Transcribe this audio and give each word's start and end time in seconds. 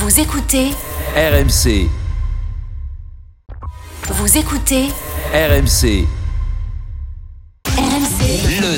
Vous 0.00 0.18
écoutez 0.18 0.70
RMC, 1.14 1.90
Vous 4.08 4.38
écoutez 4.38 4.88
RMC, 5.34 6.06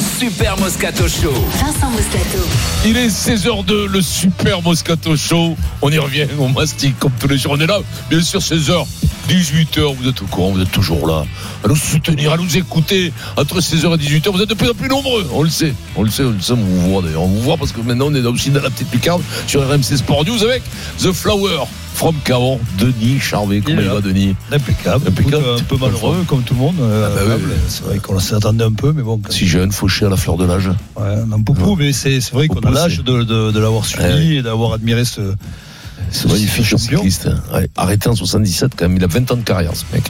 Super 0.02 0.58
Moscato 0.58 1.06
Show. 1.06 1.32
Vincent 1.60 1.90
Moscato 1.90 2.38
Il 2.84 2.96
est 2.96 3.06
16h02, 3.06 3.86
le 3.86 4.02
super 4.02 4.60
Moscato 4.60 5.16
Show. 5.16 5.56
On 5.80 5.90
y 5.90 5.98
revient, 5.98 6.26
on 6.40 6.48
mastique 6.48 6.98
comme 6.98 7.12
tous 7.20 7.28
les 7.28 7.38
jours. 7.38 7.52
On 7.52 7.60
est 7.60 7.66
là, 7.66 7.78
bien 8.10 8.20
sûr, 8.20 8.40
16h, 8.40 8.84
18h. 9.28 9.94
Vous 9.94 10.08
êtes 10.08 10.20
au 10.20 10.26
courant, 10.26 10.50
vous 10.50 10.60
êtes 10.60 10.72
toujours 10.72 11.06
là. 11.06 11.24
À 11.64 11.68
nous 11.68 11.76
soutenir, 11.76 12.32
à 12.32 12.36
nous 12.36 12.56
écouter. 12.56 13.12
Entre 13.36 13.60
16h 13.60 13.94
et 13.94 13.96
18h, 13.96 14.30
vous 14.32 14.42
êtes 14.42 14.48
de 14.48 14.54
plus 14.54 14.70
en 14.70 14.74
plus 14.74 14.88
nombreux. 14.88 15.28
On 15.32 15.42
le 15.42 15.50
sait, 15.50 15.72
on 15.94 16.02
le 16.02 16.10
sait, 16.10 16.24
on 16.24 16.30
le 16.30 16.40
sait, 16.40 16.52
on 16.52 16.56
vous 16.56 16.90
voit 16.90 17.02
d'ailleurs. 17.02 17.22
On 17.22 17.28
vous 17.28 17.42
voit 17.42 17.56
parce 17.56 17.70
que 17.70 17.80
maintenant, 17.80 18.06
on 18.08 18.14
est 18.14 18.26
aussi 18.26 18.50
dans 18.50 18.62
la 18.62 18.70
petite 18.70 18.92
lucarne 18.92 19.22
sur 19.46 19.66
RMC 19.66 19.96
Sport 19.96 20.24
News 20.24 20.42
avec 20.42 20.62
The 20.98 21.12
Flower. 21.12 21.66
From 22.02 22.16
Caron, 22.24 22.58
Denis 22.78 23.20
Charvet. 23.20 23.60
Comment 23.60 23.80
Il 23.80 23.86
va. 23.88 24.00
Denis 24.00 24.34
Impeccable. 24.50 25.06
Impeccable. 25.06 25.36
Écoute, 25.44 25.60
Un 25.60 25.64
peu 25.64 25.76
malheureux, 25.76 26.24
comme 26.26 26.42
tout 26.42 26.54
le 26.54 26.60
monde. 26.60 26.74
euh, 26.80 27.08
Ah 27.16 27.24
bah 27.28 27.34
oui, 27.38 27.52
C'est 27.68 27.84
vrai 27.84 27.98
qu'on 27.98 28.18
s'attendait 28.18 28.64
un 28.64 28.72
peu, 28.72 28.92
mais 28.92 29.02
bon. 29.02 29.20
Si 29.30 29.46
jeune, 29.46 29.70
fauché 29.70 30.06
à 30.06 30.08
la 30.08 30.16
fleur 30.16 30.36
de 30.36 30.44
l'âge. 30.44 30.68
Ouais, 30.96 31.14
beaucoup, 31.38 31.76
mais 31.76 31.92
c'est 31.92 32.18
vrai 32.32 32.48
qu'on 32.48 32.58
a 32.58 32.70
l'âge 32.72 33.04
de, 33.04 33.22
de, 33.22 33.52
de 33.52 33.60
l'avoir 33.60 33.84
suivi 33.84 34.02
Ouais. 34.04 34.34
et 34.38 34.42
d'avoir 34.42 34.72
admiré 34.72 35.04
ce. 35.04 35.20
C'est 36.12 36.28
magnifique, 36.30 36.66
ce 36.66 36.76
ce 36.76 36.84
cycliste. 36.84 37.26
hein. 37.26 37.40
Ouais, 37.54 37.68
arrêté 37.76 38.08
en 38.08 38.14
77, 38.14 38.72
quand 38.76 38.88
même. 38.88 38.96
Il 38.96 39.04
a 39.04 39.06
20 39.06 39.30
ans 39.32 39.36
de 39.36 39.42
carrière, 39.42 39.72
ce 39.74 39.84
mec. 39.92 40.04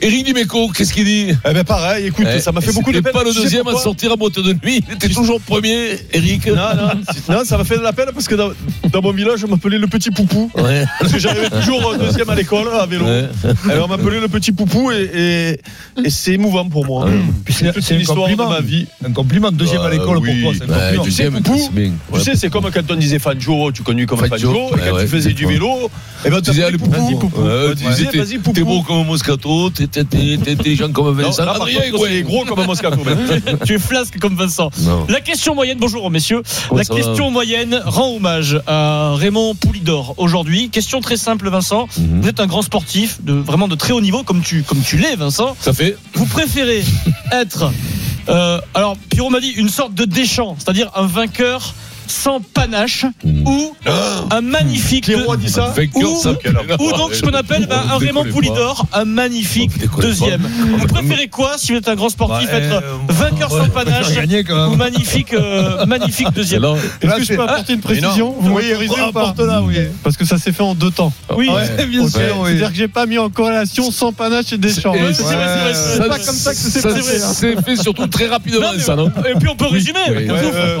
Éric 0.00 0.24
Dimeco, 0.26 0.68
qu'est-ce 0.70 0.92
qu'il 0.92 1.04
dit? 1.04 1.28
Eh 1.48 1.52
ben 1.52 1.64
pareil, 1.64 2.06
écoute, 2.06 2.26
Eh, 2.34 2.40
ça 2.40 2.50
m'a 2.52 2.60
fait 2.60 2.72
beaucoup 2.72 2.92
de 2.92 3.00
peine. 3.00 3.12
pas 3.12 3.22
le 3.24 3.32
deuxième 3.34 3.66
à 3.68 3.72
sortir 3.76 4.12
à 4.12 4.16
boîte 4.16 4.38
de 4.38 4.52
nuit. 4.64 4.82
Il 4.88 4.94
était 4.94 5.08
toujours 5.08 5.40
premier, 5.40 5.98
Eric. 6.12 6.46
Non, 6.48 6.54
non, 6.54 6.90
non, 7.38 7.44
ça 7.44 7.58
m'a 7.58 7.64
fait 7.64 7.76
de 7.76 7.82
la 7.82 7.92
peine 7.92 8.08
parce 8.14 8.26
que 8.26 8.34
dans, 8.34 8.50
dans 8.90 9.02
mon 9.02 9.12
village, 9.12 9.44
on 9.44 9.48
m'appelait 9.48 9.78
le 9.78 9.86
petit 9.86 10.10
poupou. 10.10 10.50
Ouais. 10.56 10.84
Parce 11.00 11.12
que 11.12 11.18
j'arrivais 11.18 11.50
toujours 11.50 11.96
deuxième 11.98 12.28
à 12.30 12.34
l'école 12.34 12.68
à 12.80 12.86
vélo. 12.86 13.04
Ouais. 13.04 13.28
Alors 13.70 13.86
on 13.86 13.88
m'appelait 13.88 14.20
le 14.20 14.28
petit 14.28 14.52
poupou 14.52 14.90
et, 14.92 15.58
et, 15.96 16.04
et 16.06 16.10
c'est 16.10 16.32
émouvant 16.32 16.66
pour 16.68 16.86
moi. 16.86 17.06
Puis 17.44 17.52
c'est 17.54 17.72
toute 17.72 17.82
c'est 17.82 17.94
un 17.94 17.98
l'histoire 17.98 18.28
de 18.28 18.34
ma 18.36 18.60
vie. 18.60 18.86
Un 19.06 19.12
compliment, 19.12 19.50
deuxième 19.52 19.80
à 19.82 19.86
Euh, 19.86 19.90
l'école 19.90 20.16
pour 20.22 20.24
toi, 20.24 20.52
c'est 20.56 20.64
un 20.64 20.68
ouais, 20.68 20.96
compliment. 20.96 21.04
deuxième. 21.04 21.42
Tu 22.14 22.20
sais, 22.20 22.36
c'est 22.36 22.48
comme 22.50 22.70
quand 22.72 22.90
on 22.90 22.96
disait 22.96 23.18
Fanjo, 23.18 23.72
tu 23.72 23.82
connu 23.82 24.06
comme 24.06 24.18
Fangio, 24.26 24.52
Fanjo, 24.52 24.76
et 24.76 24.90
quand 24.90 24.98
tu 25.00 25.06
faisais 25.08 25.33
du 25.34 25.46
vélo, 25.46 25.90
et 26.24 26.30
ben 26.30 26.40
Tu 26.40 26.50
disais, 26.50 26.64
allez, 26.64 26.78
poupou, 26.78 26.96
tu 27.76 27.84
disais, 27.84 28.06
t'es- 28.06 28.18
vas-y, 28.18 28.38
poupou. 28.38 28.52
T'es 28.52 28.62
beau 28.64 28.82
comme 28.82 28.96
un 28.98 29.04
Moscato, 29.04 29.70
t'es- 29.70 29.88
intelligent 30.50 30.90
comme 30.90 31.14
Vincent. 31.20 31.42
Adrien, 31.46 31.80
c'est 31.98 32.22
gros 32.22 32.44
comme 32.44 32.60
un 32.60 32.66
Moscato. 32.66 32.98
tu 33.66 33.74
es 33.74 33.78
flasque 33.78 34.18
comme 34.18 34.36
Vincent. 34.36 34.70
La 35.08 35.20
question 35.20 35.54
moyenne, 35.54 35.78
bonjour 35.78 36.10
messieurs. 36.10 36.42
La 36.74 36.84
question 36.84 37.30
moyenne 37.30 37.80
rend 37.84 38.14
hommage 38.16 38.60
à 38.66 39.14
Raymond 39.16 39.54
Poulidor 39.54 40.14
aujourd'hui. 40.16 40.70
Question 40.70 41.00
très 41.00 41.16
simple, 41.16 41.48
Vincent. 41.50 41.88
Mhm. 41.98 42.22
Vous 42.22 42.28
êtes 42.28 42.40
un 42.40 42.46
grand 42.46 42.62
sportif, 42.62 43.18
de, 43.22 43.32
vraiment 43.32 43.68
de 43.68 43.74
très 43.74 43.92
haut 43.92 44.00
niveau, 44.00 44.22
comme 44.22 44.42
tu, 44.42 44.62
comme 44.62 44.80
tu 44.80 44.96
l'es, 44.96 45.16
Vincent. 45.16 45.56
Ça 45.60 45.72
fait 45.72 45.96
Vous 46.14 46.26
préférez 46.26 46.82
être, 47.32 47.70
euh, 48.28 48.60
alors 48.74 48.96
Pierrot 49.10 49.30
m'a 49.30 49.40
dit, 49.40 49.50
une 49.50 49.68
sorte 49.68 49.94
de 49.94 50.04
déchant, 50.04 50.56
c'est-à-dire 50.58 50.90
un 50.94 51.06
vainqueur 51.06 51.74
sans 52.06 52.40
panache 52.40 53.04
Mhm. 53.24 53.46
ou 53.46 53.74
un 54.30 54.40
magnifique. 54.40 55.04
Cléro 55.04 55.32
a 55.32 55.36
dit 55.36 55.48
ça 55.48 55.72
Vainqueur, 55.76 56.10
Ou- 56.12 56.16
ça, 56.20 56.30
Ou 56.80 56.92
donc 56.92 57.14
ce 57.14 57.22
qu'on 57.22 57.34
appelle 57.34 57.68
un 57.70 57.96
Raymond. 57.98 58.24
Poulidor, 58.32 58.86
un 58.92 59.04
magnifique 59.04 59.70
deuxième. 60.00 60.42
pas. 60.42 60.48
Vous 60.78 60.86
préférez 60.86 61.28
quoi 61.28 61.52
si 61.58 61.72
vous 61.72 61.78
êtes 61.78 61.88
un 61.88 61.94
grand 61.94 62.08
sportif, 62.08 62.48
Ouais, 62.50 62.56
être 62.58 62.72
euh, 62.74 62.80
vainqueur 63.08 63.52
ouais, 63.52 63.60
sans 63.60 63.68
panache 63.68 64.06
ou 64.72 64.76
magnifique, 64.76 65.32
euh, 65.34 65.84
magnifique 65.86 66.30
deuxième 66.32 66.62
Là, 66.62 66.74
Est-ce 67.02 67.14
que 67.16 67.24
je 67.24 67.34
peux 67.34 67.42
apporter 67.42 67.72
une 67.74 67.80
précision 67.80 68.34
Vous 68.38 68.58
apporte 69.08 69.40
là, 69.40 69.62
oui. 69.62 69.76
Parce 70.02 70.16
que 70.16 70.24
ça 70.24 70.38
s'est 70.38 70.52
fait 70.52 70.62
en 70.62 70.74
deux 70.74 70.90
temps. 70.90 71.12
Oui, 71.36 71.48
Ouais, 71.48 71.86
bien 71.86 72.08
sûr, 72.08 72.20
oui. 72.40 72.48
C'est-à-dire 72.50 72.70
que 72.70 72.76
j'ai 72.76 72.88
pas 72.88 73.06
mis 73.06 73.18
en 73.18 73.28
corrélation 73.30 73.90
sans 73.90 74.12
panache 74.12 74.52
et 74.52 74.58
Deschamps. 74.58 74.94
C'est 74.94 75.14
c'est 75.14 75.22
c'est 75.24 75.74
C'est 75.74 76.08
pas 76.08 76.18
comme 76.18 76.34
ça 76.34 76.50
que 76.52 76.56
c'est 76.56 76.80
fait. 76.80 77.18
s'est 77.18 77.56
fait 77.64 77.76
surtout 77.76 78.06
très 78.06 78.26
rapidement, 78.26 78.72
ça, 78.78 78.96
non 78.96 79.10
Et 79.28 79.38
puis 79.38 79.48
on 79.48 79.56
peut 79.56 79.66
résumer. 79.66 80.00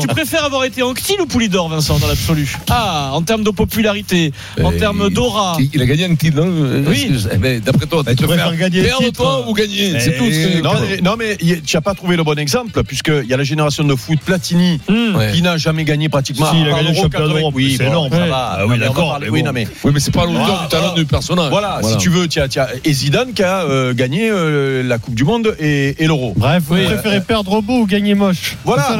tu 0.00 0.06
préfères 0.08 0.44
avoir 0.44 0.64
été 0.64 0.82
Anctil 1.14 1.20
ou 1.22 1.26
Poulidor, 1.26 1.68
Vincent, 1.68 1.98
dans 1.98 2.06
l'absolu? 2.08 2.56
Ah, 2.70 3.10
en 3.12 3.22
termes 3.22 3.44
de 3.44 3.50
popularité, 3.50 4.32
en 4.62 4.72
Eh, 4.72 4.76
termes 4.78 5.10
d'aura. 5.10 5.56
Il 5.72 5.80
a 5.80 5.86
gagné 5.86 6.04
un 6.06 6.14
titre, 6.14 6.38
non 6.42 6.48
Oui. 6.88 6.94
Excuse. 7.02 7.28
Eh 7.32 7.36
ben, 7.36 7.60
D'après 7.60 7.86
toi, 7.86 8.02
Mais 8.06 8.14
tu 8.14 8.24
préfères 8.24 8.56
gagner 8.56 8.80
le 8.80 8.86
perdre 8.86 9.04
titre. 9.04 9.22
toi 9.22 9.44
ou 9.48 9.54
gagner? 9.54 9.98
C'est 10.00 10.16
tout. 10.18 10.24
ce 10.24 10.58
que- 10.58 10.62
Non, 10.62 10.72
mais, 10.80 11.00
non, 11.00 11.14
mais 11.18 11.36
tu 11.36 11.76
n'as 11.76 11.80
pas 11.80 11.94
trouvé 11.94 12.16
le 12.16 12.24
bon 12.24 12.38
exemple, 12.38 12.82
puisqu'il 12.84 13.26
y 13.28 13.32
a 13.34 13.36
la 13.36 13.44
génération 13.44 13.84
de 13.84 13.94
foot 13.94 14.18
Platini 14.24 14.80
Hmm. 14.88 15.18
Qui 15.32 15.42
n'a 15.42 15.56
jamais 15.56 15.84
gagné 15.84 16.08
pratiquement. 16.08 16.50
Si, 16.50 16.60
il 16.60 16.66
a 16.68 16.70
gagné 16.70 16.82
le 16.82 16.88
l'Euro 16.90 17.02
championnat 17.02 17.26
80. 17.26 17.38
d'Europe, 17.38 17.54
Oui, 17.54 17.74
c'est 17.78 17.86
énorme. 17.86 18.10
ça 18.12 18.20
Ouais. 18.22 18.28
va. 18.28 18.58
Oui, 18.66 18.78
d'accord, 18.78 19.18
mais 19.20 19.28
Oui, 19.28 19.42
mais 19.52 19.66
Oui, 19.84 19.90
mais 19.94 20.00
c'est 20.00 20.12
pas 20.12 20.24
l'auteur 20.26 20.58
Ah, 20.60 20.64
du 20.64 20.68
talent 20.70 20.90
ah. 20.92 20.98
du 20.98 21.04
personnage. 21.06 21.50
voilà, 21.50 21.80
si 21.82 21.96
tu 21.98 22.08
veux, 22.10 22.26
tu 22.28 22.40
as, 22.40 22.48
tu 22.48 22.58
as 22.58 22.68
et 22.84 22.92
Zidane 22.92 23.32
qui 23.32 23.42
a 23.42 23.62
euh, 23.64 23.94
gagné 23.94 24.28
euh, 24.30 24.82
la 24.82 24.98
Coupe 24.98 25.14
du 25.14 25.24
Monde 25.24 25.54
et, 25.60 25.94
et 26.02 26.06
l'Euro. 26.06 26.34
Bref, 26.36 26.62
vous 26.66 26.74
Oui. 26.74 26.84
préférez 26.84 27.20
perdre 27.20 27.60
beau 27.62 27.80
ou 27.80 27.86
gagner 27.86 28.14
moche? 28.14 28.56
Voilà, 28.64 28.96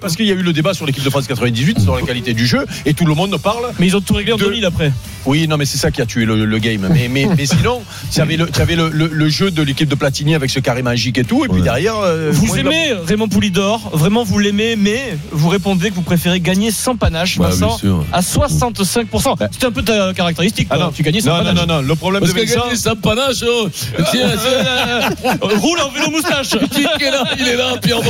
parce 0.00 0.16
qu'il 0.16 0.26
y 0.26 0.30
a 0.30 0.34
eu 0.34 0.42
le 0.42 0.52
débat 0.52 0.74
sur 0.74 0.86
l'équipe 0.86 1.04
de 1.04 1.10
France 1.10 1.26
98 1.40 1.80
sur 1.80 1.94
la 1.96 2.02
qualité 2.02 2.34
du 2.34 2.46
jeu 2.46 2.64
et 2.84 2.94
tout 2.94 3.04
le 3.06 3.14
monde 3.14 3.36
parle. 3.38 3.66
Mais 3.78 3.86
ils 3.86 3.96
ont 3.96 4.00
tout 4.00 4.14
réglé 4.14 4.32
en 4.32 4.36
De- 4.36 4.44
2000 4.44 4.64
après. 4.64 4.92
Oui, 5.26 5.48
non, 5.48 5.56
mais 5.56 5.64
c'est 5.66 5.78
ça 5.78 5.90
qui 5.90 6.00
a 6.00 6.06
tué 6.06 6.24
le, 6.24 6.44
le 6.44 6.58
game. 6.58 6.86
Mais, 6.92 7.08
mais, 7.08 7.26
mais 7.36 7.46
sinon, 7.46 7.82
tu 8.12 8.20
avais 8.20 8.36
le, 8.36 8.46
tu 8.48 8.60
avais 8.60 8.76
le, 8.76 8.88
le- 8.90 9.08
le 9.12 9.28
jeu 9.28 9.50
de 9.50 9.62
l'équipe 9.62 9.88
de 9.88 9.94
Platini 9.94 10.34
avec 10.34 10.50
ce 10.50 10.60
carré 10.60 10.82
magique 10.82 11.18
et 11.18 11.24
tout, 11.24 11.44
et 11.44 11.48
puis 11.48 11.58
Ouais. 11.58 11.62
derrière. 11.64 11.96
euh, 11.98 12.30
Vous 12.32 12.56
aimez 12.56 12.92
Raymond 13.06 13.28
Poulidor, 13.28 13.90
vraiment 13.92 14.22
vous 14.24 14.38
l'aimez, 14.38 14.76
mais 14.76 15.16
vous 15.32 15.48
répondez 15.48 15.90
que 15.90 15.94
vous 15.96 16.02
préférez 16.02 16.40
gagner 16.40 16.70
sans 16.70 16.96
panache, 16.96 17.38
Ouais, 17.38 17.46
Vincent, 17.48 17.78
à 18.12 18.20
65%. 18.20 19.36
C'était 19.52 19.66
un 19.66 19.72
peu 19.72 19.82
ta 19.82 20.12
caractéristique. 20.14 20.68
Ah 20.70 20.78
non, 20.78 20.90
tu 20.90 21.02
gagnais 21.02 21.20
sans 21.20 21.30
non, 21.30 21.38
non, 21.38 21.44
panache. 21.44 21.66
non, 21.66 21.74
non, 21.76 21.82
le 21.82 21.94
problème 21.96 22.22
Parce 22.22 22.34
de 22.34 22.40
Vincent. 22.40 22.74
sans 22.76 22.96
panache. 22.96 23.42
oh. 23.48 23.68
Tiens, 24.10 24.28
tiens, 24.38 25.38
Roule 25.40 25.80
en 25.80 25.90
vélo 25.90 26.10
moustache. 26.10 26.50
qui 26.70 26.82
est 26.82 27.10
là? 27.10 27.24
Il 27.38 27.48
est 27.48 27.56
là, 27.56 27.76
Pierre. 27.82 28.00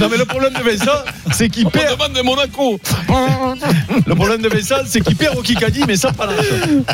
Non, 0.00 0.08
mais 0.10 0.16
le 0.16 0.24
problème 0.24 0.52
de 0.54 0.62
Vincent, 0.70 0.98
c'est 1.32 1.48
qu'il 1.48 1.66
perd. 1.66 1.98
De 2.16 2.22
Monaco. 2.22 2.78
Le 4.06 4.14
problème 4.14 4.42
de 4.42 4.48
Vincent, 4.48 4.76
c'est 4.86 5.00
qu'il 5.00 5.16
perd 5.16 5.36
au 5.36 5.42
Kikadi, 5.42 5.82
mais 5.86 5.96
sans 5.96 6.12
panache. 6.12 6.36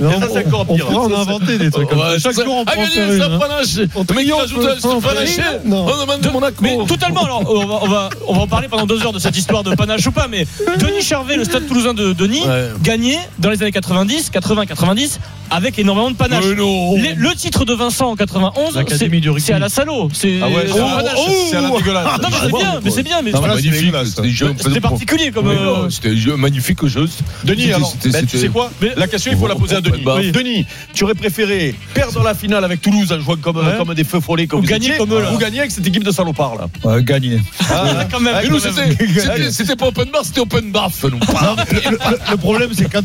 Et 0.01 0.03
Non, 0.03 0.21
ça, 0.21 0.27
c'est 0.33 0.47
encore 0.47 0.67
on 0.69 0.97
en 0.97 1.21
inventer 1.21 1.59
des 1.59 1.71
trucs 1.71 1.89
comme 1.89 1.99
Ouais, 1.99 2.15
ça. 2.15 2.19
Chaque 2.19 2.35
ça- 2.35 2.45
jour, 2.45 2.57
on 2.57 2.65
Ah, 2.67 2.73
prend 2.73 2.85
sans 2.87 3.33
hein. 3.33 3.39
panache. 3.39 3.77
Le 3.77 4.15
mec, 4.15 4.27
il 4.27 4.33
rajoute 4.33 4.67
un 4.67 4.81
sans 4.81 5.01
panache. 5.01 5.37
Non. 5.65 5.87
On 5.87 6.01
demande 6.01 6.21
de 6.21 6.29
Monaco. 6.31 6.57
Mais 6.63 6.77
totalement, 6.87 7.25
alors 7.25 7.43
on 7.51 7.67
va, 7.67 7.79
on, 7.83 7.89
va, 7.89 8.09
on 8.29 8.35
va 8.35 8.41
en 8.43 8.47
parler 8.47 8.69
pendant 8.69 8.87
deux 8.87 9.03
heures 9.05 9.13
de 9.13 9.19
cette 9.19 9.37
histoire 9.37 9.63
de 9.63 9.75
panache 9.75 10.07
ou 10.07 10.13
pas, 10.13 10.29
mais 10.29 10.47
Denis 10.79 11.03
Charvet, 11.03 11.37
le 11.37 11.45
stade 11.45 11.67
toulousain 11.67 11.95
de 11.95 12.13
Denis, 12.13 12.43
Ouais. 12.47 12.69
gagné 12.83 13.19
dans 13.39 13.51
les 13.51 13.63
années 13.63 13.73
90, 13.73 14.31
80, 14.31 14.67
90, 14.67 15.21
avec 15.53 15.79
énormément 15.79 16.11
de 16.11 16.17
panache. 16.17 16.45
Le 16.45 17.35
titre 17.35 17.65
de 17.65 17.75
Vincent 17.75 18.11
en 18.11 18.17
91, 18.17 18.75
L'Académie 18.75 19.23
c'est 19.39 19.53
à 19.53 19.59
la 19.59 19.69
Salo. 19.69 20.09
C'est 20.13 20.39
Ah 20.43 20.49
ouais, 20.49 20.67
oh, 20.73 20.77
c'est 21.51 21.57
à 21.57 21.61
la 21.61 21.71
dégueulasse. 21.71 22.07
Non, 22.23 22.29
mais 22.31 22.37
c'est 22.43 22.53
bien, 22.53 22.81
mais 22.83 22.91
c'est 22.91 23.03
bien, 23.03 23.23
mais. 23.23 23.33
C'était 24.59 24.81
particulier 24.81 25.31
comme. 25.31 25.49
Euh, 25.49 25.91
C'était 25.91 26.11
un 26.11 26.17
jeu- 26.17 26.37
magnifique 26.37 26.83
jeu. 26.87 27.09
Denis, 27.45 27.73
alors, 27.73 27.95
ben, 28.05 28.27
tu 28.27 28.39
sais 28.39 28.49
quoi 28.49 28.71
Mais- 28.81 28.93
La 28.97 29.07
question, 29.07 29.33
il 29.33 29.39
faut 29.39 29.47
la 29.47 29.55
poser 29.55 29.77
à 29.77 29.81
Denis. 29.81 30.03
Bah, 30.05 30.15
oui. 30.19 30.33
Denis, 30.33 30.67
tu 30.95 31.05
aurais 31.05 31.15
préféré 31.15 31.75
perdre 31.95 32.23
la 32.23 32.35
finale 32.35 32.65
avec 32.65 32.81
Toulouse 32.81 33.13
en 33.13 33.21
jouant 33.21 33.37
comme, 33.37 33.57
Ouais. 33.59 33.77
comme 33.79 33.95
des 33.95 34.05
feux 34.05 34.21
follets 34.21 34.47
comme 34.47 34.61
Ou 34.61 34.63
vous 34.63 34.69
gagner 34.69 34.97
comme 34.97 35.13
eux, 35.13 35.21
là. 35.23 35.33
Ou 35.33 35.39
gagner 35.39 35.61
avec 35.61 35.71
cette 35.71 35.87
équipe 35.87 36.05
de 36.05 36.11
salopards, 36.11 36.57
là. 36.57 36.67
Ouais, 36.85 37.03
gagné. 37.03 37.41
Ah, 37.71 38.05
quand 38.11 38.21
même. 38.21 38.35
Mais 38.43 38.49
nous, 38.49 38.59
quand 38.59 38.75
même. 38.75 39.51
c'était- 39.51 39.77
pas 39.77 39.87
open 39.89 40.09
bar, 40.11 40.25
c'était 40.25 40.41
open 40.41 40.71
nous. 41.11 41.19
Non, 41.19 41.57
mais 41.57 41.81
le, 41.91 41.91
le- 41.91 42.19
le 42.31 42.37
problème, 42.37 42.71
c'est 42.77 42.91
quand 42.91 43.03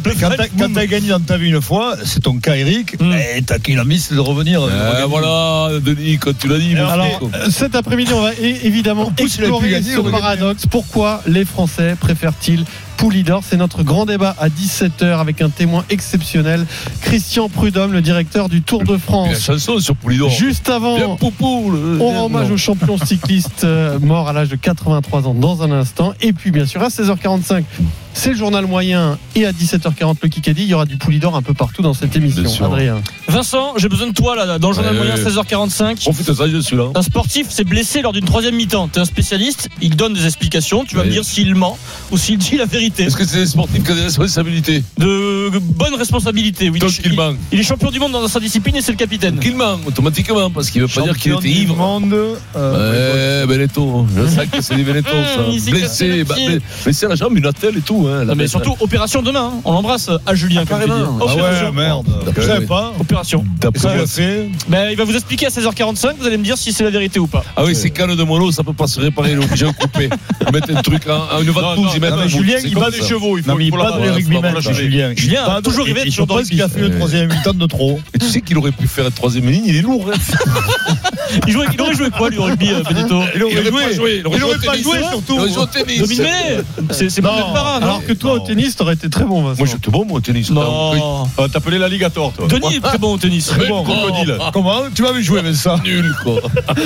quand 0.59 0.73
t'as 0.73 0.85
gagné 0.85 1.09
dans 1.09 1.19
ta 1.19 1.37
vie 1.37 1.49
une 1.49 1.61
fois, 1.61 1.95
c'est 2.03 2.21
ton 2.21 2.36
cas, 2.39 2.55
Eric, 2.55 2.99
Mm. 3.01 3.13
et 3.37 3.41
t'as 3.41 3.59
qu'il 3.59 3.77
a 3.79 3.83
mis, 3.83 3.99
c'est 3.99 4.15
de 4.15 4.19
revenir. 4.19 4.61
de 4.61 4.69
Euh, 4.69 4.89
regagner. 4.89 5.07
voilà, 5.09 5.79
Denis, 5.79 6.17
quand 6.17 6.37
tu 6.37 6.47
l'as 6.47 6.59
dit. 6.59 6.75
Alors, 6.75 7.19
euh, 7.33 7.49
cet 7.49 7.75
après-midi, 7.75 8.11
on 8.13 8.21
va 8.21 8.31
évidemment 8.33 9.11
plus, 9.11 9.25
explorer 9.25 9.81
ce 9.81 9.99
paradoxe. 9.99 10.65
Pourquoi 10.67 11.21
les 11.27 11.45
Français 11.45 11.95
préfèrent-ils 11.99 12.63
Poulidor 12.97 13.43
C'est 13.47 13.57
notre 13.57 13.83
grand 13.83 14.05
débat 14.07 14.35
à 14.39 14.49
17h 14.49 15.19
avec 15.19 15.41
un 15.43 15.49
témoin 15.49 15.85
exceptionnel, 15.91 16.65
Christian 17.01 17.47
Prudhomme, 17.47 17.93
le 17.93 18.01
directeur 18.01 18.49
du 18.49 18.63
Tour 18.63 18.83
de 18.83 18.93
la 18.93 18.97
France. 18.99 19.39
chanson 19.39 19.79
sur 19.79 19.95
Poulidor. 19.95 20.31
Juste 20.31 20.67
avant, 20.69 21.15
poupou. 21.15 21.69
le- 21.71 21.99
on 22.01 22.07
rend 22.11 22.25
hommage 22.25 22.49
au 22.49 22.57
champion 22.57 22.97
cycliste 22.97 23.63
euh, 23.65 23.99
mort 23.99 24.27
à 24.29 24.33
l'âge 24.33 24.49
de 24.49 24.55
83 24.55 25.27
ans 25.27 25.35
dans 25.35 25.61
un 25.61 25.71
instant. 25.71 26.13
Et 26.21 26.33
puis, 26.33 26.49
bien 26.49 26.65
sûr, 26.65 26.81
à 26.81 26.89
16h45, 26.89 27.63
c'est 28.17 28.29
le 28.31 28.35
journal 28.35 28.65
moyen. 28.65 29.17
Et 29.35 29.45
à 29.45 29.51
17h40, 29.51 30.17
le 30.23 30.29
Kikadi. 30.29 30.63
Il 30.63 30.67
y 30.69 30.73
aura 30.73 30.85
du 30.85 30.97
Poulidor 30.97 31.35
un 31.35 31.41
peu 31.41 31.53
partout 31.53 31.81
dans 31.81 31.93
cette 31.93 32.15
émission. 32.15 32.65
Adrien. 32.65 33.01
Vincent, 33.27 33.73
j'ai 33.77 33.87
besoin 33.89 34.07
de 34.07 34.13
toi 34.13 34.35
là, 34.35 34.57
dans 34.57 34.69
le 34.69 34.73
journal 34.75 34.93
Ouais, 34.93 35.05
moyen 35.05 35.15
ouais. 35.15 35.29
16h45. 35.31 36.01
Profite 36.01 36.27
de 36.27 36.33
ça, 36.33 36.47
je 36.49 36.57
suis 36.57 36.75
là. 36.75 36.85
Un 36.95 37.01
sportif 37.01 37.49
s'est 37.49 37.63
blessé 37.63 38.01
lors 38.01 38.13
d'une 38.13 38.25
troisième 38.25 38.55
mi-temps. 38.55 38.87
T'es 38.87 38.99
un 38.99 39.05
spécialiste, 39.05 39.69
il 39.81 39.95
donne 39.95 40.13
des 40.13 40.25
explications. 40.25 40.83
Tu 40.85 40.95
vas 40.95 41.03
me 41.03 41.09
dire 41.11 41.23
s'il 41.25 41.53
ment 41.55 41.77
ou 42.11 42.17
s'il 42.17 42.37
dit 42.37 42.57
la 42.57 42.65
vérité. 42.65 43.03
Est-ce 43.03 43.15
que 43.17 43.25
c'est 43.25 43.37
des 43.37 43.45
sportifs 43.45 43.83
qui 43.83 43.91
ont 43.91 43.95
des 43.95 44.01
responsabilités 44.01 44.83
De 44.97 45.49
bonnes 45.59 45.95
responsabilités. 45.95 46.69
Oui, 46.69 46.79
il, 47.05 47.11
il- 47.13 47.35
il 47.51 47.59
est 47.59 47.63
champion 47.63 47.91
du 47.91 47.99
monde 47.99 48.11
dans 48.13 48.27
sa 48.27 48.39
discipline 48.39 48.75
et 48.77 48.81
c'est 48.81 48.91
le 48.91 48.97
capitaine. 48.97 49.35
Tranquillement, 49.35 49.77
automatiquement, 49.85 50.49
parce 50.49 50.69
qu'il 50.69 50.81
veut 50.81 50.87
pas 50.87 51.01
dire 51.01 51.17
qu'il 51.17 51.33
était 51.33 51.49
ivre. 51.49 51.75
monde, 51.75 52.13
euh. 52.55 53.45
Je 54.15 54.27
sais 54.27 54.47
que 54.47 54.61
c'est 54.61 54.75
des 54.75 54.83
Beneteau, 54.83 55.09
ça. 55.11 55.43
Blessé, 55.71 56.07
le 56.17 56.23
bah, 56.23 56.35
blessé, 56.35 56.61
blessé 56.83 57.05
à 57.05 57.09
la 57.09 57.15
jambe, 57.15 57.37
une 57.37 57.45
attelle 57.45 57.77
et 57.77 57.81
tout. 57.81 58.06
Hein, 58.07 58.19
la 58.19 58.25
Non, 58.25 58.35
mais 58.35 58.47
surtout, 58.47 58.75
opération 58.79 59.21
demain. 59.21 59.51
hein. 59.55 59.61
On 59.65 59.71
l'embrasse 59.73 60.09
à 60.25 60.35
Julien. 60.35 60.65
comme 60.65 60.79
tu 60.79 60.85
dis. 60.85 60.89
carrément. 60.89 61.17
Ah 61.19 61.23
Opération. 61.25 61.65
ouais, 61.67 61.71
merde. 61.71 62.07
Je 62.35 62.41
savais 62.41 62.65
pas. 62.65 62.93
Opération. 62.99 63.45
Fait. 64.07 64.49
Ben, 64.67 64.89
il 64.91 64.97
va 64.97 65.03
vous 65.03 65.13
expliquer 65.15 65.47
à 65.47 65.49
16h45. 65.49 66.15
Vous 66.19 66.25
allez 66.27 66.37
me 66.37 66.43
dire 66.43 66.57
si 66.57 66.71
c'est 66.73 66.83
la 66.83 66.89
vérité 66.89 67.19
ou 67.19 67.27
pas. 67.27 67.43
Ah 67.55 67.63
oui, 67.65 67.75
c'est 67.75 67.89
canne 67.89 68.15
de 68.15 68.23
mono, 68.23 68.51
ça 68.51 68.63
peut 68.63 68.73
pas 68.73 68.87
se 68.87 68.99
réparer, 68.99 69.31
il 69.33 69.39
est 69.39 69.43
obligé 69.43 69.65
de 69.65 69.71
couper. 69.71 70.09
Ils 70.45 70.53
mettent 70.53 70.69
un 70.69 70.81
truc, 70.81 71.03
en 71.07 71.41
une 71.41 71.49
ventouse, 71.51 71.91
ils 71.95 72.01
mettent 72.01 72.13
un 72.13 72.17
mais. 72.17 72.27
Julien, 72.29 72.57
il 72.63 72.73
comme 72.73 72.83
bat 72.83 72.91
des 72.91 73.01
chevaux. 73.01 73.37
Il 73.37 73.43
faut, 73.43 73.55
mais 73.55 73.65
il 73.65 73.71
bat 73.71 73.77
pas 73.77 73.91
de 73.91 73.97
de 73.99 74.03
les 74.05 74.09
rugbymen, 74.11 74.61
Julien. 74.73 75.11
Julien 75.15 75.43
a 75.45 75.59
de- 75.59 75.65
toujours 75.65 75.85
rêvé 75.85 76.01
Je 76.05 76.11
sur 76.11 76.25
qu'il 76.43 76.61
a 76.61 76.67
fait 76.69 76.79
le 76.79 76.91
troisième 76.97 77.29
mi-temps 77.29 77.53
de 77.53 77.65
trop. 77.65 77.99
Et 78.13 78.19
tu 78.19 78.25
sais 78.27 78.41
qu'il 78.41 78.57
aurait 78.57 78.71
pu 78.71 78.87
faire 78.87 79.05
une 79.05 79.11
troisième 79.11 79.49
ligne, 79.49 79.63
il 79.65 79.75
est 79.75 79.81
lourd. 79.81 80.05
hein. 80.13 80.17
Il, 81.45 81.51
jouait- 81.53 81.65
il 81.73 81.81
aurait 81.81 81.93
joué 81.93 82.09
quoi, 82.09 82.29
lui, 82.29 82.37
au 82.37 82.43
rugby, 82.43 82.69
euh, 82.71 82.81
Benedetto 82.83 83.21
Il 83.35 83.43
aurait 83.43 83.69
pas 83.71 83.91
joué. 83.93 84.21
Il 84.25 84.27
aurait 84.43 84.57
pas 84.65 84.77
joué, 84.77 84.99
surtout. 85.09 85.33
Il 85.33 85.39
aurait 85.39 85.49
joué 85.49 85.57
au 85.61 85.65
tennis. 85.65 86.21
C'est 86.91 87.09
c'est 87.09 87.21
pas 87.21 87.37
le 87.37 87.53
parrain, 87.53 87.79
non 87.81 87.96
Alors 87.97 88.07
que 88.07 88.13
toi, 88.13 88.33
au 88.33 88.39
tennis, 88.39 88.75
t'aurais 88.75 88.93
été 88.93 89.09
très 89.09 89.23
bon, 89.23 89.41
Vincent. 89.41 89.57
Moi, 89.57 89.67
j'étais 89.67 89.89
bon, 89.89 90.05
moi, 90.05 90.17
au 90.17 90.21
tennis. 90.21 90.51
Non. 90.51 91.27
Ah, 91.37 91.47
T'appelais 91.51 91.79
l'alligator, 91.79 92.31
toi. 92.31 92.47
Denis 92.47 92.75
est 92.75 92.81
très 92.81 92.97
bon 92.97 93.13
au 93.13 93.17
tennis. 93.17 93.51
Mais 93.59 93.67
bon, 93.67 93.83
crocodile. 93.83 94.37
Comment 94.53 94.83
Tu 94.93 95.01
m'avais 95.01 95.23
joué, 95.23 95.41
mais 95.41 95.53
ça. 95.53 95.77
Nul, 95.83 96.13
quoi. 96.23 96.41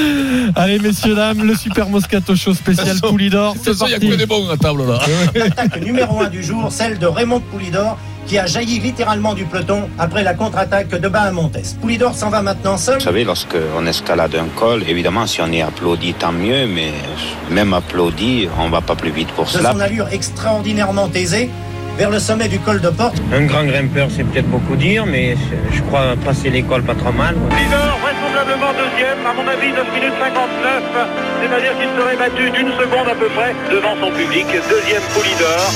Allez, 0.55 0.79
messieurs, 0.79 1.15
dames, 1.15 1.43
le 1.43 1.55
Super 1.55 1.89
Moscato 1.89 2.35
Show 2.35 2.53
spécial 2.53 2.99
Poulidor. 3.01 3.55
C'est 3.61 3.71
façon, 3.71 3.85
il 3.87 3.91
y 3.91 3.95
a 3.95 3.99
que 3.99 4.15
des 4.15 4.25
bons 4.25 4.49
à 4.49 4.57
table, 4.57 4.87
là. 4.87 4.99
L'attaque 5.35 5.81
numéro 5.85 6.21
1 6.21 6.29
du 6.29 6.43
jour, 6.43 6.71
celle 6.71 6.97
de 6.97 7.07
Raymond 7.07 7.41
Poulidor, 7.51 7.97
qui 8.27 8.37
a 8.37 8.45
jailli 8.45 8.79
littéralement 8.79 9.33
du 9.33 9.45
peloton 9.45 9.89
après 9.99 10.23
la 10.23 10.33
contre-attaque 10.33 10.89
de 10.89 11.07
Bahamontes. 11.09 11.57
Poulidor 11.81 12.15
s'en 12.15 12.29
va 12.29 12.41
maintenant 12.41 12.77
seul. 12.77 12.95
Vous 12.99 13.03
savez, 13.05 13.23
lorsqu'on 13.23 13.85
escalade 13.85 14.35
un 14.35 14.47
col, 14.59 14.83
évidemment, 14.87 15.27
si 15.27 15.41
on 15.41 15.51
est 15.51 15.61
applaudi, 15.61 16.13
tant 16.13 16.31
mieux, 16.31 16.67
mais 16.67 16.91
même 17.49 17.73
applaudi, 17.73 18.47
on 18.59 18.69
va 18.69 18.81
pas 18.81 18.95
plus 18.95 19.11
vite 19.11 19.29
pour 19.29 19.45
De 19.45 19.49
cela. 19.49 19.71
son 19.71 19.79
allure 19.79 20.07
extraordinairement 20.11 21.09
aisée, 21.13 21.49
vers 21.97 22.09
le 22.09 22.19
sommet 22.19 22.47
du 22.47 22.59
col 22.59 22.79
de 22.79 22.89
Porte. 22.89 23.21
Un 23.33 23.45
grand 23.45 23.65
grimpeur, 23.65 24.07
c'est 24.15 24.23
peut-être 24.23 24.49
beaucoup 24.49 24.75
dire, 24.75 25.05
mais 25.05 25.35
je 25.71 25.81
crois 25.83 26.15
passer 26.23 26.49
l'école 26.49 26.83
pas 26.83 26.95
trop 26.95 27.11
mal. 27.11 27.35
Leader, 27.35 27.97
vraisemblablement 28.01 28.71
deuxième, 28.71 29.25
à 29.25 29.33
mon 29.33 29.47
avis 29.47 29.71
9 29.73 29.93
minutes 29.93 30.13
59, 30.19 30.83
c'est-à-dire 31.41 31.77
qu'il 31.77 31.89
serait 31.99 32.15
battu 32.17 32.49
d'une 32.51 32.71
seconde 32.79 33.07
à 33.09 33.15
peu 33.15 33.27
près 33.35 33.53
devant 33.69 33.95
son 33.99 34.11
public. 34.15 34.45
Deuxième 34.69 35.01
Poulidor. 35.13 35.71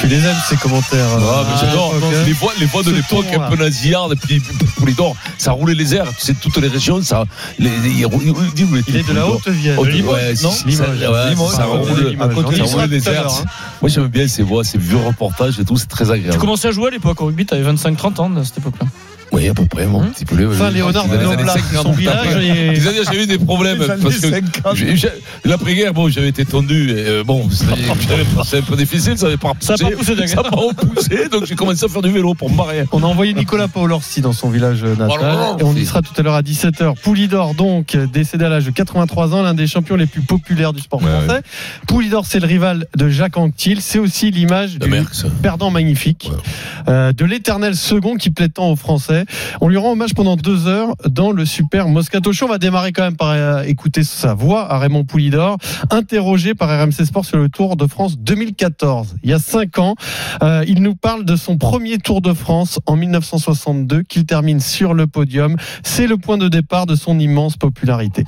Tu 0.00 0.06
les 0.06 0.16
aimes, 0.24 0.36
ces 0.48 0.56
commentaires. 0.56 1.06
Ah, 1.18 1.44
mais 1.46 1.56
j'adore. 1.60 1.94
ok. 1.94 2.02
Les 2.26 2.32
voix, 2.32 2.52
les 2.58 2.66
voix 2.66 2.82
de 2.82 2.90
l'époque, 2.90 3.26
un 3.34 3.50
peu 3.50 3.56
nasillardes, 3.56 4.12
et 4.12 4.16
puis 4.16 4.42
Poulidor, 4.76 5.14
ça 5.36 5.52
roulait 5.52 5.74
les 5.74 5.94
airs. 5.94 6.06
Tu 6.18 6.24
sais, 6.26 6.34
toutes 6.34 6.56
les 6.56 6.68
régions, 6.68 7.02
ça. 7.02 7.24
Les, 7.58 7.68
les- 7.68 7.90
il, 7.90 8.02
est 8.96 9.02
de 9.08 9.12
la. 9.12 9.26
Haute- 9.28 9.46
ouais, 9.46 10.34
non 10.42 10.50
si, 10.50 10.72
ça- 10.72 10.86
Limoges. 11.30 11.54
roule, 11.66 12.16
à 12.18 12.28
côté, 12.28 12.60
hein. 12.60 12.64
airs. 13.12 13.26
hein. 13.26 13.44
Moi, 13.82 13.90
j'aime 13.90 14.06
bien 14.08 14.26
ces 14.26 14.42
voix, 14.42 14.64
ces 14.64 14.78
vieux 14.78 14.96
reportages 14.96 15.60
et 15.60 15.64
tout, 15.64 15.76
c'est 15.76 15.86
très 15.88 16.06
Tu 16.06 16.12
agréable. 16.12 16.38
commençais 16.38 16.68
à 16.68 16.72
jouer 16.72 16.88
à 16.88 16.90
l'époque 16.90 17.20
au 17.20 17.26
rugby, 17.26 17.44
t'avais 17.44 17.62
25-30 17.70 18.20
ans 18.20 18.30
à 18.36 18.44
cette 18.44 18.58
époque-là. 18.58 18.86
Oui, 19.32 19.48
à 19.48 19.54
peu 19.54 19.64
près, 19.64 19.86
mon 19.86 20.02
petit 20.08 20.24
poulet. 20.24 20.44
ouais, 20.44 20.54
Enfin, 20.54 20.68
oui. 20.68 20.74
Léonard 20.74 21.06
Dans 21.06 21.12
les 21.14 21.18
années 21.20 21.36
Noblat, 21.36 21.52
50, 21.54 21.82
son 21.84 21.92
village, 21.92 22.36
et- 22.36 22.74
j'avais 22.80 23.22
eu 23.22 23.26
des 23.26 23.38
problèmes 23.38 23.78
Les 23.78 23.90
années 23.90 24.02
parce 24.02 24.16
que 24.18 24.30
50. 24.30 24.76
j'ai- 24.76 24.96
j'ai- 24.96 25.08
l'après-guerre, 25.44 25.94
bon, 25.94 26.08
j'avais 26.08 26.28
été 26.28 26.44
tendu. 26.44 26.90
Et, 26.90 26.94
euh, 27.06 27.24
bon, 27.24 27.48
c'était 27.50 27.74
c'était 28.44 28.56
un 28.58 28.62
peu 28.62 28.76
difficile, 28.76 29.16
ça 29.16 29.26
n'avait 29.26 29.36
pas 29.36 29.52
Ça 29.60 29.74
a 29.74 29.76
pas 29.78 29.90
poussé. 29.90 30.16
Ça 30.26 30.36
n'a 30.36 30.42
pas 30.42 30.56
donc 31.30 31.44
j'ai 31.46 31.54
commencé 31.54 31.84
à 31.84 31.88
faire 31.88 32.02
du 32.02 32.10
vélo 32.10 32.34
pour 32.34 32.50
me 32.50 32.56
marier. 32.56 32.84
On 32.92 33.02
a 33.02 33.06
envoyé 33.06 33.32
Nicolas 33.34 33.68
Paolorsi 33.68 34.20
dans 34.20 34.32
son 34.32 34.50
village 34.50 34.82
natal 34.82 35.06
Voilà. 35.08 35.56
et 35.58 35.62
on 35.62 35.74
y 35.74 35.84
sera 35.86 36.02
tout 36.02 36.12
à 36.16 36.22
l'heure 36.22 36.34
à 36.34 36.42
17h. 36.42 36.94
Poulidor 37.02 37.54
donc 37.54 37.96
décédé 38.12 38.44
à 38.44 38.48
l'âge 38.48 38.64
de 38.64 38.70
83 38.70 39.34
ans, 39.34 39.42
l'un 39.42 39.54
des 39.54 39.66
champions 39.66 39.96
les 39.96 40.06
plus 40.06 40.22
populaires 40.22 40.72
du 40.72 40.80
sport 40.80 41.02
Ouais, 41.02 41.08
français. 41.24 41.42
Poulidor 41.86 42.26
c'est 42.26 42.40
le 42.40 42.46
rival 42.46 42.86
de 42.96 43.08
Jacques 43.08 43.36
Anquetil, 43.36 43.80
c'est 43.80 43.98
aussi 43.98 44.30
l'image 44.30 44.78
du 44.78 44.90
perdant 45.42 45.70
magnifique, 45.70 46.30
Ouais. 46.32 46.36
euh, 46.88 47.12
de 47.12 47.24
l'éternel 47.24 47.74
second 47.76 48.16
qui 48.16 48.30
plaît 48.30 48.48
tant 48.48 48.70
aux 48.70 48.76
Français. 48.76 49.19
On 49.60 49.68
lui 49.68 49.76
rend 49.76 49.92
hommage 49.92 50.14
pendant 50.14 50.36
deux 50.36 50.66
heures 50.66 50.94
dans 51.08 51.32
le 51.32 51.44
super 51.44 51.88
Moscato 51.88 52.32
Show. 52.32 52.46
On 52.46 52.48
va 52.48 52.58
démarrer 52.58 52.92
quand 52.92 53.02
même 53.02 53.16
par 53.16 53.30
euh, 53.30 53.62
écouter 53.62 54.04
sa 54.04 54.34
voix 54.34 54.70
à 54.70 54.78
Raymond 54.78 55.04
Poulidor, 55.04 55.56
interrogé 55.90 56.54
par 56.54 56.68
RMC 56.68 57.04
Sport 57.04 57.24
sur 57.24 57.38
le 57.38 57.48
Tour 57.48 57.76
de 57.76 57.86
France 57.86 58.18
2014. 58.18 59.16
Il 59.22 59.30
y 59.30 59.32
a 59.32 59.38
cinq 59.38 59.78
ans, 59.78 59.94
euh, 60.42 60.64
il 60.66 60.82
nous 60.82 60.94
parle 60.94 61.24
de 61.24 61.36
son 61.36 61.58
premier 61.58 61.98
Tour 61.98 62.20
de 62.20 62.32
France 62.32 62.80
en 62.86 62.96
1962 62.96 64.02
qu'il 64.02 64.26
termine 64.26 64.60
sur 64.60 64.94
le 64.94 65.06
podium. 65.06 65.56
C'est 65.82 66.06
le 66.06 66.16
point 66.16 66.38
de 66.38 66.48
départ 66.48 66.86
de 66.86 66.94
son 66.94 67.18
immense 67.18 67.56
popularité. 67.56 68.24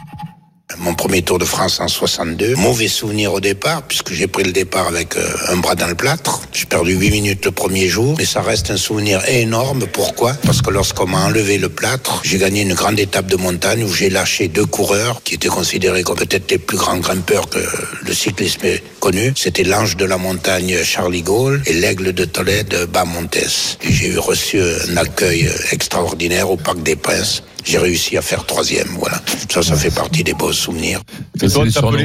Mon 0.78 0.94
premier 0.94 1.22
Tour 1.22 1.38
de 1.38 1.44
France 1.44 1.80
en 1.80 1.88
62. 1.88 2.54
Mauvais 2.56 2.88
souvenir 2.88 3.34
au 3.34 3.40
départ, 3.40 3.82
puisque 3.82 4.12
j'ai 4.12 4.26
pris 4.26 4.42
le 4.42 4.52
départ 4.52 4.88
avec 4.88 5.16
euh, 5.16 5.26
un 5.48 5.56
bras 5.56 5.74
dans 5.74 5.86
le 5.86 5.94
plâtre. 5.94 6.40
J'ai 6.52 6.64
perdu 6.64 6.94
8 6.94 7.10
minutes 7.10 7.44
le 7.44 7.50
premier 7.50 7.88
jour, 7.88 8.14
mais 8.16 8.24
ça 8.24 8.40
reste 8.40 8.70
un 8.70 8.76
souvenir 8.76 9.22
énorme. 9.28 9.86
Pourquoi? 9.92 10.32
Parce 10.44 10.62
que 10.62 10.70
lorsqu'on 10.70 11.06
m'a 11.06 11.26
enlevé 11.26 11.58
le 11.58 11.68
plâtre, 11.68 12.22
j'ai 12.24 12.38
gagné 12.38 12.62
une 12.62 12.74
grande 12.74 12.98
étape 12.98 13.26
de 13.26 13.36
montagne 13.36 13.84
où 13.84 13.92
j'ai 13.92 14.08
lâché 14.08 14.48
deux 14.48 14.64
coureurs 14.64 15.22
qui 15.22 15.34
étaient 15.34 15.48
considérés 15.48 16.02
comme 16.04 16.16
peut-être 16.16 16.50
les 16.50 16.58
plus 16.58 16.78
grands 16.78 16.98
grimpeurs 16.98 17.48
que 17.50 17.60
le 18.04 18.14
cyclisme 18.14 18.64
ait 18.64 18.82
connu. 18.98 19.34
C'était 19.36 19.64
l'ange 19.64 19.96
de 19.96 20.06
la 20.06 20.16
montagne 20.16 20.82
Charlie 20.82 21.22
Gaulle 21.22 21.62
et 21.66 21.74
l'aigle 21.74 22.12
de 22.12 22.24
Tolède 22.24 22.86
Bamontes. 22.90 23.76
J'ai 23.86 24.16
reçu 24.16 24.58
un 24.60 24.96
accueil 24.96 25.50
extraordinaire 25.70 26.50
au 26.50 26.56
Parc 26.56 26.82
des 26.82 26.96
Princes. 26.96 27.42
J'ai 27.64 27.78
réussi 27.78 28.16
à 28.16 28.22
faire 28.22 28.44
troisième, 28.44 28.88
voilà. 28.98 29.20
Ça, 29.48 29.62
ça 29.62 29.76
fait 29.76 29.94
partie 29.94 30.24
des 30.24 30.34
beaux 30.34 30.52
souvenirs. 30.52 31.00
Et 31.40 31.46
toi, 31.48 31.64
t'appelais- 31.72 32.04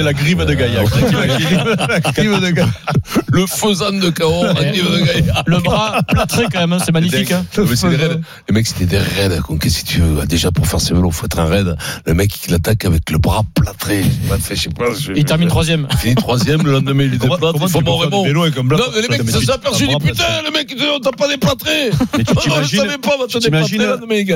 Euh, 0.00 0.04
la 0.04 0.12
grive 0.12 0.44
de 0.44 0.54
Gaillac. 0.54 0.86
De 2.42 2.50
gars. 2.50 2.68
Le 3.32 3.46
faisan 3.46 3.92
de 3.92 4.10
Cahors, 4.10 4.44
la 4.44 4.54
grive 4.64 4.90
de 4.90 5.04
Gaillard. 5.04 5.42
Le 5.46 5.58
bras 5.60 6.00
plâtré 6.08 6.44
quand 6.52 6.60
même, 6.60 6.72
hein, 6.74 6.78
c'est 6.84 6.92
magnifique. 6.92 7.30
hein. 7.32 7.44
Les 8.48 8.54
mecs, 8.54 8.66
c'était 8.66 8.86
des 8.86 8.98
raids. 8.98 9.38
Qu'est-ce 9.60 9.82
que 9.82 9.88
tu 9.88 10.00
veux 10.00 10.26
Déjà, 10.26 10.50
pour 10.50 10.66
faire 10.66 10.80
ses 10.80 10.94
vélos, 10.94 11.10
faut 11.10 11.26
être 11.26 11.38
un 11.38 11.46
raid. 11.46 11.76
Le 12.06 12.14
mec, 12.14 12.32
il 12.46 12.54
attaque 12.54 12.84
avec 12.84 13.10
le 13.10 13.18
bras 13.18 13.42
plâtré. 13.54 14.04
Je 14.56 14.60
sais 14.60 14.68
pas, 14.70 14.84
je 14.98 15.12
Il 15.14 15.24
termine 15.24 15.48
troisième. 15.48 15.86
Il 15.90 15.96
finit 15.98 16.14
troisième, 16.14 16.62
le 16.62 16.72
lendemain, 16.72 17.04
il 17.04 17.10
déplate. 17.18 17.40
comment 17.52 17.66
Il 17.66 17.70
faut 17.72 17.80
mon 17.80 17.96
Raymond. 18.10 18.24
Non, 18.78 18.84
mais 18.94 19.02
les 19.02 19.08
mecs, 19.08 19.18
ça 19.30 19.38
s'est 19.46 19.52
aperçu. 19.52 19.84
putain, 20.12 20.24
le 20.44 20.50
mec, 20.52 20.68
il 20.70 20.76
dit, 20.76 20.84
on 20.94 20.98
t'a 21.00 21.12
pas 21.12 21.28
déplâtré. 21.28 21.90
Mais 22.18 22.24
tu 22.24 22.34
Non, 22.34 22.42
je 23.28 23.38
t'imagines, 23.46 23.80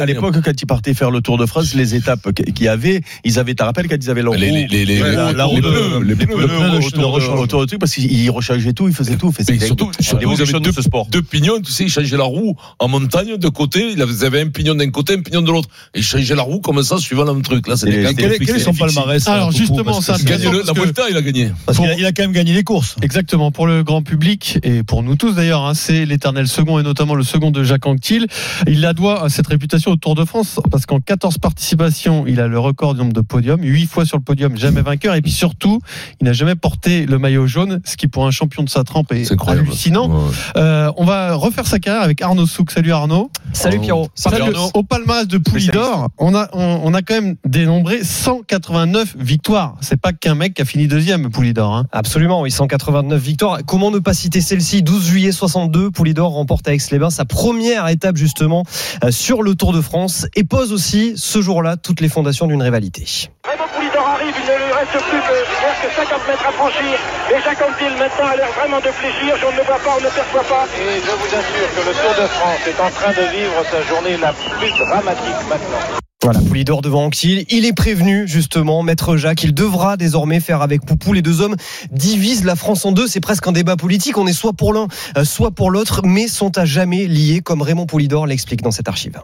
à 0.03 0.06
l'époque, 0.06 0.37
quand 0.46 0.62
ils 0.62 0.66
partaient 0.66 0.94
faire 0.94 1.10
le 1.10 1.20
Tour 1.20 1.38
de 1.38 1.44
France, 1.46 1.75
les 1.75 1.96
étapes 1.96 2.32
qu'il 2.32 2.64
y 2.64 2.69
avait, 2.69 3.00
ils 3.25 3.38
avaient, 3.40 3.50
tu 3.52 3.56
te 3.56 3.64
rappelles 3.64 3.88
quand 3.88 3.96
ils 4.00 4.10
avaient 4.10 4.22
leur 4.22 4.34
Les- 4.34 4.50
les- 4.50 4.50
roue, 4.62 4.66
les- 4.70 4.84
les- 4.84 4.98
la- 5.00 5.08
les- 5.10 5.16
la 5.16 5.32
les 5.32 5.43
roue 5.43 5.56
de- 5.56 5.60
pneus, 5.62 6.02
les 6.04 6.14
pneus 6.14 7.38
autour 7.40 7.60
du 7.62 7.66
truc, 7.66 7.81
parce 7.81 7.93
qu'ils 7.94 8.31
rechangeaient 8.31 8.72
tout, 8.72 8.87
ils 8.87 8.94
faisaient 8.94 9.16
tout. 9.16 9.32
Mais 9.37 9.44
C'était 9.44 9.66
surtout, 9.66 9.90
vous 10.22 10.40
avez 10.40 10.60
deux, 10.60 10.70
ce 10.72 10.82
sport. 10.82 11.06
deux 11.10 11.22
pignons, 11.22 11.60
tu 11.60 11.72
sais, 11.72 11.82
ils 11.84 11.90
changeaient 11.90 12.17
la 12.17 12.22
roue 12.24 12.55
en 12.79 12.86
montagne 12.88 13.36
de 13.36 13.48
côté. 13.48 13.93
Ils 13.96 14.24
avaient 14.24 14.43
un 14.43 14.48
pignon 14.48 14.76
d'un 14.76 14.91
côté, 14.91 15.15
un 15.15 15.20
pignon 15.22 15.43
de 15.43 15.50
l'autre. 15.50 15.69
Et 15.94 15.98
ils 15.98 16.05
changeaient 16.05 16.36
la 16.36 16.43
roue 16.43 16.60
comme 16.60 16.81
ça, 16.84 16.98
suivant 16.98 17.24
le 17.24 17.43
truc. 17.43 17.67
Là, 17.67 17.76
c'est 17.76 17.88
Et 17.88 18.05
des 18.05 18.15
Quel, 18.15 18.32
est 18.56 18.58
son 18.60 18.72
palmarès 18.72 19.26
Alors, 19.26 19.50
justement, 19.50 20.00
ça, 20.00 20.17
la 20.29 20.72
Volta, 20.72 21.03
il 21.10 21.17
a 21.17 21.22
gagné. 21.22 21.50
Il 21.98 22.05
a 22.06 22.12
quand 22.12 22.22
même 22.22 22.32
gagné 22.32 22.53
les 22.55 22.62
courses. 22.62 22.94
Exactement, 23.03 23.50
pour 23.50 23.67
le 23.67 23.82
grand 23.82 24.03
public 24.03 24.58
et 24.62 24.84
pour 24.84 25.03
nous 25.03 25.17
tous 25.17 25.32
d'ailleurs, 25.34 25.65
hein, 25.65 25.74
c'est 25.74 26.05
l'éternel 26.06 26.46
second 26.46 26.79
et 26.79 26.82
notamment 26.84 27.15
le 27.17 27.24
second 27.24 27.50
de 27.50 27.65
Jacques 27.65 27.86
Anquetil. 27.86 28.26
Il 28.69 28.81
la 28.81 28.93
doit 28.93 29.24
à 29.24 29.29
cette 29.29 29.48
réputation 29.48 29.91
au 29.93 29.96
Tour 29.96 30.15
de 30.15 30.24
France 30.24 30.35
parce 30.70 30.86
qu'en 30.86 31.00
14 31.00 31.38
participations, 31.38 32.24
il 32.26 32.40
a 32.40 32.48
le 32.48 32.58
record 32.58 32.94
du 32.94 33.00
nombre 33.00 33.12
de 33.12 33.20
podiums, 33.20 33.62
8 33.62 33.86
fois 33.86 34.05
sur 34.05 34.16
le 34.16 34.22
podium, 34.22 34.56
jamais 34.56 34.82
vainqueur 34.82 35.14
et 35.14 35.22
puis 35.22 35.32
surtout, 35.32 35.81
il 36.20 36.24
n'a 36.24 36.32
jamais 36.32 36.55
porté 36.55 37.06
le 37.06 37.19
maillot 37.19 37.46
jaune, 37.46 37.81
ce 37.84 37.96
qui 37.96 38.08
pour 38.08 38.26
un 38.26 38.31
champion 38.31 38.62
de 38.62 38.69
sa 38.69 38.84
trempe 38.84 39.12
est, 39.12 39.31
hallucinant. 39.46 40.08
Ouais. 40.08 40.32
Euh, 40.56 40.93
on 40.96 41.05
va 41.05 41.34
refaire 41.34 41.66
sa 41.66 41.78
carrière 41.78 42.02
avec 42.02 42.22
Arnaud 42.22 42.46
Souk. 42.46 42.70
Salut 42.70 42.93
Arnaud. 42.93 43.31
Salut 43.52 43.81
Pierrot. 43.81 44.08
Parce 44.22 44.36
Salut 44.36 44.55
Arnaud. 44.55 44.70
au 44.74 44.82
palmarès 44.82 45.26
de 45.26 45.38
Poulidor, 45.38 46.08
on 46.19 46.34
a, 46.34 46.48
on, 46.52 46.81
on 46.84 46.94
a 46.94 47.02
quand 47.02 47.14
même 47.14 47.36
dénombré 47.44 48.02
189 48.02 49.16
victoires. 49.19 49.76
C'est 49.81 50.00
pas 50.00 50.12
qu'un 50.12 50.34
mec 50.34 50.55
qui 50.55 50.62
a 50.62 50.64
fini 50.64 50.86
deuxième, 50.86 51.31
Poulidor. 51.31 51.74
Hein. 51.74 51.86
Absolument, 51.93 52.43
oui, 52.43 52.50
189 52.50 53.20
victoires. 53.20 53.58
Comment 53.66 53.90
ne 53.90 53.98
pas 53.98 54.14
citer 54.14 54.40
celle-ci? 54.40 54.82
12 54.82 55.06
juillet 55.06 55.32
62, 55.32 55.90
Poulidor 55.90 56.32
remporte 56.32 56.66
à 56.69 56.74
Aix-les-Bains 56.74 57.10
sa 57.10 57.24
première 57.24 57.88
étape 57.88 58.16
justement 58.16 58.64
euh, 59.05 59.10
sur 59.10 59.43
le 59.43 59.55
Tour 59.55 59.72
de 59.72 59.81
France 59.81 60.25
et 60.34 60.44
pose 60.44 60.72
aussi 60.72 61.14
ce 61.16 61.40
jour-là 61.40 61.76
toutes 61.76 62.00
les 62.00 62.08
fondations 62.08 62.46
d'une 62.46 62.62
rivalité. 62.62 63.04
Raymond 63.44 63.68
Poulidor 63.74 64.06
arrive, 64.06 64.34
il 64.34 64.46
ne 64.50 64.56
lui 64.56 64.72
reste 64.72 64.98
plus 65.04 65.20
que, 65.20 65.86
que 65.86 65.94
50 65.94 66.28
mètres 66.28 66.46
à 66.46 66.52
franchir. 66.52 66.98
Et 67.30 67.40
Jacques 67.42 67.62
Anquetil 67.62 67.94
maintenant 67.98 68.26
a 68.26 68.36
l'air 68.36 68.50
vraiment 68.52 68.78
de 68.78 68.90
fléchir. 68.90 69.36
Je 69.40 69.46
ne 69.46 69.56
le 69.56 69.62
vois 69.62 69.78
pas, 69.78 69.90
on 69.96 70.00
ne 70.00 70.06
le 70.06 70.10
perçoit 70.10 70.44
pas. 70.44 70.64
Et 70.78 71.00
je 71.00 71.12
vous 71.12 71.30
assure 71.30 71.68
que 71.74 71.82
le 71.86 71.94
Tour 71.94 72.14
de 72.22 72.26
France 72.28 72.62
est 72.66 72.80
en 72.80 72.90
train 72.90 73.12
de 73.12 73.26
vivre 73.36 73.58
sa 73.70 73.82
journée 73.82 74.16
la 74.16 74.32
plus 74.32 74.72
dramatique 74.72 75.40
maintenant. 75.48 76.00
Voilà, 76.26 76.40
Poulidor 76.40 76.82
devant 76.82 77.04
Anquetil. 77.04 77.44
Il 77.50 77.64
est 77.66 77.72
prévenu, 77.72 78.26
justement, 78.26 78.82
Maître 78.82 79.16
Jacques. 79.16 79.44
Il 79.44 79.54
devra 79.54 79.96
désormais 79.96 80.40
faire 80.40 80.60
avec 80.60 80.84
Poupou. 80.84 81.12
Les 81.12 81.22
deux 81.22 81.40
hommes 81.40 81.54
divisent 81.92 82.44
la 82.44 82.56
France 82.56 82.84
en 82.84 82.90
deux. 82.90 83.06
C'est 83.06 83.20
presque 83.20 83.46
un 83.46 83.52
débat 83.52 83.76
politique. 83.76 84.18
On 84.18 84.26
est 84.26 84.32
soit 84.32 84.52
pour 84.52 84.72
l'un, 84.72 84.88
euh, 85.16 85.24
soit 85.24 85.52
pour 85.52 85.70
l'autre, 85.70 86.00
mais 86.02 86.26
sont 86.26 86.58
à 86.58 86.64
jamais 86.64 87.06
liés, 87.06 87.42
comme 87.44 87.62
Raymond 87.62 87.86
Poulidor 87.86 88.26
l'explique 88.26 88.60
dans 88.60 88.72
cette 88.72 88.88
archive. 88.88 89.20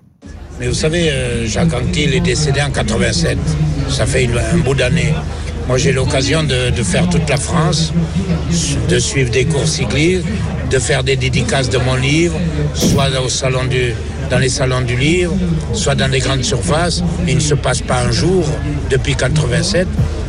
Mais 0.61 0.69
vous 0.69 0.75
savez, 0.75 1.11
euh, 1.11 1.45
Jacques 1.45 1.75
Anquetil 1.75 2.15
est 2.15 2.21
décédé 2.21 2.63
en 2.63 2.71
87. 2.71 3.37
Ça 3.89 4.07
fait 4.07 4.31
un 4.55 4.59
bout 4.59 4.77
d'année. 4.77 5.13
Moi, 5.69 5.79
j'ai 5.79 5.93
l'occasion 5.93 6.43
de, 6.43 6.83
faire 6.83 7.09
toute 7.09 7.29
la 7.29 7.37
France, 7.37 7.93
de 8.89 8.99
suivre 8.99 9.31
des 9.31 9.45
cours 9.45 9.67
cyclistes, 9.67 10.27
de 10.71 10.79
faire 10.79 11.05
des 11.05 11.17
dédicaces 11.17 11.71
de 11.71 11.79
mon 11.79 11.95
livre, 11.95 12.39
soit 12.75 13.09
au 13.25 13.29
salon 13.29 13.65
du, 13.65 13.95
dans 14.31 14.39
les 14.39 14.49
salons 14.49 14.81
du 14.81 14.97
livre, 14.97 15.35
soit 15.73 15.95
dans 15.95 16.11
des 16.11 16.21
grandes 16.21 16.45
surfaces. 16.45 17.03
Il 17.27 17.37
ne 17.37 17.41
se 17.41 17.55
passe 17.55 17.83
pas 17.83 18.01
un 18.03 18.11
jour 18.11 18.45
depuis 18.91 19.15
87 19.15 19.87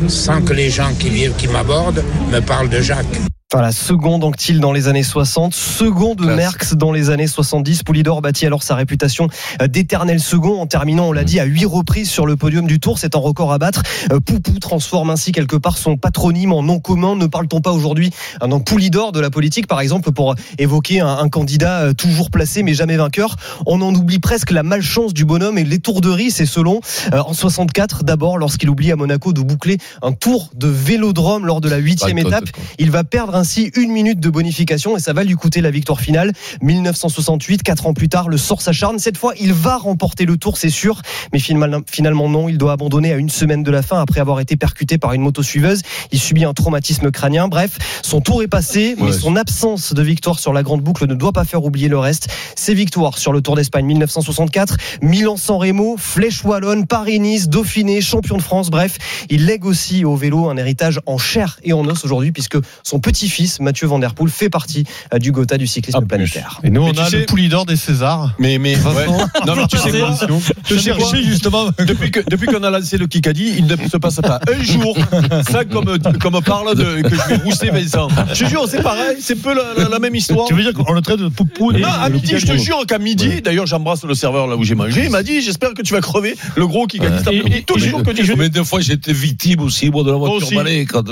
sans 0.08 0.42
que 0.42 0.54
les 0.54 0.70
gens 0.70 0.94
qui 1.00 1.10
qui 1.38 1.48
m'abordent, 1.48 2.04
me 2.32 2.40
parlent 2.40 2.70
de 2.70 2.82
Jacques. 2.82 3.22
Voilà, 3.54 3.72
second 3.72 4.20
Anctil 4.20 4.60
dans 4.60 4.72
les 4.72 4.88
années 4.88 5.04
60, 5.04 5.54
second 5.54 6.16
de 6.16 6.24
Classe. 6.24 6.38
Merckx 6.38 6.74
dans 6.74 6.92
les 6.92 7.12
années 7.12 7.28
70. 7.28 7.84
Poulidor 7.84 8.24
bâtit 8.24 8.48
alors 8.48 8.64
sa 8.64 8.74
réputation 8.74 9.28
d'éternel 9.70 10.20
second 10.20 10.60
en 10.60 10.66
terminant, 10.66 11.10
on 11.10 11.12
l'a 11.12 11.24
dit, 11.24 11.40
à 11.40 11.44
huit 11.44 11.68
reprises 11.68 12.10
sur 12.10 12.26
le 12.26 12.36
podium 12.36 12.66
du 12.66 12.80
Tour. 12.80 12.98
C'est 12.98 13.16
un 13.16 13.20
record 13.20 13.54
à 13.54 13.60
battre. 13.60 13.84
Euh, 14.12 14.20
Poupou 14.20 14.58
transforme 14.58 15.12
ainsi 15.12 15.32
quelque 15.32 15.56
part 15.56 15.78
son 15.78 15.98
patronyme 15.98 16.52
en 16.52 16.64
nom 16.64 16.80
commun. 16.80 17.16
Ne 17.16 17.28
parle-t-on 17.28 17.62
pas 17.62 17.72
aujourd'hui 17.72 18.10
d'un 18.42 18.60
Poulidor 18.60 19.12
de 19.12 19.20
la 19.20 19.30
politique, 19.30 19.68
par 19.68 19.82
exemple, 19.82 20.12
pour 20.12 20.34
évoquer 20.58 21.02
un, 21.02 21.20
un 21.20 21.30
candidat 21.30 21.82
euh, 21.82 21.94
toujours 21.94 22.32
placé 22.32 22.64
mais 22.64 22.74
jamais 22.74 22.98
vainqueur? 22.98 23.36
On 23.68 23.84
en 23.84 23.94
oublie 23.94 24.18
presque 24.18 24.50
la 24.50 24.64
malchance 24.64 25.14
du 25.14 25.26
bonhomme 25.26 25.60
et 25.60 25.64
l'étourderie, 25.64 26.32
c'est 26.32 26.48
selon. 26.48 26.82
Euh, 27.14 27.20
en 27.20 27.34
64, 27.34 28.04
d'abord, 28.04 28.40
lorsqu'il 28.40 28.72
oublie 28.72 28.92
à 28.92 28.96
Monaco 28.96 29.32
de 29.32 29.42
boucler 29.42 29.78
un 30.02 30.12
tour 30.12 30.50
de 30.56 30.68
vélodrome 30.68 31.46
lors 31.46 31.62
de 31.62 31.70
la 31.70 31.78
huitième 31.78 32.18
le 32.18 32.26
étape. 32.26 32.46
Il 32.80 32.90
va 32.90 33.04
perdre 33.04 33.43
ainsi 33.44 33.72
une 33.76 33.92
minute 33.92 34.22
de 34.22 34.30
bonification 34.30 34.96
et 34.96 35.02
ça 35.02 35.12
va 35.12 35.26
lui 35.26 35.34
coûter 35.36 35.60
la 35.60 35.70
victoire 35.70 36.00
finale. 36.00 36.32
1968, 36.62 37.62
quatre 37.62 37.88
ans 37.88 37.94
plus 37.94 38.08
tard, 38.08 38.30
le 38.30 38.38
sort 38.38 38.62
s'acharne. 38.62 39.00
Cette 39.00 39.18
fois, 39.18 39.34
il 39.38 39.52
va 39.52 39.76
remporter 39.76 40.24
le 40.24 40.38
tour, 40.38 40.58
c'est 40.58 40.70
sûr. 40.70 41.02
Mais 41.34 41.40
finalement, 41.40 42.30
non, 42.30 42.48
il 42.48 42.58
doit 42.58 42.72
abandonner 42.72 43.12
à 43.12 43.18
une 43.18 43.30
semaine 43.30 43.62
de 43.62 43.70
la 43.70 43.82
fin 43.82 44.00
après 44.00 44.22
avoir 44.22 44.40
été 44.40 44.56
percuté 44.56 44.98
par 44.98 45.12
une 45.12 45.22
moto 45.22 45.44
suiveuse. 45.44 45.82
Il 46.14 46.22
subit 46.22 46.46
un 46.46 46.54
traumatisme 46.54 47.12
crânien. 47.12 47.50
Bref, 47.50 47.78
son 48.02 48.22
tour 48.22 48.44
est 48.44 48.48
passé, 48.48 48.96
mais 48.98 49.08
Ouais. 49.08 49.12
son 49.12 49.36
absence 49.36 49.94
de 49.94 50.02
victoire 50.02 50.40
sur 50.40 50.54
la 50.54 50.64
grande 50.64 50.80
boucle 50.82 51.06
ne 51.06 51.14
doit 51.14 51.34
pas 51.34 51.44
faire 51.44 51.66
oublier 51.66 51.90
le 51.90 52.00
reste. 52.00 52.30
Ses 52.56 52.74
victoires 52.74 53.18
sur 53.18 53.34
le 53.34 53.42
Tour 53.42 53.58
d'Espagne 53.58 53.86
1964, 53.86 54.78
Milan-San 55.02 55.58
Remo, 55.58 55.98
Flèche 55.98 56.46
Wallonne, 56.46 56.88
Paris-Nice, 56.88 57.50
Dauphiné, 57.50 58.00
champion 58.00 58.38
de 58.38 58.42
France. 58.42 58.70
Bref, 58.70 58.98
il 59.30 59.46
lègue 59.48 59.66
aussi 59.66 60.06
au 60.06 60.16
vélo 60.16 60.48
un 60.50 60.56
héritage 60.56 61.02
en 61.08 61.18
chair 61.18 61.60
et 61.64 61.74
en 61.74 61.86
os 61.88 62.06
aujourd'hui 62.06 62.32
puisque 62.32 62.58
son 62.84 63.00
petit-fils, 63.24 63.60
Mathieu 63.62 63.88
Van 63.88 64.00
Der 64.00 64.14
Poel, 64.14 64.30
fait 64.30 64.50
partie 64.50 64.84
euh, 65.14 65.18
du 65.20 65.32
Gotha 65.32 65.58
du 65.58 65.66
cyclisme 65.68 66.00
Ah, 66.02 66.06
planétaire. 66.06 66.60
Et 66.64 66.70
nous, 66.70 66.82
on 66.82 66.92
Mais 66.92 67.00
a 67.00 67.10
sais- 67.10 67.20
le 67.20 67.26
Poulidor 67.26 67.66
des 67.66 67.76
Césars. 67.78 68.32
Mais, 68.38 68.58
mais, 68.58 68.76
ouais. 68.76 69.08
Non, 69.48 69.56
mais 69.56 69.66
tu 69.68 69.78
sais 69.78 69.92
quoi 69.92 70.18
Je 70.70 70.78
sais 70.78 70.92
quoi 70.92 71.00
cherchais 71.10 71.24
justement. 71.24 71.66
Depuis 71.80 72.12
que 72.12 72.20
depuis 72.30 72.48
qu'on 72.48 72.64
a 72.64 72.70
lancé 72.70 72.98
le 72.98 73.08
Kikadi, 73.08 73.54
il 73.58 73.66
ne 73.66 73.76
se 73.90 73.98
passe 73.98 74.16
pas 74.22 74.40
un 74.54 74.62
jour 74.64 74.98
ça 75.50 75.64
comme 75.66 75.98
comme 76.20 76.42
parle 76.42 76.76
de 76.76 77.02
que 77.02 77.16
je 77.16 77.30
vais 77.30 77.36
rousser 77.44 77.70
Vincent. 77.70 78.08
Je 78.34 78.44
te 78.44 78.50
jure, 78.50 78.66
c'est 78.68 78.82
pareil, 78.82 79.18
c'est 79.20 79.36
peu 79.36 79.54
la, 79.54 79.64
la- 79.84 79.90
la 79.90 80.00
même 80.00 80.16
histoire. 80.16 80.46
Tu 80.48 80.54
veux 80.54 80.64
dire 80.64 80.74
qu'on 80.74 80.92
le 80.94 81.02
traite 81.02 81.20
de 81.20 81.28
poupou 81.30 81.72
Non, 81.72 81.88
à 81.88 82.10
midi, 82.10 82.34
je 82.38 82.46
te 82.46 82.58
jure 82.58 82.86
qu'à 82.88 83.00
midi, 83.00 83.42
d'ailleurs, 83.42 83.68
j'embrasse 83.68 84.04
le 84.04 84.16
serveur 84.16 84.48
là 84.48 84.56
où 84.56 84.64
j'ai 84.64 84.76
mangé. 84.76 85.04
Il 85.06 85.12
m'a 85.12 85.24
dit, 85.24 85.42
j'espère 85.42 85.74
que 85.74 85.82
tu 85.82 85.94
vas 85.94 86.02
crever 86.02 86.36
le 86.56 86.68
gros 86.68 86.88
Kikadi. 86.88 87.64
Tous 87.66 87.78
les 87.78 87.90
jours 87.90 88.04
que 88.04 88.12
tu 88.12 88.28
Combien 88.28 88.50
de 88.50 88.64
fois 88.64 88.82
été 88.82 89.14
victime 89.14 89.62
aussi, 89.62 89.90
moi, 89.90 90.04
de 90.04 90.12
la 90.12 90.18
voiture 90.18 90.50
balai, 90.56 90.86
quand 90.86 91.04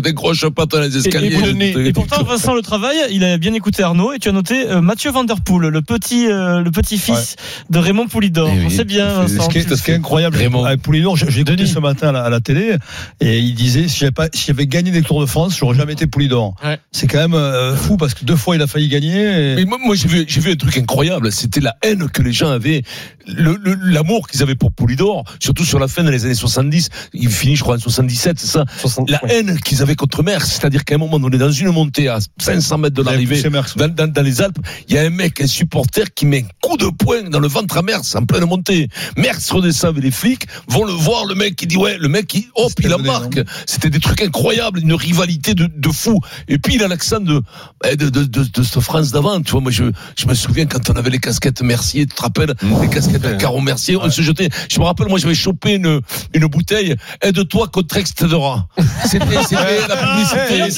décroche 0.00 0.46
pas 0.48 0.66
dans 0.66 0.80
les 0.80 0.96
escaliers. 0.96 1.30
Et, 1.48 1.92
pourtant, 1.92 2.22
Vincent 2.22 2.54
Le 2.54 2.62
Travail, 2.62 2.96
il 3.10 3.24
a 3.24 3.38
bien 3.38 3.54
écouté 3.54 3.82
Arnaud 3.82 4.12
et 4.12 4.18
tu 4.18 4.28
as 4.28 4.32
noté 4.32 4.68
euh, 4.68 4.80
Mathieu 4.80 5.10
Van 5.10 5.24
Der 5.24 5.40
Poel, 5.40 5.68
le 5.68 5.82
petit, 5.82 6.26
euh, 6.26 6.60
le 6.60 6.70
petit-fils 6.70 7.36
de 7.70 7.78
Raymond 7.78 8.08
Poulidor. 8.08 8.50
Eh 8.52 8.66
oui, 8.66 8.74
C'est 8.74 8.84
bien, 8.84 9.06
Vincent. 9.22 9.48
Ce 9.50 9.82
qui 9.82 9.90
est, 9.90 9.94
incroyable 9.94 10.36
Raymond. 10.36 10.64
avec 10.64 10.82
Poulidor, 10.82 11.16
j'ai 11.16 11.40
écouté 11.40 11.66
ce 11.66 11.78
matin 11.78 12.14
à 12.14 12.30
la, 12.30 12.40
télé 12.40 12.76
et 13.20 13.38
il 13.38 13.54
disait 13.54 13.88
si 13.88 14.04
j'avais 14.46 14.66
gagné 14.66 14.90
des 14.90 15.02
Tours 15.02 15.20
de 15.20 15.26
France, 15.26 15.56
j'aurais 15.58 15.76
jamais 15.76 15.94
été 15.94 16.06
Poulidor. 16.06 16.54
C'est 16.92 17.06
quand 17.06 17.18
même 17.18 17.34
euh, 17.34 17.76
fou 17.76 17.96
parce 17.96 18.14
que 18.14 18.24
deux 18.24 18.36
fois 18.36 18.56
il 18.56 18.62
a 18.62 18.66
failli 18.66 18.88
gagner. 18.88 19.54
Mais 19.56 19.64
moi, 19.64 19.94
j'ai 19.94 20.08
vu, 20.08 20.24
j'ai 20.26 20.40
vu 20.40 20.52
un 20.52 20.56
truc 20.56 20.76
incroyable. 20.76 21.32
C'était 21.32 21.60
la 21.60 21.76
haine 21.82 22.08
que 22.08 22.22
les 22.22 22.32
gens 22.32 22.50
avaient, 22.50 22.82
l'amour 23.26 24.28
qu'ils 24.28 24.42
avaient 24.42 24.54
pour 24.54 24.72
Poulidor, 24.72 25.24
surtout 25.40 25.64
sur 25.64 25.78
la 25.78 25.88
fin 25.88 26.04
des 26.04 26.24
années 26.24 26.34
70. 26.34 26.90
Il 27.14 27.30
finit, 27.30 27.56
je 27.56 27.62
crois, 27.62 27.76
en 27.76 27.78
77, 27.78 28.38
c'est 28.38 28.46
ça? 28.46 28.64
60, 28.78 29.10
La 29.10 29.20
haine 29.28 29.58
qu'ils 29.60 29.82
avaient 29.82 29.94
contre 29.94 30.22
Merckx, 30.22 30.46
c'est-à-dire 30.46 30.84
qu'à 30.84 30.94
un 30.94 30.98
moment, 30.98 31.16
on 31.16 31.22
est 31.38 31.44
dans 31.46 31.50
une 31.50 31.70
montée 31.70 32.08
à 32.08 32.18
500 32.40 32.78
mètres 32.78 32.94
de 32.94 33.02
l'arrivée, 33.02 33.36
dans, 33.76 33.88
dans- 33.88 34.12
dans 34.12 34.22
les 34.22 34.40
Alpes. 34.42 34.58
Il 34.88 34.94
y 34.94 34.98
a 34.98 35.02
un 35.02 35.10
mec, 35.10 35.40
un 35.40 35.46
supporter, 35.46 36.12
qui 36.14 36.26
met 36.26 36.44
un 36.44 36.66
coup 36.68 36.76
de 36.76 36.86
poing 36.86 37.22
dans 37.30 37.40
le 37.40 37.48
ventre 37.48 37.76
à 37.78 37.82
Merckx 37.82 38.14
en 38.16 38.24
pleine 38.24 38.44
montée. 38.44 38.88
Merckx 39.16 39.50
redescend 39.50 39.90
avec 39.90 40.04
les 40.04 40.10
flics, 40.10 40.46
vont 40.68 40.84
le 40.84 40.92
voir, 40.92 41.24
le 41.26 41.34
mec 41.34 41.56
qui 41.56 41.66
dit 41.66 41.76
ouais, 41.76 41.96
le 41.98 42.08
mec 42.08 42.26
qui, 42.26 42.48
hop, 42.54 42.72
il 42.80 42.88
donné, 42.88 43.08
embarque. 43.08 43.40
C'était 43.66 43.90
des 43.90 44.00
trucs 44.00 44.22
incroyables, 44.22 44.80
une 44.80 44.94
rivalité 44.94 45.54
de, 45.54 45.66
de 45.74 45.88
fou. 45.90 46.18
Et 46.48 46.58
puis 46.58 46.74
il 46.76 46.82
a 46.82 46.88
l'accent 46.88 47.20
de, 47.20 47.40
eh, 47.84 47.96
de, 47.96 48.08
de, 48.08 48.24
de, 48.24 48.44
de 48.44 48.62
cette 48.62 48.80
France 48.80 49.10
d'avant. 49.12 49.40
Tu 49.40 49.52
vois, 49.52 49.60
moi 49.60 49.70
je, 49.70 49.84
je 50.16 50.26
me 50.26 50.34
souviens 50.34 50.66
quand 50.66 50.90
on 50.90 50.94
avait 50.94 51.10
les 51.10 51.18
casquettes 51.18 51.62
Mercier, 51.62 52.06
tu 52.06 52.14
te 52.14 52.22
rappelles, 52.22 52.54
les 52.82 52.88
casquettes 52.88 53.38
Caron 53.38 53.60
Mercier, 53.60 53.96
on 53.96 54.10
se 54.10 54.22
jetait. 54.22 54.48
Je 54.70 54.78
me 54.80 54.84
rappelle, 54.84 55.08
moi 55.08 55.18
j'avais 55.18 55.34
chopé 55.34 55.74
une, 55.74 56.00
une 56.34 56.46
bouteille, 56.46 56.94
aide-toi 57.22 57.68
contre 57.68 57.96
Extedera. 57.96 58.66
C'était, 59.06 59.42
c'était 59.42 59.86
la 59.88 59.96
publicité. 59.96 60.70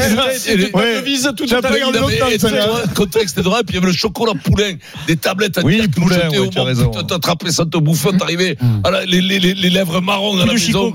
Ça 0.00 0.30
ça 0.38 0.50
Ouais. 0.74 1.00
devise 1.00 1.26
aide-toi 1.26 2.82
contre 2.94 3.20
Extedera, 3.20 3.60
et 3.60 3.64
puis 3.64 3.74
il 3.74 3.74
y 3.74 3.78
avait 3.78 3.86
le 3.86 3.92
chocolat 3.96 4.32
poulain, 4.42 4.74
des 5.06 5.16
tablettes 5.16 5.58
à 5.58 5.62
Oui, 5.62 5.76
dire 5.76 5.90
que 5.90 6.00
nous 6.00 6.06
poulain, 6.06 6.28
ouais, 6.30 6.38
au 6.38 6.46
tu 6.48 6.58
as 6.58 6.64
monde. 6.64 7.06
T'attrapais 7.06 7.50
ça, 7.50 7.64
te 7.64 7.76
bouffais, 7.78 8.12
t'arrivais, 8.16 8.56
à 8.84 8.90
la- 8.90 9.04
les, 9.04 9.20
les, 9.20 9.38
les, 9.38 9.54
les 9.54 9.70
lèvres 9.70 10.00
marron 10.00 10.38
à 10.40 10.46
la 10.46 10.52
maison. 10.52 10.94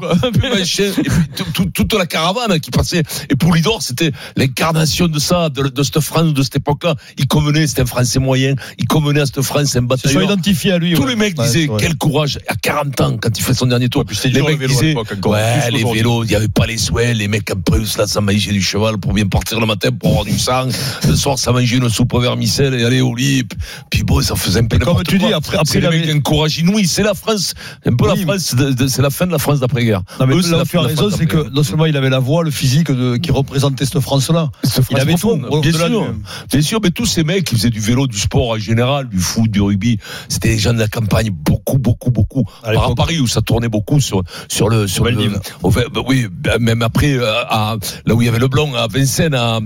tout- 1.36 1.46
tout- 1.54 1.66
toute 1.74 1.94
la 1.94 2.06
caravane 2.06 2.60
qui 2.60 2.72
passait. 2.72 3.04
Et 3.30 3.36
Poulidor, 3.36 3.82
c'était 3.82 4.12
l'incarnation 4.36 5.08
de 5.08 5.20
ça, 5.20 5.50
de, 5.50 5.64
de 5.68 5.84
cette 5.84 6.00
France, 6.00 6.34
de 6.34 6.42
cette 6.44 6.58
époque-là. 6.58 6.96
Il 7.18 7.28
convenait, 7.28 7.68
c'était 7.68 7.82
un 7.82 7.86
Français 7.86 8.20
moyen, 8.20 8.56
il 8.78 8.86
convenait 8.88 9.22
à 9.22 9.26
cette 9.26 9.42
France, 9.42 9.62
un 9.62 9.66
Se 9.66 9.72
soit 9.72 9.82
bataillon. 9.82 10.22
identifié 10.22 10.72
à 10.74 10.78
lui. 10.78 10.94
Tous 10.94 11.06
les 11.06 11.16
mecs 11.16 11.36
disaient 11.36 11.70
quel 11.80 11.96
courage 11.96 12.40
à 12.48 12.56
40 12.56 13.02
ans 13.02 13.18
quand 13.22 13.38
il 13.38 13.44
fait 13.44 13.54
son 13.54 13.66
dernier 13.68 13.90
tour. 13.90 14.06
puis 14.06 14.16
c'était 14.16 14.30
les 14.30 14.42
mecs 14.42 14.62
à 14.62 14.68
disaient 14.68 14.96
ouais 15.26 15.72
les 15.72 15.84
vélos, 15.84 16.24
il 16.24 16.28
n'y 16.30 16.36
avait 16.36 16.48
pas 16.48 16.66
les 16.66 16.78
souhaits, 16.78 17.16
les 17.16 17.28
mecs 17.28 17.50
en 17.52 17.56
plus 17.60 17.98
là 17.98 18.08
ça 18.08 18.22
mangeait 18.22 18.52
du 18.52 18.62
cheval 18.62 18.95
pour 18.98 19.14
bien 19.14 19.26
partir 19.28 19.60
le 19.60 19.66
matin 19.66 19.90
pour 19.92 20.10
avoir 20.12 20.26
du 20.26 20.38
sang. 20.38 20.68
Le 21.08 21.16
soir 21.16 21.38
ça 21.40 21.52
mangeait 21.52 21.78
une 21.78 21.90
soupe 21.90 22.14
vermicelle 22.20 22.74
et 22.74 22.86
aller 22.86 23.02
au 23.02 23.16
lit. 23.16 23.44
Puis 23.90 24.04
bon 24.04 24.22
ça 24.22 24.36
faisait 24.36 24.60
un 24.60 24.66
peu 24.66 24.78
Comme 24.80 25.04
tu 25.04 25.18
quoi. 25.20 25.28
dis, 25.28 25.34
après, 25.34 25.58
après 25.58 25.80
les 25.80 25.90
mecs 25.90 26.10
un 26.10 26.20
courage 26.20 26.58
inouï. 26.58 26.88
C'est 26.88 27.04
la 27.04 27.14
France, 27.14 27.54
un 27.86 27.96
peu 27.96 28.06
Oui, 28.10 28.20
la 28.20 28.26
France, 28.38 28.56
c'est 28.88 29.02
la 29.02 29.10
fin 29.10 29.26
de 29.28 29.32
la 29.32 29.38
France 29.40 29.60
d'après-guerre. 29.60 30.02
Non, 30.20 30.28
mais 30.28 30.36
Eux, 30.36 30.42
là 30.52 30.58
la 30.60 30.66
tu 30.66 30.78
as 30.78 30.82
raison, 30.82 31.10
France 31.10 31.16
c'est 31.18 31.26
que 31.26 31.50
non 31.50 31.64
seulement 31.64 31.86
il 31.86 31.98
avait 31.98 32.10
la 32.10 32.20
voix, 32.20 32.44
le 32.44 32.52
physique 32.52 32.92
de, 32.92 33.18
qui 33.18 33.32
représentait 33.32 33.86
cette 33.86 34.00
France-là. 34.00 34.50
Cette 34.64 34.86
Il 34.92 34.98
avait 35.00 35.18
France 35.18 35.40
tout. 35.40 35.62
Bien 35.62 35.72
sûr, 35.72 35.90
du- 35.90 36.22
bien 36.52 36.62
sûr, 36.62 36.80
mais 36.84 36.92
tous 36.92 37.06
ces 37.06 37.24
mecs 37.24 37.44
qui 37.46 37.56
faisaient 37.56 37.70
du 37.70 37.80
vélo, 37.80 38.08
du 38.08 38.18
sport 38.20 38.50
en 38.52 38.58
général, 38.58 39.10
du 39.10 39.20
foot, 39.20 39.50
du 39.50 39.62
rugby, 39.62 39.98
c'était 40.30 40.50
des 40.50 40.60
gens 40.60 40.74
de 40.74 40.80
la 40.80 40.88
campagne, 40.88 41.30
beaucoup, 41.32 41.78
beaucoup, 41.78 42.12
beaucoup. 42.12 42.44
À 42.64 42.70
à. 42.72 42.96
Paris 42.96 43.20
où 43.20 43.28
ça 43.28 43.42
tournait 43.42 43.68
beaucoup 43.70 44.00
sur 44.00 44.24
sur 44.48 44.70
le 44.70 44.88
sur 44.88 45.06
le, 45.06 45.12
bah 45.62 46.02
oui, 46.08 46.28
bah, 46.32 46.58
même 46.60 46.82
après 46.82 47.14
euh, 47.14 47.44
à, 47.50 47.78
là 48.06 48.16
où 48.16 48.22
il 48.22 48.26
y 48.26 48.30
avait 48.30 48.40
le 48.40 48.48
blanc 48.48 48.74
à 48.76 48.85
Vincennes, 48.88 49.34
à, 49.34 49.60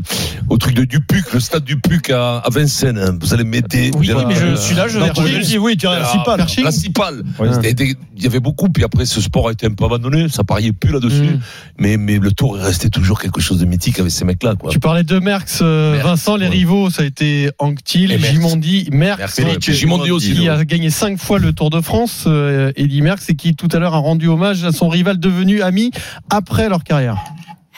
au 0.50 0.58
truc 0.58 0.76
de 0.76 0.84
Dupuc, 0.84 1.34
le 1.34 1.40
stade 1.40 1.64
Dupuc 1.64 2.10
à, 2.10 2.38
à 2.38 2.50
Vincennes. 2.50 2.98
hein. 2.98 3.18
Vous 3.20 3.34
allez 3.34 3.44
m'aider. 3.44 3.92
Oui, 3.96 4.12
allez- 4.12 4.26
mais 4.26 4.36
je 4.36 4.56
suis 4.56 4.76
là, 4.76 4.88
je 4.88 5.00
reconnu. 5.00 5.30
lui, 5.40 5.58
oui, 5.58 5.78
tu 5.78 5.88
as 5.88 5.92
ah, 5.92 6.24
principal. 6.36 6.64
principal. 6.64 7.24
Oui. 7.40 7.48
C'était 7.54 7.74
des- 7.74 7.96
Il 8.18 8.24
y 8.24 8.28
avait 8.28 8.40
beaucoup, 8.40 8.70
puis 8.70 8.84
après 8.84 9.06
ce 9.06 9.22
sport 9.22 9.48
a 9.48 9.52
été 9.52 9.66
un 9.66 9.72
peu 9.74 9.86
abandonné, 9.86 10.28
ça 10.30 10.44
pariait 10.44 10.72
plus 10.74 10.92
là-dessus. 10.92 11.22
Mm. 11.22 11.40
Mais, 11.80 11.98
mais 11.98 12.18
le 12.20 12.32
tour 12.32 12.58
est 12.60 12.64
resté 12.64 12.90
toujours 12.90 13.20
quelque 13.20 13.40
chose 13.42 13.60
de 13.60 13.66
mythique 13.66 14.00
avec 14.00 14.12
ces 14.12 14.26
mecs-là. 14.26 14.56
Quoi. 14.56 14.72
Tu 14.72 14.80
parlais 14.80 15.04
de 15.04 15.20
Merckx, 15.20 15.60
euh, 15.62 15.94
Merckx, 15.94 16.08
Vincent, 16.08 16.36
les 16.36 16.48
rivaux, 16.48 16.90
ça 16.90 17.04
a 17.04 17.06
été 17.06 17.50
Anctil, 17.60 18.10
Merckx. 18.10 18.32
Gimondi, 18.32 18.90
Merckx, 18.92 19.40
Merckx, 19.40 19.72
Gimondi 19.72 20.12
aussi, 20.12 20.34
qui 20.34 20.50
a 20.50 20.64
gagné 20.66 20.90
cinq 20.90 21.18
fois 21.18 21.40
le 21.40 21.54
Tour 21.54 21.70
de 21.70 21.82
France, 21.82 22.26
euh, 22.28 22.72
Eddy 22.76 23.02
Merckx, 23.02 23.30
et 23.30 23.36
qui 23.36 23.56
tout 23.56 23.68
à 23.72 23.80
l'heure 23.80 23.94
a 23.96 24.00
rendu 24.00 24.28
hommage 24.28 24.64
à 24.66 24.72
son 24.72 24.90
rival 24.90 25.20
devenu 25.20 25.62
ami 25.62 25.92
après 26.30 26.68
leur 26.70 26.84
carrière. 26.84 27.18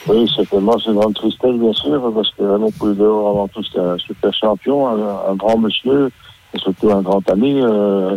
Oui, 0.08 0.28
certainement, 0.34 0.78
c'est 0.78 0.90
une 0.90 0.96
grande 0.96 1.14
tristesse, 1.14 1.54
bien 1.54 1.72
sûr, 1.72 2.12
parce 2.12 2.30
que 2.30 2.42
Raymond 2.42 2.72
Poulidor, 2.72 3.28
avant 3.28 3.48
tout, 3.48 3.62
c'était 3.62 3.78
un 3.78 3.98
super 3.98 4.34
champion, 4.34 4.88
un, 4.88 5.34
grand 5.36 5.56
monsieur, 5.58 6.10
et 6.52 6.58
surtout 6.58 6.90
un 6.90 7.02
grand 7.02 7.28
ami. 7.30 7.60
Euh, 7.62 8.16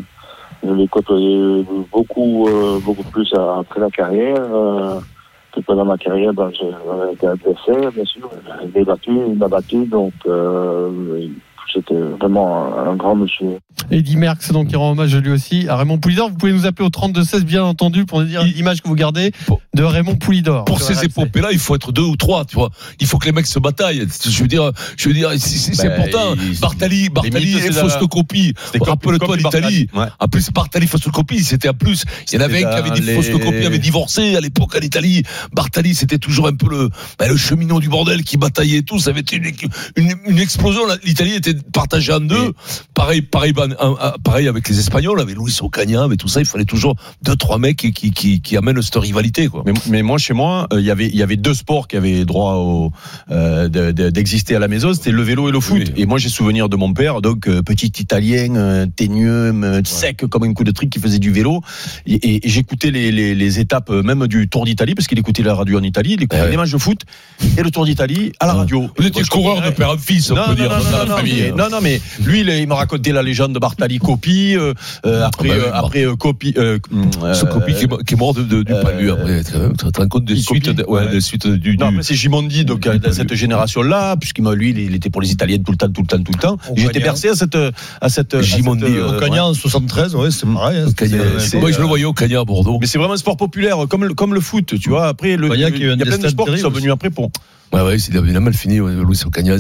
je 0.64 0.74
l'ai 0.74 0.88
côtoyé 0.88 1.64
beaucoup, 1.92 2.48
euh, 2.48 2.80
beaucoup 2.80 3.04
plus 3.04 3.32
après 3.34 3.80
la 3.80 3.90
carrière. 3.92 4.42
Euh, 4.52 5.00
que 5.56 5.62
pendant 5.62 5.86
ma 5.86 5.98
carrière, 5.98 6.34
ben, 6.34 6.52
j'ai 6.52 6.70
été 7.14 7.28
adversaire, 7.28 7.92
bien 7.92 8.06
sûr. 8.06 8.30
Il 8.64 8.80
m'a 8.80 8.84
battu, 8.84 9.12
il 9.12 9.36
m'a 9.36 9.48
battu, 9.48 9.86
donc 9.86 10.14
euh, 10.26 11.30
c'était 11.74 11.96
vraiment 12.20 12.78
un, 12.78 12.92
un 12.92 12.96
grand 12.96 13.16
monsieur. 13.16 13.58
Eddy 13.92 14.16
Merckx, 14.18 14.52
donc, 14.52 14.70
qui 14.70 14.76
rend 14.76 14.92
hommage 14.92 15.16
lui 15.16 15.32
aussi 15.32 15.68
à 15.68 15.76
Raymond 15.76 15.98
Poulidor. 15.98 16.30
Vous 16.30 16.36
pouvez 16.38 16.54
nous 16.54 16.66
appeler 16.66 16.86
au 16.86 16.90
32-16, 16.90 17.42
bien 17.44 17.64
entendu, 17.64 18.06
pour 18.06 18.22
nous 18.22 18.28
dire 18.28 18.44
l'image 18.44 18.82
que 18.82 18.88
vous 18.88 18.96
gardez 18.96 19.32
de 19.74 19.84
Raymond 19.84 20.16
Poulidor. 20.16 20.66
Pour 20.66 20.82
ces 20.82 20.94
épopées-là, 21.06 21.50
il 21.52 21.60
faut 21.60 21.76
être 21.76 21.92
deux 21.92 22.02
ou 22.04 22.16
trois, 22.16 22.46
tu 22.46 22.56
vois. 22.56 22.70
Il 23.00 23.08
faut 23.08 23.18
que 23.18 23.26
les 23.26 23.32
mecs 23.32 23.48
se 23.48 23.60
bataillent. 23.60 24.06
Je 24.28 24.42
veux 24.42 24.48
dire, 24.48 24.72
je 24.98 25.08
veux 25.10 25.14
dire, 25.14 25.32
c'est- 25.38 25.76
Ben, 25.84 25.92
important. 25.92 26.36
il- 26.42 26.60
Bartali, 26.60 27.10
Bartali 27.10 27.34
et 28.74 28.80
comme- 28.80 28.90
Rappelle-toi 28.90 29.38
l'Italie. 29.38 29.88
Ouais. 29.94 30.06
En 30.20 30.28
plus, 30.28 30.50
Bartali, 30.52 30.88
Foscopie, 30.88 31.44
c'était 31.44 31.70
en 31.70 31.74
plus. 31.74 32.04
Il 32.32 32.36
y 32.36 32.38
en 32.42 32.46
avait 32.46 32.64
un 32.64 32.70
qui 32.70 32.76
avait 32.76 32.90
dit 32.92 33.02
avait 33.66 33.80
divorcé 33.80 34.36
à 34.36 34.42
l'époque 34.42 34.76
en 34.76 34.80
Italie. 34.82 35.24
Bartali, 35.54 35.94
c'était 35.96 36.18
toujours 36.18 36.48
un 36.48 36.56
peu 36.56 36.70
le, 36.70 36.90
ben, 37.20 37.28
le 37.28 37.36
cheminot 37.38 37.80
du 37.80 37.90
bordel 37.90 38.24
qui 38.24 38.38
bataillait 38.38 38.78
et 38.80 38.84
tout. 38.84 39.00
Ça 39.00 39.10
avait 39.12 39.22
été 39.22 39.36
une, 39.38 39.52
une, 39.98 40.14
une 40.28 40.40
explosion. 40.40 40.82
L'Italie 41.04 41.34
était 41.34 41.55
partagée 41.74 42.14
en 42.14 42.20
deux. 42.20 42.54
Pareil, 42.94 43.22
pareil, 43.22 43.54
pareil 44.24 44.48
avec 44.48 44.68
les 44.70 44.80
Espagnols, 44.80 45.20
avec 45.20 45.36
Luis 45.38 45.58
Ocaña, 45.62 46.04
avec 46.04 46.20
tout 46.20 46.28
ça. 46.28 46.40
Il 46.40 46.46
fallait 46.46 46.66
toujours 46.66 46.96
deux, 47.22 47.36
trois 47.36 47.58
mecs 47.58 47.78
qui, 47.78 47.92
qui, 47.94 48.12
qui, 48.12 48.42
qui 48.42 48.58
amènent 48.58 48.82
cette 48.82 48.96
rivalité, 48.96 49.48
quoi. 49.48 49.64
Mais, 49.66 49.74
mais 49.90 50.02
moi, 50.02 50.18
chez 50.18 50.34
moi, 50.34 50.68
euh, 50.74 50.80
il 50.80 50.86
y 50.86 50.92
avait 50.92 51.08
il 51.08 51.16
y 51.16 51.24
avait 51.24 51.36
deux 51.38 51.54
sports 51.54 51.88
qui 51.88 51.98
avaient 51.98 52.26
droit 52.26 52.54
au, 52.56 52.92
euh, 53.32 53.68
de- 53.68 53.92
de- 53.92 54.10
d'exister 54.10 54.56
à 54.56 54.60
la 54.60 54.68
maison, 54.68 54.94
c'était 54.94 55.12
le 55.12 55.22
vélo 55.22 55.50
et 55.50 55.52
le 55.52 55.60
foot. 55.60 55.92
Et 55.96 56.06
moi, 56.06 56.18
j'ai 56.18 56.30
souvenir 56.30 56.70
de 56.70 56.76
mon 56.76 56.94
père, 56.94 57.22
donc 57.22 57.48
euh, 57.48 57.62
petit 57.62 57.92
Italien, 58.00 58.56
euh, 58.56 58.86
teigneux, 58.86 59.54
sec 59.86 60.26
comme 60.30 60.44
un 60.44 60.54
coup 60.54 60.64
de 60.64 60.72
trick, 60.72 60.90
qui 60.90 61.00
faisait 61.00 61.20
du 61.20 61.32
vélo. 61.32 61.62
Et, 62.06 62.14
et- 62.16 62.46
et 62.46 62.50
j'écoutais 62.50 62.92
les, 62.92 63.12
les, 63.12 63.34
les 63.36 63.60
étapes 63.60 63.90
même 63.90 64.28
du 64.28 64.48
Tour 64.50 64.66
d'Italie, 64.66 64.96
parce 64.96 65.08
qu'il 65.08 65.18
écoutait 65.20 65.44
la 65.44 65.54
radio 65.56 65.80
en 65.80 65.84
Italie, 65.84 66.14
il 66.14 66.24
écoutait 66.24 66.50
les 66.50 66.58
matchs 66.58 66.72
de 66.72 66.78
foot 66.78 67.02
et 67.58 67.64
le 67.64 67.72
Tour 67.72 67.86
d'Italie 67.86 68.32
à 68.40 68.48
la 68.48 68.54
radio. 68.54 68.90
Vous 68.98 69.06
étiez 69.08 69.24
coureur 69.24 69.62
de 69.62 69.70
père 69.70 69.92
en 69.92 69.98
fils, 69.98 70.32
on 70.32 70.36
non, 70.36 70.44
peut 70.44 70.50
non, 70.52 70.56
dire, 70.56 70.70
non, 70.70 70.92
dans 70.92 71.06
la 71.06 71.16
famille. 71.18 71.45
Mais, 71.52 71.58
non, 71.64 71.70
non, 71.70 71.80
mais 71.82 72.02
lui, 72.24 72.42
il, 72.42 72.50
il 72.50 72.68
me 72.68 72.74
racontait 72.74 73.12
la 73.12 73.24
légende 73.24 73.54
de 73.54 73.60
Bartali 73.60 73.98
Coppi, 74.00 74.56
euh, 74.56 74.74
euh, 75.06 75.24
après, 75.26 75.50
Ah 75.52 75.56
bah 75.56 75.60
oui, 75.60 75.66
euh, 75.66 75.80
après 75.80 76.06
euh, 76.06 76.16
euh, 76.58 77.34
Ce 77.34 77.46
euh, 77.46 77.50
copie 77.50 77.74
qui, 77.74 77.84
est 77.84 77.88
mo- 77.88 77.98
qui 77.98 78.14
est 78.14 78.18
mort 78.18 78.34
de, 78.34 78.44
de- 78.44 78.64
du 78.64 78.74
palu 78.84 79.12
après. 79.12 79.44
Tu 79.44 79.52
te 79.92 80.00
rends 80.02 80.08
compte 80.08 80.26
des 80.26 80.36
suites, 80.38 80.70
de- 80.70 80.84
ouais, 80.84 81.06
Ouais. 81.06 81.12
des 81.12 81.22
suites 81.22 81.48
du. 81.48 81.78
Non, 81.78 81.92
mais 81.92 82.04
c'est 82.04 82.16
Gimondi, 82.16 82.66
donc 82.66 82.82
de 82.88 83.12
cette 83.12 83.34
génération-là, 83.34 84.16
puisqu'il 84.18 84.44
m'a 84.44 84.54
lui, 84.56 84.70
il, 84.72 84.80
il 84.80 84.96
était 84.96 85.10
pour 85.10 85.22
les 85.22 85.32
Italiens 85.32 85.58
tout 85.64 85.72
le 85.72 85.78
temps, 85.78 85.90
tout 85.92 86.02
le 86.02 86.08
temps, 86.08 86.22
tout 86.24 86.32
le 86.34 86.40
temps. 86.40 86.58
J'étais 86.76 87.00
bercé 87.00 87.30
à 87.30 87.36
cette, 87.36 87.58
à 88.02 88.10
cette. 88.10 88.42
Gimondi, 88.42 88.84
ouais. 88.86 89.02
Ocaña 89.02 89.46
en 89.46 89.54
73, 89.54 90.16
ouais, 90.16 90.32
c'est 90.32 90.46
pareil. 90.52 90.80
hein, 90.80 91.60
Moi, 91.60 91.72
je 91.72 91.80
le 91.80 91.86
voyais 91.86 92.06
au 92.06 92.14
Cagna 92.14 92.40
à 92.40 92.44
Bordeaux. 92.46 92.78
Mais 92.82 92.88
c'est 92.88 92.98
vraiment 92.98 93.14
un 93.14 93.18
sport 93.18 93.38
populaire, 93.38 93.78
comme 93.90 94.06
le, 94.06 94.14
comme 94.14 94.34
le 94.34 94.42
foot, 94.42 94.80
tu 94.80 94.90
vois. 94.90 95.08
Après, 95.08 95.38
le, 95.38 95.50
il 95.54 95.60
y 95.60 95.64
a, 95.66 95.70
plein 95.72 96.18
de 96.18 96.28
sports 96.28 96.48
qui 96.52 96.60
sont 96.60 96.70
venus 96.70 96.92
après 96.92 97.10
pour. 97.10 97.30
Ouais, 97.74 97.82
ouais, 97.82 97.98
il 97.98 98.38
a, 98.38 98.40
mal 98.40 98.54
fini, 98.54 98.78
Luis 98.78 99.22
Ocaña. 99.26 99.56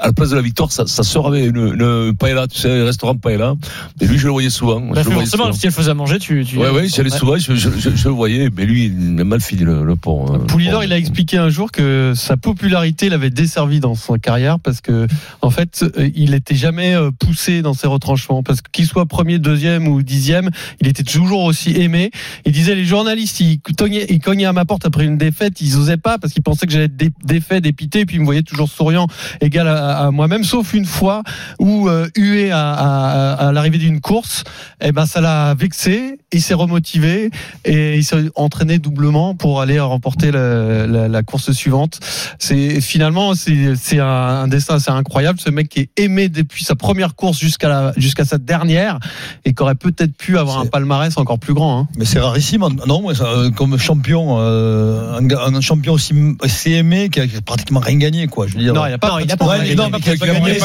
À 0.00 0.06
la 0.06 0.12
place 0.12 0.30
de 0.30 0.36
la 0.36 0.42
victoire, 0.42 0.72
ça, 0.72 0.86
ça 0.86 1.02
sort 1.02 1.26
avec 1.28 1.44
une, 1.50 1.56
une 1.78 2.16
paella, 2.16 2.46
tu 2.46 2.58
sais, 2.58 2.80
un 2.80 2.84
restaurant 2.84 3.14
paella. 3.16 3.54
Et 4.00 4.06
lui, 4.06 4.16
je 4.18 4.24
le 4.26 4.30
voyais 4.32 4.48
souvent. 4.48 4.80
Bah, 4.80 5.02
je 5.02 5.08
le 5.08 5.14
voyais 5.14 5.20
forcément, 5.28 5.44
souvent. 5.44 5.52
si 5.56 5.66
elle 5.66 5.72
faisait 5.72 5.90
à 5.90 5.94
manger, 5.94 6.18
tu. 6.18 6.44
tu 6.46 6.56
Ouais, 6.56 6.70
ouais, 6.70 6.88
j'y 6.88 7.00
allais 7.00 7.12
Ouais. 7.12 7.18
souvent, 7.18 7.36
je, 7.36 7.54
je, 7.54 7.68
je, 7.78 7.90
je 7.94 8.08
le 8.08 8.14
voyais, 8.14 8.48
mais 8.56 8.64
lui, 8.64 8.86
il 8.86 9.20
a 9.20 9.24
mal 9.24 9.40
fini 9.40 9.62
le, 9.64 9.84
le 9.84 9.96
pont. 9.96 10.32
hein. 10.32 10.38
Poulidor, 10.48 10.82
il 10.84 10.92
a 10.92 10.96
expliqué 10.98 11.36
un 11.36 11.50
jour 11.50 11.70
que 11.72 12.12
sa 12.16 12.36
popularité 12.36 13.08
l'avait 13.10 13.30
desservi 13.30 13.80
dans 13.80 13.94
sa 13.94 14.18
carrière 14.18 14.58
parce 14.58 14.80
que, 14.80 15.06
en 15.42 15.50
fait, 15.50 15.84
euh, 15.98 16.08
il 16.14 16.32
était 16.34 16.54
jamais 16.54 16.94
euh, 16.94 17.10
poussé 17.10 17.60
dans 17.60 17.74
ses 17.74 17.86
retranchements 17.86 18.42
parce 18.42 18.62
que 18.62 18.70
qu'il 18.70 18.86
soit 18.86 19.06
premier, 19.06 19.38
deuxième 19.38 19.88
ou 19.88 20.02
dixième, 20.02 20.50
il 20.80 20.88
était 20.88 21.02
toujours 21.04 21.42
aussi 21.44 21.70
aimé. 21.72 22.10
Il 22.46 22.52
disait 22.52 22.74
les 22.74 22.84
journalistes, 22.84 23.40
ils 23.40 23.60
cognaient, 23.76 24.06
ils 24.08 24.20
cognaient 24.20 24.44
à 24.46 24.52
ma 24.52 24.64
porte 24.64 24.86
après 24.86 25.04
une 25.04 25.18
défaite, 25.18 25.60
ils 25.60 25.76
osaient 25.76 25.96
pas 25.96 26.18
parce 26.18 26.32
qu'ils 26.32 26.42
pensaient 26.42 26.66
que 26.66 26.72
j'allais 26.72 26.84
être 26.86 26.96
défait, 27.24 27.60
dépité, 27.60 28.00
et 28.00 28.06
puis 28.06 28.16
ils 28.16 28.20
me 28.20 28.24
voyaient 28.24 28.42
toujours 28.42 28.68
souriant, 28.68 29.06
égal 29.40 29.68
à, 29.68 29.98
à 30.06 30.10
moi-même, 30.10 30.44
sauf 30.44 30.74
une 30.74 30.84
fois 30.86 31.22
où 31.58 31.88
euh, 31.88 32.08
hué 32.16 32.50
à, 32.50 32.72
à, 32.72 33.32
à 33.48 33.52
l'arrivée 33.52 33.78
d'une 33.78 34.00
course, 34.00 34.44
eh 34.80 34.92
ben 34.92 35.06
ça 35.06 35.20
l'a 35.20 35.54
vexé, 35.54 36.18
il 36.32 36.42
s'est 36.42 36.54
remotivé 36.54 37.30
et 37.64 37.96
il 37.96 38.04
s'est 38.04 38.28
entraîné 38.34 38.78
doublement 38.78 39.34
pour 39.34 39.60
aller 39.60 39.80
remporter 39.80 40.30
la, 40.30 40.86
la- 40.86 41.08
la 41.08 41.22
course 41.22 41.52
suivante. 41.52 41.98
C'est 42.38 42.80
finalement 42.80 43.34
c'est 43.34 43.74
c'est 43.76 43.98
un, 44.00 44.06
un 44.06 44.48
destin 44.48 44.74
assez 44.74 44.90
incroyable. 44.90 45.40
Ce 45.40 45.50
mec 45.50 45.68
qui 45.68 45.80
est 45.80 45.90
aimé 45.96 46.28
depuis 46.28 46.64
sa 46.64 46.74
première 46.74 47.14
course 47.14 47.38
jusqu'à 47.38 47.92
jusqu'à 47.96 48.24
sa 48.24 48.38
dernière 48.38 48.98
et 49.44 49.54
qui 49.54 49.62
aurait 49.62 49.74
peut-être 49.74 50.14
pu 50.16 50.38
avoir 50.38 50.58
un 50.58 50.66
palmarès 50.66 51.16
encore 51.16 51.38
plus 51.38 51.54
grand. 51.54 51.80
Hein. 51.80 51.88
Mais 51.96 52.04
c'est 52.04 52.20
rarissime, 52.20 52.64
non 52.86 53.10
euh, 53.10 53.50
Comme 53.50 53.78
champion, 53.78 54.36
euh, 54.40 55.18
un 55.18 55.60
champion 55.60 55.94
aussi, 55.94 56.14
aussi 56.42 56.72
aimé 56.74 57.05
qui 57.08 57.20
a 57.20 57.24
pratiquement 57.44 57.80
rien 57.80 57.96
gagné, 57.96 58.26
quoi. 58.26 58.46
Je 58.46 58.54
veux 58.54 58.60
dire. 58.60 58.74
Non, 58.74 58.86
il 58.86 58.92
a 58.92 58.98
pas. 58.98 59.08
Non, 59.08 59.18
il 59.18 59.30
a 59.30 59.36
pratiquement 59.36 59.90
pas 59.90 59.98
gagné. 60.00 60.58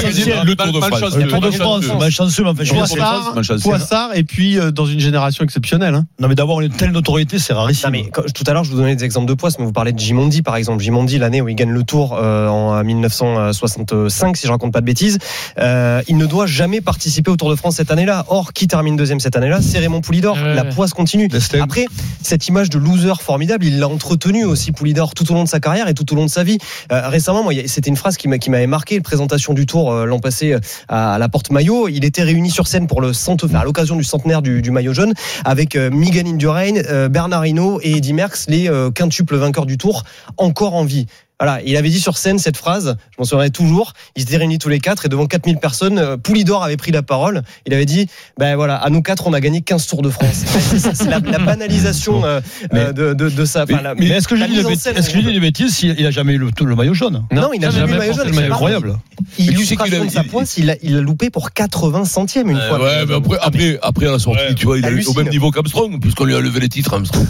le 0.44 0.56
Tour 0.56 0.72
de 0.72 0.82
France. 0.82 1.16
Le 1.16 1.28
Tour 1.28 1.42
de 1.42 1.52
France, 1.52 1.86
malchanceux, 2.00 2.44
mais 2.44 2.50
enfin, 2.50 2.64
Poissard, 2.66 3.36
malchanceux. 3.36 3.64
Poissard, 3.64 4.16
et 4.16 4.24
puis 4.24 4.60
euh, 4.60 4.72
dans 4.72 4.86
une 4.86 5.00
génération 5.00 5.44
exceptionnelle. 5.44 5.96
Hein. 5.96 6.06
Non, 6.20 6.28
mais 6.28 6.36
d'avoir 6.36 6.62
une 6.62 6.72
telle 6.72 6.92
notoriété, 6.92 7.40
c'est 7.40 7.54
rarissime. 7.54 7.92
Non, 7.92 8.00
mais 8.16 8.32
tout 8.32 8.44
à 8.48 8.54
l'heure, 8.54 8.64
je 8.64 8.72
vous 8.72 8.78
donnais 8.78 8.96
des 8.96 9.06
exemples 9.06 9.28
de 9.28 9.34
poids, 9.34 9.50
mais 9.60 9.66
vous 9.66 9.72
parlez 9.72 9.94
de 9.94 10.00
Gimondi, 10.00 10.42
par 10.42 10.56
exemple. 10.56 10.84
Gimondi, 10.84 11.18
l'année 11.18 11.42
où 11.42 11.50
il 11.50 11.56
gagne 11.56 11.72
le 11.72 11.84
Tour 11.84 12.18
euh, 12.18 12.48
en 12.48 12.84
1965, 12.84 14.38
si 14.38 14.48
je 14.48 14.52
raconte 14.52 14.74
pas 14.74 14.82
de 14.82 14.86
bêtises, 14.86 15.18
euh, 15.60 16.02
il 16.08 16.18
ne 16.18 16.26
doit 16.26 16.46
jamais 16.46 16.82
participer 16.82 17.32
au 17.32 17.38
Tour 17.38 17.50
de 17.50 17.56
France 17.56 17.76
cette 17.76 17.92
année-là. 17.92 18.26
Or, 18.30 18.54
qui 18.54 18.68
termine 18.68 18.96
deuxième 18.96 19.20
cette 19.20 19.36
année-là? 19.36 19.62
C'est 19.62 19.80
Raymond 19.80 20.02
Poulidor. 20.02 20.38
La 20.38 20.66
poisse 20.66 20.94
continue. 20.94 21.30
Après, 21.60 21.86
cette 22.22 22.48
image 22.48 22.70
de 22.70 22.78
loser 22.78 23.14
formidable, 23.22 23.66
il 23.66 23.80
l'a 23.80 23.88
entretenu 23.88 24.46
aussi 24.46 24.72
Poulidor 24.72 25.14
tout 25.14 25.30
au 25.32 25.36
long 25.36 25.44
de 25.44 25.50
sa 25.50 25.60
carrière 25.60 25.88
et 25.88 25.94
tout 25.94 26.12
au 26.14 26.16
long 26.16 26.26
de 26.26 26.30
sa 26.32 26.44
vie. 26.44 26.58
Euh, 26.92 27.08
récemment, 27.10 27.44
moi, 27.44 27.54
c'était 27.68 27.90
une 27.90 27.96
phrase 27.98 28.18
qui 28.18 28.28
m'a- 28.28 28.38
qui 28.40 28.50
m'avait 28.50 28.68
marqué. 28.68 28.96
La 28.96 29.02
présentation 29.02 29.54
du 29.54 29.66
Tour 29.66 29.92
euh, 29.92 30.06
l'an 30.06 30.20
passé 30.20 30.54
euh, 30.54 30.60
à 30.88 31.18
la 31.20 31.30
Porte 31.30 31.52
Maillot, 31.52 31.88
il 31.90 32.04
était 32.06 32.24
réuni 32.24 32.50
sur 32.50 32.68
scène 32.68 32.88
pour 32.88 33.02
le 33.02 33.14
cent- 33.14 33.38
à 33.54 33.64
l'occasion 33.64 33.96
du 33.96 34.04
centenaire 34.04 34.42
du, 34.42 34.72
maillot 34.72 34.94
jaune 34.94 35.14
avec 35.46 35.76
Miguel 35.76 36.28
Indurain, 36.28 37.08
Bernard 37.10 37.46
Hinault 37.46 37.80
et 37.82 37.98
Eddy 37.98 38.14
Merckx, 38.14 38.46
les 38.48 38.70
quintuples 38.96 39.36
vainqueurs 39.36 39.66
du 39.66 39.78
Tour, 39.78 40.04
encore 40.38 40.76
en 40.76 40.84
vie. 40.86 41.08
Voilà, 41.42 41.60
il 41.66 41.76
avait 41.76 41.90
dit 41.90 42.00
sur 42.00 42.18
scène 42.20 42.38
cette 42.38 42.56
phrase, 42.56 42.98
je 43.14 43.16
m'en 43.18 43.24
souviendrai 43.26 43.50
toujours. 43.50 43.94
Ils 44.16 44.22
étaient 44.22 44.38
réunis 44.38 44.60
tous 44.60 44.70
les 44.70 44.80
quatre 44.80 45.08
et 45.08 45.10
devant 45.10 45.26
4000 45.26 45.58
personnes, 45.58 45.98
euh, 45.98 46.16
Poulidor 46.16 46.64
avait 46.64 46.78
pris 46.78 46.92
la 46.92 47.02
parole. 47.02 47.42
Il 47.66 47.74
avait 47.74 47.86
dit, 47.88 48.06
ben 48.38 48.56
voilà, 48.56 48.76
à 48.76 48.92
nous 48.92 49.02
quatre, 49.02 49.26
on 49.26 49.34
a 49.34 49.40
gagné 49.40 49.62
15 49.62 49.88
Tours 49.88 50.04
de 50.04 50.12
France. 50.12 50.28
C'est- 50.46 50.78
c'est 50.78 50.96
c'est 50.96 51.10
la, 51.10 51.18
la 51.20 51.40
banalisation 51.40 52.24
euh, 52.26 52.42
euh, 52.76 52.94
de, 52.94 53.14
de, 53.16 53.30
de 53.30 53.46
ça. 53.46 53.64
Enfin, 53.64 53.82
Mais 53.98 54.08
est-ce 54.10 54.28
que 54.28 54.36
je 54.36 54.44
dis 54.46 54.62
bêtises 54.64 54.86
Est-ce 54.88 55.10
que 55.10 55.20
je 55.20 55.26
dis 55.26 55.34
des 55.34 55.40
bêtises 55.40 55.76
s'il 55.76 56.00
il 56.00 56.06
a 56.06 56.12
jamais 56.12 56.34
eu 56.34 56.38
le, 56.38 56.52
tout 56.52 56.66
le 56.66 56.76
maillot 56.76 56.94
jaune 56.94 57.24
Non, 57.32 57.50
il 57.54 57.60
n'a 57.62 57.72
jamais 57.72 57.90
eu 57.90 57.94
le 57.94 57.98
maillot 57.98 58.14
jaune. 58.14 58.30
contre, 58.32 58.44
Incroyable. 58.44 58.98
Mais 59.40 59.46
tu 59.48 59.66
sais 59.66 59.76
qu'il 59.76 59.94
Illustration 59.94 60.02
a- 60.04 60.06
de 60.06 60.12
sa 60.12 60.22
il- 60.22 60.28
poisse, 60.28 60.58
il 60.58 60.70
a, 60.70 60.76
il 60.84 60.96
a 60.96 61.02
loupé 61.02 61.32
pour 61.32 61.54
80 61.54 62.06
centièmes 62.06 62.52
une 62.52 62.58
Euh, 62.58 62.70
fois. 62.70 62.80
ouais, 62.84 63.06
mais 63.08 63.16
après, 63.16 63.38
après, 63.42 63.80
après, 63.82 64.08
à 64.08 64.12
la 64.12 64.20
sortie, 64.20 64.40
Ouais. 64.42 64.54
tu 64.56 64.66
vois, 64.68 64.78
il 64.78 64.86
a 64.86 64.92
eu 64.92 65.04
au 65.06 65.14
même 65.14 65.30
niveau 65.30 65.50
qu'Armstrong, 65.50 66.00
puisqu'on 66.00 66.26
lui 66.26 66.36
a 66.36 66.40
levé 66.40 66.60
les 66.60 66.70
titres, 66.70 66.94
Armstrong. 66.94 67.26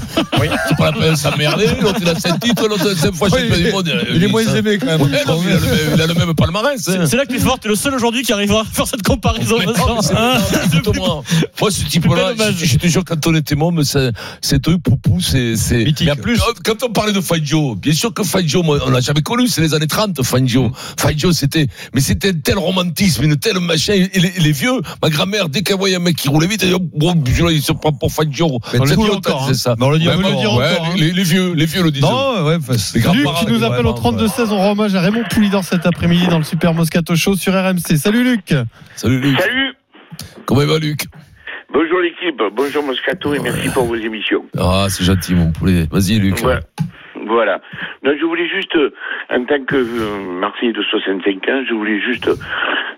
C'est 0.67 0.78
pas 0.78 0.91
la 0.91 0.97
peine 0.97 1.12
de 1.12 1.15
s'emmerder, 1.15 1.67
l'autre 1.82 2.00
il 2.02 2.10
a 2.10 2.19
7 2.19 2.39
titres, 2.41 2.67
l'autre 2.67 2.93
5 2.93 3.13
fois 3.13 3.30
champion 3.30 3.56
du 3.56 3.71
monde. 3.71 3.91
Il 4.14 4.24
est 4.24 4.28
moins 4.28 4.44
aimé 4.56 4.78
quand 4.80 4.88
même. 4.88 5.02
Ouais, 5.02 5.24
non, 5.28 5.42
mais 5.42 5.52
il, 5.52 5.56
a 5.56 5.60
le, 5.60 5.66
même- 5.66 5.94
il 5.96 6.02
a 6.02 6.08
le 6.08 6.14
même 6.14 6.34
palmarès. 6.34 6.82
C'est 6.82 6.98
hein. 6.98 7.06
c'est 7.06 7.18
là 7.18 7.26
que 7.26 7.32
tu 7.32 7.38
es 7.38 7.40
fort, 7.40 7.60
t'es 7.60 7.70
le 7.70 7.76
seul 7.76 7.94
aujourd'hui 7.94 8.24
qui 8.24 8.34
arrivera 8.34 8.62
à 8.62 8.66
faire 8.66 8.88
cette 8.88 9.04
comparaison. 9.04 9.58
Hein. 9.60 10.38
Moi, 11.60 11.72
ce 11.72 11.86
type-là, 11.86 12.34
je, 12.58 12.78
te 12.78 12.88
jure, 12.88 13.04
quand 13.06 13.28
on 13.28 13.36
était 13.36 13.56
môme, 13.56 13.84
c'est, 13.84 14.12
c'est 14.42 14.62
truc 14.62 14.82
poupou, 14.84 15.20
c'est. 15.20 15.54
Il 15.72 16.04
y 16.04 16.10
a 16.10 16.16
plus. 16.16 16.40
Quand, 16.64 16.84
on 16.84 16.92
parlait 16.92 17.14
de 17.14 17.22
Fangio, 17.22 17.76
bien 17.76 17.94
sûr 17.94 18.14
que 18.14 18.24
Fangio, 18.24 18.64
on 18.66 18.90
l'a 18.90 19.02
jamais 19.02 19.22
connu, 19.22 19.48
c'est 19.48 19.62
les 19.62 19.74
années 19.74 19.88
30, 19.88 20.24
Fangio. 20.24 20.72
Fangio, 20.98 21.32
c'était, 21.32 21.68
mais 21.94 22.02
c'était 22.02 22.30
un 22.30 22.34
tel 22.34 22.58
romantisme, 22.58 23.24
une 23.24 23.38
telle 23.38 23.60
machin, 23.60 23.94
et 23.94 24.20
les, 24.20 24.32
les 24.38 24.52
vieux, 24.52 24.82
ma 25.02 25.10
grand-mère, 25.10 25.50
dès 25.50 25.62
qu'elle 25.62 25.78
voyait 25.78 25.96
un 25.96 26.00
mec 26.00 26.16
qui 26.16 26.30
roulait 26.30 26.48
vite, 26.48 26.64
elle 26.64 26.70
disait, 26.70 26.82
bon, 26.94 27.14
celui-là, 27.26 27.52
il 27.52 27.62
se 27.62 27.72
prend 27.72 27.92
pour 27.92 28.12
Fangio. 28.12 28.60
Mais 28.74 28.80
on 28.80 28.84
le 28.84 28.90
C'est 28.90 28.96
dit 28.96 29.04
vieux, 29.04 29.14
encore, 29.14 29.46
c'est 29.48 29.56
ça. 29.56 29.76
Mais 29.78 29.86
on 29.86 29.90
le 29.90 30.00
dit 30.00 30.10
encore, 30.10 30.62
hein. 30.62 30.94
les, 30.96 31.24
vieux, 31.24 31.54
les 31.54 31.66
vieux 31.66 31.84
le 31.84 31.92
disent. 31.92 32.02
Non, 32.02 32.46
ouais, 32.46 32.58
Les 32.94 33.02
grands 33.02 33.14
Luc 33.14 33.24
parents, 33.26 33.46
qui 33.46 33.52
nous 33.52 33.64
appelle 33.64 33.86
au 33.91 33.93
32-16, 33.93 34.54
on 34.54 34.58
rend 34.58 34.71
hommage 34.71 34.95
à 34.95 35.01
Raymond 35.01 35.23
Poulidor 35.30 35.63
cet 35.63 35.86
après-midi 35.86 36.27
dans 36.27 36.38
le 36.38 36.43
Super 36.43 36.73
Moscato 36.73 37.15
Show 37.15 37.36
sur 37.36 37.54
RMC. 37.54 37.97
Salut 37.97 38.23
Luc 38.23 38.54
Salut, 38.95 39.19
Luc. 39.19 39.39
Salut 39.39 39.73
Comment 40.45 40.65
va, 40.65 40.80
Luc? 40.80 41.01
Bonjour 41.73 41.99
l'équipe, 41.99 42.41
bonjour 42.54 42.84
Moscato 42.84 43.34
et 43.34 43.39
merci 43.39 43.69
pour 43.73 43.84
vos 43.84 43.95
émissions. 43.95 44.45
Ah, 44.58 44.86
c'est 44.89 45.04
gentil, 45.04 45.36
mon 45.36 45.51
poulet. 45.51 45.88
Vas-y, 45.91 46.19
Luc. 46.19 46.39
Voilà. 46.39 46.62
Voilà. 47.27 47.62
Donc, 48.04 48.15
je 48.19 48.25
voulais 48.25 48.47
juste, 48.47 48.75
euh, 48.75 48.93
en 49.30 49.43
tant 49.45 49.63
que 49.63 49.75
euh, 49.75 50.39
Marseillais 50.39 50.73
de 50.73 50.82
65 50.84 51.47
ans, 51.49 51.63
je 51.67 51.73
voulais 51.73 51.99
juste, 52.01 52.27
euh, 52.27 52.36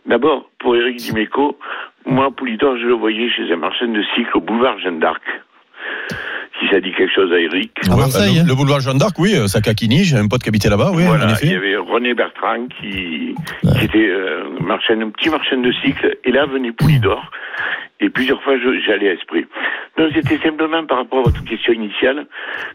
d'abord, 0.06 0.50
pour 0.60 0.76
Eric 0.76 0.98
Dimeco, 0.98 1.58
moi, 2.06 2.30
Poulidor, 2.36 2.78
je 2.78 2.86
le 2.86 2.94
voyais 2.94 3.30
chez 3.30 3.52
un 3.52 3.58
marchand 3.58 3.88
de 3.88 4.02
cycle 4.16 4.38
au 4.38 4.42
boulevard 4.42 4.78
Jeanne 4.80 5.00
d'Arc. 5.00 5.22
Si 6.64 6.70
ça 6.70 6.80
dit 6.80 6.92
quelque 6.94 7.14
chose 7.14 7.32
à 7.34 7.40
Eric. 7.40 7.72
À 7.90 7.96
Marseille. 7.96 8.36
le, 8.36 8.42
hein. 8.42 8.46
le 8.48 8.56
boulevard 8.56 8.80
Jeanne 8.80 8.98
d'Arc, 8.98 9.18
oui, 9.20 9.36
euh, 9.36 9.48
ça 9.48 9.60
caquini, 9.60 10.04
j'ai 10.04 10.18
un 10.18 10.28
pote 10.28 10.44
qui 10.44 10.50
habitait 10.50 10.70
là-bas, 10.70 10.92
oui, 10.94 11.04
en 11.04 11.10
voilà, 11.10 11.36
il 11.44 11.52
y 11.52 11.56
avait 11.56 11.76
René 11.76 12.14
Bertrand 12.14 12.68
qui, 12.80 13.36
qui 13.78 13.86
était 13.86 14.10
euh, 14.10 14.46
marchand, 14.62 15.00
un 15.00 15.10
petit 15.10 15.30
marchand 15.30 15.58
de 15.58 15.72
cycle, 15.84 16.18
et 16.24 16.32
là 16.32 16.46
venait 16.46 16.72
Poulidor, 16.72 17.32
et 18.00 18.10
plusieurs 18.10 18.42
fois 18.44 18.54
j'allais 18.86 19.10
à 19.10 19.14
Esprit. 19.14 19.46
Donc 19.98 20.12
c'était 20.14 20.38
simplement 20.38 20.86
par 20.86 21.00
rapport 21.00 21.20
à 21.20 21.24
votre 21.24 21.44
question 21.44 21.74
initiale 21.74 22.28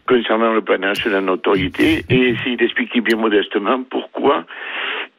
concernant 0.07 0.53
le 0.53 0.61
panache, 0.61 1.05
la 1.05 1.21
notoriété, 1.21 2.05
et 2.09 2.29
essayer 2.29 2.57
d'expliquer 2.57 3.01
bien 3.01 3.17
modestement 3.17 3.83
pourquoi 3.89 4.45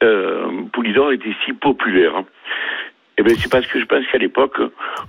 euh, 0.02 0.46
Poulidor 0.72 1.12
était 1.12 1.34
si 1.44 1.52
populaire 1.52 2.22
Eh 3.20 3.22
bien, 3.22 3.34
c'est 3.36 3.50
parce 3.52 3.66
que 3.66 3.78
je 3.78 3.84
pense 3.84 4.02
qu'à 4.10 4.16
l'époque, 4.16 4.58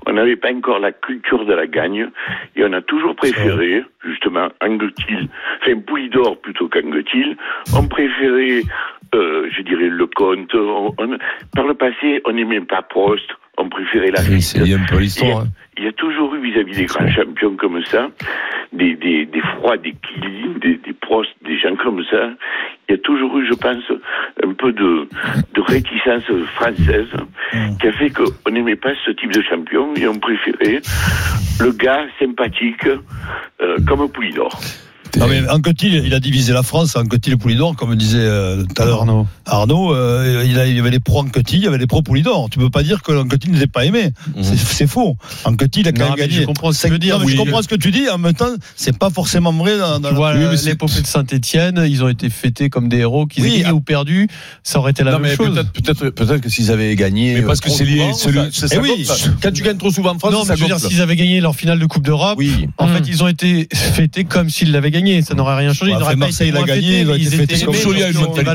on 0.05 0.11
n'avait 0.11 0.35
pas 0.35 0.51
encore 0.51 0.79
la 0.79 0.91
culture 0.91 1.45
de 1.45 1.53
la 1.53 1.65
gagne 1.65 2.09
et 2.57 2.63
on 2.65 2.73
a 2.73 2.81
toujours 2.81 3.15
préféré, 3.15 3.83
justement, 4.05 4.49
Anquetil, 4.61 5.29
enfin 5.61 5.79
Poulidor 5.87 6.41
plutôt 6.41 6.67
qu'Anquetil. 6.67 7.37
On 7.73 7.87
préférait, 7.87 8.63
euh, 9.15 9.47
je 9.55 9.61
dirais, 9.61 9.87
le 9.87 10.07
Comte. 10.07 10.53
On- 10.55 10.93
on- 10.97 11.17
par 11.55 11.65
le 11.67 11.73
passé, 11.73 12.21
on 12.25 12.33
n'aimait 12.33 12.59
pas 12.59 12.81
Prost. 12.81 13.23
On 13.57 13.69
préférait 13.69 14.11
la 14.11 14.19
Oui, 14.29 14.41
c'est 14.41 14.59
lié 14.59 14.73
un 14.75 14.85
peu 14.89 14.97
à 14.97 14.99
l'histoire. 14.99 15.41
hein. 15.41 15.47
il 15.77 15.85
y 15.85 15.87
a 15.87 15.91
toujours 15.93 16.35
eu 16.35 16.41
vis-à-vis 16.41 16.75
des 16.75 16.85
grands 16.85 17.07
champions 17.09 17.55
comme 17.55 17.81
ça, 17.85 18.09
des, 18.71 18.95
des, 18.95 19.25
des 19.25 19.41
froids, 19.41 19.77
des 19.77 19.93
Killy, 19.93 20.59
des, 20.61 20.77
des 20.77 20.93
Prost, 20.93 21.29
des 21.43 21.57
gens 21.59 21.75
comme 21.75 22.03
ça. 22.09 22.29
Il 22.87 22.93
y 22.93 22.95
a 22.95 22.97
toujours 22.99 23.37
eu, 23.37 23.47
je 23.47 23.53
pense, 23.53 23.83
un 24.43 24.53
peu 24.53 24.71
de, 24.71 25.07
de 25.53 25.61
réticence 25.61 26.23
française 26.55 27.09
qui 27.79 27.87
a 27.87 27.91
fait 27.93 28.09
qu'on 28.09 28.51
n'aimait 28.51 28.75
pas 28.75 28.91
ce 29.05 29.11
type 29.11 29.31
de 29.31 29.41
champion 29.41 29.93
et 29.95 30.07
on 30.07 30.19
préférait 30.19 30.81
le 31.59 31.71
gars 31.71 32.05
sympathique 32.19 32.87
euh, 33.61 33.77
comme 33.87 34.09
Poulidor. 34.11 34.59
Non 35.17 35.27
mais 35.27 35.47
Anquetil, 35.49 36.03
il 36.05 36.13
a 36.13 36.19
divisé 36.19 36.53
la 36.53 36.63
France, 36.63 36.95
Anquetil 36.95 37.33
et 37.33 37.37
Poulidor, 37.37 37.75
comme 37.75 37.95
disait 37.95 38.17
euh, 38.19 38.63
tout 38.63 38.81
à 38.81 38.85
l'heure 38.85 38.99
Arnaud. 39.01 39.27
Arnaud, 39.45 39.93
euh, 39.93 40.43
il, 40.47 40.57
a- 40.57 40.67
il 40.67 40.75
y 40.75 40.79
avait 40.79 40.89
les 40.89 40.99
pro 40.99 41.19
Anquetil, 41.19 41.57
il 41.57 41.63
y 41.63 41.67
avait 41.67 41.77
les 41.77 41.87
pro 41.87 42.01
Poulidor. 42.01 42.47
Tu 42.49 42.59
peux 42.59 42.69
pas 42.69 42.81
dire 42.83 43.01
que 43.03 43.11
Anquetil 43.11 43.51
n'était 43.51 43.67
pas 43.67 43.85
aimé. 43.85 44.11
C'est- 44.41 44.55
C'est 44.57 44.87
faux. 44.87 45.17
Anquetil 45.43 45.87
a 45.87 45.91
quand 45.91 46.03
Non, 46.03 46.09
même 46.11 46.19
gagné. 46.19 46.33
je 46.41 46.43
comprends 46.43 46.71
ce 46.71 46.77
que 46.77 46.81
C'est- 46.83 46.87
tu 46.87 46.93
veux 46.93 46.99
dire, 46.99 47.15
non, 47.15 47.19
mais 47.21 47.25
oui. 47.25 47.31
Je 47.33 47.37
comprends 47.37 47.61
ce 47.61 47.67
que 47.67 47.75
tu 47.75 47.91
dis. 47.91 48.07
En 48.09 48.17
même 48.17 48.33
temps, 48.33 48.49
c'est 48.75 48.97
pas 48.97 49.09
forcément 49.09 49.51
vrai 49.51 49.77
dans, 49.77 49.99
dans 49.99 50.13
vois, 50.13 50.29
euh, 50.33 50.55
c'est- 50.55 50.69
l'épopée 50.69 51.01
de 51.01 51.07
Saint-Etienne, 51.07 51.85
ils 51.89 52.03
ont 52.03 52.09
été 52.09 52.29
fêtés 52.29 52.69
comme 52.69 52.87
des 52.87 52.97
héros, 52.99 53.25
qu'ils 53.25 53.43
Oui, 53.43 53.49
aient 53.49 53.57
gagné 53.59 53.65
ah. 53.69 53.73
ou 53.73 53.81
perdu, 53.81 54.27
ça 54.63 54.79
aurait 54.79 54.91
été 54.91 55.03
la 55.03 55.11
Non, 55.11 55.19
même 55.19 55.31
mais 55.31 55.35
chose. 55.45 55.61
peut-être, 55.73 56.37
que 56.41 56.49
s'ils 56.49 56.71
avaient 56.71 56.95
gagné. 56.95 57.33
Mais 57.35 57.41
parce 57.41 57.59
que 57.59 57.69
c'est 57.69 57.83
lié, 57.85 58.11
ça 58.13 58.29
Eh 58.71 58.77
oui. 58.77 59.05
Quand 59.43 59.51
tu 59.51 59.61
gagnes 59.61 59.77
trop 59.77 59.91
souvent 59.91 60.15
en 60.15 60.19
France, 60.19 60.31
non, 60.31 60.45
ça 60.45 60.53
mais 60.53 60.57
je 60.57 60.61
veux 60.63 60.67
dire, 60.67 60.79
s'ils 60.79 61.01
avaient 61.01 61.15
gagné 61.17 61.41
leur 61.41 61.55
finale 61.55 61.79
de 61.79 61.85
Coupe 61.85 62.03
d'Europe, 62.05 62.39
en 62.77 62.87
fait, 62.87 63.03
ils 63.07 63.21
ont 63.23 63.27
été 63.27 63.67
fêtés 63.73 64.23
comme 64.23 64.49
s'ils 64.49 64.71
l'avaient 64.71 64.89
gagné. 64.91 65.00
Ça 65.23 65.33
n'aurait 65.33 65.55
rien 65.55 65.73
changé. 65.73 65.91
Ils 65.91 65.93
n'auraient 65.95 66.05
enfin, 66.05 66.13
pas 66.13 66.25
Marseille 66.27 66.51
l'a 66.51 66.63
gagné, 66.63 67.01
ils 67.01 67.09
ont 67.09 67.13
mais 67.13 67.21
été 67.21 67.37
fêtés 67.37 67.65
comme 67.65 67.73
ils 67.75 67.81
une 68.11 68.19
mentalité 68.19 68.51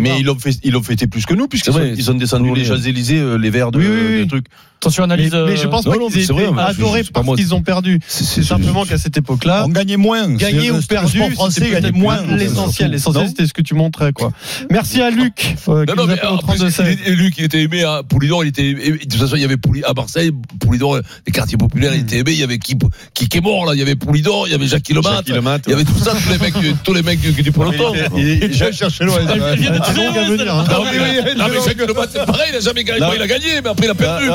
Mais 0.00 0.20
ils 0.20 0.24
l'ont 0.26 0.36
ils 0.62 0.72
fêté 0.82 1.06
plus 1.06 1.26
que 1.26 1.34
nous, 1.34 1.48
puisqu'ils 1.48 1.72
C'est 1.72 1.78
sont- 1.78 1.84
vrai. 1.84 1.94
ils 1.96 2.10
ont 2.10 2.14
descendu 2.14 2.54
les 2.54 2.60
oui. 2.62 2.66
Champs-Élysées, 2.66 3.18
euh, 3.18 3.36
les 3.36 3.50
verres 3.50 3.70
de, 3.72 3.78
Oui, 3.78 3.86
oui, 3.88 4.06
oui. 4.16 4.24
de 4.24 4.28
trucs. 4.28 4.46
Attention, 4.84 5.06
Mais, 5.06 5.12
analyse. 5.14 5.32
mais 5.32 5.56
je 5.56 5.66
pense 5.66 5.86
non, 5.86 5.92
pas 5.92 5.98
qu'ils 5.98 6.06
mais 6.16 6.20
aient 6.22 6.26
c'est 6.26 6.32
vrai, 6.32 6.44
été 6.44 6.52
mais 6.52 6.62
je- 6.62 6.66
adorés 6.80 7.04
pas 7.04 7.22
parce 7.22 7.36
qu'ils 7.38 7.54
ont 7.54 7.62
perdu. 7.62 8.00
C'est- 8.06 8.42
simplement 8.42 8.84
qu'à 8.84 8.98
cette 8.98 9.16
époque-là, 9.16 9.64
on 9.66 9.70
gagnait 9.70 9.96
moins. 9.96 10.28
gagner 10.34 10.70
ou 10.70 10.76
le 10.76 10.82
perdu, 10.82 11.18
français 11.32 11.70
gagnait 11.70 11.90
moins. 11.92 12.22
L'essentiel, 12.36 12.90
l'essentiel, 12.90 13.28
c'était 13.28 13.46
ce 13.46 13.52
que 13.54 13.62
tu 13.62 13.74
montrais, 13.74 14.12
quoi. 14.12 14.30
Merci 14.70 15.00
à 15.00 15.10
Luc, 15.10 15.56
euh, 15.68 15.84
qui 15.84 15.90
Non, 15.90 15.96
non, 15.96 16.02
nous 16.02 16.08
mais 16.08 16.12
appelle 16.18 16.28
au 16.30 16.32
en 16.34 16.38
plus, 16.38 16.58
32 16.58 16.68
il 16.86 16.88
était- 16.92 17.10
Luc, 17.12 17.34
il 17.38 17.44
était 17.44 17.62
aimé 17.62 17.82
à 17.84 18.02
Poulidor, 18.02 18.44
il 18.44 18.48
était 18.48 18.70
aimé- 18.70 18.90
de 18.92 18.96
toute 18.98 19.14
façon, 19.14 19.36
il 19.36 19.42
y 19.42 19.44
avait 19.44 19.56
Pouli, 19.56 19.82
à 19.84 19.92
Marseille, 19.94 20.30
Poulidor, 20.60 20.98
les 21.26 21.32
quartiers 21.32 21.56
populaires, 21.56 21.94
il 21.94 22.00
était 22.00 22.18
aimé, 22.18 22.32
il 22.32 22.38
y 22.40 22.42
avait 22.44 22.58
qui, 22.58 22.76
qui, 23.14 23.28
qui 23.28 23.38
est 23.38 23.40
mort, 23.40 23.64
là, 23.66 23.72
il 23.74 23.78
y 23.78 23.82
avait 23.82 23.96
Poulidor, 23.96 24.46
il 24.48 24.52
y 24.52 24.54
avait 24.54 24.66
Jacques 24.66 24.88
Lemat, 24.90 25.22
il 25.26 25.70
y 25.70 25.72
avait 25.72 25.84
tout 25.84 25.98
ça, 25.98 26.12
tous 26.12 26.30
les 26.30 26.38
mecs, 26.38 26.58
du- 26.58 26.74
tous 26.84 26.92
les 26.94 27.02
mecs 27.02 27.20
du, 27.20 27.32
du 27.32 27.52
peloton. 27.52 27.92
Il 28.16 28.52
j'ai 28.52 28.72
cherché 28.72 29.04
loin. 29.04 29.16
Elle 29.28 29.58
vient 29.58 29.70
de 29.72 29.78
très 29.78 30.06
hein. 30.06 30.64
Non, 30.68 30.84
mais, 30.84 31.48
mais 31.48 31.64
Jacques 31.64 31.78
Lemat, 31.88 32.06
c'est 32.12 32.24
pareil, 32.26 32.48
il 32.50 32.56
a 32.56 32.60
jamais 32.60 32.84
gagné, 32.84 33.06
il 33.16 33.22
a 33.22 33.26
gagné, 33.26 33.46
mais 33.62 33.70
après 33.70 33.86
il 33.86 33.90
a 33.90 33.94
perdu. 33.94 34.26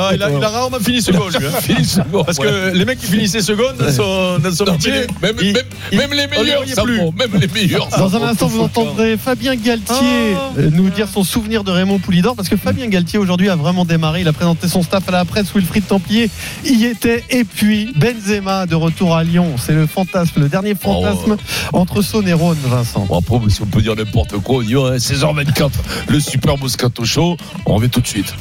Ah, 0.42 0.42
il, 0.42 0.44
a, 0.44 0.48
il 0.50 0.54
rarement 0.54 0.78
fini 0.80 1.02
second, 1.02 1.28
lui, 1.28 1.46
hein. 1.46 1.60
Fini 1.60 1.84
second, 1.84 2.24
Parce 2.24 2.38
ouais. 2.38 2.46
que 2.46 2.76
les 2.76 2.84
mecs 2.84 2.98
qui 3.00 3.06
finissaient 3.06 3.40
second 3.42 3.62
dans 3.78 3.92
son, 3.92 4.38
dans 4.38 4.52
son 4.54 4.64
Non, 4.64 4.72
métier, 4.72 4.92
même, 5.22 5.34
ils- 5.40 5.52
même, 5.52 5.62
ils- 5.92 5.98
même 5.98 6.10
les 6.12 6.26
meilleurs, 6.26 6.62
ça 6.68 6.82
plus. 6.82 6.98
même 6.98 7.40
les 7.40 7.46
meilleurs. 7.48 7.88
Dans 7.96 8.14
un 8.16 8.22
instant, 8.22 8.46
vous 8.46 8.60
entendrez 8.60 9.16
Fabien 9.16 9.54
Galtier 9.56 10.34
euh, 10.58 10.70
nous 10.72 10.90
dire 10.90 11.08
son 11.08 11.24
souvenir 11.24 11.64
de 11.64 11.70
Raymond 11.70 11.98
Poulidor 11.98 12.34
parce 12.36 12.48
que 12.48 12.56
Fabien 12.56 12.86
Galtier 12.88 13.18
aujourd'hui 13.18 13.48
a 13.48 13.56
vraiment 13.56 13.84
démarré. 13.84 14.20
Il 14.22 14.28
a 14.28 14.32
présenté 14.32 14.68
son 14.68 14.82
staff 14.82 15.08
à 15.08 15.12
la 15.12 15.24
presse. 15.24 15.52
Wilfried 15.54 15.86
Templier 15.86 16.30
y 16.64 16.84
était. 16.84 17.24
Et 17.30 17.44
puis 17.44 17.92
Benzema 17.96 18.66
de 18.66 18.74
retour 18.74 19.14
à 19.16 19.24
Lyon. 19.24 19.54
C'est 19.58 19.72
le 19.72 19.86
fantasme, 19.86 20.40
le 20.40 20.48
dernier 20.48 20.74
fantasme 20.74 21.36
entre 21.72 22.02
Saône 22.02 22.28
et 22.28 22.32
Rhône, 22.32 22.58
Vincent. 22.64 23.06
Bon, 23.08 23.18
après, 23.18 23.38
si 23.50 23.62
on 23.62 23.66
peut 23.66 23.82
dire 23.82 23.96
n'importe 23.96 24.38
quoi, 24.38 24.56
on 24.58 24.62
y 24.62 24.74
va, 24.74 24.80
hein. 24.94 24.96
16h24, 24.96 25.70
le 26.08 26.20
super 26.20 26.56
Moscato 26.58 27.04
Show. 27.04 27.36
On 27.66 27.74
revient 27.74 27.88
tout 27.90 28.00
de 28.00 28.06
suite. 28.06 28.32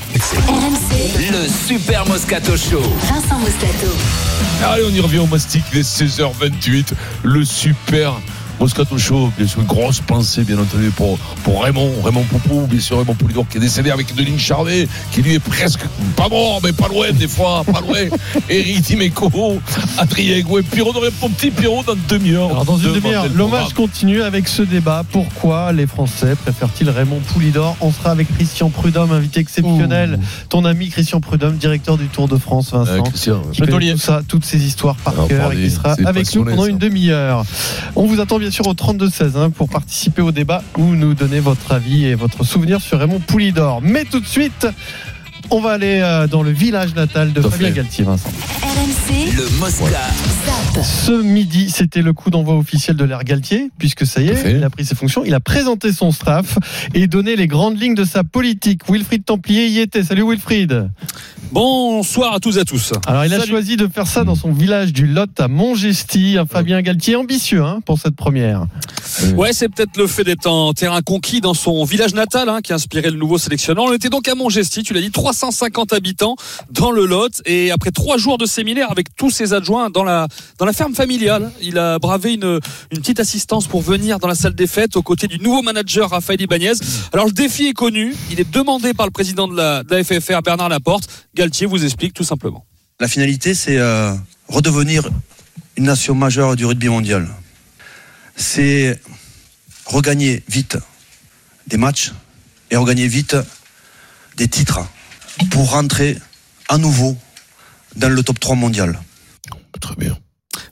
RMC, 0.47 1.31
Le 1.31 1.47
Super 1.47 1.78
Moscato 2.07 2.57
Show. 2.57 2.81
Vincent 3.07 3.39
Moscato. 3.39 3.87
Allez, 4.63 4.83
on 4.85 4.93
y 4.93 4.99
revient 4.99 5.19
au 5.19 5.27
mastic, 5.27 5.63
est 5.73 5.81
16h28, 5.81 6.93
le 7.23 7.45
super 7.45 8.13
Moscato 8.59 8.97
Show, 8.97 9.31
bien 9.37 9.47
sûr, 9.47 9.61
une 9.61 9.67
grosse 9.67 10.01
pensée, 10.01 10.43
bien 10.43 10.57
entendu, 10.59 10.89
pour, 10.91 11.17
pour 11.43 11.63
Raymond, 11.63 11.93
Raymond 12.03 12.23
Poupou, 12.23 12.67
bien 12.67 12.79
sûr, 12.79 12.97
Raymond 12.99 13.13
Poulidor, 13.13 13.47
qui 13.47 13.57
est 13.57 13.61
décédé 13.61 13.89
avec 13.89 14.13
Denis 14.15 14.37
Charvet, 14.37 14.87
qui 15.11 15.21
lui 15.21 15.35
est 15.35 15.39
presque 15.39 15.81
pas 16.15 16.27
mort, 16.27 16.59
mais 16.63 16.73
pas 16.73 16.89
loin, 16.89 17.11
des 17.11 17.27
fois, 17.27 17.63
pas 17.63 17.79
loin. 17.79 17.99
Eric 18.49 18.81
Dimeco, 18.81 19.31
Adrien 19.97 20.41
Gouet, 20.41 20.63
Pierrot, 20.63 20.93
on 20.95 20.99
répond 20.99 21.29
petit 21.29 21.51
Pierrot 21.51 21.83
dans 21.83 21.93
une 21.93 22.01
demi-heure. 22.09 22.49
Alors 22.49 22.65
dans 22.65 22.77
une 22.77 22.93
demi-heure, 22.93 23.27
l'hommage 23.33 23.73
continue 23.73 24.21
avec 24.21 24.47
ce 24.47 24.61
débat. 24.61 25.03
Pourquoi 25.09 25.71
les 25.71 25.87
Français 25.87 26.35
préfèrent-ils 26.35 26.89
Raymond 26.89 27.21
Poulidor 27.33 27.77
On 27.79 27.91
sera 27.91 28.11
avec 28.11 28.27
Christian 28.35 28.69
Prudhomme, 28.69 29.11
invité 29.11 29.39
exceptionnel. 29.39 30.19
Ton 30.49 30.65
ami 30.65 30.89
Christian 30.89 31.21
Prudhomme, 31.21 31.55
directeur 31.55 31.97
du 31.97 32.07
Tour 32.07 32.27
de 32.27 32.37
France, 32.37 32.71
Vincent. 32.71 32.91
Ouais, 32.91 33.09
Christian, 33.09 33.41
qui 33.53 33.61
tout 33.61 33.97
ça, 33.97 34.21
toutes 34.27 34.45
ces 34.45 34.65
histoires 34.65 34.95
par 34.95 35.13
Alors, 35.13 35.27
cœur 35.27 35.53
et 35.53 35.55
qui 35.55 35.69
sera 35.69 35.95
avec 36.05 36.35
nous 36.35 36.43
pendant 36.43 36.63
ça. 36.63 36.69
une 36.69 36.77
demi-heure. 36.77 37.43
On 37.95 38.05
vous 38.05 38.19
attend 38.19 38.37
bien 38.37 38.48
sûr 38.49 38.67
au 38.67 38.73
32-16 38.73 39.37
hein, 39.37 39.49
pour 39.49 39.69
participer 39.69 40.21
au 40.21 40.31
débat 40.31 40.63
ou 40.77 40.83
nous 40.95 41.13
donner 41.13 41.39
votre 41.39 41.71
avis 41.71 42.05
et 42.05 42.15
votre 42.15 42.43
souvenir 42.43 42.81
sur 42.81 42.99
Raymond 42.99 43.19
Poulidor. 43.19 43.81
Mais 43.81 44.05
tout 44.05 44.19
de 44.19 44.27
suite, 44.27 44.67
on 45.49 45.61
va 45.61 45.71
aller 45.71 45.99
euh, 46.01 46.27
dans 46.27 46.43
le 46.43 46.51
village 46.51 46.93
natal 46.95 47.33
de 47.33 47.41
Fabien. 47.41 47.71
Galtier, 47.71 48.03
Vincent. 48.03 48.29
RMC, 48.61 49.31
Le 49.35 49.59
Mosca. 49.59 49.85
Ce 50.83 51.11
midi, 51.11 51.69
c'était 51.69 52.01
le 52.01 52.13
coup 52.13 52.29
d'envoi 52.29 52.55
officiel 52.55 52.95
de 52.95 53.03
l'ère 53.03 53.23
Galtier, 53.23 53.69
puisque 53.77 54.05
ça 54.05 54.21
y 54.21 54.29
est, 54.29 54.43
il 54.49 54.63
a 54.63 54.69
pris 54.69 54.85
ses 54.85 54.95
fonctions, 54.95 55.23
il 55.25 55.33
a 55.33 55.39
présenté 55.39 55.91
son 55.91 56.11
staff 56.11 56.57
et 56.93 57.07
donné 57.07 57.35
les 57.35 57.47
grandes 57.47 57.79
lignes 57.81 57.95
de 57.95 58.05
sa 58.05 58.23
politique. 58.23 58.81
Wilfried 58.89 59.25
Templier 59.25 59.67
y 59.67 59.79
était. 59.79 60.03
Salut 60.03 60.23
Wilfried. 60.29 60.89
Bonsoir 61.51 62.33
à 62.35 62.39
tous 62.39 62.57
et 62.57 62.61
à 62.61 62.65
tous. 62.65 62.93
Alors 63.07 63.25
il 63.25 63.33
a 63.33 63.39
Salut. 63.39 63.49
choisi 63.49 63.75
de 63.75 63.87
faire 63.87 64.05
ça 64.05 64.23
dans 64.23 64.35
son 64.35 64.51
village 64.51 64.93
du 64.93 65.07
Lot 65.07 65.39
à 65.39 65.47
Montgesty. 65.47 66.37
Un 66.37 66.45
Fabien 66.45 66.81
Galtier 66.81 67.15
ambitieux 67.15 67.63
hein, 67.63 67.79
pour 67.85 67.97
cette 67.97 68.15
première. 68.15 68.67
Ouais, 69.35 69.51
c'est 69.51 69.67
peut-être 69.67 69.97
le 69.97 70.05
fait 70.05 70.23
d'être 70.23 70.45
en 70.45 70.73
terrain 70.73 71.01
conquis 71.01 71.41
dans 71.41 71.55
son 71.55 71.83
village 71.83 72.13
natal 72.13 72.47
hein, 72.47 72.59
qui 72.61 72.71
a 72.71 72.75
inspiré 72.75 73.09
le 73.09 73.17
nouveau 73.17 73.39
sélectionnant. 73.39 73.85
On 73.85 73.93
était 73.93 74.09
donc 74.09 74.27
à 74.27 74.35
Montgesty, 74.35 74.83
tu 74.83 74.93
l'as 74.93 75.01
dit, 75.01 75.09
350 75.09 75.91
habitants 75.93 76.35
dans 76.71 76.91
le 76.91 77.05
Lot. 77.07 77.41
Et 77.47 77.71
après 77.71 77.89
trois 77.89 78.17
jours 78.17 78.37
de 78.37 78.45
séminaire 78.45 78.91
avec 78.91 79.15
tous 79.15 79.31
ses 79.31 79.53
adjoints 79.53 79.89
dans 79.89 80.03
la, 80.03 80.27
dans 80.59 80.65
la 80.65 80.73
ferme 80.73 80.93
familiale, 80.93 81.51
il 81.61 81.77
a 81.77 81.99
bravé 81.99 82.33
une, 82.33 82.59
une 82.91 82.99
petite 82.99 83.21
assistance 83.21 83.65
pour 83.65 83.81
venir 83.81 84.19
dans 84.19 84.27
la 84.27 84.35
salle 84.35 84.53
des 84.53 84.67
fêtes 84.67 84.97
aux 84.97 85.01
côtés 85.01 85.27
du 85.27 85.39
nouveau 85.39 85.61
manager 85.61 86.09
Raphaël 86.09 86.41
Ibanez. 86.41 86.73
Alors 87.13 87.25
le 87.27 87.31
défi 87.31 87.67
est 87.67 87.73
connu, 87.73 88.13
il 88.29 88.41
est 88.41 88.51
demandé 88.51 88.93
par 88.93 89.05
le 89.05 89.11
président 89.11 89.47
de 89.47 89.55
la, 89.55 89.83
de 89.83 89.95
la 89.95 90.03
FFR, 90.03 90.41
Bernard 90.43 90.67
Laporte. 90.67 91.09
Galtier 91.33 91.65
vous 91.65 91.85
explique 91.85 92.13
tout 92.13 92.25
simplement. 92.25 92.65
La 92.99 93.07
finalité, 93.07 93.53
c'est 93.53 93.77
euh, 93.77 94.13
redevenir 94.49 95.09
une 95.77 95.85
nation 95.85 96.13
majeure 96.13 96.57
du 96.57 96.65
rugby 96.65 96.89
mondial. 96.89 97.29
C'est 98.35 98.99
regagner 99.85 100.43
vite 100.49 100.77
des 101.67 101.77
matchs 101.77 102.11
et 102.69 102.75
regagner 102.75 103.07
vite 103.07 103.37
des 104.35 104.49
titres 104.49 104.81
pour 105.51 105.71
rentrer 105.71 106.17
à 106.67 106.77
nouveau 106.77 107.15
dans 107.95 108.09
le 108.09 108.21
top 108.23 108.41
3 108.41 108.57
mondial. 108.57 108.99
Très 109.79 109.95
bien. 109.95 110.17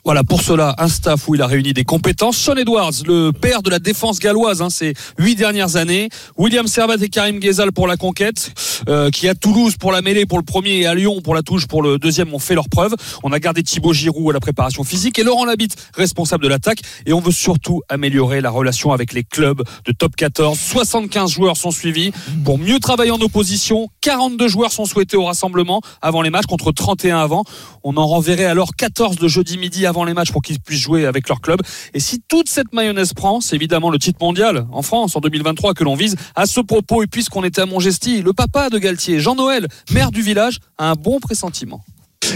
Voilà, 0.04 0.24
pour 0.24 0.42
cela, 0.42 0.74
un 0.78 0.88
staff 0.88 1.28
où 1.28 1.36
il 1.36 1.42
a 1.42 1.48
réuni 1.48 1.74
des 1.74 1.84
compétences. 1.84 2.38
Sean 2.38 2.56
Edwards, 2.56 2.94
le 3.06 3.32
père 3.32 3.62
de 3.62 3.70
la 3.70 3.78
défense 3.78 4.20
galloise, 4.20 4.62
hein, 4.62 4.70
ces 4.70 4.94
huit 5.20 5.36
dernières 5.36 5.76
années. 5.76 6.10
William 6.38 6.66
Servat 6.66 6.96
et 7.02 7.10
Karim 7.10 7.40
Ghezal 7.40 7.72
pour 7.72 7.88
la 7.88 7.98
conquête, 7.98 8.52
euh, 8.88 9.12
qui 9.12 9.28
à 9.28 9.36
Toulouse 9.36 9.76
pour 9.78 9.92
la 9.92 10.02
mêlée 10.02 10.26
pour 10.26 10.40
le 10.40 10.46
premier 10.46 10.78
et 10.78 10.88
à 10.88 10.96
Lyon 10.96 11.22
pour 11.22 11.36
la 11.36 11.42
touche 11.42 11.68
pour 11.68 11.84
le 11.84 12.00
deuxième 12.00 12.34
ont 12.34 12.40
fait 12.40 12.56
leur 12.56 12.70
preuve. 12.70 12.96
On 13.22 13.32
a 13.34 13.40
gardé 13.40 13.63
Thibaut 13.63 13.94
Giroud 13.94 14.32
à 14.32 14.34
la 14.34 14.40
préparation 14.40 14.84
physique 14.84 15.20
et 15.20 15.24
Laurent 15.24 15.46
Labitte, 15.46 15.76
responsable 15.94 16.44
de 16.44 16.50
l'attaque. 16.50 16.80
Et 17.06 17.13
on 17.13 17.20
veut 17.20 17.32
surtout 17.32 17.82
améliorer 17.90 18.42
la 18.42 18.50
relation 18.50 18.94
avec 18.94 19.13
les 19.13 19.24
clubs 19.24 19.62
de 19.86 19.92
top 19.92 20.16
14. 20.16 20.58
75 20.58 21.30
joueurs 21.30 21.58
sont 21.58 21.72
suivis 21.72 22.12
pour 22.46 22.58
mieux 22.58 22.80
travailler 22.80 23.12
en 23.12 23.20
opposition. 23.20 23.90
42 24.02 24.48
joueurs 24.48 24.72
sont 24.72 24.86
souhaités 24.86 25.18
au 25.18 25.26
rassemblement 25.26 25.82
avant 26.02 26.22
les 26.22 26.30
matchs 26.30 26.46
contre 26.46 26.72
31 26.72 27.20
avant. 27.20 27.44
On 27.84 27.98
en 27.98 28.08
renverrait 28.08 28.46
alors 28.46 28.76
14 28.76 29.18
de 29.18 29.28
jeudi 29.28 29.58
midi 29.58 29.66
avant 29.86 30.06
les 30.06 30.13
matchs 30.13 30.32
pour 30.32 30.41
qu'ils 30.41 30.60
puissent 30.60 30.80
jouer 30.80 31.06
avec 31.06 31.27
leur 31.30 31.41
club. 31.41 31.62
Et 31.93 31.99
si 31.99 32.21
toute 32.27 32.49
cette 32.49 32.73
mayonnaise 32.73 33.13
prend, 33.13 33.41
c'est 33.41 33.56
évidemment 33.56 33.89
le 33.89 33.99
titre 33.99 34.19
mondial 34.21 34.65
en 34.71 34.82
France 34.82 35.15
en 35.15 35.19
2023 35.19 35.73
que 35.73 35.84
l'on 35.84 35.95
vise. 35.95 36.15
À 36.36 36.45
ce 36.45 36.62
propos, 36.62 37.03
et 37.03 37.08
puisqu'on 37.08 37.43
était 37.43 37.62
à 37.62 37.65
Montgesty, 37.65 38.21
le 38.21 38.34
papa 38.34 38.69
de 38.69 38.77
Galtier, 38.77 39.19
Jean-Noël, 39.19 39.67
maire 39.91 40.12
du 40.12 40.21
village, 40.21 40.60
a 40.77 40.91
un 40.91 40.95
bon 40.95 41.19
pressentiment. 41.19 41.84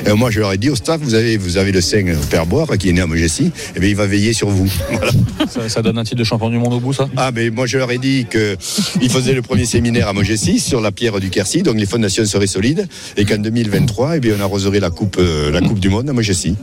Et 0.06 0.14
moi, 0.14 0.32
je 0.32 0.40
leur 0.40 0.52
ai 0.54 0.58
dit 0.58 0.70
au 0.70 0.76
staff, 0.76 1.00
vous 1.02 1.16
avez, 1.16 1.38
vous 1.38 1.58
avez 1.58 1.72
le 1.72 1.82
sein 1.82 2.06
au 2.14 2.26
père 2.26 2.46
Boire 2.46 2.68
qui 2.78 2.90
est 2.90 2.94
né 2.94 3.02
à 3.02 3.08
Mogessi, 3.08 3.52
et 3.76 3.80
bien 3.80 3.90
il 3.90 3.96
va 3.96 4.06
veiller 4.06 4.34
sur 4.34 4.50
vous. 4.50 4.72
Voilà. 4.92 5.12
Ça, 5.50 5.68
ça 5.70 5.82
donne 5.82 5.98
un 5.98 6.04
titre 6.04 6.18
de 6.18 6.24
champion 6.24 6.50
du 6.50 6.58
monde 6.58 6.74
au 6.74 6.80
bout, 6.80 6.94
ça? 6.94 7.10
Ah, 7.18 7.32
mais 7.34 7.50
moi, 7.50 7.66
je 7.66 7.78
leur 7.78 7.92
ai 7.92 7.98
dit 7.98 8.26
qu'ils 8.30 9.10
faisaient 9.10 9.34
le 9.34 9.42
premier 9.42 9.66
séminaire 9.66 10.08
à 10.08 10.14
Mogessi 10.14 10.60
sur 10.60 10.82
la 10.82 10.92
pierre 10.92 11.20
du 11.20 11.30
Quercy, 11.30 11.64
donc 11.64 11.78
les 11.78 11.86
fondations 11.86 12.26
seraient 12.26 12.48
solides, 12.48 12.88
et 13.18 13.26
qu'en 13.26 13.38
2023, 13.38 14.18
eh 14.18 14.20
bien, 14.20 14.36
on 14.38 14.42
arroserait 14.42 14.80
la 14.80 14.92
coupe, 14.92 15.18
euh, 15.20 15.52
la 15.52 15.62
coupe 15.62 15.80
du 15.80 15.90
monde 15.90 16.10
à 16.10 16.14
Mogessi. 16.14 16.56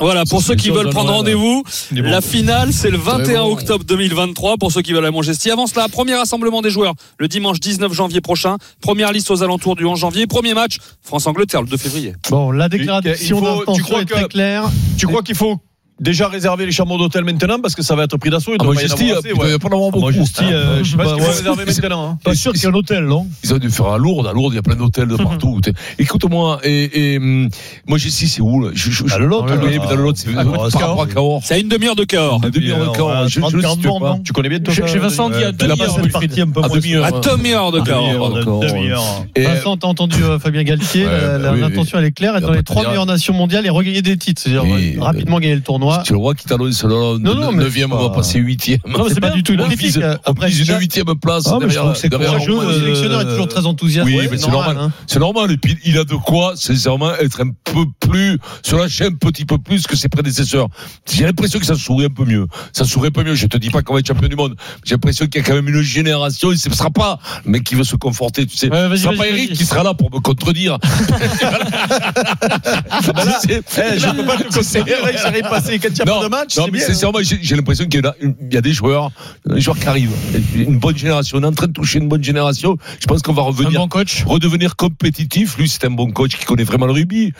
Voilà, 0.00 0.24
pour 0.24 0.42
ceux 0.42 0.54
qui 0.54 0.70
veulent 0.70 0.90
prendre 0.90 1.12
rendez-vous, 1.12 1.62
la 1.92 2.20
finale, 2.20 2.72
c'est 2.72 2.90
le 2.90 2.98
21 2.98 3.42
bon. 3.42 3.52
octobre 3.52 3.84
2023 3.84 4.56
pour 4.56 4.72
ceux 4.72 4.82
qui 4.82 4.92
veulent 4.92 5.04
à 5.04 5.10
Montgesti. 5.10 5.50
Avant 5.50 5.66
cela, 5.66 5.88
premier 5.88 6.14
rassemblement 6.14 6.62
des 6.62 6.70
joueurs 6.70 6.94
le 7.18 7.28
dimanche 7.28 7.60
19 7.60 7.92
janvier 7.92 8.20
prochain. 8.20 8.56
Première 8.80 9.12
liste 9.12 9.30
aux 9.30 9.42
alentours 9.42 9.76
du 9.76 9.84
11 9.84 9.98
janvier. 9.98 10.26
Premier 10.26 10.54
match, 10.54 10.78
France-Angleterre 11.02 11.62
le 11.62 11.68
2 11.68 11.76
février. 11.76 12.12
Bon, 12.30 12.37
la 12.52 12.66
Il 12.66 12.68
déclaration 12.70 13.40
d'intention 13.40 14.00
est 14.00 14.04
que- 14.04 14.14
très 14.14 14.28
claire. 14.28 14.64
Tu 14.96 15.06
crois 15.06 15.22
qu'il 15.22 15.34
faut 15.34 15.58
déjà 16.00 16.28
réserver 16.28 16.66
les 16.66 16.72
chambres 16.72 16.96
d'hôtel 16.98 17.24
maintenant 17.24 17.60
parce 17.60 17.74
que 17.74 17.82
ça 17.82 17.94
va 17.96 18.04
être 18.04 18.16
pris 18.16 18.30
d'assaut 18.30 18.52
il 18.52 18.56
Ah, 18.60 18.64
doit 18.64 18.74
pas 18.74 18.80
y 18.80 18.84
Majesty, 18.84 19.08
doit 19.08 19.48
y 19.48 19.52
ouais. 19.52 19.58
pas 19.58 19.68
en 19.68 19.72
avoir 19.72 19.88
Ah, 19.88 19.90
beaucoup. 19.92 20.06
Majesty, 20.06 20.44
euh, 20.44 20.84
je 20.84 20.90
sais 20.90 20.96
pas 20.96 21.04
faut 21.04 21.16
ouais. 21.16 21.26
réserver 21.26 21.64
maintenant. 21.82 22.10
hein. 22.10 22.18
Pas 22.22 22.34
sûr 22.34 22.52
qu'il 22.52 22.62
y 22.62 22.66
ait 22.66 22.68
un 22.68 22.74
hôtel, 22.74 23.04
non 23.04 23.26
Ils 23.44 23.54
ont 23.54 23.58
dû 23.58 23.70
faire 23.70 23.86
à 23.86 23.98
Lourdes. 23.98 24.26
À 24.26 24.32
Lourdes, 24.32 24.52
il 24.52 24.56
y 24.56 24.58
a 24.58 24.62
plein 24.62 24.76
d'hôtels 24.76 25.08
de 25.08 25.16
partout. 25.16 25.60
T'es- 25.60 25.72
Écoute-moi, 25.98 26.60
et, 26.64 27.14
et 27.14 27.18
moi, 27.18 27.98
j'ai 27.98 28.10
si, 28.10 28.28
c'est 28.28 28.40
où 28.42 28.62
là 28.62 28.70
je, 28.74 28.90
je, 28.90 29.04
Dans 29.04 29.18
le 29.18 29.26
Lot, 29.26 29.46
dans 29.46 29.54
le 29.96 30.02
Lot, 30.02 30.16
c'est 30.16 30.28
Ah. 30.36 30.44
C'est 31.42 31.54
à 31.54 31.58
une 31.58 31.68
demi-heure 31.68 31.96
de 31.96 32.04
Cahors. 32.04 32.40
Une 32.44 32.50
demi-heure 32.50 32.92
de 32.92 32.96
Cahors. 32.96 34.00
Pas. 34.00 34.18
Tu 34.24 34.32
connais 34.32 34.48
bien 34.48 34.60
toi 34.60 34.74
Chez 34.74 34.98
Vincent, 34.98 35.30
il 35.32 35.40
y 35.40 35.44
a 35.44 35.52
demi-heure. 35.52 37.04
À 37.04 37.10
demi-heure 37.10 37.72
de 37.72 37.80
Cahors. 37.80 38.32
Vincent, 39.36 39.76
t'as 39.76 39.88
entendu 39.88 40.22
euh, 40.22 40.38
Fabien 40.38 40.62
Galtier, 40.62 41.04
bah 41.04 41.38
l'intention 41.56 41.98
elle 41.98 42.04
est 42.06 42.12
claire, 42.12 42.36
être 42.36 42.40
Il 42.40 42.42
y 42.42 42.44
a 42.44 42.46
dans 42.46 42.52
pas 42.52 42.56
les 42.58 42.62
trois 42.62 42.86
meilleures 42.88 43.06
nations 43.06 43.34
mondiales 43.34 43.66
et 43.66 43.70
regagner 43.70 44.02
des 44.02 44.16
titres, 44.16 44.42
c'est-à-dire 44.42 44.64
euh, 44.64 45.00
rapidement 45.02 45.38
gagner 45.40 45.54
le 45.54 45.60
tournoi. 45.60 45.87
C'est 46.04 46.12
le 46.12 46.18
roi 46.18 46.34
qui 46.34 46.46
t'annonce 46.46 46.84
9e, 46.84 47.70
c'est 47.70 47.84
on 47.84 47.88
va 47.88 48.08
pas- 48.10 48.16
passer 48.16 48.38
8e. 48.38 48.78
Non, 48.86 49.06
c'est 49.08 49.20
pas 49.20 49.30
du 49.30 49.42
tout 49.42 49.52
une 49.52 49.62
critique. 49.68 49.98
Après, 50.24 50.50
une 50.50 50.56
déjà- 50.58 50.78
8e 50.78 51.14
place. 51.20 51.44
Ah, 51.46 51.58
c'est 51.94 52.08
courageux. 52.10 52.58
Le 52.66 52.72
sélectionneur 52.80 53.20
est 53.22 53.26
toujours 53.26 53.48
très 53.48 53.66
enthousiaste. 53.66 54.06
Oui, 54.06 54.16
mais 54.30 54.38
c'est 54.38 54.44
c'est 54.44 54.50
normal. 54.50 54.76
hein. 54.78 54.92
C'est 55.06 55.18
normal. 55.18 55.50
Et 55.52 55.56
puis, 55.56 55.76
il 55.84 55.98
a 55.98 56.04
de 56.04 56.14
quoi, 56.14 56.52
sincèrement, 56.56 57.14
être 57.16 57.42
un 57.42 57.50
peu 57.64 57.84
plus, 58.00 58.38
sur 58.62 58.78
la 58.78 58.88
chaîne, 58.88 59.14
un 59.14 59.30
petit 59.30 59.44
peu 59.44 59.58
plus 59.58 59.86
que 59.86 59.96
ses 59.96 60.08
prédécesseurs. 60.08 60.68
J'ai 61.10 61.24
l'impression 61.24 61.58
que 61.58 61.66
ça 61.66 61.74
sourit 61.74 62.06
un 62.06 62.10
peu 62.10 62.24
mieux. 62.24 62.46
Ça 62.72 62.84
sourit 62.84 63.08
un 63.08 63.12
peu 63.12 63.24
mieux. 63.24 63.34
Je 63.34 63.46
te 63.46 63.56
dis 63.56 63.70
pas 63.70 63.82
qu'on 63.82 63.94
va 63.94 64.00
être 64.00 64.06
champion 64.08 64.28
du 64.28 64.36
monde. 64.36 64.54
J'ai 64.84 64.94
l'impression 64.94 65.26
qu'il 65.26 65.40
y 65.40 65.44
a 65.44 65.46
quand 65.46 65.54
même 65.54 65.68
une 65.68 65.82
génération, 65.82 66.52
et 66.52 66.56
ce 66.56 66.68
ne 66.68 66.74
sera 66.74 66.90
pas 66.90 67.18
le 67.44 67.50
mec 67.52 67.64
qui 67.64 67.74
veut 67.74 67.84
se 67.84 67.96
conforter, 67.96 68.46
tu 68.46 68.56
sais. 68.56 68.68
Ce 68.68 68.96
sera 68.96 69.12
pas 69.14 69.28
Eric 69.28 69.52
qui 69.54 69.64
sera 69.64 69.82
là 69.82 69.94
pour 69.94 70.10
me 70.12 70.20
contredire. 70.20 70.78
C'est- 73.40 73.62
Eh, 73.94 73.98
je 73.98 74.08
peux 74.10 74.24
pas 74.24 74.36
te 74.36 74.54
conseiller, 74.54 74.84
il 75.72 75.77
quand 75.78 75.88
il 75.94 76.02
a 76.02 76.04
non, 76.04 76.18
pas 76.18 76.24
de 76.24 76.28
match. 76.30 76.54
c'est 76.54 76.70
bien, 76.70 76.86
sincèrement, 76.86 77.18
j'ai 77.22 77.56
l'impression 77.56 77.86
qu'il 77.86 78.02
y, 78.02 78.06
a 78.06 78.58
y 78.58 78.62
des 78.62 78.72
joueurs, 78.72 79.10
des 79.46 79.60
joueurs 79.60 79.78
qui 79.78 79.86
arrivent. 79.86 80.12
Une 80.54 80.78
bonne 80.78 80.96
génération. 80.96 81.38
On 81.38 81.42
est 81.42 81.46
en 81.46 81.52
train 81.52 81.66
de 81.66 81.72
toucher 81.72 81.98
une 81.98 82.08
bonne 82.08 82.22
génération. 82.24 82.76
Je 83.00 83.06
pense 83.06 83.22
qu'on 83.22 83.32
va 83.32 83.42
Un 83.42 83.46
revenir, 83.46 83.80
bon 83.80 83.88
coach. 83.88 84.24
redevenir 84.24 84.76
compétitif. 84.76 85.56
Lui, 85.58 85.68
c'est 85.68 85.84
un 85.84 85.90
bon 85.90 86.10
coach 86.10 86.36
qui 86.36 86.44
connaît 86.44 86.64
vraiment 86.64 86.86
le 86.86 86.92
rugby. 86.92 87.32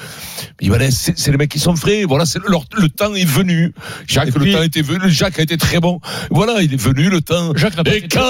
Mais 0.61 0.68
voilà, 0.68 0.90
c'est 0.90 1.18
c'est 1.18 1.31
les 1.31 1.37
mecs 1.37 1.51
qui 1.51 1.59
sont 1.59 1.77
frais. 1.77 2.05
Voilà, 2.05 2.24
leur- 2.48 2.64
le 2.77 2.88
temps 2.88 3.14
est 3.14 3.24
venu. 3.24 3.72
Jacques, 4.07 4.35
le 4.35 4.53
temps 4.53 4.62
était 4.62 4.83
venu. 4.83 5.11
Jacques 5.11 5.38
a 5.38 5.42
été 5.42 5.57
très 5.57 5.81
bon. 5.81 6.01
Voilà, 6.31 6.62
il 6.62 6.72
est 6.72 6.81
venu 6.81 7.09
le 7.11 7.20
temps. 7.20 7.53
Jacques 7.57 7.77
n'a 7.77 7.85
pas 7.85 7.94
été- 7.96 8.09
très 8.09 8.20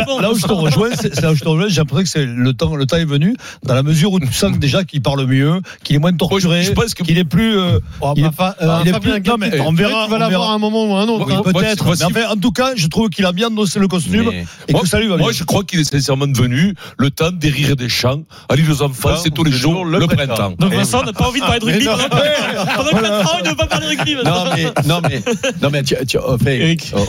là, 0.00 0.04
bon. 0.06 0.20
là 0.20 0.30
où 0.32 0.36
je 0.36 0.42
te 0.46 0.52
rejoins, 0.52 0.90
là 1.22 1.32
où 1.32 1.34
je 1.34 1.40
te 1.42 1.48
rejoins, 1.48 1.68
j'ai 1.68 1.76
l'impression 1.80 2.02
que 2.02 2.08
c'est 2.08 2.24
le 2.26 2.52
temps, 2.52 2.74
le 2.76 2.86
temps 2.86 2.96
est 2.96 3.04
venu, 3.04 3.34
dans 3.64 3.74
la 3.74 3.82
mesure 3.82 4.12
où 4.12 4.20
tu 4.20 4.32
sens 4.32 4.58
déjà 4.58 4.84
qu'il 4.84 5.02
parle 5.02 5.26
mieux, 5.26 5.60
qu'il 5.84 5.96
est 5.96 5.98
moins 5.98 6.12
torturé, 6.12 6.64
que- 6.64 7.02
qu'il 7.02 7.18
est 7.18 7.24
plus, 7.24 7.58
Oh, 8.00 8.14
il 8.16 8.24
est- 8.24 8.26
euh, 8.26 8.78
il 8.82 8.88
est 8.88 8.92
Fabien 8.92 9.20
plus- 9.20 9.30
non, 9.30 9.36
mais 9.38 9.50
Galtier, 9.50 9.66
on 9.66 9.72
verra, 9.72 10.04
tu 10.04 10.10
vas 10.10 10.16
on 10.16 10.18
l'avoir 10.20 10.50
à 10.50 10.54
un 10.54 10.58
moment 10.58 10.84
ou 10.84 10.94
à 10.96 11.00
un 11.02 11.08
autre. 11.08 11.30
Hein. 11.32 11.42
Peut-être. 11.44 11.94
Mais 12.14 12.24
en 12.24 12.36
tout 12.36 12.52
cas, 12.52 12.72
je 12.76 12.86
trouve 12.88 13.08
qu'il 13.10 13.24
a 13.26 13.32
bien 13.32 13.48
endossé 13.48 13.78
le 13.78 13.88
costume 13.88 14.26
Mais- 14.30 14.44
et 14.68 14.72
Moi, 14.72 14.82
que 14.82 14.88
ça 14.88 14.98
lui 15.00 15.08
va 15.08 15.16
moi, 15.16 15.30
bien. 15.30 15.38
je 15.38 15.44
crois 15.44 15.64
qu'il 15.64 15.80
est 15.80 15.84
sincèrement 15.84 16.26
devenu 16.26 16.74
le 16.98 17.10
temps 17.10 17.30
des 17.32 17.48
rires 17.48 17.70
et 17.70 17.76
des 17.76 17.88
chants. 17.88 18.22
Allez, 18.48 18.62
les 18.62 18.82
enfants, 18.82 19.16
c'est 19.22 19.30
tous 19.32 19.44
les 19.44 19.52
jours 19.52 19.84
le, 19.84 20.06
printemps. 20.06 20.54
Donc 20.58 20.72
Vincent 20.72 21.02
n'a 21.04 21.12
pas 21.12 21.28
envie 21.28 21.40
de 21.40 21.44
parler 21.46 21.60
de 21.60 21.64
rugby 21.64 21.84
pendant 21.86 22.08
pendant 22.08 23.00
4 23.00 23.34
ans, 23.34 23.38
il 23.38 23.44
ne 23.44 23.50
veut 23.50 23.56
pas 23.56 23.66
parler 23.66 23.86
de 23.96 24.00
rugby. 24.00 24.14
Non 24.24 24.44
mais 24.54 24.64
non 24.86 25.00
mais 25.02 25.22
non 25.62 25.70
mais 25.70 25.82
tu- 25.82 25.94
tu- 26.06 26.18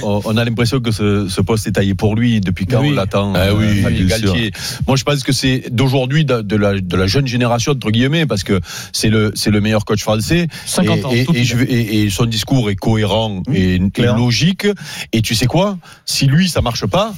on, 0.04 0.38
a 0.38 0.44
l'impression 0.46 0.80
que 0.80 0.92
ce, 0.92 1.28
ce 1.28 1.42
poste 1.42 1.68
est 1.68 1.72
taillé 1.74 1.94
pour 1.96 2.16
lui 2.16 2.40
depuis 2.42 2.66
quand 2.66 2.82
Oui. 2.82 2.90
on 2.92 2.96
l'attend. 2.96 3.34
Ah 3.36 3.54
oui, 3.54 3.66
euh, 3.66 3.84
Fabien 3.84 4.06
bien 4.06 4.18
Galtier. 4.20 4.52
Moi 4.88 4.96
je 4.98 5.04
pense 5.04 5.24
que 5.24 5.32
c'est 5.32 5.64
d'aujourd'hui 5.72 6.26
de, 6.26 6.42
de 6.42 6.56
la, 6.56 6.80
de 6.80 6.96
la 6.98 7.08
jeune 7.08 7.28
génération 7.28 7.72
entre 7.74 7.92
guillemets 7.92 8.26
parce 8.26 8.44
que 8.44 8.60
c'est 8.92 9.10
le 9.10 9.32
c'est 9.36 9.52
le 9.52 9.62
meilleur 9.62 9.86
coach 9.86 10.02
français 10.02 10.43
50 10.66 10.98
et, 11.00 11.06
ans, 11.06 11.12
et, 11.12 11.26
tout 11.26 11.36
et 11.36 11.44
je 11.44 11.58
vais- 11.58 11.66
et- 11.72 12.04
et 12.04 12.10
son 12.10 12.26
discours 12.26 12.70
est 12.70 12.76
cohérent 12.76 13.42
et, 13.54 13.76
et 13.76 13.80
logique. 14.18 14.68
Et 15.12 15.22
tu 15.22 15.36
sais 15.36 15.46
quoi? 15.46 15.78
Si 16.06 16.26
lui 16.28 16.50
ça 16.50 16.62
marche 16.62 16.86
pas 16.86 17.14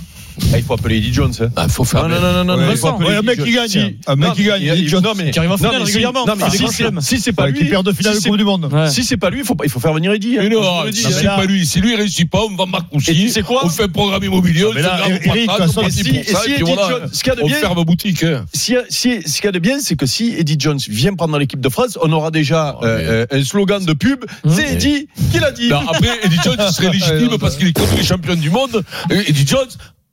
il 0.56 0.64
faut 0.64 0.74
appeler 0.74 0.98
Eddie 0.98 1.14
Jones. 1.14 1.34
hein. 1.42 1.50
Ah, 1.56 1.68
faut 1.68 1.84
faire. 1.84 2.08
Non, 2.08 2.16
non, 2.20 2.22
non, 2.22 2.44
non, 2.44 2.58
non, 2.58 2.66
Ouais, 2.68 2.72
il 2.74 2.78
faut 2.78 2.88
appeler 2.88 3.10
ouais, 3.10 3.16
un 3.16 3.20
Eddie 3.20 3.26
mec 3.28 3.38
Jones. 3.38 3.46
qui 3.48 3.54
gagne. 3.54 3.68
Si- 3.70 3.98
Un 4.08 4.16
mec 4.16 4.30
non, 4.30 4.36
qui 4.36 4.44
gagne, 4.44 4.64
Eddie 4.64 4.88
Jones. 4.88 5.04
non, 5.04 5.14
mais- 5.16 5.32
Qui 5.32 5.40
arrive 5.40 5.52
en 5.52 5.58
finale 5.58 5.82
régulièrement. 5.84 6.26
Non, 6.26 6.34
mais 6.38 6.50
si 6.50 6.68
c'est- 6.68 6.90
si 7.02 7.20
c'est 7.20 7.34
pas 7.34 7.48
lui, 7.48 7.60
qui 7.60 7.66
perd 7.66 7.86
de 7.86 7.92
finale 7.92 8.14
si 8.14 8.20
de 8.20 8.24
c'est- 8.24 8.30
Coupe 8.30 8.38
du 8.38 8.44
Monde. 8.44 8.70
Ouais. 8.72 8.90
Si 8.90 9.04
c'est 9.04 9.18
pas 9.18 9.30
lui, 9.30 9.40
il 9.40 9.46
faut, 9.46 9.56
pas- 9.56 9.66
il 9.66 9.70
faut 9.72 9.80
faire 9.80 9.94
venir 9.94 10.12
Eddie. 10.14 10.38
hein. 10.38 10.42
Mais 10.44 10.50
non, 10.50 10.62
si 10.92 11.06
hein. 11.06 11.10
c'est 11.12 11.26
pas 11.26 11.46
lui, 11.46 11.66
si 11.66 11.80
lui 11.82 11.92
il 11.94 11.96
réussit 11.96 12.30
pas, 12.30 12.42
on 12.50 12.56
va 12.56 12.66
Marcoussi. 12.66 13.30
Sais 13.30 13.42
quoi 13.42 13.62
On 13.66 13.70
fait 13.70 13.84
un 13.84 13.88
programme 13.90 14.24
immobilier, 14.24 14.66
on 14.66 14.74
mais 14.74 14.82
là, 14.82 15.00
Eric, 15.10 15.50
ce 15.50 17.24
qu'il 17.24 17.28
y 17.28 17.32
a 17.32 17.36
de 17.36 17.42
on 17.44 17.48
bien- 17.48 17.58
ferme 17.58 17.84
boutique. 17.84 18.24
hein. 18.24 18.46
ce 18.54 18.66
qu'il 18.66 19.46
y 19.46 19.48
a 19.48 19.52
de 19.52 19.60
bien, 19.60 19.80
c'est 19.80 19.96
que 19.96 20.06
si 20.06 20.34
Eddie 20.38 20.58
Jones 20.60 20.80
vient 20.90 21.14
prendre 21.14 21.38
l'équipe 21.38 21.60
de 21.62 21.70
France, 21.70 21.98
on 22.02 22.12
aura 22.12 22.32
déjà 22.32 22.78
euh, 22.84 23.26
euh, 23.32 23.40
un 23.40 23.44
slogan 23.44 23.84
de 23.84 23.94
pub. 23.94 24.26
C'est 24.48 24.74
Eddie 24.74 25.08
qui 25.32 25.40
l'a 25.40 25.52
dit. 25.52 25.72
Après, 25.72 26.20
Eddie 26.24 26.40
Jones 26.44 26.58
il 26.60 26.74
serait 26.74 26.92
légitime 26.92 27.38
parce 27.40 27.56
qu'il 27.58 27.68
est 27.68 27.74
contre 27.74 27.96
les 27.96 28.04
champions 28.04 28.36
du 28.36 28.50
monde. 28.50 28.84
Eddie 29.10 29.46
Jones, 29.48 29.68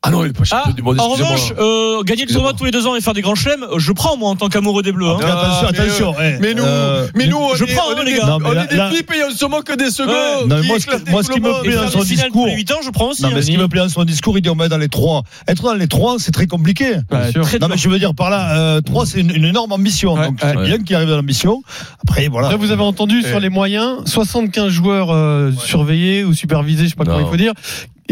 ah 0.04 0.10
non, 0.10 0.24
il 0.24 0.30
est 0.30 0.32
pas 0.32 0.42
Ah, 0.50 0.72
du 0.74 0.82
monde. 0.82 0.98
en 1.00 1.08
revanche, 1.10 1.52
euh, 1.58 2.02
gagner 2.02 2.24
le 2.26 2.32
tournoi 2.32 2.52
tous 2.54 2.64
les 2.64 2.72
deux 2.72 2.86
ans 2.88 2.96
et 2.96 3.00
faire 3.00 3.14
des 3.14 3.20
grands 3.22 3.36
chelems, 3.36 3.62
euh, 3.62 3.78
je 3.78 3.92
prends 3.92 4.16
moi 4.16 4.30
en 4.30 4.34
tant 4.36 4.48
qu'amoureux 4.48 4.82
des 4.82 4.90
Bleus. 4.90 5.06
hein. 5.06 5.16
Mais 5.20 5.26
attention, 5.26 5.68
attention. 5.68 6.14
eh, 6.20 6.38
mais 6.40 6.54
nous, 6.54 6.64
euh, 6.64 7.06
mais 7.14 7.28
nous, 7.28 7.36
on 7.36 7.54
je 7.54 7.64
est, 7.64 7.74
prends, 7.74 7.84
on 7.88 7.92
hein, 7.96 8.02
est 8.02 8.04
les 8.06 8.12
des- 8.14 8.18
gars. 8.18 8.26
Non, 8.26 8.38
mais 8.40 8.48
on 8.48 8.52
là- 8.52 8.64
est 8.64 8.68
des 8.68 8.76
là- 8.76 8.90
pipes 8.90 9.12
et 9.12 9.22
on 9.24 9.30
se 9.34 9.44
moque 9.46 9.76
des 9.76 9.90
seconds. 9.90 10.10
Ouais. 10.10 10.46
Non, 10.48 10.56
mais 10.60 10.66
moi, 10.66 10.76
moi, 11.08 11.22
ce 11.22 11.30
qui 11.30 11.40
me 11.40 11.60
plaît 11.62 11.76
dans 11.76 11.84
des 11.84 11.90
son 11.92 12.02
discours. 12.02 12.46
les 12.46 12.54
8 12.56 12.72
ans, 12.72 12.78
je 12.84 12.90
prends 12.90 13.10
aussi. 13.10 13.22
Non, 13.22 13.28
hein, 13.28 13.32
mais 13.34 13.42
ce 13.42 13.46
qui 13.46 13.52
Ski. 13.52 13.62
me 13.62 13.68
plaît 13.68 13.80
dans 13.80 13.88
son 13.88 14.04
discours, 14.04 14.36
il 14.36 14.42
dit 14.42 14.50
on 14.50 14.56
met 14.56 14.68
dans 14.68 14.76
les 14.78 14.88
trois. 14.88 15.22
Être 15.46 15.62
dans 15.62 15.74
les 15.74 15.86
trois, 15.88 16.16
c'est 16.18 16.32
très 16.32 16.48
compliqué. 16.48 16.94
Ouais, 17.12 17.30
sûr. 17.30 17.42
très 17.42 17.58
Non, 17.60 17.68
mais 17.68 17.76
je 17.76 17.88
veux 17.88 17.98
dire 18.00 18.12
par 18.14 18.28
là, 18.30 18.58
euh, 18.58 18.80
trois, 18.80 19.06
c'est 19.06 19.20
une, 19.20 19.30
une 19.30 19.44
énorme 19.44 19.70
ambition. 19.70 20.14
Ouais, 20.14 20.26
donc, 20.26 20.38
c'est 20.40 20.56
bien 20.64 20.78
qu'il 20.78 20.96
arrive 20.96 21.12
à 21.12 21.16
l'ambition. 21.16 21.62
Après, 22.02 22.26
voilà. 22.26 22.48
Après, 22.48 22.58
vous 22.58 22.72
avez 22.72 22.82
entendu 22.82 23.22
sur 23.22 23.38
les 23.38 23.50
moyens, 23.50 23.98
75 24.06 24.68
joueurs 24.68 25.10
euh, 25.12 25.52
surveillés 25.52 26.24
ou 26.24 26.34
supervisés, 26.34 26.84
je 26.84 26.88
sais 26.90 26.96
pas 26.96 27.04
comment 27.04 27.20
il 27.20 27.26
faut 27.26 27.36
dire. 27.36 27.52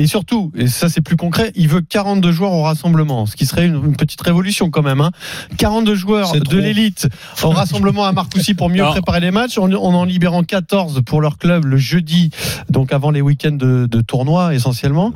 Et 0.01 0.07
surtout, 0.07 0.51
et 0.57 0.67
ça 0.67 0.89
c'est 0.89 1.03
plus 1.03 1.17
concret, 1.17 1.53
il 1.57 1.69
veut 1.69 1.83
42 1.83 2.33
joueurs 2.33 2.53
au 2.53 2.63
rassemblement, 2.63 3.27
ce 3.27 3.37
qui 3.37 3.45
serait 3.45 3.67
une, 3.67 3.75
une 3.85 3.97
petite 3.97 4.21
révolution 4.23 4.71
quand 4.71 4.81
même. 4.83 5.03
Hein. 5.03 5.11
42 5.59 5.95
joueurs 5.95 6.31
C'est 6.33 6.41
de 6.43 6.57
l'élite 6.59 7.07
au 7.43 7.51
rassemblement 7.51 8.07
à 8.07 8.13
Marcoussis 8.13 8.55
pour 8.55 8.71
mieux 8.71 8.81
Alors- 8.81 8.93
préparer 8.95 9.21
les 9.21 9.31
matchs, 9.31 9.59
en, 9.59 9.71
en 9.71 9.95
en 9.95 10.05
libérant 10.05 10.43
14 10.43 11.03
pour 11.05 11.21
leur 11.21 11.37
club 11.37 11.67
le 11.67 11.77
jeudi, 11.77 12.31
donc 12.71 12.93
avant 12.95 13.11
les 13.11 13.21
week-ends 13.21 13.51
de, 13.53 13.87
de 13.87 14.01
tournoi 14.01 14.55
essentiellement. 14.55 15.13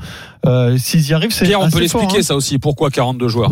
Euh, 0.47 0.77
S'ils 0.77 1.09
y 1.09 1.15
arrivent, 1.15 1.33
c'est 1.33 1.47
Pierre, 1.47 1.63
on 1.63 1.71
peut 1.71 1.81
l'expliquer 1.81 2.19
hein. 2.19 2.23
ça 2.23 2.37
aussi. 2.37 2.59
Pourquoi 2.59 2.91
42 2.91 3.29
joueurs 3.29 3.51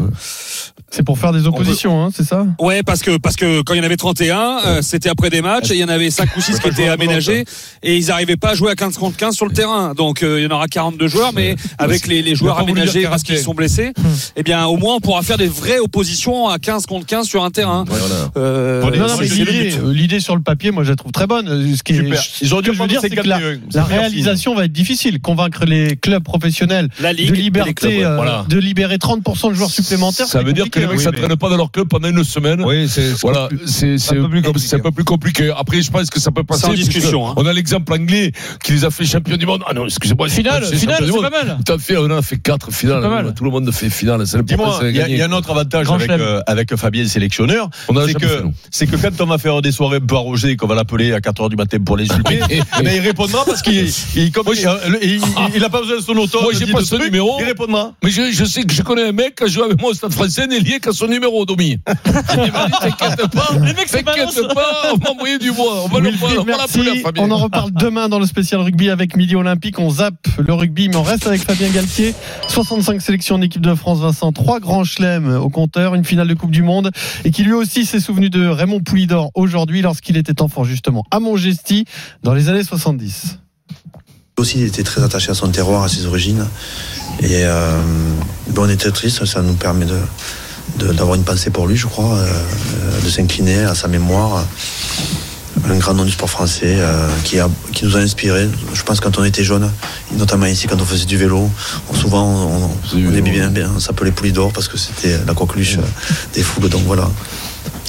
C'est 0.90 1.02
pour 1.02 1.18
faire 1.18 1.32
des 1.32 1.46
oppositions, 1.46 2.04
hein, 2.04 2.10
c'est 2.14 2.24
ça? 2.24 2.44
Ouais, 2.58 2.82
parce 2.82 3.00
que 3.00 3.16
parce 3.16 3.36
que 3.36 3.62
quand 3.62 3.72
il 3.72 3.78
y 3.78 3.80
en 3.80 3.84
avait 3.84 3.96
31, 3.96 4.58
euh, 4.66 4.82
c'était 4.82 5.08
après 5.08 5.30
des 5.30 5.40
matchs 5.40 5.70
et 5.70 5.74
il 5.74 5.80
y 5.80 5.84
en 5.84 5.88
avait 5.88 6.10
5 6.10 6.36
ou 6.36 6.40
6 6.42 6.60
qui 6.60 6.68
étaient 6.68 6.88
aménagés 6.88 7.44
et 7.82 7.96
ils 7.96 8.06
n'arrivaient 8.08 8.36
pas 8.36 8.50
à 8.50 8.54
jouer 8.54 8.70
à 8.72 8.74
15 8.74 8.98
contre 8.98 9.16
15 9.16 9.34
sur 9.34 9.46
le 9.46 9.52
terrain. 9.54 9.94
Donc 9.94 10.22
euh, 10.22 10.38
il 10.40 10.44
y 10.44 10.46
en 10.46 10.54
aura 10.54 10.66
42 10.66 11.06
joueurs, 11.08 11.21
mais 11.34 11.56
avec 11.78 12.06
les, 12.06 12.22
les 12.22 12.34
joueurs 12.34 12.58
aménagés 12.58 13.02
parce 13.04 13.22
qu'ils 13.22 13.38
sont 13.38 13.54
blessés, 13.54 13.92
eh 14.36 14.42
bien 14.42 14.64
au 14.66 14.76
moins 14.76 14.96
on 14.96 15.00
pourra 15.00 15.22
faire 15.22 15.38
des 15.38 15.46
vraies 15.48 15.78
oppositions 15.78 16.48
à 16.48 16.58
15 16.58 16.86
contre 16.86 17.06
15 17.06 17.26
sur 17.26 17.44
un 17.44 17.50
terrain. 17.50 17.84
Euh, 18.36 18.82
Non, 18.82 18.90
non, 18.90 19.08
c'est 19.08 19.22
mais 19.22 19.28
le 19.28 19.34
l'idée, 19.52 19.70
but. 19.70 19.78
euh, 19.82 19.92
l'idée 19.92 20.20
sur 20.20 20.36
le 20.36 20.42
papier, 20.42 20.70
moi, 20.70 20.84
je 20.84 20.90
la 20.90 20.96
trouve 20.96 21.12
très 21.12 21.26
bonne. 21.26 21.48
Euh, 21.48 21.74
Ce 21.76 21.82
qui 21.82 21.92
est, 21.92 21.98
que 21.98 22.04
je 22.42 22.54
veux 22.54 22.86
dire, 22.88 23.00
c'est 23.00 23.10
que 23.10 23.16
la, 23.26 23.36
51. 23.36 23.60
C'est 23.70 23.76
la 23.76 23.84
réalisation 23.84 24.54
va 24.54 24.64
être 24.64 24.72
difficile. 24.72 25.20
Convaincre 25.20 25.64
les 25.64 25.96
clubs 25.96 26.22
professionnels 26.22 26.88
La 27.00 27.12
ligue 27.12 27.30
de 27.30 27.34
liberté, 27.36 27.74
clubs, 27.74 27.90
ouais. 27.92 28.04
euh, 28.04 28.16
Voilà. 28.16 28.44
de 28.48 28.58
libérer 28.58 28.96
30% 28.96 29.50
de 29.50 29.54
joueurs 29.54 29.70
supplémentaires. 29.70 30.26
Ça 30.26 30.42
veut 30.42 30.52
dire 30.52 30.70
que 30.70 30.78
les 30.78 30.86
mecs 30.86 30.96
compliqué, 30.96 31.08
hein. 31.08 31.12
s'entraînent 31.20 31.36
pas 31.38 31.48
dans 31.50 31.56
leur 31.56 31.70
club 31.70 31.88
pendant 31.88 32.08
une 32.08 32.24
semaine. 32.24 32.62
Oui, 32.64 32.88
c'est. 32.88 33.12
Voilà, 33.20 33.48
c'est 33.66 33.98
c'est 33.98 34.16
un 34.18 34.22
peu 34.22 34.28
plus 34.30 34.42
compliqué. 34.42 34.68
c'est 34.68 34.76
un 34.76 34.80
peu 34.80 34.90
plus 34.92 35.04
compliqué. 35.04 35.52
Après, 35.56 35.82
je 35.82 35.90
pense 35.90 36.10
que 36.10 36.20
ça 36.20 36.30
peut 36.30 36.44
passer. 36.44 36.66
En 36.66 36.72
discussion, 36.74 37.28
hein. 37.28 37.34
On 37.36 37.46
a 37.46 37.52
l'exemple 37.52 37.92
anglais 37.92 38.32
qui 38.62 38.72
les 38.72 38.84
a 38.84 38.90
fait 38.90 39.04
champions 39.04 39.36
du 39.36 39.46
monde. 39.46 39.62
Ah 39.68 39.74
non, 39.74 39.86
excusez-moi. 39.86 40.28
Finale, 40.28 40.64
c'est 40.66 40.76
finale, 40.76 41.01
du 41.06 41.12
c'est 41.12 41.20
pas 41.20 41.30
mal. 41.30 41.58
Tout 41.64 41.72
à 41.72 41.78
fait, 41.78 41.96
on 41.96 42.04
en 42.04 42.10
a 42.18 42.22
fait 42.22 42.38
quatre 42.38 42.72
finales. 42.72 43.02
pas 43.02 43.08
mal. 43.08 43.34
Tout 43.34 43.44
le 43.44 43.50
monde 43.50 43.70
fait 43.72 43.90
finale. 43.90 44.26
C'est 44.26 44.36
le 44.38 44.42
Dis-moi, 44.42 44.80
il 44.84 44.96
y, 44.96 45.00
a- 45.00 45.08
il 45.08 45.16
y 45.16 45.22
a 45.22 45.26
un 45.26 45.32
autre 45.32 45.50
avantage 45.50 45.90
avec, 45.90 46.10
euh, 46.10 46.40
avec 46.46 46.74
Fabien 46.76 47.06
sélectionneur, 47.06 47.68
On 47.88 47.96
a 47.96 48.06
c'est 48.06 48.14
que, 48.14 48.42
nous. 48.42 48.52
c'est 48.70 48.86
que 48.86 48.96
quand 48.96 49.20
on 49.20 49.26
va 49.26 49.38
faire 49.38 49.60
des 49.62 49.72
soirées 49.72 49.96
un 49.98 50.00
peu 50.06 50.14
arrosées, 50.16 50.56
qu'on 50.56 50.66
va 50.66 50.74
l'appeler 50.74 51.12
à 51.12 51.20
4h 51.20 51.48
du 51.50 51.56
matin 51.56 51.78
pour 51.84 51.96
l'insulter, 51.96 52.40
eh 52.50 52.82
ben, 52.82 52.94
il 52.94 53.00
répondra 53.00 53.44
parce 53.44 53.62
qu'il 53.62 53.88
il, 54.16 54.32
comme, 54.32 54.46
il, 54.52 54.58
il, 55.02 55.20
il 55.56 55.64
a 55.64 55.68
pas 55.68 55.80
besoin 55.80 55.96
de 55.96 56.02
son 56.02 56.16
auto. 56.16 56.40
Moi, 56.42 56.52
j'ai 56.58 56.66
pas 56.72 56.82
son 56.82 56.98
numéro. 56.98 57.36
Il 57.40 57.44
répondra. 57.44 57.92
Mais 58.02 58.10
je, 58.10 58.30
je 58.32 58.44
sais 58.44 58.62
que 58.64 58.72
je 58.72 58.82
connais 58.82 59.08
un 59.08 59.12
mec 59.12 59.36
qui 59.36 59.44
a 59.44 59.46
joué 59.46 59.64
avec 59.64 59.80
moi 59.80 59.90
au 59.90 59.94
Stade 59.94 60.12
français, 60.12 60.42
est 60.44 60.58
lié 60.60 60.80
qu'à 60.80 60.92
son 60.92 61.06
numéro, 61.06 61.44
Domi. 61.46 61.78
M'a 61.86 62.68
t'inquiète 62.80 63.30
pas. 63.32 63.48
Les. 63.64 63.74
T'inquiète 63.74 64.54
pas, 64.54 64.92
on 64.92 64.96
va 64.96 65.10
envoyer 65.10 65.38
du 65.38 65.52
bois. 65.52 65.84
On 65.84 65.88
va 65.88 66.00
l'appeler, 66.00 67.00
Fabien. 67.00 67.24
On 67.24 67.30
en 67.30 67.36
reparle 67.38 67.70
demain 67.72 68.08
dans 68.08 68.18
le 68.18 68.26
spécial 68.26 68.60
rugby 68.60 68.90
avec 68.90 69.16
Midi 69.16 69.36
Olympique. 69.36 69.78
On 69.78 69.90
zappe 69.90 70.14
le 70.38 70.52
rugby, 70.54 70.88
on 70.96 71.02
reste 71.02 71.26
avec 71.26 71.42
Fabien 71.42 71.68
Galtier. 71.70 72.14
65 72.48 73.00
sélections 73.00 73.36
en 73.36 73.42
équipe 73.42 73.62
de 73.62 73.74
France, 73.74 74.00
Vincent. 74.00 74.32
Trois 74.32 74.60
grands 74.60 74.84
chelems 74.84 75.36
au 75.36 75.48
compteur, 75.48 75.94
une 75.94 76.04
finale 76.04 76.28
de 76.28 76.34
Coupe 76.34 76.50
du 76.50 76.62
Monde. 76.62 76.90
Et 77.24 77.30
qui 77.30 77.42
lui 77.44 77.52
aussi 77.52 77.84
s'est 77.86 78.00
souvenu 78.00 78.30
de 78.30 78.46
Raymond 78.46 78.80
Poulidor 78.80 79.30
aujourd'hui 79.34 79.82
lorsqu'il 79.82 80.16
était 80.16 80.40
enfant, 80.42 80.64
justement, 80.64 81.04
à 81.10 81.20
Montgesti, 81.20 81.84
dans 82.22 82.34
les 82.34 82.48
années 82.48 82.64
70. 82.64 83.38
aussi 84.38 84.58
il 84.58 84.64
était 84.66 84.82
très 84.82 85.02
attaché 85.02 85.30
à 85.30 85.34
son 85.34 85.48
terroir, 85.48 85.82
à 85.84 85.88
ses 85.88 86.06
origines. 86.06 86.46
Et 87.20 87.44
euh, 87.44 87.80
on 88.56 88.68
était 88.68 88.90
triste, 88.90 89.24
ça 89.24 89.42
nous 89.42 89.54
permet 89.54 89.86
de- 89.86 90.92
d'avoir 90.92 91.16
une 91.16 91.24
pensée 91.24 91.50
pour 91.50 91.66
lui, 91.66 91.76
je 91.76 91.86
crois, 91.86 92.14
euh, 92.16 92.26
euh, 92.26 93.00
de 93.02 93.08
s'incliner 93.08 93.58
à 93.64 93.74
sa 93.74 93.88
mémoire. 93.88 94.44
Un 95.70 95.76
grand 95.78 95.94
nom 95.94 96.04
du 96.04 96.10
sport 96.10 96.28
français 96.28 96.76
euh, 96.78 97.08
qui, 97.24 97.38
a, 97.38 97.48
qui 97.72 97.84
nous 97.84 97.96
a 97.96 98.00
inspiré. 98.00 98.48
Je 98.74 98.82
pense 98.82 99.00
quand 99.00 99.16
on 99.18 99.24
était 99.24 99.44
jeune, 99.44 99.70
notamment 100.16 100.46
ici 100.46 100.66
quand 100.66 100.80
on 100.80 100.84
faisait 100.84 101.04
du 101.06 101.16
vélo, 101.16 101.48
on- 101.88 101.94
souvent 101.94 102.24
on, 102.26 102.64
on, 102.64 102.70
on 102.94 103.76
on 103.76 103.78
s'appelait 103.80 104.10
Poulidor 104.10 104.52
parce 104.52 104.66
que 104.68 104.76
c'était 104.76 105.18
la 105.24 105.34
coqueluche 105.34 105.78
euh, 105.78 105.82
des 106.34 106.42
foules. 106.42 106.68
Donc 106.68 106.82
voilà, 106.84 107.08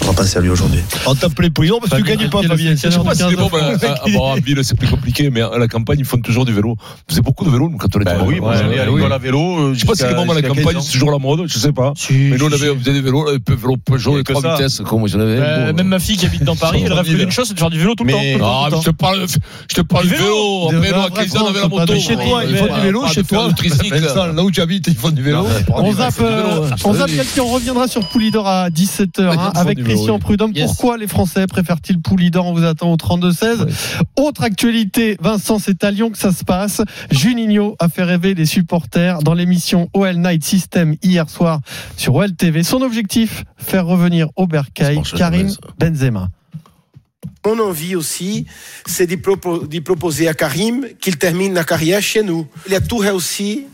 on 0.01 0.05
va 0.07 0.13
penser 0.13 0.37
à 0.37 0.41
lui 0.41 0.49
aujourd'hui. 0.49 0.79
On 1.05 1.15
t'appelait 1.15 1.49
Poulidor 1.49 1.79
parce 1.79 1.91
que 1.91 1.97
tu 1.97 2.03
gagnais 2.03 2.29
pas, 2.29 2.43
Fabien. 2.43 2.71
Je 2.75 2.89
sais 2.89 2.99
pas 2.99 3.15
si 3.15 3.35
bons, 3.35 3.49
à, 3.49 3.65
à, 3.67 4.09
bon, 4.11 4.19
en 4.31 4.35
ville, 4.35 4.59
c'est 4.63 4.77
plus 4.77 4.87
compliqué, 4.87 5.29
mais 5.29 5.41
à 5.41 5.57
la 5.57 5.67
campagne, 5.67 5.97
ils 5.99 6.05
font 6.05 6.17
toujours 6.19 6.45
du 6.45 6.53
vélo. 6.53 6.75
Faisait 7.07 7.21
beaucoup 7.21 7.45
de 7.45 7.49
vélo, 7.49 7.69
nous, 7.69 7.77
quand 7.77 7.87
on 7.95 8.01
était 8.01 8.13
Ben 8.13 8.23
oui, 8.25 8.39
moi, 8.39 8.55
j'allais 8.55 8.79
à 8.79 8.89
oui. 8.91 8.97
l'école 8.97 9.13
à 9.13 9.17
vélo. 9.17 9.39
euh, 9.59 9.73
Je 9.73 9.79
sais 9.79 9.85
pas 9.85 9.95
si 9.95 10.03
les 10.03 10.13
moments 10.13 10.33
à 10.33 10.35
la 10.35 10.41
jusqu'à 10.41 10.53
15 10.55 10.63
campagne, 10.65 10.81
c'est 10.81 10.91
toujours 10.93 11.11
la 11.11 11.17
mode, 11.19 11.43
je 11.47 11.57
sais 11.57 11.71
pas. 11.71 11.93
mais 12.09 12.37
nous, 12.37 12.45
on 12.45 12.51
avait, 12.51 12.69
on 12.69 12.79
faisait 12.79 12.93
des 12.93 13.01
vélos, 13.01 13.25
là, 13.31 13.37
peu- 13.45 13.53
vélo 13.55 13.77
Peugeot, 13.77 14.17
les 14.17 14.23
trois 14.23 14.41
vitesses, 14.55 14.81
comme 14.85 15.07
j'en 15.07 15.19
avais. 15.19 15.37
Euh, 15.39 15.71
bon, 15.71 15.77
même 15.77 15.87
ma 15.87 15.99
fille 15.99 16.17
qui 16.17 16.25
habite 16.25 16.43
dans 16.43 16.55
Paris, 16.55 16.83
elle 16.85 16.93
rêve 16.93 17.07
d'une 17.15 17.31
chose, 17.31 17.47
c'est 17.47 17.53
de 17.53 17.59
faire 17.59 17.69
du 17.69 17.79
vélo 17.79 17.95
tout 17.95 18.03
le 18.03 18.11
temps. 18.11 18.19
Ah, 18.43 18.69
je 18.71 18.83
te 18.83 18.91
parle, 18.91 19.19
Du 19.25 20.09
de 20.09 20.15
vélo. 20.15 20.69
vélo. 20.69 20.71
Nous, 20.73 20.81
la 20.81 21.03
à 21.03 21.07
vraie 21.07 21.25
15 21.25 21.37
ans, 21.37 21.43
on 21.45 21.49
avait 21.49 21.59
la 21.61 21.67
moto. 21.67 21.99
chez 21.99 22.15
toi, 22.15 22.43
Ils 22.47 22.57
font 22.57 22.65
du 22.75 22.81
vélo 22.81 23.03
chez 23.07 23.23
toi. 23.23 23.49
là 24.35 24.43
où 24.43 24.51
tu 24.51 24.61
habites, 24.61 24.87
ils 24.87 24.95
font 24.95 25.11
du 25.11 25.21
vélo. 25.21 25.45
On 25.69 25.93
zappe, 25.93 26.21
on 26.83 26.93
zappe 26.93 27.09
on 27.39 27.47
reviendra 27.47 27.87
sur 27.87 28.07
Poulidor 28.09 28.47
à 28.47 28.69
17h 28.69 29.21
hein, 29.21 29.51
ils 29.55 29.59
font 29.59 29.62
avec 29.63 29.83
Christian. 29.83 30.19
Prudhomme. 30.19 30.51
Yes. 30.53 30.67
Pourquoi 30.67 30.97
les 30.97 31.07
Français 31.07 31.47
préfèrent-ils 31.47 31.99
Poulidor 32.01 32.45
On 32.45 32.53
vous 32.53 32.63
attend 32.63 32.91
au 32.91 32.95
32-16. 32.97 33.67
Autre 34.17 34.43
actualité, 34.43 35.17
Vincent, 35.19 35.59
c'est 35.59 35.83
à 35.83 35.91
Lyon 35.91 36.11
que 36.11 36.17
ça 36.17 36.31
se 36.31 36.43
passe. 36.43 36.81
Juninho 37.11 37.75
a 37.79 37.89
fait 37.89 38.03
rêver 38.03 38.33
les 38.33 38.45
supporters 38.45 39.19
dans 39.23 39.33
l'émission 39.33 39.89
OL 39.93 40.17
Night 40.17 40.43
System 40.43 40.95
hier 41.01 41.29
soir 41.29 41.59
sur 41.97 42.15
OL 42.15 42.33
TV. 42.35 42.63
Son 42.63 42.81
objectif, 42.81 43.43
faire 43.57 43.85
revenir 43.85 44.27
au 44.35 44.47
Bercail 44.47 45.01
Karim. 45.17 45.49
Benzema. 45.79 46.29
Mon 47.45 47.59
envie 47.59 47.95
aussi, 47.95 48.45
c'est 48.85 49.05
de, 49.07 49.15
propo- 49.15 49.67
de 49.67 49.79
proposer 49.79 50.27
à 50.29 50.33
Karim 50.33 50.85
qu'il 51.01 51.17
termine 51.17 51.53
la 51.53 51.63
carrière 51.65 52.01
chez 52.01 52.23
nous. 52.23 52.47
Il 52.67 52.75
a 52.75 52.79
tout 52.79 52.97
réussi, 52.97 53.65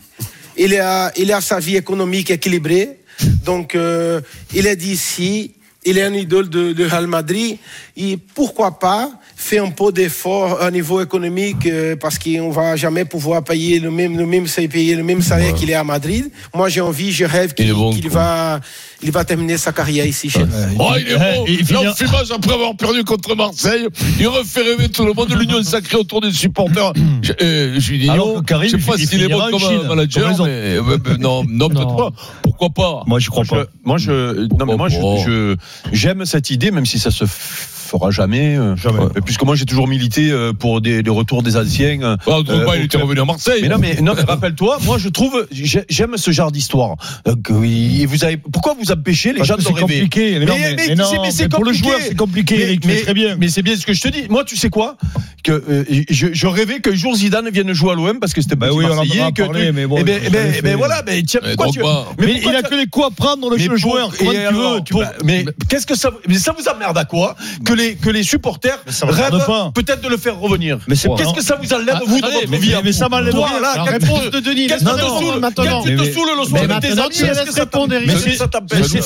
il 0.58 0.74
a, 0.76 1.12
il 1.16 1.32
a 1.32 1.40
sa 1.40 1.60
vie 1.60 1.76
économique 1.76 2.30
équilibrée, 2.32 2.98
donc 3.44 3.74
euh, 3.76 4.20
il 4.54 4.66
est 4.66 4.74
d'ici, 4.76 5.54
il 5.86 5.96
est 5.98 6.02
un 6.02 6.12
idole 6.14 6.48
de, 6.50 6.72
de 6.72 6.84
Real 6.84 7.06
Madrid, 7.06 7.56
et 7.96 8.18
pourquoi 8.34 8.78
pas 8.78 9.10
faire 9.34 9.64
un 9.64 9.70
peu 9.70 9.90
d'effort 9.92 10.60
à 10.60 10.70
niveau 10.70 11.00
économique 11.00 11.64
euh, 11.66 11.96
parce 11.96 12.18
qu'on 12.18 12.50
va 12.50 12.76
jamais 12.76 13.06
pouvoir 13.06 13.42
payer 13.42 13.80
le 13.80 13.90
même, 13.90 14.18
le 14.18 14.26
même, 14.26 14.44
payer 14.70 14.94
le 14.94 15.02
même 15.02 15.22
salaire 15.22 15.54
qu'il 15.54 15.70
est 15.70 15.74
à 15.74 15.84
Madrid. 15.84 16.30
Moi 16.54 16.68
j'ai 16.68 16.82
envie, 16.82 17.10
je 17.12 17.24
rêve 17.24 17.54
Il 17.56 17.62
est 17.64 17.66
qu'il 17.68 17.74
bon, 17.74 17.90
va, 18.10 18.60
il 19.02 19.10
va 19.10 19.24
terminer 19.24 19.56
sa 19.56 19.72
carrière 19.72 20.04
ici 20.04 20.28
chez 20.28 20.40
nous. 20.40 20.52
Oh, 20.78 20.92
il 20.98 21.08
est. 21.12 21.50
Et 21.50 21.60
il 21.66 21.72
L'enfumage 21.72 22.30
après 22.30 22.52
avoir 22.52 22.76
perdu 22.76 23.02
contre 23.04 23.34
Marseille. 23.34 23.86
Il 24.18 24.28
refait 24.28 24.60
rêver 24.60 24.90
tout 24.90 25.06
le 25.06 25.14
monde. 25.14 25.32
L'union 25.38 25.62
sacrée 25.62 25.96
autour 25.96 26.20
des 26.20 26.32
supporters. 26.32 26.92
Je- 27.22 27.32
euh, 27.42 27.80
Juninho, 27.80 28.42
Karim, 28.42 28.68
je 28.70 28.76
sais 28.76 28.86
pas 28.86 28.96
il 28.98 29.06
s'il 29.06 29.22
est 29.22 29.28
bon 29.28 29.40
comme 29.50 29.58
Chine. 29.60 29.80
un 29.84 29.88
manager, 29.88 30.30
mais 30.44 30.48
euh, 30.50 30.82
euh, 31.06 31.16
non, 31.18 31.44
non, 31.48 31.68
peut-être 31.68 31.86
Non. 31.88 31.96
pas. 31.96 32.10
Pourquoi 32.42 32.68
pas? 32.70 33.02
Moi, 33.06 33.18
je 33.18 33.30
crois 33.30 33.44
Moi, 33.50 33.64
pas. 33.64 33.70
je, 33.72 33.88
moi, 33.88 33.98
je, 33.98 34.40
non, 34.58 34.66
mais 34.66 34.76
moi, 34.76 34.88
je, 34.90 34.98
Oh. 35.02 35.18
je- 35.26 35.56
j'aime 35.92 36.24
cette 36.26 36.50
idée, 36.50 36.70
même 36.70 36.86
si 36.86 36.98
ça 36.98 37.10
se 37.10 37.24
fera 37.90 38.10
jamais. 38.10 38.56
euh, 38.56 38.76
Jamais. 38.76 39.00
euh, 39.00 39.20
Puisque 39.24 39.42
moi, 39.42 39.54
j'ai 39.56 39.64
toujours 39.66 39.88
milité 39.88 40.30
euh, 40.30 40.52
pour 40.52 40.80
des, 40.80 41.02
des 41.02 41.10
retours 41.10 41.42
des 41.42 41.56
anciens. 41.56 42.00
euh, 42.02 42.16
Ah, 42.20 42.30
Drogba, 42.42 42.52
euh, 42.54 42.76
il 42.76 42.84
était 42.84 42.88
club. 42.96 43.02
revenu 43.02 43.20
à 43.20 43.24
Marseille. 43.24 43.62
Mais 43.62 43.68
non, 43.68 43.78
mais, 43.78 44.00
non, 44.00 44.12
mais 44.16 44.22
rappelle-toi, 44.22 44.78
moi, 44.84 44.98
je 44.98 45.08
trouve, 45.08 45.46
j'ai- 45.50 45.84
j'aime 45.88 46.16
ce 46.16 46.30
genre 46.30 46.52
d'histoire. 46.52 46.96
Donc, 47.26 47.46
oui, 47.50 48.02
et 48.02 48.06
vous 48.06 48.24
avez, 48.24 48.36
pourquoi 48.36 48.74
vous 48.80 48.90
empêchez 48.92 49.30
les 49.32 49.38
Parce 49.38 49.48
gens 49.48 49.56
de 49.56 49.62
c'est 49.62 49.68
rêver 49.72 49.80
compliqué. 49.80 50.38
Mais, 50.38 50.44
non, 50.46 50.54
Mais- 50.56 50.60
mais, 50.70 50.74
mais 50.76 50.84
mais 50.88 50.94
non, 50.94 51.04
c'est- 51.10 51.18
mais 51.20 51.30
c'est 51.30 51.42
mais 51.44 51.48
pour 51.50 51.64
le 51.64 51.70
compliqué. 51.72 51.88
joueur, 51.88 52.00
c'est 52.06 52.14
compliqué, 52.16 52.56
Mais- 52.56 52.62
Eric. 52.62 53.02
très 53.04 53.14
bien. 53.14 53.36
Mais 53.38 53.48
c'est 53.48 53.62
bien 53.62 53.76
ce 53.76 53.84
que 53.86 53.92
je 53.92 54.00
te 54.00 54.08
dis. 54.08 54.24
Moi, 54.28 54.44
tu 54.44 54.56
sais 54.56 54.70
quoi 54.70 54.96
que 55.42 55.52
euh, 55.52 55.84
je, 56.10 56.28
je 56.32 56.46
rêvais 56.46 56.80
qu'un 56.80 56.94
jour 56.94 57.14
Zidane 57.16 57.48
vienne 57.50 57.72
jouer 57.72 57.92
à 57.92 57.94
l'OM 57.94 58.20
parce 58.20 58.32
que 58.34 58.40
c'était 58.42 58.56
Bah 58.56 58.68
oui, 58.72 58.84
on 58.86 58.92
en 58.92 58.96
Marseillais, 58.96 59.32
que 59.32 59.42
parlé, 59.42 59.66
tu- 59.66 59.72
mais 59.72 59.86
bon, 59.86 59.96
Eh 59.98 60.04
ben, 60.04 60.20
eh 60.24 60.28
ben, 60.30 60.52
eh 60.58 60.62
ben 60.62 60.76
voilà, 60.76 61.02
mais 61.06 61.22
tiens, 61.22 61.40
Mais 61.42 61.56
pourquoi 61.56 61.72
tu- 61.72 61.78
mais 61.80 62.26
Mais 62.26 62.32
pourquoi 62.34 62.52
il 62.52 62.56
a 62.56 62.62
tu- 62.62 62.68
que 62.70 62.74
les 62.74 62.86
coups 62.86 63.06
à 63.06 63.10
prendre, 63.10 63.48
le, 63.50 63.56
mais 63.56 63.62
le 63.64 63.68
pour- 63.70 63.78
joueur. 63.78 64.12
Comment 64.18 64.30
tu 64.32 64.36
alors, 64.36 64.74
veux 64.74 64.80
tu 64.82 64.92
pour- 64.92 65.00
vas- 65.02 65.12
mais 65.24 65.44
qu'est-ce 65.68 65.86
que 65.86 65.96
ça 65.96 66.10
mais 66.28 66.38
ça 66.38 66.52
vous 66.56 66.68
emmerde 66.68 66.96
à 66.98 67.04
quoi 67.06 67.36
que 67.64 67.72
les 67.80 67.94
que 67.96 68.10
les 68.10 68.22
supporters 68.22 68.78
rêvent 69.02 69.70
peut-être 69.74 70.00
de 70.02 70.08
le 70.08 70.16
faire 70.16 70.38
revenir 70.38 70.78
Mais 70.88 70.94
c'est 70.94 71.08
qu'est-ce 71.16 71.34
que 71.34 71.42
ça 71.42 71.58
vous 71.60 71.72
enlève 71.72 71.96
Ah, 71.96 72.00
vous 72.06 72.20
de 72.20 72.26
votre 72.26 72.48
mais- 72.48 72.58
vie 72.58 72.72
mais 72.84 72.90
vous 72.90 72.92
ça 72.92 73.08
m'enlève 73.08 73.34
rien. 73.34 73.60
La 73.60 73.72
qu'est-ce 73.84 73.90
réponse 74.06 74.24
que- 74.24 74.28
de 74.30 74.40
Denis, 74.40 74.66
qu'est-ce 74.66 74.84
que 74.84 74.90
pas 74.90 74.94
te 74.96 75.00
saoule 75.00 75.18
répondre 75.18 75.40
maintenant. 75.40 75.82
Qu'est-ce 75.82 75.94
que 75.96 76.00
te 76.00 76.06
Mais- 76.06 76.12
saoule 76.12 76.28
le 76.30 76.36
Mais 76.40 76.46
soir 76.46 76.62
avec 76.62 76.80
tes 76.80 76.98
amis 77.00 77.08
tu 77.10 77.24
Est-ce 77.24 77.38
laisses 77.38 77.44
que 77.48 77.52
ça 77.54 77.60
répondre, 77.60 77.94
Eric. 77.94 78.06
Mais 78.06 78.36
ça 78.36 78.46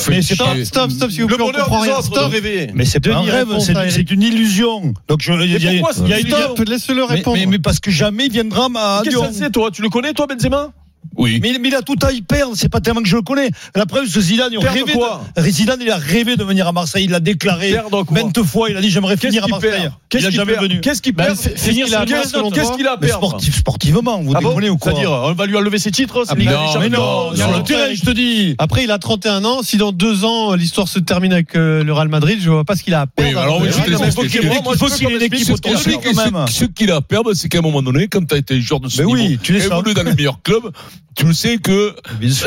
mais 0.09 0.15
mais 0.55 0.65
Stop, 0.65 0.91
stop, 0.91 1.11
s'il 1.11 1.21
vous 1.23 1.27
le 1.29 1.35
plaît, 1.35 1.43
on 1.43 1.51
bonheur 1.51 1.65
comprend 1.65 1.83
des 1.83 1.89
rien. 1.91 1.99
de 1.99 2.05
Stop. 2.05 2.31
rêver 2.31 2.69
Mais 2.73 2.85
c'est 2.85 2.99
pas 2.99 3.09
Denis, 3.09 3.29
un 3.29 3.33
rêve, 3.33 3.47
c'est 3.59 4.11
une 4.11 4.21
illusion. 4.23 4.93
Donc 5.07 5.19
je, 5.21 5.33
il 5.33 5.51
y 5.51 5.67
a- 5.67 5.71
pourquoi 5.81 5.91
il 6.05 6.09
y 6.09 6.13
a 6.13 6.19
une 6.19 6.69
laisse-le 6.69 6.95
mais, 6.95 7.15
répondre. 7.15 7.37
mais, 7.37 7.45
mais 7.45 7.59
parce 7.59 7.79
que 7.79 7.91
jamais 7.91 8.25
il 8.25 8.31
viendra 8.31 8.67
à 8.75 9.01
Qu'est-ce 9.03 9.15
que 9.17 9.33
c'est 9.33 9.51
toi? 9.51 9.69
Tu 9.71 9.81
le 9.81 9.89
connais 9.89 10.13
toi 10.13 10.27
Benzema? 10.27 10.71
Oui. 11.17 11.39
Mais, 11.41 11.57
mais 11.59 11.69
il 11.69 11.75
a 11.75 11.81
tout 11.81 11.95
à 12.01 12.11
y 12.11 12.21
perdre, 12.21 12.53
c'est 12.55 12.69
pas 12.69 12.79
tellement 12.81 13.01
que 13.01 13.07
je 13.07 13.15
le 13.15 13.21
connais. 13.21 13.49
La 13.75 13.85
preuve, 13.85 14.07
ce 14.07 14.19
Zidane, 14.21 14.49
il 14.51 14.57
a 14.57 14.61
Perdre 14.61 14.77
rêvé 14.79 14.93
quoi 14.93 15.23
de, 15.35 15.41
Zidane, 15.41 15.79
il 15.81 15.89
a 15.89 15.97
rêvé 15.97 16.35
de 16.35 16.43
venir 16.43 16.67
à 16.67 16.71
Marseille, 16.71 17.05
il 17.05 17.11
l'a 17.11 17.19
déclaré 17.19 17.75
maintes 18.11 18.43
fois, 18.43 18.69
il 18.69 18.77
a 18.77 18.81
dit 18.81 18.89
j'aimerais 18.89 19.17
finir 19.17 19.43
à 19.43 19.47
Marseille. 19.47 19.71
il 19.83 19.91
Qu'est-ce 20.09 20.27
qu'il 20.27 20.35
jamais 20.35 20.53
perd 20.53 20.63
venu. 20.63 20.81
Qu'est-ce 20.81 21.01
qu'il 21.01 21.13
perd 21.13 21.35
finir 21.37 21.85
qu'est-ce- 21.85 22.75
qu'il 22.75 22.87
a 22.87 22.93
à 22.93 22.97
Mais 22.99 23.07
perdre 23.07 23.25
sportif, 23.27 23.57
sportivement, 23.57 24.21
vous 24.21 24.33
Ah 24.35 24.39
bon 24.41 24.49
déconnez 24.49 24.69
ou 24.69 24.77
quoi 24.77 24.91
C'est-à-dire, 24.91 25.11
on 25.11 25.33
va 25.33 25.45
lui 25.45 25.57
enlever 25.57 25.79
ses 25.79 25.91
titres 25.91 26.23
Ah, 26.27 26.33
non, 26.35 26.39
Ligue 26.39 26.49
des 26.49 26.79
mais 26.79 26.89
non, 26.89 27.35
sur 27.35 27.49
non, 27.49 27.57
le 27.57 27.63
terrain, 27.63 27.93
je 27.93 28.01
te 28.01 28.11
dis. 28.11 28.55
Après, 28.57 28.83
il 28.83 28.91
a 28.91 28.97
31 28.97 29.43
ans. 29.45 29.61
Si 29.63 29.77
dans 29.77 29.91
deux 29.91 30.23
ans, 30.25 30.53
l'histoire 30.55 30.87
se 30.87 30.99
termine 30.99 31.33
avec 31.33 31.55
euh, 31.55 31.83
le 31.83 31.93
Real 31.93 32.07
Madrid, 32.07 32.39
je 32.41 32.49
vois 32.49 32.63
pas 32.63 32.75
ce 32.75 32.83
qu'il 32.83 32.93
a 32.93 33.01
à 33.01 33.07
perdre. 33.07 33.31
Oui, 33.31 33.37
alors, 33.41 33.61
oui, 33.61 33.67
Euh, 33.67 34.11
faut 34.11 34.21
qu'il-. 34.23 34.41
Il 34.43 34.77
faut 34.77 34.87
ait 34.87 35.15
une 35.15 35.21
équipe 35.21 35.47
pas 35.47 35.53
autour 35.53 35.71
de 35.71 35.75
m'expliquer 35.75 36.09
lui 36.09 36.15
quand 36.15 36.31
même. 36.31 36.45
Ce, 36.47 36.65
qu'il 36.65 36.91
a 36.91 36.97
à 36.97 37.01
perdre, 37.01 37.33
c'est 37.33 37.49
qu'à 37.49 37.59
un 37.59 37.61
moment 37.61 37.81
donné, 37.81 38.07
quand 38.07 38.25
tu 38.25 38.35
as 38.35 38.37
été 38.37 38.59
joueur 38.61 38.79
de 38.79 38.89
ce 38.89 39.01
niveau, 39.01 39.15
évolué 39.17 39.93
dans 39.93 40.03
les 40.03 40.13
meilleurs 40.13 40.41
clubs, 40.41 40.71
tu 41.15 41.25
le 41.25 41.33
sais 41.33 41.57
que 41.57 41.95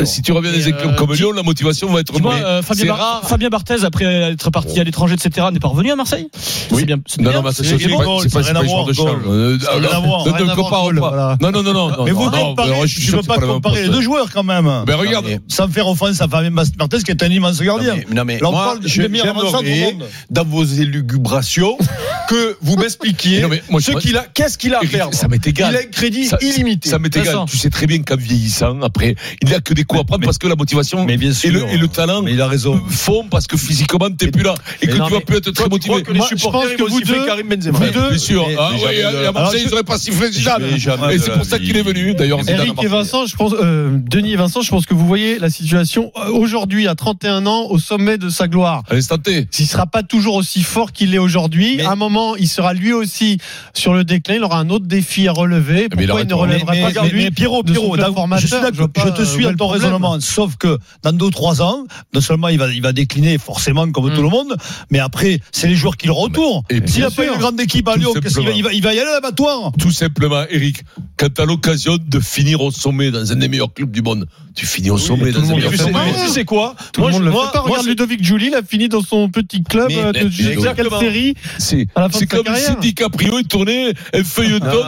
si 0.04 0.22
tu 0.22 0.32
reviens 0.32 0.52
dans 0.52 0.58
des 0.58 0.68
euh, 0.72 0.94
comme 0.96 1.12
dis- 1.12 1.18
Lyon, 1.18 1.32
la 1.32 1.42
motivation 1.42 1.88
va 1.90 2.00
être 2.00 2.18
moins. 2.20 2.36
euh, 2.36 2.62
Fabien, 2.62 3.48
Barthez, 3.48 3.84
après 3.84 4.04
être 4.04 4.50
parti 4.50 4.78
à 4.80 4.84
l'étranger, 4.84 5.14
etc., 5.14 5.46
n'est 5.52 5.58
pas 5.60 5.68
revenu 5.68 5.90
à 5.90 5.96
Marseille? 5.96 6.28
Oui. 6.70 6.80
C'est 6.80 6.86
bien. 6.86 6.96
Non, 7.20 7.32
non, 7.32 7.42
mais 7.42 7.52
ça, 7.52 7.64
C'est 7.64 7.78
pas, 7.88 8.40
à 8.40 8.64
genre 8.64 8.86
de 8.86 8.92
voir, 8.92 9.16
Ne 10.26 10.54
compare 10.54 10.90
pas. 11.00 11.36
Non, 11.40 11.50
non, 11.50 11.62
non, 11.62 11.72
non. 11.74 12.04
Mais 12.04 12.10
vous 12.12 12.24
ne 12.26 12.30
peux 13.16 13.22
pas 13.22 13.38
comparer 13.38 13.82
les 13.82 13.88
deux 13.88 14.02
joueurs 14.02 14.30
quand 14.32 14.44
même. 14.44 14.70
Ben 14.86 14.96
regarde, 14.96 15.26
Non, 15.28 15.38
Sans 15.48 15.68
faire 15.68 15.88
offense 15.88 16.20
à 16.20 16.28
Fabien 16.28 16.50
Martez 16.50 16.98
qui 17.04 17.10
est 17.10 17.22
un 17.22 17.28
immense 17.30 17.60
gardien. 17.60 17.96
mais- 17.96 18.06
non, 18.14 18.24
mais 18.24 18.38
j'aimerais, 18.84 19.96
dans 20.30 20.44
vos 20.44 20.64
élucubrations, 20.64 21.76
que 22.28 22.56
vous 22.60 22.76
m'expliquiez 22.76 23.44
mais 23.48 23.62
ce 23.80 23.92
qu'il 23.92 24.16
a, 24.16 24.26
qu'est-ce 24.34 24.58
qu'il 24.58 24.74
a 24.74 24.78
à 24.78 24.84
perdre. 24.86 25.14
ça 25.14 25.28
m'est 25.28 25.44
égal. 25.46 25.72
Il 25.72 25.76
a 25.76 25.80
un 25.80 25.90
crédit 25.90 26.26
Ça- 26.26 26.38
illimité. 26.40 26.88
Ça 26.90 26.98
m'est 26.98 27.14
égal. 27.16 27.38
Tu 27.48 27.56
sais 27.56 27.70
très 27.70 27.86
bien 27.86 28.02
qu'en 28.02 28.16
vieillissant, 28.16 28.57
après, 28.62 29.14
il 29.42 29.48
n'y 29.48 29.54
a 29.54 29.60
que 29.60 29.74
des 29.74 29.84
coups 29.84 30.00
à 30.00 30.04
prendre 30.04 30.20
mais- 30.20 30.26
parce 30.26 30.38
que 30.38 30.46
la 30.46 30.56
motivation 30.56 31.04
Mais 31.04 31.16
bien 31.16 31.30
et, 31.30 31.34
sûr. 31.34 31.52
le, 31.52 31.62
et 31.72 31.76
le 31.76 31.88
talent 31.88 32.22
Mais 32.22 32.32
il 32.32 32.40
a 32.40 32.46
raison. 32.48 32.80
font 32.88 33.24
parce 33.30 33.46
que 33.46 33.56
physiquement, 33.56 34.08
t'es 34.10 34.30
plus 34.30 34.42
là 34.42 34.54
et 34.82 34.86
mais 34.86 34.92
que 34.92 34.98
non, 34.98 35.06
tu 35.06 35.12
vas 35.14 35.20
plus 35.20 35.36
être 35.36 35.50
très 35.50 35.64
tu 35.64 35.70
motivé. 35.70 35.88
crois 35.94 36.02
que 36.02 36.12
les 36.12 36.18
Moi, 36.18 36.28
je 36.30 36.36
supporters 36.36 36.76
pense 36.76 36.86
que 36.86 36.90
vous 36.90 37.00
deux- 37.00 37.26
Karim 37.26 37.48
Benzema. 37.48 37.78
vous 37.78 37.90
deux- 37.92 38.08
Bien 38.10 38.18
sûr. 38.18 38.46
Ah 38.58 38.70
ouais, 38.72 39.02
à 39.02 39.32
Marseille, 39.32 39.34
Alors, 39.36 39.54
ils 39.66 39.70
n'auraient 39.70 39.82
pas 39.82 39.98
sifflé 39.98 40.30
Zidane. 40.32 40.62
Et 41.12 41.18
c'est 41.18 41.32
pour 41.32 41.44
ça 41.44 41.58
qu'il 41.58 41.76
est 41.76 41.82
venu, 41.82 42.14
d'ailleurs, 42.14 42.40
Eric 42.48 42.82
et. 42.82 42.86
Vincent, 42.88 43.26
je 43.26 43.36
pense, 43.36 43.52
euh, 43.60 43.90
Denis 43.92 44.32
et 44.32 44.36
Vincent, 44.36 44.62
je 44.62 44.70
pense 44.70 44.86
que 44.86 44.94
vous 44.94 45.06
voyez 45.06 45.38
la 45.38 45.50
situation 45.50 46.10
euh, 46.16 46.30
aujourd'hui 46.30 46.88
à 46.88 46.94
31 46.94 47.46
ans 47.46 47.66
au 47.70 47.78
sommet 47.78 48.18
de 48.18 48.28
sa 48.28 48.48
gloire. 48.48 48.82
À 48.90 48.94
l'instant 48.94 49.18
T. 49.18 49.46
S'il 49.50 49.66
sera 49.66 49.86
pas 49.86 50.02
toujours 50.02 50.34
aussi 50.36 50.62
fort 50.62 50.92
qu'il 50.92 51.10
l'est 51.10 51.18
aujourd'hui, 51.18 51.80
à 51.82 51.90
un 51.92 51.96
moment, 51.96 52.34
il 52.36 52.48
sera 52.48 52.72
lui 52.74 52.92
aussi 52.92 53.38
sur 53.74 53.92
le 53.94 54.04
déclin. 54.04 54.36
Il 54.36 54.44
aura 54.44 54.58
un 54.58 54.70
autre 54.70 54.86
défi 54.86 55.28
à 55.28 55.32
relever. 55.32 55.88
Mais 55.96 56.04
il 56.04 56.08
Pourquoi 56.08 56.20
il 56.22 56.26
ne 56.28 56.46
Mais- 56.46 56.58
pas 56.64 56.72
mais- 56.72 57.10
mais 57.12 57.30
Pierrot, 57.30 57.62
Pierrot, 57.62 57.96
suis 58.48 58.60
d'accord, 58.60 58.88
je 58.96 59.10
te 59.10 59.22
euh, 59.22 59.24
suis 59.24 59.46
à 59.46 59.50
le 59.50 59.56
ton 59.56 59.68
raisonnement, 59.68 60.18
sauf 60.20 60.56
que 60.56 60.78
dans 61.02 61.12
deux 61.12 61.26
ou 61.26 61.30
trois 61.30 61.62
ans, 61.62 61.84
non 62.14 62.20
seulement 62.20 62.48
il 62.48 62.58
va, 62.58 62.68
il 62.72 62.82
va 62.82 62.92
décliner 62.92 63.38
forcément 63.38 63.90
comme 63.90 64.12
tout 64.14 64.22
le 64.22 64.28
monde, 64.28 64.56
mais 64.90 64.98
après, 64.98 65.40
c'est 65.52 65.68
les 65.68 65.74
joueurs 65.76 65.96
qui 65.96 66.06
le 66.06 66.12
retournent. 66.12 66.62
Et 66.70 66.80
S'il 66.86 67.02
n'a 67.02 67.10
pas 67.10 67.24
une 67.26 67.38
grande 67.38 67.60
équipe 67.60 67.86
à 67.88 67.96
Lyon, 67.96 68.12
qu'est-ce 68.20 68.38
qu'il 68.38 68.46
va, 68.48 68.52
il 68.52 68.62
va, 68.64 68.72
il 68.72 68.82
va 68.82 68.94
y 68.94 68.98
aller 69.00 69.08
à 69.10 69.14
l'abattoir. 69.14 69.72
Tout 69.78 69.90
simplement, 69.92 70.44
Eric, 70.50 70.82
quand 71.16 71.32
tu 71.32 71.40
as 71.40 71.44
l'occasion 71.44 71.98
de 72.04 72.20
finir 72.20 72.60
au 72.60 72.70
sommet 72.70 73.10
dans 73.10 73.30
un 73.32 73.36
des 73.36 73.48
meilleurs 73.48 73.72
clubs 73.72 73.90
du 73.90 74.02
monde, 74.02 74.26
tu 74.54 74.66
finis 74.66 74.90
au 74.90 74.98
sommet 74.98 75.30
dans 75.30 75.40
un 75.40 75.42
monde 75.42 75.56
meilleur 75.56 75.70
le 75.70 75.76
club 75.76 75.86
fait. 75.88 75.92
du 75.92 75.98
monde. 75.98 76.14
Ah, 76.18 76.22
Tu 76.26 76.30
sais 76.30 76.44
quoi 76.44 76.74
Tout 76.92 77.00
Moi, 77.02 77.10
le 77.10 77.12
monde 77.14 77.22
je- 77.22 77.26
le 77.28 77.32
moi- 77.32 77.52
pas. 77.52 77.60
moi, 77.60 77.70
Regarde 77.70 77.86
Ludovic 77.86 78.24
Julie, 78.24 78.46
il 78.48 78.54
a 78.54 78.62
fini 78.62 78.88
dans 78.88 79.02
son 79.02 79.28
petit 79.28 79.62
club 79.62 79.86
Mais- 79.88 79.98
euh, 79.98 80.12
de 80.12 80.30
série. 80.30 81.34
C'est 81.58 81.86
à 81.94 82.00
la 82.02 82.08
fin 82.08 82.18
c'est 82.18 82.26
de 82.26 82.30
sa 82.30 82.36
comme 82.42 82.54
si 82.56 82.76
DiCaprio 82.80 83.38
est 83.38 83.48
tourné 83.48 83.92
un 84.14 84.24
feuilleton. 84.24 84.82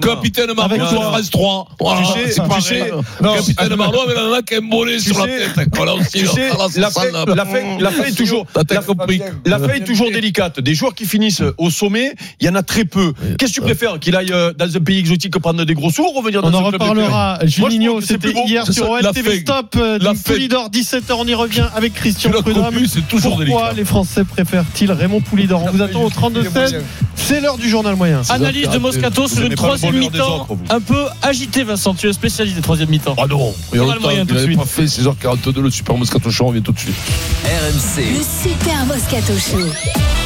Capitaine 0.00 0.52
Marlowe 0.54 0.74
Avec 0.74 0.88
sur. 0.88 1.02
France 1.02 1.30
3. 1.30 1.68
Voilà, 1.80 2.00
Tu 2.00 2.06
sais- 2.06 2.32
c'est 2.32 2.42
pareil. 2.48 2.83
Sais- 2.84 3.22
non, 3.24 3.34
capitaine 3.34 3.76
Marlowe 3.76 4.00
avec 4.34 4.52
un 4.52 4.58
embolé 4.58 4.96
Tu 4.96 5.04
sur 5.10 5.18
la 5.18 5.26
tête. 5.26 5.50
Voilà 5.74 5.94
aussi. 5.94 6.18
Tu 6.18 6.26
sais, 6.26 6.48
la 6.76 6.88
la- 7.12 7.34
la 7.34 7.90
fin 7.90 8.04
est 8.04 8.16
toujours, 8.16 8.46
la, 8.54 9.58
la 9.58 9.74
est 9.76 9.84
toujours 9.84 10.10
délicate. 10.10 10.60
Des 10.60 10.74
joueurs 10.74 10.94
qui 10.94 11.04
finissent 11.06 11.42
au 11.58 11.70
sommet, 11.70 12.14
il 12.40 12.46
y 12.46 12.50
en 12.50 12.54
a 12.54 12.62
très 12.62 12.84
peu. 12.84 13.12
Qu'est-ce 13.38 13.50
que 13.52 13.54
tu 13.56 13.60
préfères 13.60 13.98
Qu'il 14.00 14.16
aille 14.16 14.32
euh, 14.32 14.52
dans 14.52 14.76
un 14.76 14.80
pays 14.80 14.98
exotique 14.98 15.32
prendre 15.38 15.64
des 15.64 15.74
gros 15.74 15.90
sous 15.90 16.02
ou 16.02 16.10
revenir 16.12 16.42
dans 16.42 16.48
On 16.48 16.54
un 16.54 16.64
en 16.64 16.68
club 16.70 16.80
reparlera. 16.82 17.38
Juninho, 17.44 18.00
c'était 18.00 18.32
hier 18.46 18.64
sur 18.64 18.74
ça, 18.86 18.90
OL 18.90 19.02
la 19.02 19.12
TV 19.12 19.30
fête. 19.30 19.40
Stop 19.42 19.74
euh. 19.76 19.98
Poulidor 20.24 20.70
17h. 20.70 21.12
On 21.18 21.26
y 21.26 21.34
revient 21.34 21.66
avec 21.74 21.94
Christian 21.94 22.30
Prudhomme. 22.30 22.72
connu, 22.74 22.86
c'est 22.86 23.06
toujours 23.08 23.36
Pourquoi 23.36 23.44
délicat. 23.44 23.72
les 23.76 23.84
Français 23.84 24.24
préfèrent-ils 24.24 24.90
Raymond 24.90 25.20
Poulidor 25.20 25.62
On 25.64 25.70
vous 25.70 25.82
attend 25.82 26.02
au 26.02 26.08
32-16. 26.10 26.76
C'est 27.14 27.40
l'heure 27.40 27.56
du 27.58 27.68
journal 27.68 27.96
moyen. 27.96 28.22
Analyse 28.28 28.68
de 28.70 28.78
Moscato 28.78 29.28
sur 29.28 29.44
une 29.44 29.54
troisième 29.54 29.96
mi-temps 29.96 30.46
un 30.70 30.80
peu 30.80 31.04
agitée, 31.22 31.62
Vincent. 31.64 31.94
Tu 31.94 32.08
es 32.08 32.12
spécialiste 32.12 32.56
des 32.56 32.62
troisième 32.74 32.90
mi-temps. 32.90 33.14
Ah 33.18 33.26
non, 33.28 33.54
il 33.72 33.78
y 33.78 33.80
a 33.80 33.84
longtemps 33.84 34.00
moyen, 34.00 34.18
qu'il 34.20 34.26
tout 34.26 34.34
de 34.34 34.40
n'avait 34.40 34.46
suite. 34.46 34.58
pas 34.58 34.66
fait 34.66 34.84
6h42 34.84 35.60
le 35.60 35.70
Super 35.70 35.96
Moscato 35.96 36.28
Show, 36.30 36.44
on 36.44 36.48
revient 36.48 36.62
tout 36.62 36.72
de 36.72 36.78
suite. 36.78 36.96
RMC, 37.44 38.04
Le 38.18 38.50
Super 38.50 38.86
Moscato 38.86 39.32
Show. 39.38 39.68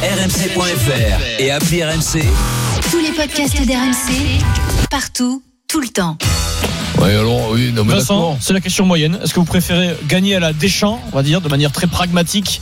rmc.fr 0.01 1.21
et 1.41 1.51
appli 1.51 1.83
RMC. 1.83 2.23
Tous 2.89 2.97
les 2.99 3.11
podcasts 3.11 3.61
d'RMC, 3.67 4.41
partout, 4.89 5.43
tout 5.67 5.79
le 5.79 5.89
temps. 5.89 6.17
Ouais, 6.97 7.15
alors, 7.15 7.51
oui, 7.51 7.71
non, 7.73 7.85
mais 7.85 7.93
Vincent, 7.93 8.37
c'est 8.41 8.51
la 8.51 8.59
question 8.59 8.85
moyenne. 8.85 9.19
Est-ce 9.23 9.33
que 9.33 9.39
vous 9.39 9.45
préférez 9.45 9.95
gagner 10.09 10.35
à 10.35 10.39
la 10.41 10.51
Deschamps, 10.53 10.99
on 11.13 11.15
va 11.15 11.23
dire, 11.23 11.39
de 11.39 11.47
manière 11.47 11.71
très 11.71 11.87
pragmatique, 11.87 12.61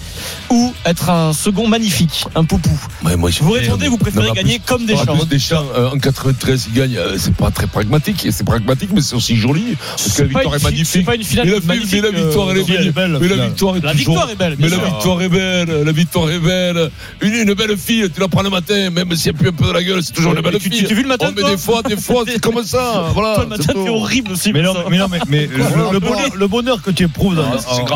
ou 0.51 0.73
être 0.85 1.09
un 1.09 1.33
second 1.33 1.67
magnifique, 1.67 2.25
un 2.35 2.43
poupou 2.43 2.69
Ouais, 3.03 3.15
moi, 3.15 3.31
je 3.31 3.39
Vous 3.41 3.51
répondez, 3.51 3.87
vous 3.87 3.97
préférez 3.97 4.27
Non, 4.27 4.33
gagner 4.33 4.59
plus- 4.59 4.65
comme 4.67 4.83
En 4.83 4.85
Deschamps. 4.85 5.17
plus, 5.17 5.25
Deschamps, 5.27 5.65
euh, 5.75 5.89
en 5.89 5.97
93, 5.97 6.67
il 6.69 6.73
gagne. 6.77 6.97
euh, 6.97 7.15
c'est 7.17 7.33
pas 7.33 7.49
très 7.49 7.65
pragmatique. 7.65 8.27
C'est 8.29 8.43
pragmatique, 8.45 8.89
mais 8.93 9.01
c'est 9.01 9.15
aussi 9.15 9.35
joli. 9.37 9.75
Parce 9.95 10.13
que 10.17 10.21
la 10.23 10.27
victoire 10.27 10.55
est 10.55 10.59
fi- 10.59 10.65
magnifique. 10.65 10.87
c'est 10.87 11.01
pas 11.03 11.15
une 11.15 11.23
finale 11.23 11.45
mais 11.47 11.53
la, 11.53 11.59
magnifique, 11.61 11.93
mais 12.03 12.11
la 12.11 12.19
victoire, 12.25 12.51
elle 12.51 12.57
est 12.57 12.61
euh, 12.61 12.91
belle. 12.91 13.17
mais 13.19 13.27
la 13.27 13.45
victoire 13.47 13.75
est 13.77 13.79
La 13.83 13.91
toujours- 13.93 13.97
victoire 14.13 14.29
est 14.29 14.35
belle, 14.35 14.55
Mais 14.59 14.69
la 14.69 14.77
victoire 14.77 15.21
est 15.23 15.29
belle. 15.29 15.83
La 15.85 15.91
victoire 15.91 16.29
est 16.29 16.39
belle. 16.39 16.91
Une, 17.21 17.53
belle 17.55 17.77
fille, 17.77 18.07
tu 18.13 18.19
la 18.19 18.27
prends 18.27 18.43
le 18.43 18.49
matin, 18.51 18.89
même 18.91 19.15
si 19.15 19.29
elle 19.29 19.35
pue 19.35 19.47
un 19.47 19.51
peu 19.51 19.65
de 19.67 19.71
la 19.71 19.83
gueule, 19.83 20.03
c'est 20.03 20.13
toujours 20.13 20.33
une 20.35 20.41
belle 20.41 20.59
fille. 20.59 20.83
tu 20.85 20.93
vu 20.93 21.01
le 21.01 21.07
matin, 21.07 21.27
Oh, 21.29 21.33
mais 21.35 21.49
des 21.49 21.57
fois, 21.57 21.81
des 21.81 21.97
fois, 21.97 22.23
c'est 22.27 22.39
comme 22.39 22.63
ça. 22.63 23.09
Voilà. 23.13 23.45
Aussi. 24.31 24.53
Mais 24.53 24.61
non, 24.61 24.73
mais, 24.89 24.97
non, 24.97 25.07
mais, 25.09 25.19
mais 25.27 25.47
le, 25.51 25.93
le 25.93 25.99
bonheur, 25.99 26.29
le 26.35 26.47
bonheur 26.47 26.81
que 26.81 26.91
tu 26.91 27.03
éprouves 27.03 27.35
dans, 27.35 27.43
Ah, 27.43 27.55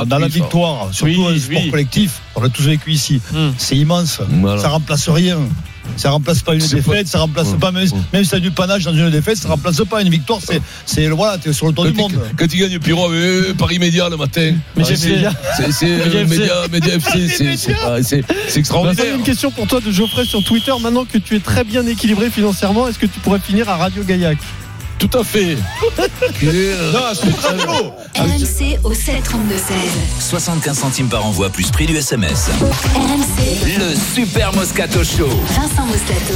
la 0.09 0.19
ça. 0.19 0.27
victoire, 0.27 0.89
surtout 0.91 1.05
Oui, 1.11 1.17
dans 1.23 1.29
le 1.29 1.39
sport 1.39 1.61
oui. 1.63 1.69
collectif, 1.71 2.19
on 2.35 2.41
l'a 2.41 2.49
tous 2.49 2.63
vécu 2.63 2.91
ici, 2.91 3.21
Hmm. 3.31 3.49
c'est 3.57 3.77
immense. 3.77 4.19
Voilà. 4.29 4.61
Ça 4.61 4.69
remplace 4.69 5.09
rien. 5.09 5.37
Ça 5.97 6.11
remplace 6.11 6.41
pas 6.41 6.53
une 6.53 6.59
défaite, 6.59 6.85
pas- 6.85 7.09
ça 7.09 7.19
remplace 7.19 7.47
Ouais. 7.49 7.57
pas 7.57 7.71
même, 7.71 7.87
même 8.13 8.23
si 8.23 8.29
t'as 8.29 8.39
du 8.39 8.51
panache 8.51 8.83
dans 8.83 8.93
une 8.93 9.09
défaite, 9.09 9.37
ça 9.37 9.49
remplace 9.49 9.81
pas 9.89 10.01
une 10.01 10.09
victoire. 10.09 10.39
C'est, 10.41 10.61
c'est 10.85 11.07
voilà, 11.09 11.37
t'es 11.37 11.51
sur 11.53 11.67
le 11.67 11.73
tour 11.73 11.85
du 11.85 11.93
monde. 11.93 12.13
quand 12.37 12.47
tu 12.47 12.57
gagnes 12.57 12.77
Pierrot 12.79 13.07
avec 13.09 13.19
euh, 13.19 13.53
Paris 13.57 13.79
Média 13.79 14.07
le 14.07 14.15
matin, 14.15 14.53
Mais 14.75 14.83
Ah, 14.83 14.85
c'est- 14.95 14.95
c'est 14.95 15.09
Média 15.09 16.21
FC. 16.21 16.25
Média 16.27 16.53
Média 16.71 16.93
FC, 16.95 17.27
c'est- 17.27 18.23
extraordinaire. 18.57 19.15
une 19.15 19.23
question 19.23 19.51
pour 19.51 19.67
toi 19.67 19.81
de 19.81 19.91
Geoffrey 19.91 20.23
sur 20.25 20.43
Twitter. 20.43 20.71
Maintenant 20.81 21.03
que 21.03 21.17
tu 21.17 21.35
es 21.35 21.39
très 21.39 21.63
bien 21.63 21.85
équilibré 21.85 22.29
financièrement, 22.29 22.87
est-ce 22.87 22.99
que 22.99 23.07
tu 23.07 23.19
pourrais 23.19 23.39
finir 23.39 23.67
à 23.67 23.75
Radio 23.77 24.03
Gaillac? 24.03 24.37
Tout 25.01 25.17
à 25.17 25.23
fait. 25.23 25.55
Non, 25.55 26.99
c'est 27.15 27.35
très 27.35 27.55
beau. 27.65 27.91
RMC 28.15 28.77
au 28.83 28.93
732-16. 28.93 28.99
75 30.19 30.77
centimes 30.77 31.09
par 31.09 31.25
envoi 31.25 31.49
plus 31.49 31.71
prix 31.71 31.87
du 31.87 31.97
SMS. 31.97 32.49
RMC, 32.93 33.79
Le 33.79 33.95
Super 34.13 34.53
Moscato 34.53 35.03
Show. 35.03 35.27
Vincent 35.55 35.87
Moscato. 35.87 36.35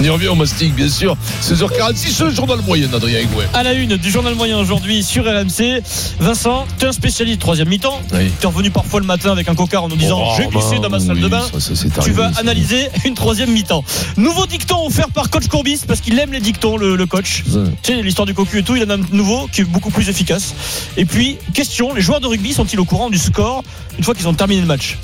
On 0.00 0.04
y 0.04 0.08
revient 0.08 0.28
au 0.28 0.34
mastic, 0.34 0.74
bien 0.74 0.88
sûr. 0.88 1.16
16h46, 1.42 2.24
le 2.24 2.30
journal 2.30 2.58
moyen, 2.66 2.88
Adrien 2.92 3.20
Egouet. 3.20 3.46
À 3.54 3.62
la 3.62 3.72
une 3.74 3.96
du 3.96 4.10
journal 4.10 4.34
moyen 4.34 4.58
aujourd'hui 4.58 5.02
sur 5.02 5.24
RMC. 5.24 5.82
Vincent, 6.18 6.66
tu 6.78 6.84
es 6.84 6.88
un 6.88 6.92
spécialiste 6.92 7.40
troisième 7.40 7.68
mi-temps. 7.68 8.00
Oui. 8.12 8.30
Tu 8.40 8.44
es 8.44 8.48
revenu 8.48 8.70
parfois 8.70 9.00
le 9.00 9.06
matin 9.06 9.30
avec 9.32 9.48
un 9.48 9.54
cocard 9.54 9.84
en 9.84 9.88
nous 9.88 9.96
disant 9.96 10.20
Oh, 10.24 10.32
j'ai 10.36 10.46
glissé 10.46 10.76
bah, 10.76 10.78
dans 10.82 10.90
ma 10.90 10.98
salle 11.00 11.16
oui, 11.16 11.22
de 11.22 11.28
bain. 11.28 11.42
ça, 11.58 11.74
Tu 11.74 12.00
arrivé, 12.00 12.16
vas 12.16 12.32
analyser 12.38 12.88
une 13.04 13.14
troisième 13.14 13.50
mi-temps. 13.50 13.84
Nouveau 14.16 14.46
dicton 14.46 14.86
offert 14.86 15.08
par 15.10 15.30
coach 15.30 15.46
Courbis 15.48 15.80
parce 15.86 16.00
qu'il 16.00 16.18
aime 16.18 16.32
les 16.32 16.40
dictons, 16.40 16.76
le, 16.76 16.96
le 16.96 17.06
coach. 17.06 17.44
Tu 17.82 17.92
sais, 17.94 18.02
l'histoire 18.02 18.26
du 18.26 18.34
cocu 18.34 18.58
et 18.58 18.62
tout, 18.62 18.76
il 18.76 18.82
en 18.84 18.90
a 18.90 18.94
un 18.94 19.00
nouveau 19.12 19.48
qui 19.52 19.60
est 19.60 19.64
beaucoup 19.64 19.90
plus 19.90 20.08
efficace. 20.08 20.54
Et 20.96 21.04
puis, 21.04 21.36
question, 21.54 21.94
les 21.94 22.00
joueurs 22.00 22.20
de 22.20 22.26
rugby 22.26 22.52
sont-ils 22.52 22.80
au 22.80 22.84
courant 22.84 23.10
du 23.10 23.18
score 23.18 23.62
une 23.98 24.04
fois 24.04 24.14
qu'ils 24.14 24.26
ont 24.28 24.34
terminé 24.34 24.60
le 24.62 24.66
match? 24.66 24.96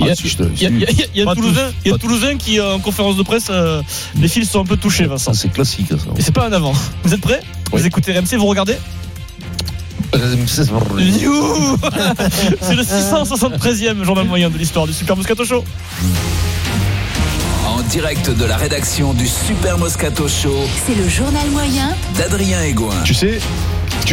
Il 0.00 0.06
y 0.06 0.66
a, 0.66 0.70
y 0.70 0.74
y 1.14 1.20
y 1.20 1.24
Toulousain, 1.98 2.32
tous, 2.32 2.44
qui, 2.44 2.58
euh, 2.58 2.74
en 2.74 2.78
conférence 2.78 3.16
de 3.16 3.22
presse, 3.22 3.48
euh, 3.50 3.82
les 4.18 4.28
fils 4.28 4.50
sont 4.50 4.60
un 4.60 4.64
peu 4.64 4.76
touchés, 4.76 5.06
Vincent. 5.06 5.32
C'est 5.34 5.52
classique, 5.52 5.88
ça. 5.88 6.10
Et 6.16 6.22
c'est 6.22 6.32
pas 6.32 6.46
un 6.46 6.52
avant. 6.52 6.72
Vous 7.04 7.14
êtes 7.14 7.20
prêts 7.20 7.40
Oui. 7.72 7.80
Vous 7.80 7.86
écoutez 7.86 8.12
RMC, 8.12 8.36
vous 8.36 8.46
regardez 8.46 8.76
You 10.12 11.76
C'est 12.60 12.74
le 12.74 12.82
673e 12.82 14.02
journal 14.02 14.26
moyen 14.26 14.50
de 14.50 14.58
l'histoire 14.58 14.86
du 14.86 14.92
Super 14.92 15.16
Moscato 15.16 15.44
Show. 15.44 15.64
En 17.68 17.80
direct 17.82 18.30
de 18.30 18.44
la 18.44 18.56
rédaction 18.56 19.14
du 19.14 19.28
Super 19.28 19.78
Moscato 19.78 20.26
Show 20.26 20.56
C'est 20.86 20.96
le 20.96 21.08
journal 21.08 21.48
moyen 21.50 21.94
d'Adrien 22.18 22.62
Egoin. 22.62 23.02
Tu 23.04 23.14
sais, 23.14 23.38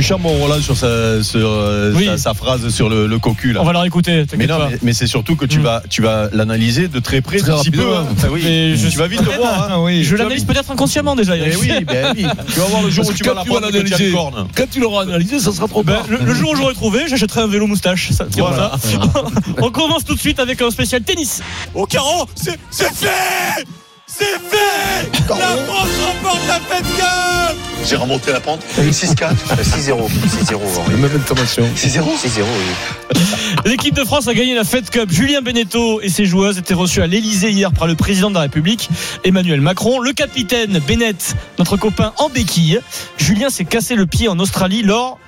charmes 0.04 0.22
mon 0.24 0.34
Roland 0.38 0.62
sur 0.62 0.76
sa, 0.78 1.24
sur, 1.24 1.48
euh, 1.50 1.94
Oui. 1.96 2.06
sa, 2.06 2.18
sa 2.18 2.34
phrase 2.34 2.68
sur 2.70 2.90
le, 2.90 3.08
le 3.08 3.20
cocu 3.20 3.54
là. 3.54 3.62
On 3.62 3.66
va 3.66 3.74
la 3.74 3.82
réécouter, 3.82 4.26
Mais 4.38 4.48
non, 4.48 4.58
pas. 4.58 4.70
mais, 4.70 4.78
mais 4.82 4.94
c'est 4.94 5.08
surtout 5.08 5.36
que 5.36 5.46
tu 5.46 5.60
Mm. 5.60 5.64
vas, 5.64 5.84
tu 5.90 6.02
vas 6.02 6.30
l'analyser 6.34 6.88
de 6.88 7.00
très 7.00 7.22
près, 7.22 7.38
Très 7.38 7.52
un 7.52 7.58
petit 7.60 7.72
peu. 7.72 7.82
rapidement. 7.84 8.10
hein. 8.10 8.14
Enfin, 8.18 8.28
oui. 8.32 8.42
Mais 8.44 8.76
je 8.76 8.88
tu 8.90 8.98
vas 8.98 9.08
vite 9.08 9.22
le 9.22 9.32
voir. 9.38 9.72
Hein. 9.72 9.78
Oui. 9.84 10.04
Je 10.04 10.16
l'analyse 10.16 10.44
peut-être 10.46 10.72
inconsciemment 10.72 11.16
déjà. 11.16 11.36
Eh 11.38 11.56
oui, 11.56 11.72
ben 11.86 12.14
oui. 12.16 12.26
Tu 12.54 12.60
vas 12.60 12.66
voir 12.68 12.82
le 12.84 12.90
jour 12.90 13.06
Parce 13.06 13.16
où 13.16 13.18
tu 13.18 13.24
vas 13.24 13.34
quand 13.36 13.44
tu 13.44 13.50
l'apprendre 13.50 13.96
tu 13.98 14.12
corne. 14.12 14.48
quand 14.56 14.70
tu 14.70 14.80
l'auras 14.80 15.04
analysé, 15.04 15.40
ça 15.40 15.52
sera 15.52 15.68
trop 15.68 15.84
Ben, 15.84 15.96
tard. 15.96 16.06
le, 16.10 16.18
le 16.18 16.34
jour 16.34 16.52
où 16.52 16.56
j'aurai 16.56 16.74
trouvé, 16.74 17.08
j'achèterai 17.08 17.42
un 17.42 17.48
vélo 17.48 17.68
moustache. 17.68 18.12
Ça, 18.12 18.26
Voilà. 18.38 18.72
On 19.62 19.70
commence 19.72 20.04
tout 20.06 20.16
de 20.16 20.20
suite 20.20 20.40
avec 20.40 20.62
un 20.62 20.70
spécial 20.72 21.02
tennis. 21.02 21.42
Au 21.74 21.86
carreau, 21.86 22.26
c'est 22.36 22.58
c'est 22.70 22.94
fait 22.94 23.66
C'est 24.10 24.24
fait 24.24 25.28
La 25.28 25.36
France 25.36 25.90
remporte 26.06 26.40
la 26.48 26.60
Fed 26.62 26.86
Cup 26.96 27.58
J'ai 27.86 27.98
remonté 27.98 28.32
la 28.32 28.40
pente. 28.40 28.62
6-4. 28.78 29.36
6-0. 29.62 30.08
6-0. 30.08 30.92
La 30.92 30.98
même 30.98 31.12
information. 31.14 31.64
6-0. 31.76 32.00
6-0, 32.02 32.42
oui. 32.42 33.20
L'équipe 33.66 33.94
de 33.94 34.06
France 34.06 34.30
a 34.30 34.34
gagné 34.34 34.56
la 34.56 34.64
Fed 34.64 34.90
Cup. 34.90 35.12
Julien 35.12 35.42
Beneteau 35.42 36.00
et 36.00 36.08
ses 36.08 36.26
joueuses 36.26 36.58
étaient 36.58 36.74
reçus 36.74 37.02
à 37.02 37.08
l'Elysée 37.08 37.52
hier 37.52 37.74
par 37.74 37.86
le 37.86 37.96
président 37.96 38.30
de 38.30 38.36
la 38.36 38.42
République, 38.42 38.90
Emmanuel 39.26 39.60
Macron. 39.60 40.00
Le 40.00 40.14
capitaine 40.14 40.80
Bennett, 40.88 41.36
notre 41.60 41.76
copain 41.76 42.14
en 42.18 42.30
béquille. 42.30 42.80
Julien 43.18 43.50
s'est 43.50 43.66
cassé 43.66 43.96
le 43.96 44.06
pied 44.06 44.30
en 44.30 44.40
Australie 44.40 44.84
lors 44.84 45.20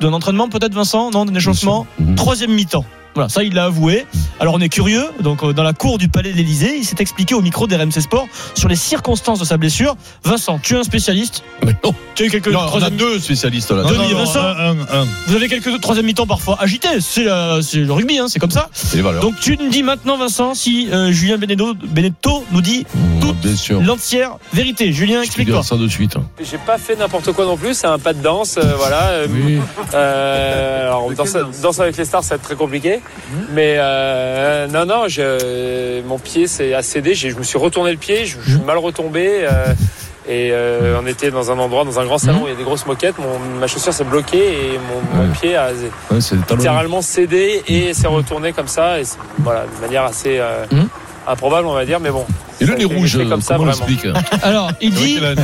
d'un 0.00 0.12
entraînement, 0.12 0.48
peut-être 0.50 0.74
Vincent? 0.74 1.10
Non, 1.10 1.24
d'un 1.24 1.34
échauffement? 1.34 1.86
Mhm. 1.98 2.16
Troisième 2.16 2.52
mi-temps. 2.52 2.84
Voilà, 3.14 3.28
ça 3.28 3.42
il 3.42 3.54
l'a 3.54 3.64
avoué. 3.64 4.06
Alors 4.38 4.54
on 4.54 4.60
est 4.60 4.68
curieux, 4.68 5.04
donc 5.20 5.42
euh, 5.42 5.52
dans 5.52 5.62
la 5.64 5.72
cour 5.72 5.98
du 5.98 6.08
palais 6.08 6.32
de 6.32 6.36
l'Elysée, 6.36 6.76
il 6.78 6.84
s'est 6.84 6.96
expliqué 7.00 7.34
au 7.34 7.40
micro 7.42 7.66
d'RMC 7.66 8.00
Sport 8.00 8.26
sur 8.54 8.68
les 8.68 8.76
circonstances 8.76 9.38
de 9.40 9.44
sa 9.44 9.56
blessure. 9.56 9.96
Vincent, 10.24 10.58
tu 10.62 10.74
es 10.74 10.78
un 10.78 10.82
spécialiste 10.84 11.42
Mais 11.64 11.74
non. 11.84 11.94
Tu 12.14 12.22
as 12.22 12.26
eu 12.26 12.30
quelques 12.30 12.48
Non, 12.48 12.60
on 12.72 12.82
a 12.82 12.90
deux 12.90 13.18
spécialistes 13.18 13.70
là. 13.72 13.82
Denis 13.82 14.12
Non, 14.12 14.18
Vincent 14.18 14.40
un, 14.40 14.70
un, 14.70 14.80
un. 15.02 15.06
Vous 15.26 15.34
avez 15.34 15.48
quelques 15.48 15.80
troisième 15.80 16.06
mi-temps 16.06 16.26
parfois 16.26 16.56
agités, 16.60 17.00
c'est 17.00 17.24
le 17.24 17.90
rugby, 17.92 18.18
hein, 18.18 18.26
c'est 18.28 18.38
comme 18.38 18.50
ça. 18.50 18.68
C'est 18.72 18.96
les 18.96 19.02
valeurs. 19.02 19.22
Donc 19.22 19.34
tu 19.40 19.56
nous 19.58 19.68
dis 19.68 19.82
maintenant, 19.82 20.16
Vincent, 20.16 20.54
si 20.54 20.88
euh, 20.92 21.10
Julien 21.12 21.36
Benedetto, 21.38 21.74
Benedetto 21.74 22.44
nous 22.52 22.60
dit 22.62 22.86
Mmh, 22.94 23.54
sûr. 23.56 23.80
l'entière 23.80 24.32
vérité. 24.52 24.92
Julien, 24.92 25.16
Je 25.18 25.20
te 25.22 25.26
explique-toi. 25.26 25.62
ça 25.62 25.76
de 25.76 25.88
suite. 25.88 26.14
J'ai 26.42 26.58
pas 26.58 26.78
fait 26.78 26.96
n'importe 26.96 27.32
quoi 27.32 27.44
non 27.46 27.56
plus, 27.56 27.74
c'est 27.74 27.86
un 27.86 27.98
pas 27.98 28.12
de 28.12 28.22
danse, 28.22 28.56
euh, 28.58 28.74
voilà. 28.76 29.08
euh, 29.10 29.26
Oui. 29.30 29.58
euh, 29.94 30.86
alors 30.88 31.10
danse, 31.12 31.36
danse 31.62 31.80
avec 31.80 31.96
les 31.96 32.04
stars, 32.04 32.22
ça 32.22 32.30
va 32.30 32.36
être 32.36 32.42
très 32.42 32.54
compliqué. 32.56 32.99
Mais 33.52 33.76
euh, 33.78 34.66
non, 34.68 34.84
non, 34.86 35.08
je, 35.08 36.02
mon 36.02 36.18
pied 36.18 36.46
s'est 36.46 36.74
accédé, 36.74 37.14
j'ai- 37.14 37.30
je 37.30 37.36
me 37.36 37.42
suis 37.42 37.58
retourné 37.58 37.92
le 37.92 37.96
pied, 37.98 38.26
je, 38.26 38.36
je 38.44 38.50
suis 38.56 38.60
mal 38.64 38.78
retombé. 38.78 39.40
euh, 39.42 39.72
et 40.28 40.50
euh, 40.52 41.00
on 41.02 41.06
était 41.06 41.30
dans 41.30 41.50
un 41.50 41.58
endroit, 41.58 41.84
dans 41.84 41.98
un 41.98 42.04
grand 42.04 42.18
salon, 42.18 42.42
où 42.44 42.46
il 42.46 42.50
y 42.50 42.54
a 42.54 42.56
des 42.56 42.62
grosses 42.62 42.86
moquettes. 42.86 43.18
Mon, 43.18 43.38
ma 43.58 43.66
chaussure 43.66 43.92
s'est 43.92 44.04
bloquée 44.04 44.74
et 44.74 44.78
mon, 44.78 45.28
pied 45.32 45.56
a 45.56 45.70
Ouais, 46.10 46.18
littéralement 46.50 47.02
cédé 47.02 47.62
et 47.66 47.94
s'est 47.94 48.06
retourné 48.06 48.52
comme 48.52 48.68
ça. 48.68 49.00
Et 49.00 49.04
voilà, 49.38 49.62
de 49.64 49.80
manière 49.80 50.04
assez 50.04 50.38
euh, 50.38 50.66
Mhm. 50.70 50.88
improbable, 51.26 51.66
on 51.66 51.72
va 51.72 51.84
dire. 51.84 51.98
Mais 52.00 52.10
bon, 52.10 52.26
Et 52.60 52.66
le 52.66 52.74
nez 52.76 52.84
rouge, 52.84 53.18
comme 53.28 53.40
ça, 53.40 53.56
comment 53.56 53.72
Alors, 54.42 54.70
il 54.80 54.92
dit, 54.92 55.16
il, 55.16 55.20
Ouais, 55.20 55.34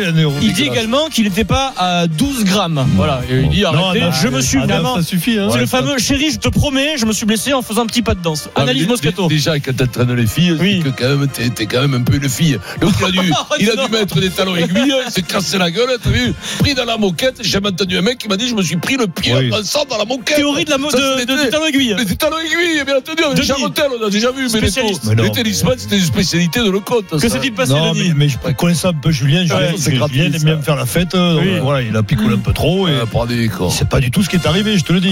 il 0.00 0.04
a 0.04 0.08
un 0.08 0.12
nez 0.12 0.24
rouge 0.24 0.36
il 0.42 0.52
dit 0.52 0.64
également 0.64 1.08
qu'il 1.08 1.24
n'était 1.24 1.44
pas 1.44 1.72
à 1.76 2.06
12 2.06 2.44
grammes. 2.44 2.86
Voilà, 2.96 3.22
Et 3.30 3.40
il 3.40 3.48
dit 3.48 3.64
arrêtez, 3.64 4.00
non, 4.00 4.12
je 4.12 4.28
me 4.28 4.40
suis 4.40 4.58
vraiment. 4.58 4.96
ça 4.96 5.02
suffit. 5.02 5.38
Hein. 5.38 5.48
C'est 5.52 5.58
le 5.58 5.66
fameux 5.66 5.98
chéri, 5.98 6.30
je 6.30 6.38
te 6.38 6.48
promets, 6.48 6.96
je 6.98 7.06
me 7.06 7.12
suis 7.12 7.26
blessé 7.26 7.52
en 7.52 7.62
faisant 7.62 7.82
un 7.82 7.86
petit 7.86 8.02
pas 8.02 8.14
de 8.14 8.20
danse. 8.22 8.48
Ah, 8.54 8.62
Analyse 8.62 8.86
Moscato. 8.86 9.28
dé- 9.28 9.34
Déjà, 9.36 9.58
quand 9.60 9.76
t'entraînes 9.76 10.14
les 10.14 10.26
filles, 10.26 10.56
que 10.84 10.88
quand 10.90 11.08
même, 11.16 11.28
t'es, 11.28 11.66
quand 11.66 11.80
même 11.80 11.94
un 11.94 12.02
peu 12.02 12.16
une 12.16 12.28
fille. 12.28 12.58
Donc 12.80 12.92
il 13.00 13.04
a 13.06 13.10
dû, 13.22 13.32
il 13.60 13.70
a 13.70 13.76
dû 13.86 13.90
mettre 13.92 14.20
des 14.20 14.30
talons 14.30 14.56
aiguilles, 14.56 14.94
il 15.06 15.10
s'est 15.12 15.22
cassé 15.22 15.58
la 15.58 15.70
gueule, 15.70 15.88
t'as 16.02 16.10
vu, 16.10 16.34
pris 16.58 16.74
dans 16.74 16.84
la 16.84 16.96
moquette. 16.96 17.36
J'ai 17.40 17.50
jamais 17.50 17.68
entendu 17.68 17.96
un 17.96 18.02
mec 18.02 18.18
qui 18.18 18.28
m'a 18.28 18.36
dit, 18.36 18.48
je 18.48 18.54
me 18.54 18.62
suis 18.62 18.76
pris 18.76 18.96
le 18.96 19.06
pied 19.06 19.34
Oui. 19.34 19.50
en 19.52 19.62
sang 19.64 19.84
dans 19.88 19.98
la 19.98 20.04
moquette. 20.04 20.36
Théorie 20.36 20.64
de 20.64 20.70
la 20.70 20.76
des- 20.76 21.24
du 21.26 21.50
talon 21.50 21.66
aiguille. 21.66 21.94
Mais 21.96 22.04
des 22.04 22.16
talons 22.16 22.38
aiguilles, 22.38 22.84
bien 22.84 22.96
entendu. 22.98 23.22
Rotel, 23.62 23.84
on 24.00 24.06
a 24.06 24.10
déjà 24.10 24.30
vu, 24.32 24.48
mais 24.52 24.60
les, 24.60 25.30
tennisman, 25.32 25.74
c'était 25.78 25.98
une 25.98 26.02
de 26.48 26.70
le 26.70 26.80
compte. 26.80 27.06
Que 27.08 27.28
s'est-il 27.28 27.52
passé, 27.52 27.72
Non, 27.72 27.92
Denis 27.92 28.08
mais, 28.08 28.14
mais 28.14 28.28
je 28.28 28.38
connaissais 28.54 28.88
un 28.88 28.92
peu 28.92 29.10
Julien. 29.10 29.42
Julien, 29.42 29.56
Ouais, 29.56 29.74
c'est 29.76 29.94
Julien 29.94 30.24
aime 30.32 30.42
bien 30.42 30.60
faire 30.62 30.76
la 30.76 30.86
fête. 30.86 31.14
euh, 31.14 31.34
donc 31.34 31.42
Oui. 31.44 31.58
Voilà, 31.62 31.82
il 31.82 31.96
a 31.96 32.02
picolé 32.02 32.34
un 32.34 32.38
peu 32.38 32.52
trop. 32.52 32.88
Et 32.88 32.92
c'est 33.70 33.88
pas 33.88 34.00
du 34.00 34.10
tout 34.10 34.22
ce 34.22 34.28
qui 34.28 34.36
est 34.36 34.46
arrivé, 34.46 34.76
je 34.78 34.84
te 34.84 34.92
le 34.92 35.00
dis. 35.00 35.10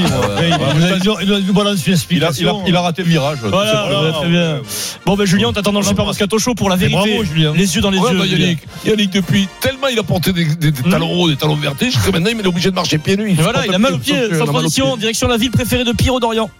il- 2.66 2.76
a- 2.76 2.80
raté 2.80 3.02
le 3.02 3.08
virage. 3.08 3.38
Voilà, 3.42 3.84
Voilà, 3.88 4.02
ouais, 4.02 4.12
très 4.12 4.28
bien. 4.28 4.58
Bon, 5.06 5.16
ben 5.16 5.24
Julien, 5.26 5.48
on 5.48 5.52
t'attend 5.52 5.72
dans 5.72 5.80
le 5.80 5.86
Super 5.86 6.04
Moscato 6.04 6.38
Show 6.38 6.54
pour 6.54 6.70
la 6.70 6.76
vérité. 6.76 6.96
bravo, 6.98 7.24
Julien. 7.24 7.52
Les 7.54 7.74
yeux 7.76 7.80
dans 7.82 7.90
les 7.90 7.98
Ouais, 7.98 8.12
yeux. 8.12 8.18
bah. 8.18 8.26
Yannick, 8.26 8.58
Yannick, 8.86 9.10
depuis 9.10 9.48
tellement 9.60 9.88
il 9.88 9.98
a 9.98 10.02
porté 10.02 10.32
des, 10.32 10.44
des- 10.44 10.70
des 10.72 10.82
talons 10.90 11.12
hauts, 11.12 11.28
des 11.28 11.36
talons 11.36 11.56
vertés, 11.56 11.90
jusqu'à 11.90 12.10
maintenant, 12.10 12.30
il 12.32 12.40
est 12.40 12.46
obligé 12.46 12.70
de 12.70 12.74
marcher 12.74 12.98
pieds 12.98 13.16
nus. 13.16 13.30
Et 13.30 13.34
voilà, 13.34 13.66
il 13.66 13.74
a 13.74 13.78
mal 13.78 13.94
au 13.94 13.98
pied, 13.98 14.16
sans 14.38 14.46
transition, 14.46 14.96
direction 14.96 15.28
la 15.28 15.36
ville 15.36 15.50
préférée 15.50 15.84
de 15.84 15.92
Pierrot 15.92 16.20
d'Orient. 16.20 16.50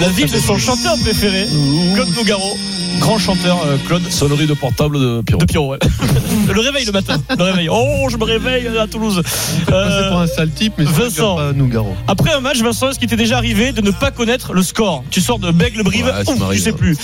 La 0.00 0.08
ville 0.10 0.30
de 0.30 0.38
son 0.38 0.58
chanteur 0.58 0.94
préféré, 1.02 1.46
Claude 1.94 2.14
Nougaro. 2.16 2.56
Grand 3.00 3.18
chanteur, 3.18 3.58
euh, 3.66 3.76
Claude. 3.86 4.10
Sonnerie 4.10 4.46
de 4.46 4.54
portable 4.54 4.98
de 4.98 5.20
Pierrot. 5.22 5.40
De 5.40 5.44
Pierrot, 5.46 5.70
ouais. 5.72 5.78
le 6.54 6.60
réveil 6.60 6.84
le 6.86 6.92
matin. 6.92 7.16
Le 7.36 7.42
réveil. 7.44 7.68
Oh, 7.70 8.06
je 8.10 8.16
me 8.16 8.24
réveille 8.24 8.66
à 8.78 8.86
Toulouse. 8.86 9.22
C'est 9.26 9.66
pas 9.70 10.20
un 10.22 10.26
sale 10.26 10.50
type, 10.50 10.74
mais 10.78 10.84
Vincent. 10.84 11.36
pas 11.36 11.52
Nougaro. 11.52 11.94
après 12.08 12.32
un 12.32 12.40
match, 12.40 12.58
Vincent, 12.60 12.90
est-ce 12.90 12.98
qui 12.98 13.06
t'est 13.06 13.16
déjà 13.16 13.36
arrivé 13.36 13.72
de 13.72 13.80
ne 13.82 13.90
pas 13.90 14.10
connaître 14.10 14.52
le 14.54 14.62
score? 14.62 15.04
Tu 15.10 15.20
sors 15.20 15.38
de 15.38 15.50
Bègle-Brive, 15.50 16.06
Ouais, 16.06 16.24
ça 16.24 16.32
ouf, 16.32 16.50
tu 16.52 16.58
sais 16.58 16.70
ouais. 16.70 16.76
plus. 16.76 16.96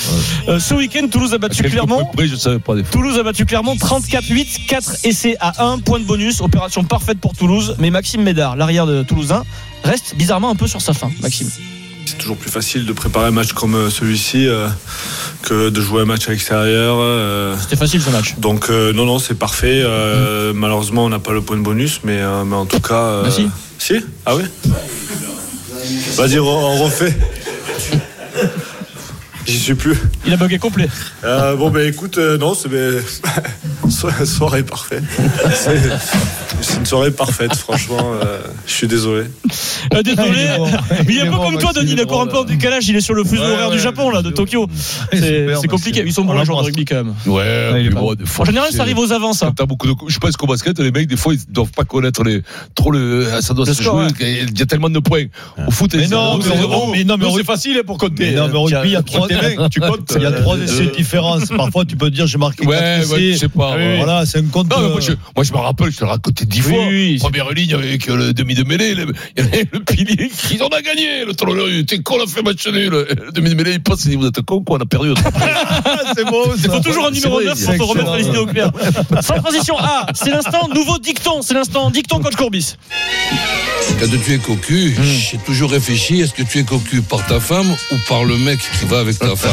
Euh, 0.48 0.58
ce 0.58 0.74
week-end, 0.74 1.06
Toulouse 1.10 1.34
a 1.34 1.38
battu 1.38 1.62
Clermont. 1.62 2.06
près, 2.14 2.26
je 2.28 2.36
savais 2.36 2.58
pas 2.58 2.74
des 2.74 2.82
fois. 2.84 2.92
Toulouse 2.92 3.18
a 3.18 3.22
battu 3.22 3.44
Clermont 3.44 3.74
34-8, 3.74 4.66
4 4.66 4.96
essais 5.04 5.36
à 5.40 5.62
1, 5.66 5.78
point 5.80 5.98
de 5.98 6.04
bonus, 6.04 6.40
opération 6.40 6.84
parfaite 6.84 7.18
pour 7.20 7.34
Toulouse. 7.34 7.74
Mais 7.78 7.90
Maxime 7.90 8.22
Médard, 8.22 8.56
l'arrière 8.56 8.86
de 8.86 9.02
Toulousain, 9.02 9.44
reste 9.84 10.14
bizarrement 10.16 10.50
un 10.50 10.56
peu 10.56 10.66
sur 10.66 10.80
sa 10.80 10.92
fin. 10.94 11.10
Maxime. 11.20 11.48
C'est 12.06 12.18
toujours 12.18 12.36
plus 12.36 12.50
facile 12.50 12.84
de 12.86 12.92
préparer 12.92 13.26
un 13.26 13.30
match 13.30 13.52
comme 13.52 13.74
euh, 13.74 13.90
celui-ci 13.90 14.46
euh, 14.48 14.68
que 15.42 15.70
de 15.70 15.80
jouer 15.80 16.02
un 16.02 16.04
match 16.04 16.28
à 16.28 16.32
l'extérieur. 16.32 16.96
euh. 17.00 17.56
C'était 17.60 17.76
facile 17.76 18.02
ce 18.02 18.10
match. 18.10 18.34
donc 18.38 18.70
euh, 18.70 18.92
non, 18.92 19.04
non, 19.06 19.18
c'est 19.18 19.34
parfait. 19.38 19.82
Euh, 19.84 20.52
Malheureusement, 20.54 21.04
on 21.04 21.08
n'a 21.08 21.18
pas 21.18 21.32
le 21.32 21.40
point 21.42 21.56
de 21.56 21.62
bonus, 21.62 22.00
mais, 22.04 22.20
mais 22.46 22.56
en 22.56 22.66
tout 22.66 22.80
cas... 22.80 23.22
Bah 23.22 23.30
si. 23.30 23.48
Si? 23.78 23.94
Ah 24.26 24.36
oui 24.36 24.42
Vas-y, 26.16 26.38
on 26.38 26.84
refait. 26.84 27.16
J'y 29.52 29.58
suis 29.58 29.74
plus. 29.74 29.96
Il 30.26 30.32
a 30.32 30.36
bugué 30.36 30.58
complet. 30.58 30.88
Euh, 31.24 31.56
bon, 31.56 31.70
ben 31.70 31.86
écoute, 31.86 32.16
euh, 32.18 32.38
non, 32.38 32.54
c'est 32.54 32.68
ben, 32.68 33.02
so- 33.90 34.24
soirée 34.24 34.62
parfaite. 34.62 35.02
C'est 36.60 36.78
une 36.78 36.86
soirée 36.86 37.10
parfaite, 37.10 37.54
franchement. 37.56 38.12
euh, 38.22 38.38
je 38.66 38.72
suis 38.72 38.86
désolé. 38.86 39.24
Euh, 39.94 40.02
désolé, 40.02 40.28
Il 40.32 40.38
est 40.38 40.56
bon. 40.56 40.66
mais 40.90 41.04
il 41.14 41.18
est 41.18 41.20
un 41.22 41.24
peu 41.26 41.30
bon, 41.32 41.42
comme 41.50 41.58
toi, 41.58 41.72
Denis. 41.72 41.92
Il 41.92 41.98
est 42.00 42.04
encore 42.04 42.22
un 42.22 42.26
peu 42.26 42.38
en 42.38 42.44
décalage. 42.44 42.88
Il 42.88 42.96
est 42.96 43.00
sur 43.00 43.14
le 43.14 43.24
fuseau 43.24 43.42
Ouais, 43.42 43.52
horaire 43.52 43.70
du 43.70 43.78
Japon, 43.80 44.10
là, 44.10 44.22
de 44.22 44.30
Tokyo. 44.30 44.68
C'est 45.12 45.68
compliqué. 45.68 46.02
Ils 46.06 46.12
sont 46.12 46.24
bons, 46.24 46.34
On 46.34 46.38
les 46.38 46.44
joueurs 46.44 46.60
de 46.60 46.64
rugby, 46.66 46.84
quand 46.84 46.96
même. 46.96 47.14
Ouais, 47.26 47.90
En 48.38 48.44
général, 48.44 48.72
ça 48.72 48.82
arrive 48.82 48.98
aux 48.98 49.12
avances. 49.12 49.42
hein. 49.42 49.46
Quand 49.48 49.54
t'as 49.54 49.66
beaucoup 49.66 49.86
de, 49.86 49.94
je 50.08 50.18
pense 50.18 50.36
qu'au 50.36 50.46
basket, 50.46 50.78
les 50.78 50.90
mecs, 50.92 51.08
des 51.08 51.16
fois, 51.16 51.34
ils 51.34 51.40
doivent 51.52 51.70
pas 51.72 51.84
connaître 51.84 52.22
les, 52.22 52.42
trop 52.74 52.90
le, 52.90 53.26
ça 53.40 53.54
doit 53.54 53.66
Le 53.66 53.74
se 53.74 53.82
score, 53.82 53.94
jouer. 54.02 54.06
ouais. 54.20 54.44
Il 54.50 54.58
y 54.58 54.62
a 54.62 54.66
tellement 54.66 54.88
de 54.90 54.98
points. 55.00 55.24
Au 55.66 55.70
foot, 55.70 55.94
Mais 55.94 56.04
c'est- 56.04 56.10
non, 56.14 56.38
mais 56.38 56.44
mais 56.98 57.04
non, 57.04 57.16
mais 57.18 57.42
facile 57.44 57.82
pour 57.84 57.98
compter. 57.98 58.30
mais 58.30 58.32
non, 58.32 58.48
mais 58.48 58.54
au 58.54 58.62
rugby, 58.62 58.78
il 58.88 58.92
y 58.92 58.96
a 58.96 59.02
trois 59.02 59.26
tu 59.70 59.80
comptes. 59.80 60.12
Il 60.16 60.22
y 60.22 60.26
a 60.26 60.32
trois 60.32 60.56
Euh, 60.56 60.64
essais 60.64 60.86
de 60.86 60.90
différence. 60.94 61.48
Parfois, 61.48 61.84
tu 61.84 61.96
peux 61.96 62.10
dire, 62.10 62.26
j'ai 62.26 62.38
marqué 62.38 62.66
Ouais, 62.66 62.76
quatre 62.76 63.10
ouais, 63.12 63.22
essais. 63.22 63.32
je 63.32 63.38
sais 63.38 63.48
pas. 63.48 63.76
ouais. 63.76 63.96
Voilà, 63.96 64.24
c'est 64.26 64.38
un 64.38 64.42
compte. 64.44 64.70
Non, 64.70 64.80
mais 64.80 64.88
moi, 64.88 65.00
je, 65.00 65.12
moi, 65.34 65.44
je 65.44 65.52
me 65.52 65.58
rappelle, 65.58 65.90
je 65.90 65.96
te 65.98 66.04
l'ai 66.04 66.10
raconté 66.10 66.44
dix 66.46 66.60
fois. 66.60 66.86
oui. 66.88 67.18
Première 67.20 67.50
ligne 67.52 67.74
avec 67.74 68.08
euh, 68.08 68.16
le 68.16 68.32
demi 68.34 68.54
de 68.54 68.64
mêlée, 68.64 68.94
le, 68.94 69.06
pilier, 69.84 70.30
ils 70.50 70.62
en 70.62 70.68
a 70.68 70.82
gagné, 70.82 71.24
le 71.24 71.34
talonneur, 71.34 71.66
t'es 71.86 71.98
con, 72.00 72.16
on 72.20 72.24
a 72.24 72.26
fait 72.26 72.42
match 72.42 72.66
nul. 72.66 72.90
Le 72.90 73.32
demi 73.32 73.50
de 73.50 73.54
mêlée, 73.54 73.72
il 73.72 73.82
passe, 73.82 74.04
il 74.04 74.10
dit, 74.10 74.16
vous 74.16 74.26
êtes 74.26 74.40
con, 74.42 74.62
quoi, 74.62 74.78
on 74.78 74.82
a 74.82 74.86
perdu. 74.86 75.10
c'est 76.16 76.24
beau. 76.24 76.44
Il 76.56 76.70
faut 76.70 76.80
toujours 76.80 77.06
un 77.06 77.10
numéro 77.10 77.36
vrai, 77.36 77.44
9 77.46 77.58
c'est 77.58 77.76
pour 77.76 77.86
te 77.94 77.98
remettre 77.98 78.16
les 78.16 78.26
idées 78.28 78.38
au 78.38 78.46
clair. 78.46 78.70
Sans 79.20 79.34
transition 79.34 79.76
A, 79.78 80.06
c'est 80.14 80.30
l'instant 80.30 80.68
nouveau 80.74 80.98
dicton. 80.98 81.42
C'est 81.42 81.54
l'instant 81.54 81.90
dicton 81.90 82.20
coach 82.20 82.34
Courbis. 82.36 82.76
Quand 84.00 84.06
tu 84.24 84.32
es 84.34 84.38
cocu, 84.38 84.94
j'ai 85.02 85.38
toujours 85.38 85.70
réfléchi, 85.70 86.20
est-ce 86.20 86.32
que 86.32 86.42
tu 86.42 86.58
es 86.58 86.64
cocu 86.64 87.02
par 87.02 87.24
ta 87.26 87.40
femme 87.40 87.70
ou 87.92 87.96
par 88.08 88.24
le 88.24 88.36
mec 88.36 88.60
qui 88.78 88.86
va 88.86 89.00
avec 89.00 89.18
ta 89.28 89.36
femme 89.36 89.50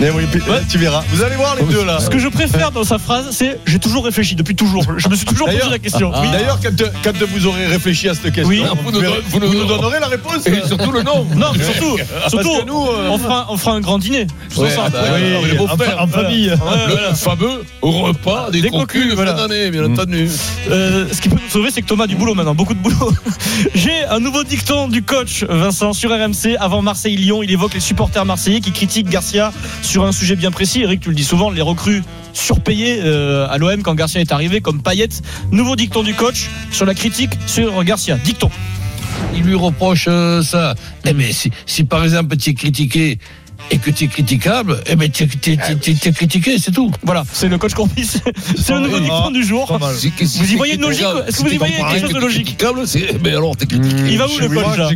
Mais 0.00 0.10
oui, 0.10 0.24
puis, 0.30 0.40
tu 0.68 0.78
verras. 0.78 1.02
Vous 1.10 1.22
allez 1.22 1.36
voir 1.36 1.56
les 1.56 1.64
deux 1.64 1.84
là. 1.84 1.98
Ce 2.00 2.08
que 2.10 2.18
je 2.18 2.28
préfère 2.28 2.70
dans 2.70 2.84
sa 2.84 2.98
phrase, 2.98 3.28
c'est 3.32 3.58
j'ai 3.66 3.78
toujours 3.78 4.04
réfléchi 4.04 4.34
depuis 4.34 4.54
toujours. 4.54 4.84
Je 4.96 5.08
me 5.08 5.14
suis 5.16 5.26
toujours 5.26 5.46
posé 5.48 5.58
la 5.70 5.78
question. 5.78 6.12
Oui. 6.20 6.28
D'ailleurs, 6.32 6.58
quand, 6.62 6.70
quand 7.02 7.12
vous 7.26 7.46
aurez 7.46 7.66
réfléchi 7.66 8.08
à 8.08 8.14
cette 8.14 8.32
question, 8.32 8.48
Oui. 8.48 8.62
vous, 8.84 8.92
nous 8.92 9.00
verrez- 9.00 9.16
don- 9.16 9.22
vous 9.28 9.40
nous 9.40 9.46
vous 9.48 9.54
nous 9.54 9.64
don- 9.64 9.76
donnerez 9.78 10.00
la 10.00 10.06
réponse. 10.06 10.46
Et 10.46 10.66
surtout 10.66 10.92
le 10.92 11.02
nom. 11.02 11.26
Non, 11.34 11.48
mais 11.56 11.64
surtout, 11.64 11.96
surtout 12.28 12.62
nous, 12.66 12.86
euh, 12.86 13.08
on, 13.10 13.18
fera, 13.18 13.46
on 13.50 13.56
fera 13.56 13.72
un 13.72 13.80
grand 13.80 13.98
dîner. 13.98 14.26
Ouais, 14.56 14.68
ensemble. 14.72 14.90
bah, 14.92 15.02
ouais, 15.12 15.52
les 15.52 15.58
en, 15.98 16.06
famille. 16.06 16.52
Le 17.10 17.14
fameux 17.14 17.64
repas 17.82 18.50
des, 18.50 18.60
Des 18.60 18.70
cocus 18.70 19.10
de 19.10 19.14
voilà. 19.14 19.34
fin 19.36 19.48
d'année, 19.48 19.70
bien 19.70 19.84
entendu. 19.84 20.28
Euh, 20.70 21.06
ce 21.12 21.20
qui 21.20 21.28
peut 21.28 21.36
nous 21.42 21.50
sauver, 21.50 21.70
c'est 21.70 21.82
que 21.82 21.86
Thomas 21.86 22.04
a 22.04 22.06
du 22.06 22.16
boulot 22.16 22.34
maintenant, 22.34 22.54
beaucoup 22.54 22.74
de 22.74 22.78
boulot. 22.78 23.12
J'ai 23.74 24.04
un 24.08 24.20
nouveau 24.20 24.44
dicton 24.44 24.88
du 24.88 25.02
coach 25.02 25.44
Vincent 25.48 25.92
sur 25.92 26.10
RMC 26.10 26.56
avant 26.60 26.82
Marseille-Lyon. 26.82 27.42
Il 27.42 27.50
évoque 27.50 27.74
les 27.74 27.80
supporters 27.80 28.24
marseillais 28.24 28.35
qui 28.36 28.72
critiquent 28.72 29.08
Garcia 29.08 29.52
sur 29.82 30.04
un 30.04 30.12
sujet 30.12 30.36
bien 30.36 30.50
précis. 30.50 30.82
Eric, 30.82 31.00
tu 31.00 31.08
le 31.08 31.14
dis 31.14 31.24
souvent, 31.24 31.50
les 31.50 31.62
recrues 31.62 32.02
surpayées 32.32 33.00
euh, 33.02 33.48
à 33.48 33.56
l'OM 33.58 33.82
quand 33.82 33.94
Garcia 33.94 34.20
est 34.20 34.30
arrivé, 34.30 34.60
comme 34.60 34.82
Payet. 34.82 35.08
Nouveau 35.50 35.74
dicton 35.74 36.02
du 36.02 36.14
coach 36.14 36.48
sur 36.70 36.84
la 36.84 36.94
critique 36.94 37.30
sur 37.46 37.82
Garcia. 37.82 38.16
Dicton. 38.16 38.50
Il 39.34 39.42
lui 39.42 39.54
reproche 39.54 40.06
euh, 40.08 40.42
ça. 40.42 40.74
Eh 41.04 41.12
bien, 41.14 41.28
si, 41.32 41.50
si 41.64 41.84
par 41.84 42.04
exemple 42.04 42.36
tu 42.36 42.50
es 42.50 42.54
critiqué 42.54 43.18
et 43.70 43.78
que 43.78 43.90
tu 43.90 44.04
es 44.04 44.08
critiquable, 44.08 44.80
eh 44.86 44.96
ben 44.96 45.10
tu 45.10 45.24
es 45.24 46.12
critiqué, 46.12 46.58
c'est 46.58 46.70
tout. 46.72 46.90
Voilà, 47.02 47.24
c'est 47.32 47.48
le 47.48 47.58
coach 47.58 47.74
Courbis. 47.74 48.20
C'est 48.56 48.72
le 48.72 48.80
nouveau 48.80 49.00
dicton 49.00 49.30
du 49.30 49.44
jour. 49.44 49.78
Vous 49.78 50.52
y 50.52 50.56
voyez 50.56 50.74
une 50.74 50.80
logique 50.82 51.04
Est-ce 51.26 51.38
que 51.38 51.42
vous 51.48 51.54
y 51.54 51.56
voyez 51.58 51.74
quelque 51.76 52.00
chose 52.00 52.12
de 52.14 52.20
logique 52.20 52.44
critiquable, 52.44 52.86
c'est- 52.86 53.18
Mais 53.22 53.30
alors, 53.30 53.56
t'es 53.56 53.66
critiqué. 53.66 53.96
Il 54.10 54.18
va 54.18 54.26
où 54.26 54.38
le 54.38 54.48
coach 54.48 54.76
là. 54.76 54.90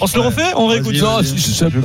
On 0.00 0.06
se 0.06 0.16
le 0.16 0.22
refait 0.22 0.42
On 0.56 0.66
réécoute. 0.66 0.96
Non, 1.00 1.20
c'est 1.22 1.38
simple, 1.38 1.78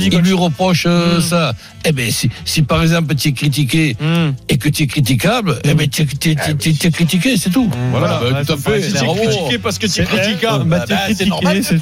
Il 0.00 0.18
lui 0.18 0.32
reproche 0.32 0.84
euh, 0.86 1.20
ça. 1.20 1.52
Eh 1.84 1.92
bien, 1.92 2.10
si, 2.10 2.30
si 2.44 2.62
par 2.62 2.82
exemple 2.82 3.14
tu 3.14 3.28
es 3.28 3.32
critiqué 3.32 3.96
Mmh. 4.00 4.32
et 4.48 4.58
que 4.58 4.68
tu 4.68 4.82
es 4.84 4.86
critiquable, 4.86 5.58
eh 5.64 5.74
ben 5.74 5.88
tu 5.88 6.02
es 6.02 6.90
critiqué, 6.90 7.36
c'est 7.36 7.50
tout. 7.50 7.68
Voilà, 7.90 8.20
bah, 8.20 8.38
Ouais, 8.38 8.44
tout 8.44 8.52
à 8.52 8.56
fait. 8.56 8.82
Si 8.82 8.92
tu 8.92 9.04
es 9.04 9.14
critiqué 9.26 9.58
parce 9.58 9.78
que 9.78 9.86
tu 9.86 10.00
es 10.00 10.04
critiquable, 10.04 10.64
Bah, 10.64 10.84
bah, 10.88 10.96
t'es 11.08 11.14
c'est 11.14 11.26
normal. 11.26 11.60
critiqué. 11.60 11.78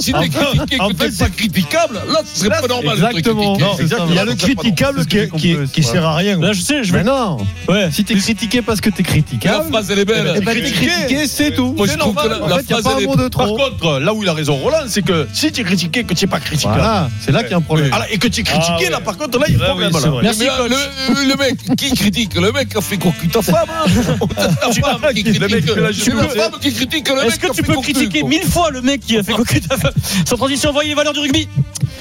Si 0.00 0.12
t'es 0.12 0.28
critiqué 0.28 0.80
en 0.80 0.88
que 0.88 0.94
t'es 0.94 1.10
fait, 1.10 1.18
pas 1.24 1.30
critiquable, 1.30 1.94
là, 2.12 2.20
ce 2.24 2.40
serait 2.40 2.60
pas 2.60 2.66
normal 2.70 2.94
Exactement. 2.96 3.58
Non. 3.58 3.76
Il 4.08 4.14
y 4.14 4.18
a 4.18 4.24
le 4.24 4.34
critiquable 4.34 5.06
qui, 5.06 5.28
qui, 5.36 5.56
qui 5.72 5.82
sert 5.82 6.04
à 6.06 6.16
rien. 6.16 6.38
Là, 6.38 6.52
je 6.52 6.60
sais, 6.60 6.82
je 6.84 6.92
Mais 6.92 6.98
vais. 6.98 7.04
non. 7.04 7.36
Ouais. 7.68 7.90
Si 7.92 8.04
t'es 8.04 8.14
critiqué 8.14 8.62
parce 8.62 8.80
que 8.80 8.90
t'es 8.90 9.02
La 9.02 9.08
critiquable, 9.08 9.68
phrase, 9.70 9.90
elle 9.90 9.98
est 9.98 10.02
eh 10.02 10.04
belle. 10.04 10.42
ben, 10.44 10.54
t'es 10.54 10.62
critiqué, 10.62 11.26
c'est 11.26 11.50
tout. 11.52 11.74
Moi, 11.76 11.86
je 11.86 11.92
C'est 11.92 11.98
trouve 11.98 12.14
que 12.14 12.28
la, 12.28 12.42
En 12.42 12.46
la 12.48 12.56
fait, 12.58 12.70
y 12.70 12.72
a 12.74 12.78
phrase, 12.78 12.94
elle 12.98 13.08
un 13.08 13.26
est 13.26 13.30
Par 13.30 13.46
contre, 13.48 13.98
là 14.00 14.14
où 14.14 14.22
il 14.22 14.28
a 14.28 14.32
raison 14.32 14.56
Roland, 14.56 14.84
c'est 14.86 15.02
que 15.02 15.26
si 15.32 15.52
tu 15.52 15.60
es 15.60 15.64
critiqué, 15.64 16.04
que 16.04 16.14
tu 16.14 16.24
n'es 16.24 16.30
pas 16.30 16.40
critiquable. 16.40 16.76
Voilà, 16.78 17.08
c'est 17.20 17.32
là 17.32 17.42
qu'il 17.42 17.50
y 17.52 17.54
a 17.54 17.58
un 17.58 17.60
problème. 17.60 17.90
Et 18.10 18.18
que 18.18 18.28
tu 18.28 18.40
es 18.40 18.44
critiqué, 18.44 18.86
Ah 18.88 18.90
là, 18.90 19.00
par 19.00 19.16
contre, 19.16 19.38
là, 19.38 19.46
il 19.48 19.56
y 19.56 19.62
a 19.62 19.64
Ah 19.64 19.66
problème. 19.68 19.92
Merci, 20.22 20.40
Mais 20.40 20.46
coach. 20.46 20.70
le, 21.26 21.36
mec 21.36 21.76
qui 21.76 21.92
critique, 21.94 22.34
le 22.34 22.52
mec 22.52 22.74
a 22.76 22.80
fait 22.80 22.96
cocu 22.98 23.28
ta 23.28 23.42
femme. 23.42 23.66
qui 25.14 25.22
critique. 25.24 25.42
fait 25.42 25.80
la 25.80 25.92
C'est 25.92 26.14
la 26.14 26.28
femme 26.28 26.52
qui 26.60 26.72
critique 26.72 27.08
le 27.08 27.14
mec. 27.16 27.24
Est-ce 27.26 27.38
que 27.38 27.52
tu 27.52 27.62
peux 27.62 27.74
critiquer 27.80 28.22
mille 28.22 28.44
fois 28.44 28.70
le 28.70 28.80
mec 28.82 29.00
qui 29.00 29.16
a 29.18 29.22
fait 29.22 29.32
cocu 29.32 29.60
ta 29.60 29.76
femme? 29.76 29.92
Sans 30.26 30.36
transition, 30.36 30.72
voyez 30.72 30.90
les 30.90 30.94
valeurs 30.94 31.12
du 31.12 31.20
rugby. 31.20 31.48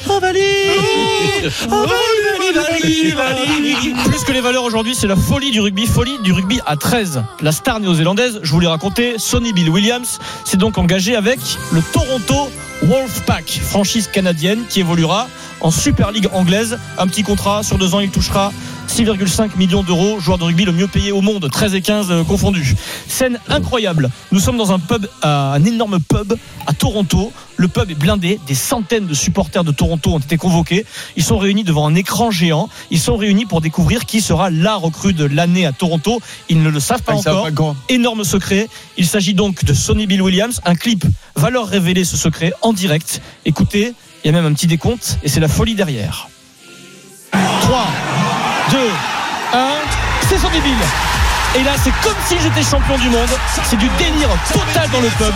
Oh, 0.09 0.19
Oh. 1.71 1.85
Plus 4.05 4.23
que 4.23 4.31
les 4.31 4.41
valeurs 4.41 4.63
aujourd'hui, 4.63 4.95
c'est 4.95 5.07
la 5.07 5.15
folie 5.15 5.51
du 5.51 5.61
rugby. 5.61 5.85
Folie 5.85 6.17
du 6.23 6.31
rugby 6.31 6.59
à 6.65 6.75
13. 6.75 7.23
La 7.41 7.51
star 7.51 7.79
néo-zélandaise, 7.79 8.39
je 8.43 8.51
vous 8.51 8.59
l'ai 8.59 8.67
raconté, 8.67 9.17
Sonny 9.17 9.53
Bill 9.53 9.69
Williams, 9.69 10.19
s'est 10.45 10.57
donc 10.57 10.77
engagé 10.77 11.15
avec 11.15 11.39
le 11.71 11.81
Toronto 11.81 12.49
Wolfpack, 12.83 13.59
franchise 13.63 14.07
canadienne 14.11 14.63
qui 14.67 14.79
évoluera 14.79 15.27
en 15.61 15.71
Super 15.71 16.11
League 16.11 16.29
anglaise. 16.33 16.79
Un 16.97 17.07
petit 17.07 17.23
contrat 17.23 17.63
sur 17.63 17.77
deux 17.77 17.93
ans, 17.95 17.99
il 17.99 18.09
touchera 18.09 18.51
6,5 18.89 19.55
millions 19.57 19.83
d'euros, 19.83 20.19
joueur 20.19 20.37
de 20.39 20.43
rugby 20.45 20.65
le 20.65 20.71
mieux 20.71 20.87
payé 20.87 21.11
au 21.11 21.21
monde, 21.21 21.47
13 21.49 21.75
et 21.75 21.81
15 21.81 22.07
euh, 22.11 22.23
confondus. 22.23 22.75
Scène 23.07 23.39
incroyable. 23.47 24.09
Nous 24.31 24.39
sommes 24.39 24.57
dans 24.57 24.71
un 24.71 24.79
pub, 24.79 25.05
à- 25.21 25.53
un 25.53 25.63
énorme 25.63 25.99
pub 25.99 26.33
à 26.65 26.73
Toronto. 26.73 27.31
Le 27.57 27.67
pub 27.67 27.91
est 27.91 27.95
blindé. 27.95 28.39
Des 28.47 28.55
centaines 28.55 29.05
de 29.05 29.13
supporters 29.13 29.63
de 29.63 29.71
Toronto 29.71 30.11
ont 30.13 30.19
été 30.19 30.37
convoqués. 30.37 30.85
Ils 31.15 31.23
sont 31.23 31.37
réunis 31.37 31.63
devant 31.63 31.85
un 31.87 31.93
écran 31.93 32.31
géant. 32.31 32.67
Ils 32.89 32.99
sont 32.99 33.15
réunis 33.15 33.45
pour 33.45 33.61
découvrir 33.61 34.05
qui 34.05 34.21
sera 34.21 34.49
la 34.49 34.75
recrue 34.75 35.13
de 35.13 35.25
l'année 35.25 35.65
à 35.67 35.71
Toronto. 35.71 36.19
Ils 36.49 36.63
ne 36.63 36.69
le 36.69 36.79
savent 36.79 37.03
pas 37.03 37.13
Ah, 37.15 37.17
encore. 37.51 37.75
pas. 37.75 37.75
Énorme 37.89 38.23
secret. 38.23 38.67
Il 38.97 39.05
s'agit 39.05 39.35
donc 39.35 39.63
de 39.65 39.73
Sonny 39.73 40.07
Bill 40.07 40.21
Williams. 40.23 40.61
Un 40.65 40.75
clip 40.75 41.05
va 41.35 41.49
leur 41.51 41.67
révéler 41.67 42.03
ce 42.05 42.17
secret 42.17 42.53
en 42.63 42.73
direct. 42.73 43.21
Écoutez, 43.45 43.93
il 44.23 44.27
y 44.27 44.29
a 44.29 44.33
même 44.33 44.45
un 44.45 44.53
petit 44.53 44.67
décompte 44.67 45.19
et 45.23 45.29
c'est 45.29 45.39
la 45.39 45.47
folie 45.47 45.75
derrière. 45.75 46.27
3, 47.61 47.87
2, 48.71 48.77
1, 49.53 49.57
c'est 50.29 50.37
Sonny 50.37 50.59
Bill. 50.61 50.73
Et 51.55 51.63
là, 51.63 51.71
c'est 51.83 51.91
comme 52.03 52.15
si 52.27 52.35
j'étais 52.39 52.61
champion 52.63 52.97
du 52.97 53.09
monde. 53.09 53.29
C'est 53.63 53.75
du 53.77 53.89
délire 53.97 54.29
total 54.53 54.87
dans 54.91 55.01
le 55.01 55.07
pub. 55.09 55.33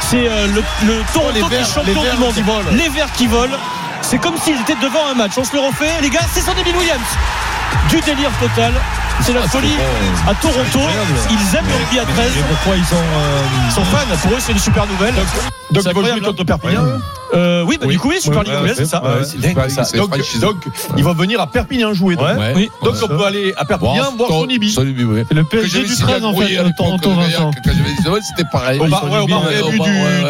C'est 0.00 0.28
euh, 0.28 0.48
le, 0.48 0.64
le 0.86 1.02
Toronto 1.12 1.36
est 1.36 1.48
Verts- 1.48 1.66
champion 1.72 2.02
du 2.02 2.16
monde. 2.18 2.34
qui 2.34 2.42
volent. 2.42 2.70
Les 2.72 2.88
verts 2.88 3.12
qui 3.12 3.26
volent. 3.28 3.56
C'est 4.00 4.18
comme 4.18 4.36
s'ils 4.36 4.60
étaient 4.60 4.74
devant 4.82 5.06
un 5.06 5.14
match. 5.14 5.32
On 5.36 5.44
se 5.44 5.52
le 5.54 5.60
refait, 5.60 6.00
les 6.00 6.10
gars. 6.10 6.20
C'est 6.32 6.40
Sonny 6.40 6.64
Bill 6.64 6.74
Williams. 6.76 7.00
Du 7.90 8.00
délire 8.00 8.30
total. 8.40 8.72
C'est 9.20 9.34
la 9.34 9.42
folie 9.42 9.74
à 10.28 10.34
Toronto. 10.34 10.80
Ils 11.30 11.56
aiment 11.56 11.64
le 11.66 11.74
rugby 11.84 11.98
à 11.98 12.04
13. 12.04 12.32
pourquoi 12.48 12.76
ils 12.76 12.84
sont. 12.84 12.94
euh, 12.96 13.42
Ils 13.68 13.72
sont 13.72 13.84
fans. 13.84 13.98
Pour 14.22 14.32
eux, 14.32 14.40
c'est 14.40 14.52
une 14.52 14.58
super 14.58 14.86
nouvelle. 14.86 15.14
Donc, 15.14 15.84
C'est 15.84 15.90
ils 15.90 15.94
vont 15.94 16.00
jouer 16.02 16.10
incroyable, 16.10 16.26
contre. 16.26 16.44
Perpignan 16.44 16.82
Euh, 17.34 17.62
oui, 17.66 17.78
bah, 17.80 17.86
du 17.86 17.98
coup, 17.98 18.08
oui, 18.10 18.16
Super 18.20 18.40
Ouais, 18.40 18.44
League 18.44 18.54
anglaise, 18.56 18.76
c'est 18.76 18.84
ça. 18.84 19.02
ouais, 19.02 19.24
c'est 19.24 19.40
dingue, 19.40 19.68
ça. 19.70 19.84
c'est 19.84 19.96
Donc, 19.96 20.10
donc, 20.40 20.56
ils 20.98 21.04
vont 21.04 21.14
venir 21.14 21.40
à 21.40 21.46
Perpignan 21.46 21.94
jouer. 21.94 22.14
Donc, 22.16 22.26
Ouais. 22.26 22.52
Oui. 22.54 22.70
donc 22.84 22.94
on 23.02 23.08
peut 23.08 23.24
aller 23.24 23.54
à 23.56 23.64
Perpignan 23.64 24.12
voir 24.18 24.28
Sonny 24.28 24.58
Bill. 24.58 24.70
Sonny 24.70 24.92
Bill, 24.92 25.06
oui. 25.06 25.22
C'est 25.28 25.34
le 25.34 25.44
Que 25.44 25.48
PSG 25.56 25.84
du 25.84 25.94
signé 25.94 26.12
à 26.14 26.18
13 26.20 26.24
en 26.24 26.34
fait, 26.34 26.72
Toronto 26.76 27.10
Vincent. 27.14 27.50
Quand 27.64 27.70
j'avais 27.72 27.94
19 27.96 28.12
ans, 28.12 28.16
c'était 28.22 28.48
pareil. 28.52 28.80
Au 28.80 28.86
bar, 28.86 29.04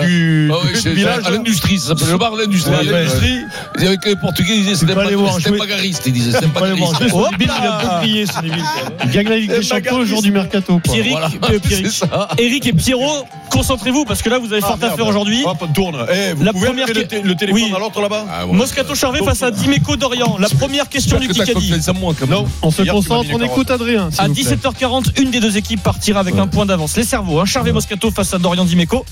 du, 0.05 0.51
Ah 0.53 0.91
village. 0.91 1.27
à 1.27 1.31
l'industrie, 1.31 1.79
ça 1.79 1.89
s'appelait 1.89 2.13
le 2.13 2.19
bar 2.19 2.33
de 2.37 2.43
l'industrie. 2.43 2.73
Ouais, 2.73 2.85
l'industrie. 2.85 3.39
Et 3.81 3.87
avec 3.87 4.05
les 4.05 4.15
Portugais, 4.17 4.55
ils 4.57 4.63
disaient 4.63 4.77
c'était 4.77 4.95
voir 4.95 5.07
pas 5.07 5.11
c'était 5.39 5.49
jouer. 5.49 5.59
pas 5.59 5.67
gariste, 5.67 6.03
ils 6.07 6.13
disaient 6.13 6.33
c'était 6.33 6.47
pas 6.49 6.61
voir 6.61 6.71
gariste. 6.77 7.32
Bill, 7.39 7.51
il 7.59 7.67
a 7.67 7.79
beaucoup 7.81 7.95
brillé, 7.99 8.27
Sonny 8.27 8.51
Bill. 8.51 8.65
Il 9.05 9.11
gagne 9.11 9.29
la 9.29 9.37
Ligue 9.37 9.51
des 9.51 9.63
Champions 9.63 9.99
le 9.99 10.05
jour 10.05 10.23
du 10.23 10.31
mercato. 10.33 10.81
quoi. 10.85 10.93
Pierrick, 10.93 11.13
Voilà, 11.13 11.29
euh, 11.51 11.59
Pierrick. 11.59 11.87
c'est 11.89 12.07
ça. 12.07 12.29
Eric 12.39 12.67
et 12.67 12.73
Pierrot, 12.73 13.25
concentrez-vous 13.51 14.05
parce 14.05 14.23
que 14.23 14.29
là, 14.31 14.39
vous 14.39 14.53
avez 14.53 14.61
fort 14.63 14.79
à 14.81 14.91
faire 14.91 15.07
aujourd'hui. 15.07 15.43
Hop, 15.45 15.59
tourne. 15.75 15.97
Eh, 16.13 16.35
vous 16.35 16.43
La 16.45 16.53
pouvez 16.53 16.67
première 16.67 16.87
le, 16.89 16.95
que- 16.95 16.99
té- 17.01 17.23
le 17.23 17.35
téléphone 17.35 17.63
Oui. 17.63 17.73
à 17.75 17.79
l'autre 17.79 18.01
là-bas 18.01 18.25
Ah, 18.31 18.47
ouais. 18.47 18.53
Moscato 18.53 18.95
Charvet 18.95 19.23
face 19.23 19.43
à 19.43 19.51
Dimeco 19.51 19.97
Dorian. 19.97 20.37
La 20.39 20.49
première 20.49 20.89
question 20.89 21.19
du 21.19 21.27
J'espère 21.27 21.47
que 21.47 21.53
t'as 21.53 21.59
Kikadi. 21.61 21.81
confiance 21.81 21.97
en 21.97 22.01
moi, 22.01 22.15
quand 22.19 22.27
même. 22.27 22.39
Non. 22.39 22.47
On 22.63 22.71
se 22.71 22.83
Hier, 22.83 22.85
tu 22.95 23.01
m'as 23.09 23.17
concentre, 23.17 23.29
mis 23.29 23.35
on 23.35 23.39
les 23.39 23.47
écoute 23.47 23.71
Adrien. 23.71 24.11
s'il 24.11 24.21
À 24.21 24.29
vous 24.29 24.35
plaît. 24.35 24.43
17h40, 24.43 25.21
une 25.21 25.31
des 25.31 25.41
deux 25.41 25.57
équipes 25.57 25.83
partira 25.83 26.21
avec 26.21 26.37
un 26.39 26.47
point 26.47 26.67
d'avance. 26.67 26.97
Les 26.97 27.05
cerveaux, 27.05 27.41
hein, 27.41 27.45
Charvet 27.45 27.73
Moscato 27.73 28.11
face 28.11 28.33
à 28.35 28.39
Dorian 28.39 28.65
Dimeco. 28.65 29.05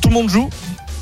Tout 0.00 0.08
le 0.08 0.14
monde 0.14 0.28
joue. 0.28 0.48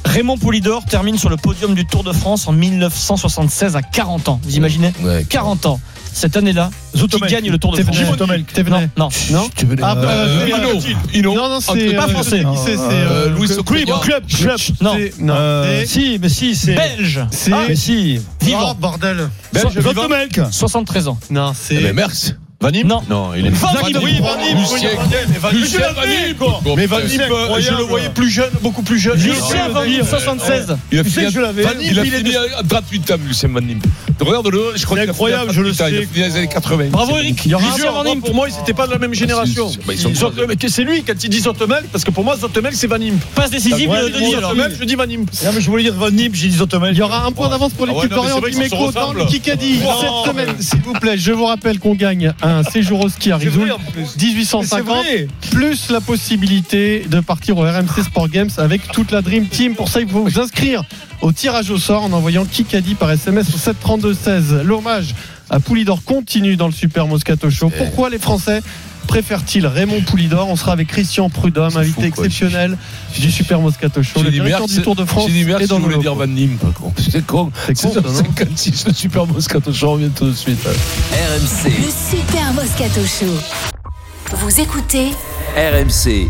Raymond 0.04 0.38
Poulidor 0.38 0.84
termine 0.84 1.18
sur 1.18 1.28
le 1.28 1.36
podium 1.36 1.74
du 1.74 1.84
Tour 1.84 2.02
de 2.04 2.12
France 2.12 2.46
en 2.48 2.52
1976 2.52 3.76
à 3.76 3.82
40 3.82 4.28
ans. 4.28 4.40
Vous 4.42 4.56
imaginez 4.56 4.92
Ouais. 5.02 5.26
40 5.28 5.66
ans. 5.66 5.80
Cette 6.18 6.36
année-là, 6.36 6.70
qui 6.94 7.20
gagne 7.20 7.48
le 7.48 7.58
Tour 7.58 7.76
de 7.76 7.82
France 7.84 7.96
Thévenet. 7.96 8.42
Thévenet. 8.52 8.90
Non, 8.96 9.08
non. 9.30 9.48
Ah, 9.82 9.94
bah, 9.94 10.00
Euh, 10.08 10.46
c'est- 10.48 10.52
euh, 10.90 10.94
Hino. 11.14 11.34
Non, 11.36 11.48
non, 11.48 11.60
c'est 11.60 11.94
Pas 11.94 12.06
euh, 12.06 12.08
français. 12.08 12.40
qui 12.40 12.58
c'est, 12.64 12.76
c'est, 12.76 13.28
Louis 13.30 13.46
Club. 13.46 14.00
Club, 14.02 14.22
Club. 14.26 14.58
Non. 14.80 14.94
C'est- 14.96 15.20
non, 15.20 15.34
c'est- 15.64 15.86
si, 15.86 16.18
mais 16.20 16.28
si, 16.28 16.56
c'est. 16.56 16.74
Belge. 16.74 17.20
c'est 17.30 17.52
Ah, 17.52 17.60
mais 17.68 17.76
si. 17.76 18.20
Vivant. 18.42 18.70
Oh, 18.72 18.74
bordel. 18.74 19.28
Belge, 19.52 19.64
So- 19.74 19.80
vivant. 19.80 20.08
73 20.50 21.06
ans. 21.06 21.18
Non, 21.30 21.52
Eh 21.52 21.56
c'est. 21.56 21.80
ben, 21.80 21.94
Merckx. 21.94 22.34
Vanim 22.60 22.88
Non. 22.88 23.00
Non, 23.08 23.34
il 23.36 23.46
est. 23.46 23.50
Van 23.50 23.68
Van 23.72 23.86
Diem. 23.86 24.00
Diem. 24.00 24.02
Oui, 24.02 24.20
Vanim. 24.20 24.58
Lucien. 24.58 24.88
Mais 25.30 25.38
Vanim, 25.38 25.60
Vanim. 25.94 26.76
Mais 26.76 26.86
Vanim, 26.86 27.08
je 27.60 27.70
le 27.76 27.84
voyais 27.84 28.08
plus 28.08 28.28
jeune, 28.28 28.50
beaucoup 28.62 28.82
plus 28.82 28.98
jeune. 28.98 29.16
Lucien 29.16 29.68
Van 29.68 29.84
Diem, 29.84 30.04
76. 30.04 30.76
Il 30.90 30.98
a 30.98 31.04
Tu 31.04 31.10
sais 31.10 31.20
fini, 31.20 31.26
que 31.26 31.32
je 31.34 31.40
l'avais. 31.40 31.62
il 31.62 31.66
a 31.66 31.72
Vanim, 31.72 31.84
il 32.04 32.14
est 32.14 32.18
fini 32.18 32.34
à 32.36 32.62
38 32.68 33.10
ans, 33.12 33.14
Lucien 33.28 33.48
Van 33.50 33.60
Diem. 33.60 33.78
Regarde-le, 34.20 34.72
je 34.74 34.84
crois 34.84 34.98
incroyable, 34.98 35.52
je 35.52 35.60
le 35.60 35.72
38 35.72 35.82
ans, 35.84 35.86
Il 35.88 35.96
a 35.96 36.00
sais. 36.00 36.06
fini 36.12 36.20
dans 36.20 36.26
les 36.32 36.36
années 36.38 36.48
80. 36.48 36.84
Bravo 36.90 37.16
Eric. 37.18 37.44
Lucien 37.44 37.58
Van 37.60 37.92
moi, 37.92 38.04
Diem. 38.06 38.20
pour 38.22 38.34
moi, 38.34 38.48
ils 38.48 38.56
n'étaient 38.58 38.74
pas 38.74 38.88
de 38.88 38.92
la 38.92 38.98
même 38.98 39.14
génération. 39.14 39.68
c'est- 39.70 39.86
bah, 39.86 39.92
c'est 40.68 40.82
lui, 40.84 41.04
quand 41.04 41.14
il 41.22 41.30
dit 41.30 41.38
Zotemel, 41.40 41.84
parce 41.92 42.02
que 42.02 42.10
pour 42.10 42.24
moi, 42.24 42.36
Zotemel, 42.36 42.74
c'est 42.74 42.88
Vanim. 42.88 43.18
Passe 43.36 43.50
décisive 43.50 43.88
je 43.88 44.84
dis 44.84 44.96
Vanim. 44.96 45.26
Je 45.32 45.70
voulais 45.70 45.84
dire 45.84 45.94
Vanim, 45.94 46.30
j'ai 46.34 46.48
dit 46.48 46.56
Zotomel. 46.56 46.92
Il 46.92 46.98
y 46.98 47.02
aura 47.02 47.24
un 47.24 47.30
point 47.30 47.48
d'avance 47.48 47.72
pour 47.72 47.86
Ah 47.88 47.92
l'équipe 47.92 48.10
d'Orient 48.10 48.40
Dimeco 48.40 48.88
se 48.88 48.94
dans 48.94 49.12
le 49.12 49.24
Kikadi. 49.26 49.78
Cette 49.78 50.32
semaine, 50.32 50.56
s'il 50.58 50.80
vous 50.80 50.94
plaît, 50.94 51.16
je 51.16 51.30
vous 51.30 51.44
rappelle 51.46 51.78
qu'on 51.78 51.94
gagne 51.94 52.32
un 52.42 52.47
séjour 52.62 53.04
au 53.04 53.08
ski 53.08 53.32
à 53.32 53.36
Rizoul. 53.36 53.68
vrai, 53.68 53.70
en 53.72 53.78
plus. 53.78 54.16
1850 54.16 54.88
Mais 54.88 55.02
c'est 55.02 55.16
vrai. 55.16 55.28
plus 55.50 55.90
la 55.90 56.00
possibilité 56.00 57.04
de 57.08 57.20
partir 57.20 57.58
au 57.58 57.62
RMC 57.62 58.02
Sport 58.04 58.28
Games 58.28 58.50
avec 58.58 58.90
toute 58.92 59.10
la 59.10 59.22
Dream 59.22 59.46
Team. 59.46 59.74
Pour 59.74 59.88
ça, 59.88 60.00
il 60.00 60.08
faut 60.08 60.22
vous 60.22 60.38
inscrire 60.40 60.82
au 61.20 61.32
tirage 61.32 61.70
au 61.70 61.78
sort 61.78 62.04
en 62.04 62.12
envoyant 62.12 62.44
Kikadi 62.44 62.94
par 62.94 63.10
SMS 63.10 63.54
au 63.54 63.58
732 63.58 64.14
16. 64.14 64.62
L'hommage 64.64 65.14
à 65.50 65.60
Poulidor 65.60 66.04
continue 66.04 66.56
dans 66.56 66.66
le 66.66 66.72
Super 66.72 67.06
Moscato 67.06 67.50
Show. 67.50 67.70
Pourquoi 67.76 68.10
les 68.10 68.18
Français 68.18 68.62
préfèrent-ils 69.08 69.66
Raymond 69.66 70.02
Poulidor 70.02 70.48
On 70.48 70.54
sera 70.54 70.70
avec 70.72 70.86
Christian 70.86 71.28
Prudhomme, 71.30 71.76
invité 71.76 72.02
fou, 72.02 72.06
exceptionnel 72.06 72.78
du 73.18 73.32
Super 73.32 73.58
Moscato 73.60 74.02
Show, 74.02 74.20
J'ai 74.20 74.24
le 74.26 74.30
directeur 74.30 74.60
merci, 74.60 74.76
du 74.76 74.82
Tour 74.82 74.94
de 74.94 75.04
France. 75.04 75.24
J'ai 75.26 75.32
dit 75.32 75.44
merci, 75.44 75.64
est 75.64 75.66
dans 75.66 75.76
je 75.78 75.80
nos 75.80 75.88
voulais 75.88 75.98
dire. 75.98 76.14
Van 76.14 76.26
Nîmes. 76.28 76.56
par 76.58 76.72
contre. 76.74 77.02
C'est 77.02 77.26
con. 77.26 77.50
C'est 77.66 77.74
con, 77.82 77.92
ça, 77.94 78.00
non 78.00 78.14
56, 78.14 78.86
le 78.86 78.92
super 78.94 79.26
Moscato 79.26 79.72
Show, 79.72 79.88
on 79.88 79.92
revient 79.94 80.10
tout 80.14 80.26
de 80.26 80.34
suite. 80.34 80.60
RMC, 80.64 81.64
Le 81.64 82.16
Super 82.16 82.52
Moscato 82.52 83.00
Show. 83.00 83.34
Vous 84.36 84.60
écoutez 84.60 85.06
RMC, 85.56 86.28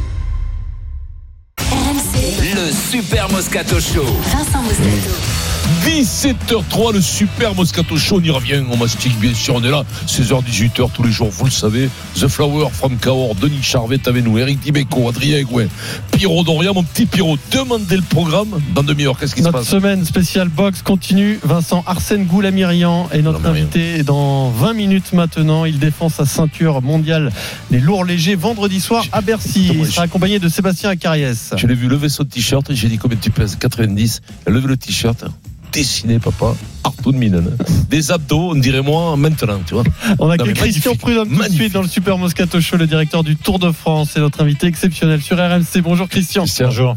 RMC. 1.61 2.55
le 2.55 2.73
Super 2.73 3.29
Moscato 3.31 3.81
Show. 3.81 4.05
Vincent 4.33 4.63
Moscato. 4.63 5.38
17h03, 5.85 6.93
le 6.95 7.01
super 7.01 7.55
Moscato 7.55 7.97
Show, 7.97 8.19
on 8.19 8.23
y 8.23 8.31
revient, 8.31 8.63
on 8.71 8.77
mastique 8.77 9.19
bien 9.19 9.35
sûr, 9.35 9.55
on 9.55 9.63
est 9.65 9.71
là, 9.71 9.85
16h, 10.07 10.43
18h 10.45 10.91
tous 10.93 11.03
les 11.03 11.11
jours, 11.11 11.29
vous 11.31 11.45
le 11.45 11.51
savez. 11.51 11.89
The 12.15 12.29
Flower, 12.29 12.69
from 12.73 12.97
Cahors, 12.99 13.35
Denis 13.35 13.63
Charvet 13.63 14.01
avec 14.07 14.25
nous, 14.25 14.39
Eric 14.39 14.61
Dimeco, 14.61 15.09
Adrien 15.09 15.43
Gouin, 15.43 15.67
Pierrot 16.13 16.45
Doria, 16.45 16.73
mon 16.73 16.83
petit 16.83 17.07
Pierrot, 17.07 17.37
demandez 17.51 17.97
le 17.97 18.03
programme 18.03 18.61
dans 18.75 18.83
demi-heure, 18.83 19.19
qu'est-ce 19.19 19.35
qui 19.35 19.41
se 19.41 19.47
Notre 19.47 19.59
passe 19.59 19.69
semaine 19.69 20.05
spéciale 20.05 20.49
box 20.49 20.83
continue. 20.83 21.39
Vincent 21.43 21.83
Arsène 21.87 22.25
Goulamirian 22.27 23.09
est 23.13 23.23
notre 23.23 23.39
Goulamirian. 23.39 23.65
invité 23.67 24.03
dans 24.03 24.51
20 24.51 24.73
minutes 24.75 25.13
maintenant. 25.13 25.65
Il 25.65 25.79
défend 25.79 26.09
sa 26.09 26.27
ceinture 26.27 26.83
mondiale 26.83 27.33
des 27.71 27.81
lourds 27.81 28.05
légers 28.05 28.35
vendredi 28.37 28.81
soir 28.81 29.05
à 29.13 29.21
Bercy. 29.21 29.71
Il 29.75 29.87
sera 29.87 30.03
accompagné 30.03 30.39
de 30.39 30.49
Sébastien 30.49 30.91
Acariès. 30.91 31.53
Je 31.57 31.67
l'ai 31.67 31.75
vu 31.75 31.89
lever 31.89 32.09
son 32.09 32.25
t-shirt 32.25 32.67
j'ai 32.71 32.89
dit 32.89 32.99
combien 32.99 33.19
tu 33.21 33.31
pèses? 33.31 33.57
90. 33.57 34.21
Il 34.47 34.51
a 34.51 34.55
levé 34.55 34.69
le 34.69 34.77
t-shirt, 34.77 35.25
dessiné 35.73 36.19
papa, 36.19 36.55
Arthur 36.85 37.13
Minen. 37.13 37.57
Des 37.91 38.11
abdos, 38.11 38.51
on 38.51 38.55
dirait 38.55 38.83
moi 38.83 39.17
maintenant, 39.17 39.61
tu 39.67 39.75
vois. 39.75 39.85
On 40.19 40.27
Non, 40.27 40.31
accueille 40.33 40.55
Christian 40.55 40.95
Prudhomme 40.95 41.29
tout 41.29 41.35
de 41.35 41.39
magnifique. 41.39 41.61
suite 41.63 41.73
dans 41.75 41.83
le 41.83 41.89
Super 41.89 42.19
Moscato 42.19 42.61
Show, 42.61 42.77
le 42.77 42.87
directeur 42.87 43.23
du 43.25 43.37
Tour 43.37 43.59
de 43.59 43.71
France 43.73 44.17
et 44.17 44.21
notre 44.21 44.43
invité 44.43 44.67
exceptionnel 44.67 45.21
sur 45.21 45.37
RMC. 45.39 45.81
Bonjour 45.83 46.09
Christian. 46.09 46.45
Bonjour. 46.61 46.97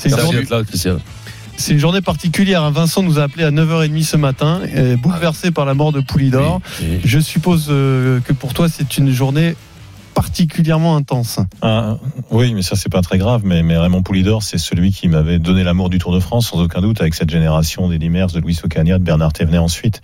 C'est 0.00 0.08
une, 0.10 0.18
journée, 0.18 0.38
d'être 0.40 0.50
là, 0.50 0.62
Christian. 0.64 0.96
c'est 1.56 1.72
une 1.72 1.78
journée 1.78 2.00
particulière. 2.00 2.62
hein. 2.62 2.70
Vincent 2.70 3.02
nous 3.02 3.18
a 3.18 3.22
appelé 3.24 3.44
à 3.44 3.50
9h30 3.50 4.02
ce 4.04 4.16
matin, 4.16 4.60
euh, 4.74 4.96
bouleversé 4.96 5.50
par 5.50 5.64
la 5.66 5.74
mort 5.74 5.92
de 5.92 6.00
Poulidor. 6.00 6.60
Je 7.04 7.18
suppose 7.20 7.66
euh, 7.70 8.20
que 8.20 8.32
pour 8.32 8.54
toi 8.54 8.68
c'est 8.68 8.98
une 8.98 9.10
journée 9.12 9.54
particulièrement 10.14 10.96
intense. 10.96 11.40
Ah, 11.62 11.96
oui, 12.30 12.54
mais 12.54 12.62
ça 12.62 12.76
c'est 12.76 12.88
pas 12.88 13.02
très 13.02 13.18
grave. 13.18 13.42
Mais, 13.44 13.62
mais 13.62 13.76
Raymond 13.76 14.02
Poulidor, 14.02 14.42
c'est 14.42 14.58
celui 14.58 14.92
qui 14.92 15.08
m'avait 15.08 15.38
donné 15.38 15.64
l'amour 15.64 15.90
du 15.90 15.98
Tour 15.98 16.14
de 16.14 16.20
France, 16.20 16.48
sans 16.50 16.60
aucun 16.60 16.80
doute, 16.80 17.00
avec 17.00 17.14
cette 17.14 17.30
génération 17.30 17.88
d'Eddie 17.88 18.08
Merckx, 18.10 18.32
de 18.32 18.40
Luis 18.40 18.58
Ocaña, 18.62 18.98
de 18.98 19.04
Bernard 19.04 19.32
Thévenet 19.32 19.58
ensuite. 19.58 20.00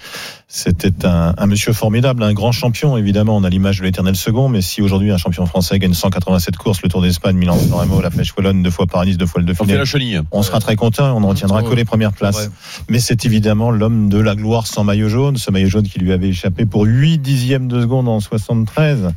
C'était 0.49 1.07
un, 1.07 1.35
un 1.39 1.47
monsieur 1.47 1.73
formidable, 1.73 2.23
un 2.25 2.33
grand 2.33 2.51
champion, 2.53 2.97
évidemment. 2.97 3.37
On 3.37 3.45
a 3.45 3.49
l'image 3.49 3.79
de 3.79 3.85
l'éternel 3.85 4.17
second, 4.17 4.49
mais 4.49 4.63
si 4.63 4.83
aujourd'hui 4.83 5.13
un 5.13 5.17
champion 5.17 5.47
français 5.47 5.79
gagne 5.79 5.95
187 5.95 6.57
courses, 6.57 6.83
le 6.83 6.89
Tour 6.89 7.03
d'Espagne, 7.03 7.37
Milan-San 7.37 7.73
Remo, 7.73 8.01
la 8.01 8.11
Flèche 8.11 8.35
Wallonne, 8.37 8.63
deux 8.63 8.71
fois 8.71 8.87
Paris-Nice, 8.87 9.17
deux 9.17 9.27
fois 9.27 9.41
le 9.41 9.45
On 9.45 9.55
fait 9.55 9.59
Dauphiné, 9.59 9.79
la 9.79 9.85
chenille. 9.85 10.21
on 10.33 10.43
sera 10.43 10.59
très 10.59 10.75
content, 10.75 11.17
on 11.17 11.21
ne 11.21 11.27
retiendra 11.27 11.63
que 11.63 11.75
les 11.75 11.85
premières 11.85 12.13
places. 12.13 12.51
Mais 12.89 12.99
c'est 12.99 13.25
évidemment 13.25 13.71
l'homme 13.71 14.09
de 14.09 14.19
la 14.19 14.35
gloire 14.35 14.67
sans 14.67 14.83
maillot 14.83 15.09
jaune, 15.09 15.37
ce 15.37 15.51
maillot 15.51 15.69
jaune 15.69 15.87
qui 15.87 16.01
lui 16.01 16.13
avait 16.13 16.29
échappé 16.29 16.67
pour 16.67 16.85
8 16.85 17.19
dixièmes 17.19 17.69
de 17.69 17.81
seconde 17.81 18.09
en 18.09 18.19
73. 18.19 19.13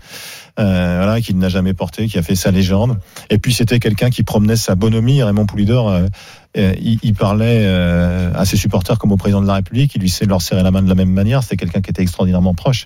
Euh, 0.60 0.98
voilà, 0.98 1.20
qui 1.20 1.34
n'a 1.34 1.50
jamais 1.50 1.74
porté, 1.74 2.08
qui 2.08 2.20
a 2.20 2.22
fait 2.22 2.36
sa 2.36 2.52
légende. 2.52 3.00
Et 3.32 3.40
puis 3.40 3.54
c'était 3.54 3.80
quelqu'un 3.80 4.12
qui 4.12 4.22
promenait 4.22 4.56
sa 4.56 4.76
bonhomie. 4.76 5.24
Raymond 5.24 5.48
Poulidor, 5.48 5.90
euh, 5.90 6.08
il, 6.56 7.00
il 7.02 7.16
parlait 7.16 7.64
euh, 7.66 8.32
à 8.36 8.46
ses 8.46 8.56
supporters 8.56 9.00
comme 9.00 9.12
au 9.12 9.18
président 9.18 9.42
de 9.42 9.48
la 9.48 9.56
République. 9.56 9.96
Il 9.96 10.02
lui 10.02 10.10
sait 10.10 10.26
leur 10.26 10.44
serrer 10.44 10.62
la 10.62 10.70
main 10.70 10.84
de 10.84 10.90
la 10.90 10.94
même 10.94 11.10
manière. 11.10 11.42
C'était 11.42 11.58
quelqu'un 11.58 11.82
qui 11.82 11.90
était 11.90 12.04
extraordinairement 12.04 12.54
proche. 12.54 12.86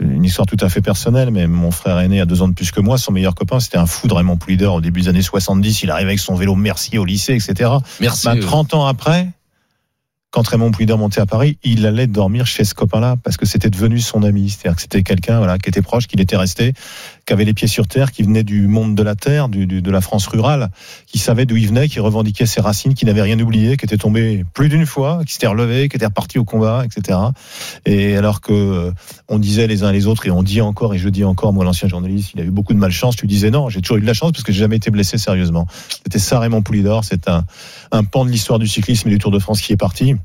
Une 0.00 0.24
histoire 0.24 0.46
tout 0.46 0.56
à 0.60 0.68
fait 0.68 0.80
personnelle, 0.80 1.30
mais 1.32 1.48
mon 1.48 1.72
frère 1.72 1.98
aîné 1.98 2.20
a 2.20 2.26
deux 2.26 2.42
ans 2.42 2.48
de 2.48 2.54
plus 2.54 2.70
que 2.70 2.80
moi. 2.80 2.96
Son 2.96 3.10
meilleur 3.10 3.34
copain, 3.34 3.58
c'était 3.58 3.76
un 3.76 3.86
fou 3.86 4.06
de 4.06 4.14
Raymond 4.14 4.36
Poulidor 4.36 4.76
au 4.76 4.80
début 4.80 5.00
des 5.00 5.08
années 5.08 5.20
70. 5.20 5.82
Il 5.82 5.90
arrivait 5.90 6.10
avec 6.10 6.20
son 6.20 6.36
vélo 6.36 6.54
Mercier 6.54 6.98
au 6.98 7.04
lycée, 7.04 7.34
etc. 7.34 7.72
Merci. 8.00 8.28
Ben, 8.28 8.38
30 8.38 8.74
ans 8.74 8.86
après, 8.86 9.28
quand 10.30 10.46
Raymond 10.46 10.70
Poulidor 10.70 10.96
montait 10.96 11.20
à 11.20 11.26
Paris, 11.26 11.58
il 11.64 11.86
allait 11.86 12.06
dormir 12.06 12.46
chez 12.46 12.64
ce 12.64 12.74
copain-là 12.74 13.16
parce 13.22 13.36
que 13.36 13.46
c'était 13.46 13.70
devenu 13.70 13.98
son 13.98 14.22
ami. 14.22 14.50
C'est-à-dire 14.50 14.76
que 14.76 14.82
c'était 14.82 15.02
quelqu'un 15.02 15.38
voilà, 15.38 15.58
qui 15.58 15.68
était 15.68 15.82
proche, 15.82 16.06
qu'il 16.06 16.20
était 16.20 16.36
resté, 16.36 16.72
qui 17.30 17.34
avait 17.34 17.44
les 17.44 17.54
pieds 17.54 17.68
sur 17.68 17.86
terre, 17.86 18.10
qui 18.10 18.24
venait 18.24 18.42
du 18.42 18.66
monde 18.66 18.96
de 18.96 19.04
la 19.04 19.14
terre, 19.14 19.48
du, 19.48 19.64
de 19.64 19.90
la 19.92 20.00
France 20.00 20.26
rurale, 20.26 20.68
qui 21.06 21.18
savait 21.18 21.46
d'où 21.46 21.56
il 21.56 21.68
venait, 21.68 21.86
qui 21.86 22.00
revendiquait 22.00 22.44
ses 22.44 22.60
racines, 22.60 22.94
qui 22.94 23.04
n'avait 23.04 23.22
rien 23.22 23.38
oublié, 23.38 23.76
qui 23.76 23.84
était 23.84 23.98
tombé 23.98 24.44
plus 24.52 24.68
d'une 24.68 24.84
fois, 24.84 25.22
qui 25.24 25.34
s'était 25.34 25.46
relevé, 25.46 25.88
qui 25.88 25.94
était 25.94 26.06
reparti 26.06 26.40
au 26.40 26.44
combat, 26.44 26.82
etc. 26.84 27.20
Et 27.86 28.16
alors 28.16 28.40
que 28.40 28.52
euh, 28.52 28.90
on 29.28 29.38
disait 29.38 29.68
les 29.68 29.84
uns 29.84 29.92
les 29.92 30.08
autres, 30.08 30.26
et 30.26 30.32
on 30.32 30.42
dit 30.42 30.60
encore, 30.60 30.92
et 30.92 30.98
je 30.98 31.08
dis 31.08 31.22
encore, 31.22 31.52
moi 31.52 31.64
l'ancien 31.64 31.86
journaliste, 31.86 32.32
il 32.34 32.40
a 32.40 32.44
eu 32.44 32.50
beaucoup 32.50 32.74
de 32.74 32.80
malchance, 32.80 33.14
tu 33.14 33.28
disais 33.28 33.52
non, 33.52 33.68
j'ai 33.68 33.80
toujours 33.80 33.98
eu 33.98 34.00
de 34.00 34.06
la 34.06 34.12
chance 34.12 34.32
parce 34.32 34.42
que 34.42 34.50
j'ai 34.50 34.58
jamais 34.58 34.78
été 34.78 34.90
blessé 34.90 35.16
sérieusement. 35.16 35.68
C'était 35.88 36.18
ça 36.18 36.40
Raymond 36.40 36.62
Poulidor, 36.62 37.04
c'est 37.04 37.28
un, 37.28 37.44
un 37.92 38.02
pan 38.02 38.24
de 38.24 38.30
l'histoire 38.30 38.58
du 38.58 38.66
cyclisme 38.66 39.06
et 39.06 39.12
du 39.12 39.18
Tour 39.18 39.30
de 39.30 39.38
France 39.38 39.60
qui 39.60 39.72
est 39.72 39.76
parti. 39.76 40.16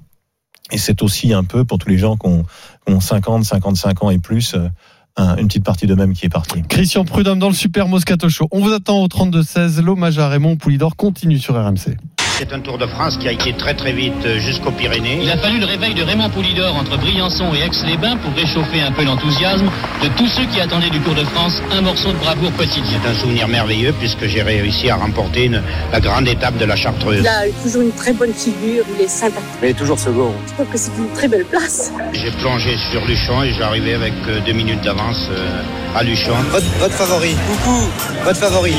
Et 0.72 0.80
c'est 0.80 1.04
aussi 1.04 1.34
un 1.34 1.44
peu 1.44 1.66
pour 1.66 1.78
tous 1.78 1.90
les 1.90 2.00
gens 2.00 2.18
qui 2.18 2.26
ont, 2.26 2.46
qui 2.88 2.94
ont 2.94 3.00
50, 3.00 3.46
55 3.46 4.04
ans 4.04 4.10
et 4.10 4.18
plus, 4.18 4.56
euh, 4.56 4.70
un- 5.18 5.38
une 5.38 5.48
petite 5.48 5.64
partie 5.64 5.88
d'eux-mêmes 5.88 6.14
qui 6.14 6.26
est 6.26 6.30
partie. 6.30 6.62
Christian 6.64 7.06
Prudhomme 7.06 7.40
dans 7.40 7.48
le 7.50 7.54
Super 7.54 7.88
Moscato 7.88 8.28
Show. 8.30 8.48
On 8.52 8.60
vous 8.62 8.74
attend 8.74 9.02
au 9.02 9.08
32-16. 9.08 9.82
L'hommage 9.82 10.20
à 10.20 10.28
Raymond 10.30 10.58
Poulidor 10.58 10.96
continue 10.96 11.40
sur 11.40 11.56
RMC. 11.56 11.98
C'est 12.38 12.52
un 12.52 12.60
Tour 12.60 12.78
de 12.78 12.86
France 12.86 13.18
qui 13.18 13.30
a 13.30 13.32
été 13.32 13.54
très 13.54 13.74
très 13.74 13.94
vite 13.94 14.14
euh, 14.26 14.40
jusqu'aux 14.40 14.72
Pyrénées. 14.72 15.20
Il 15.22 15.30
a 15.32 15.38
fallu 15.38 15.58
le 15.58 15.66
réveil 15.66 15.94
de 15.94 16.04
Raymond 16.04 16.30
Poulidor 16.30 16.76
entre 16.76 16.98
Briançon 16.98 17.54
et 17.54 17.60
Aix-les-Bains 17.60 18.18
pour 18.18 18.34
réchauffer 18.34 18.82
un 18.82 18.92
peu 18.92 19.04
l'enthousiasme 19.06 19.66
de 20.04 20.08
tous 20.18 20.28
ceux 20.28 20.44
qui 20.46 20.60
attendaient 20.60 20.90
du 20.90 21.00
Tour 21.00 21.16
de 21.16 21.24
France 21.24 21.62
un 21.72 21.82
morceau 21.82 22.10
de 22.12 22.18
bravoure 22.18 22.52
quotidien. 22.58 23.00
C'est 23.02 23.10
un 23.10 23.14
souvenir 23.14 23.48
merveilleux 23.48 23.94
puisque 24.00 24.26
j'ai 24.28 24.42
réussi 24.42 24.90
à 24.90 24.98
remporter 24.98 25.46
une- 25.46 25.62
la 25.94 26.00
grande 26.02 26.28
étape 26.28 26.58
de 26.58 26.66
la 26.66 26.76
Chartreuse. 26.76 27.20
Il 27.22 27.28
a 27.28 27.44
toujours 27.64 27.84
une 27.84 27.94
très 27.94 28.12
bonne 28.12 28.34
figure, 28.34 28.84
il 29.00 29.06
est 29.06 29.08
sympathique. 29.08 29.48
Mais 29.62 29.74
toujours 29.74 29.98
second. 29.98 30.34
Je 30.48 30.54
trouve 30.56 30.68
que 30.68 30.78
c'est 30.78 30.92
une 30.98 31.10
très 31.14 31.30
belle 31.30 31.46
place. 31.46 31.94
J'ai 32.12 32.32
plongé 32.32 32.76
sur 32.92 33.06
Luchon 33.06 33.44
et 33.44 33.54
j'arrivais 33.54 33.94
avec 33.94 34.14
euh, 34.28 34.40
deux 34.46 34.54
minutes 34.54 34.82
d'avance 34.82 35.30
euh, 35.32 35.62
à 35.98 36.04
Luchon. 36.04 36.34
Votre, 36.52 36.66
votre 36.80 36.96
favori 36.96 37.34
Coucou 37.64 37.88
Votre 38.26 38.40
favori 38.40 38.74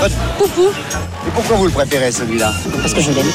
Votre... 0.00 0.14
Poupou 0.38 0.68
Et 1.26 1.30
pourquoi 1.34 1.56
vous 1.56 1.66
le 1.66 1.70
préférez 1.72 2.12
celui-là? 2.12 2.52
Parce 2.82 2.94
que 2.94 3.00
je 3.00 3.12
l'aime. 3.12 3.30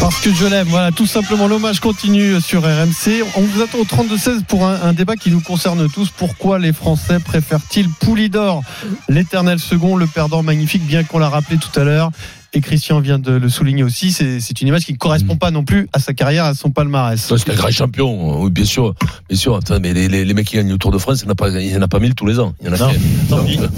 Parce 0.00 0.20
que 0.20 0.34
je 0.34 0.46
l'aime. 0.46 0.66
Voilà, 0.68 0.90
tout 0.90 1.06
simplement, 1.06 1.46
l'hommage 1.46 1.78
continue 1.78 2.40
sur 2.40 2.62
RMC. 2.62 3.22
On 3.36 3.42
vous 3.42 3.62
attend 3.62 3.78
au 3.78 3.84
32-16 3.84 4.42
pour 4.42 4.66
un, 4.66 4.92
débat 4.92 5.14
qui 5.14 5.30
nous 5.30 5.40
concerne 5.40 5.88
tous. 5.88 6.10
Pourquoi 6.10 6.58
les 6.58 6.72
Français 6.72 7.20
préfèrent-ils 7.20 7.88
Poulidor, 7.88 8.62
l'éternel 9.08 9.60
second, 9.60 9.94
le 9.94 10.08
perdant 10.08 10.42
magnifique, 10.42 10.84
bien 10.84 11.04
qu'on 11.04 11.20
l'a 11.20 11.28
rappelé 11.28 11.56
tout 11.58 11.78
à 11.78 11.84
l'heure 11.84 12.10
et 12.54 12.60
Christian 12.60 13.00
vient 13.00 13.18
de 13.18 13.32
le 13.32 13.48
souligner 13.48 13.82
aussi, 13.82 14.10
c'est 14.12 14.40
c'est 14.40 14.60
une 14.62 14.68
image 14.68 14.84
qui 14.86 14.92
ne 14.92 14.98
correspond 14.98 15.36
pas 15.36 15.50
non 15.50 15.64
plus 15.64 15.88
à 15.92 15.98
sa 15.98 16.14
carrière, 16.14 16.44
à 16.44 16.54
son 16.54 16.70
palmarès. 16.70 17.20
C'est 17.20 17.50
un 17.50 17.54
grand 17.54 17.70
champion, 17.70 18.42
oui, 18.42 18.50
bien 18.50 18.64
sûr. 18.64 18.94
Bien 19.28 19.38
sûr. 19.38 19.56
Attends, 19.56 19.78
mais 19.80 19.92
les, 19.92 20.08
les, 20.08 20.24
les 20.24 20.34
mecs 20.34 20.46
qui 20.46 20.56
gagnent 20.56 20.70
le 20.70 20.78
Tour 20.78 20.90
de 20.90 20.98
France, 20.98 21.20
il 21.20 21.24
n'y 21.26 21.30
en, 21.30 21.32
a 21.32 21.34
pas- 21.34 21.50
il 21.50 21.70
y 21.70 21.76
en 21.76 21.82
a 21.82 21.88
pas 21.88 21.98
mille 21.98 22.14
tous 22.14 22.26
les 22.26 22.38
ans. 22.40 22.54
Il 22.60 22.66
y 22.66 22.70
en 22.70 22.72
a 22.74 22.78
Non. 22.78 22.88
fait. 22.88 23.00
Non, 23.30 23.44
il- 23.46 23.68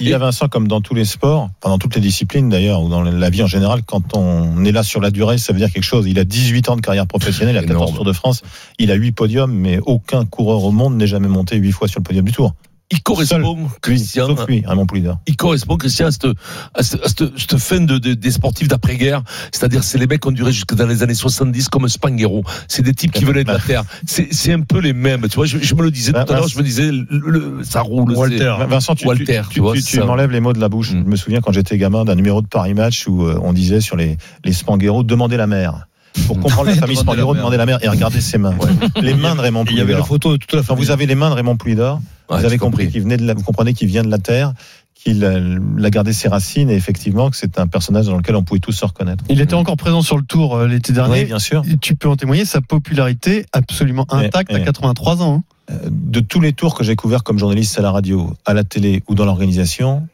Il 0.00 0.08
y 0.08 0.12
a 0.12 0.18
Vincent, 0.18 0.48
comme 0.48 0.68
dans 0.68 0.82
tous 0.82 0.94
les 0.94 1.06
sports, 1.06 1.48
enfin, 1.62 1.70
dans 1.70 1.78
toutes 1.78 1.94
les 1.94 2.02
disciplines 2.02 2.50
d'ailleurs, 2.50 2.82
ou 2.82 2.88
dans 2.90 3.00
la 3.02 3.30
vie 3.30 3.42
en 3.42 3.46
général, 3.46 3.80
quand 3.86 4.14
on 4.14 4.62
est 4.64 4.72
là 4.72 4.82
sur 4.82 5.00
la 5.00 5.10
durée, 5.10 5.38
ça 5.38 5.52
veut 5.54 5.58
dire 5.58 5.72
quelque 5.72 5.84
chose. 5.84 6.06
Il 6.06 6.18
a 6.18 6.24
18 6.24 6.68
ans 6.68 6.76
de 6.76 6.82
carrière 6.82 7.06
professionnelle, 7.06 7.54
il 7.54 7.58
a 7.58 7.62
14 7.66 7.94
Tours 7.94 8.04
de 8.04 8.12
France, 8.12 8.42
il 8.78 8.90
a 8.90 8.94
8 8.94 9.12
podiums, 9.12 9.52
mais 9.52 9.78
aucun 9.86 10.26
coureur 10.26 10.64
au 10.64 10.70
monde 10.72 10.96
n'est 10.96 11.06
jamais 11.06 11.28
monté 11.28 11.56
8 11.56 11.72
fois 11.72 11.88
sur 11.88 12.00
le 12.00 12.04
podium 12.04 12.26
du 12.26 12.32
Tour. 12.32 12.54
Il 12.92 13.02
correspond, 13.02 13.68
Christian. 13.82 14.28
Sauf 14.28 14.46
lui, 14.46 14.62
Raymond 14.64 14.86
Poulidor. 14.86 15.18
Il 15.26 15.36
correspond, 15.36 15.76
Christian, 15.76 16.06
à 16.06 16.10
cette, 16.12 16.26
à 16.74 16.82
cette, 16.84 17.04
à 17.04 17.08
cette- 17.08 17.36
cette 17.36 17.56
fin 17.58 17.80
de, 17.80 17.98
de- 17.98 18.14
des 18.14 18.30
sportifs 18.30 18.68
d'après-guerre. 18.68 19.22
C'est-à-dire, 19.50 19.82
c'est 19.82 19.98
les 19.98 20.06
mecs 20.06 20.20
qui 20.20 20.28
ont 20.28 20.32
duré 20.32 20.52
jusque 20.52 20.72
dans 20.74 20.86
les 20.86 21.02
années 21.02 21.14
70 21.14 21.68
comme 21.68 21.88
Spanghero. 21.88 22.44
C'est 22.68 22.82
des 22.82 22.94
types 22.94 23.10
qui 23.10 23.24
venaient 23.24 23.42
de 23.42 23.50
la 23.52 23.58
terre. 23.58 23.84
C'est 24.06 24.32
c'est 24.32 24.52
un 24.52 24.60
peu 24.60 24.78
les 24.78 24.92
mêmes. 24.92 25.22
Tu 25.28 25.34
vois, 25.34 25.46
je, 25.46 25.58
je 25.58 25.74
me 25.74 25.82
le 25.82 25.90
disais 25.90 26.12
tout 26.12 26.18
à 26.32 26.36
l'heure, 26.36 26.48
je 26.48 26.58
me 26.58 26.62
disais, 26.62 26.92
le- 26.92 27.06
le- 27.10 27.64
ça 27.64 27.80
roule. 27.80 28.12
c'est- 28.28 28.38
Vincent, 28.66 28.94
tu, 28.94 29.04
Walter, 29.08 29.42
tu, 29.48 29.54
tu 29.54 29.60
vois, 29.60 29.72
tu-. 29.82 29.96
Mm. 30.04 30.06
m'enlèves 30.06 30.30
les 30.30 30.40
mots 30.40 30.52
de 30.52 30.60
la 30.60 30.68
bouche. 30.68 30.90
Je 30.92 30.96
me 30.96 31.16
souviens 31.16 31.40
quand 31.40 31.50
j'étais 31.52 31.78
gamin 31.78 32.04
d'un 32.04 32.14
numéro 32.14 32.40
de 32.40 32.46
Paris 32.46 32.74
Match 32.74 33.08
où 33.08 33.24
euh, 33.26 33.36
on 33.42 33.52
disait 33.52 33.80
sur 33.80 33.96
les, 33.96 34.16
les 34.44 34.52
Spanghero, 34.52 35.02
demandez 35.02 35.36
la 35.36 35.48
mer. 35.48 35.88
Pour 36.26 36.40
comprendre 36.40 36.70
la 36.70 36.76
famille 36.76 36.96
Spanghero, 36.96 37.34
demandez 37.34 37.56
la 37.56 37.66
mer 37.66 37.78
et 37.82 37.88
regardez 37.88 38.20
ses 38.20 38.38
mains. 38.38 38.54
Les 39.00 39.14
mains 39.14 39.34
de 39.34 39.40
Raymond 39.40 39.64
Et 39.64 39.70
Il 39.72 39.76
y 39.76 39.80
avait 39.80 39.92
Poulidor. 39.94 39.98
la 40.00 40.04
photo 40.06 40.32
de 40.32 40.36
toute 40.38 40.52
la 40.52 40.58
Quand 40.60 40.64
famille. 40.68 40.84
vous 40.84 40.90
avez 40.90 41.06
les 41.06 41.14
mains 41.14 41.30
de 41.30 41.34
Raymond 41.34 41.56
Poulidor, 41.56 42.00
Ouais, 42.30 42.38
vous 42.40 42.44
avez 42.44 42.58
compris 42.58 42.88
qu'il 42.90 43.02
venait 43.02 43.16
de 43.16 43.24
la, 43.26 43.34
vous 43.34 43.42
comprenez 43.42 43.72
qu'il 43.74 43.86
vient 43.88 44.02
de 44.02 44.10
la 44.10 44.18
terre, 44.18 44.52
qu'il 44.94 45.24
a 45.24 45.90
gardé 45.90 46.12
ses 46.12 46.26
racines 46.28 46.70
et 46.70 46.74
effectivement 46.74 47.30
que 47.30 47.36
c'est 47.36 47.58
un 47.60 47.68
personnage 47.68 48.06
dans 48.06 48.16
lequel 48.16 48.34
on 48.34 48.42
pouvait 48.42 48.58
tous 48.60 48.72
se 48.72 48.84
reconnaître. 48.84 49.22
Il 49.28 49.40
était 49.40 49.54
encore 49.54 49.76
présent 49.76 50.02
sur 50.02 50.16
le 50.16 50.24
tour 50.24 50.56
euh, 50.56 50.66
l'été 50.66 50.92
dernier. 50.92 51.20
Oui, 51.20 51.24
bien 51.26 51.38
sûr. 51.38 51.62
Tu 51.80 51.94
peux 51.94 52.08
en 52.08 52.16
témoigner, 52.16 52.44
sa 52.44 52.60
popularité 52.60 53.46
absolument 53.52 54.06
intacte 54.10 54.50
Et- 54.50 54.56
à 54.56 54.58
et- 54.60 54.64
83 54.64 55.22
ans. 55.22 55.36
hein. 55.36 55.42
Euh, 55.70 55.88
De 55.90 56.20
tous 56.20 56.40
les 56.40 56.52
tours 56.52 56.74
que 56.74 56.82
j'ai 56.84 56.96
couverts 56.96 57.22
comme 57.24 57.38
journaliste 57.38 57.78
à 57.78 57.82
la 57.82 57.90
radio, 57.92 58.32
à 58.44 58.54
la 58.54 58.64
télé 58.64 59.02
ou 59.08 59.14
dans 59.14 59.24
l'organisation, 59.24 60.08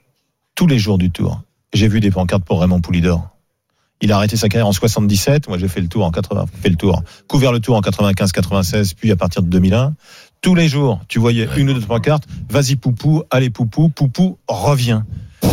tous 0.54 0.66
les 0.66 0.78
jours 0.78 0.98
du 0.98 1.10
tour, 1.10 1.42
j'ai 1.72 1.88
vu 1.88 2.00
des 2.00 2.10
pancartes 2.10 2.44
pour 2.44 2.60
Raymond 2.60 2.80
Poulidor. 2.82 3.28
Il 4.02 4.10
a 4.10 4.16
arrêté 4.16 4.36
sa 4.36 4.48
carrière 4.48 4.66
en 4.66 4.72
77. 4.72 5.48
Moi, 5.48 5.58
j'ai 5.58 5.68
fait 5.68 5.80
le 5.80 5.86
tour 5.86 6.04
en 6.04 6.10
80, 6.10 6.46
fait 6.60 6.68
le 6.68 6.76
tour, 6.76 7.02
couvert 7.28 7.52
le 7.52 7.60
tour 7.60 7.76
en 7.76 7.80
95, 7.80 8.32
96, 8.32 8.94
puis 8.94 9.12
à 9.12 9.16
partir 9.16 9.42
de 9.42 9.48
2001. 9.48 9.94
Tous 10.40 10.56
les 10.56 10.68
jours, 10.68 11.00
tu 11.06 11.20
voyais 11.20 11.48
une 11.56 11.70
ou 11.70 11.74
deux 11.74 11.80
pancartes. 11.80 12.24
Vas-y, 12.50 12.74
Poupou, 12.74 13.22
allez, 13.30 13.48
Poupou, 13.48 13.88
Poupou, 13.90 14.38
reviens. 14.48 15.06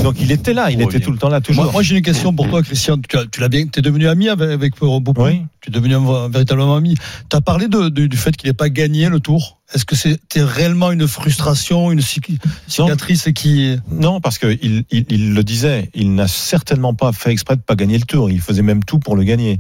Donc, 0.04 0.16
il 0.20 0.32
était 0.32 0.54
là, 0.54 0.72
il 0.72 0.82
était 0.82 1.00
tout 1.00 1.12
le 1.12 1.18
temps 1.18 1.30
là, 1.30 1.42
toujours. 1.42 1.64
Moi, 1.66 1.74
moi, 1.74 1.82
j'ai 1.82 1.96
une 1.98 2.02
question 2.04 2.34
pour 2.34 2.48
toi, 2.50 2.62
Christian. 2.64 2.98
Tu, 3.08 3.18
as- 3.18 3.26
tu 3.26 3.42
l'as 3.42 3.50
bien, 3.50 3.66
es 3.76 3.82
devenu 3.82 4.08
ami 4.08 4.30
avec, 4.30 4.50
avec. 4.50 4.74
Oui. 4.82 5.42
Tu 5.62 5.70
es 5.70 5.74
devenu 5.74 5.96
un, 5.96 6.06
un 6.08 6.30
véritablement 6.30 6.76
ami. 6.76 6.96
Tu 7.30 7.36
as 7.36 7.42
parlé 7.42 7.68
de, 7.68 7.90
de- 7.90 8.08
du 8.08 8.16
fait 8.18 8.36
qu'il 8.38 8.48
n'ait 8.50 8.54
pas 8.54 8.70
gagné 8.70 9.10
le 9.10 9.20
tour. 9.20 9.58
Est-ce 9.74 9.86
que 9.86 9.96
c'était 9.96 10.42
réellement 10.42 10.92
une 10.92 11.08
frustration, 11.08 11.92
une 11.92 12.02
cic- 12.02 12.40
cicatrice 12.68 13.28
qui. 13.36 13.76
Non, 13.92 14.22
parce 14.22 14.38
que 14.38 14.58
il, 14.62 14.84
il, 14.92 15.06
il 15.10 15.34
le 15.34 15.44
disait, 15.44 15.90
il 15.94 16.16
n'a 16.16 16.28
certainement 16.28 16.94
pas 16.94 17.12
fait 17.12 17.32
exprès 17.32 17.56
de 17.56 17.62
pas 17.62 17.76
gagner 17.76 17.98
le 17.98 18.06
tour. 18.06 18.32
Il 18.32 18.42
faisait 18.42 18.62
même 18.64 18.84
tout 18.84 19.00
pour 19.00 19.16
le 19.16 19.24
gagner. 19.24 19.60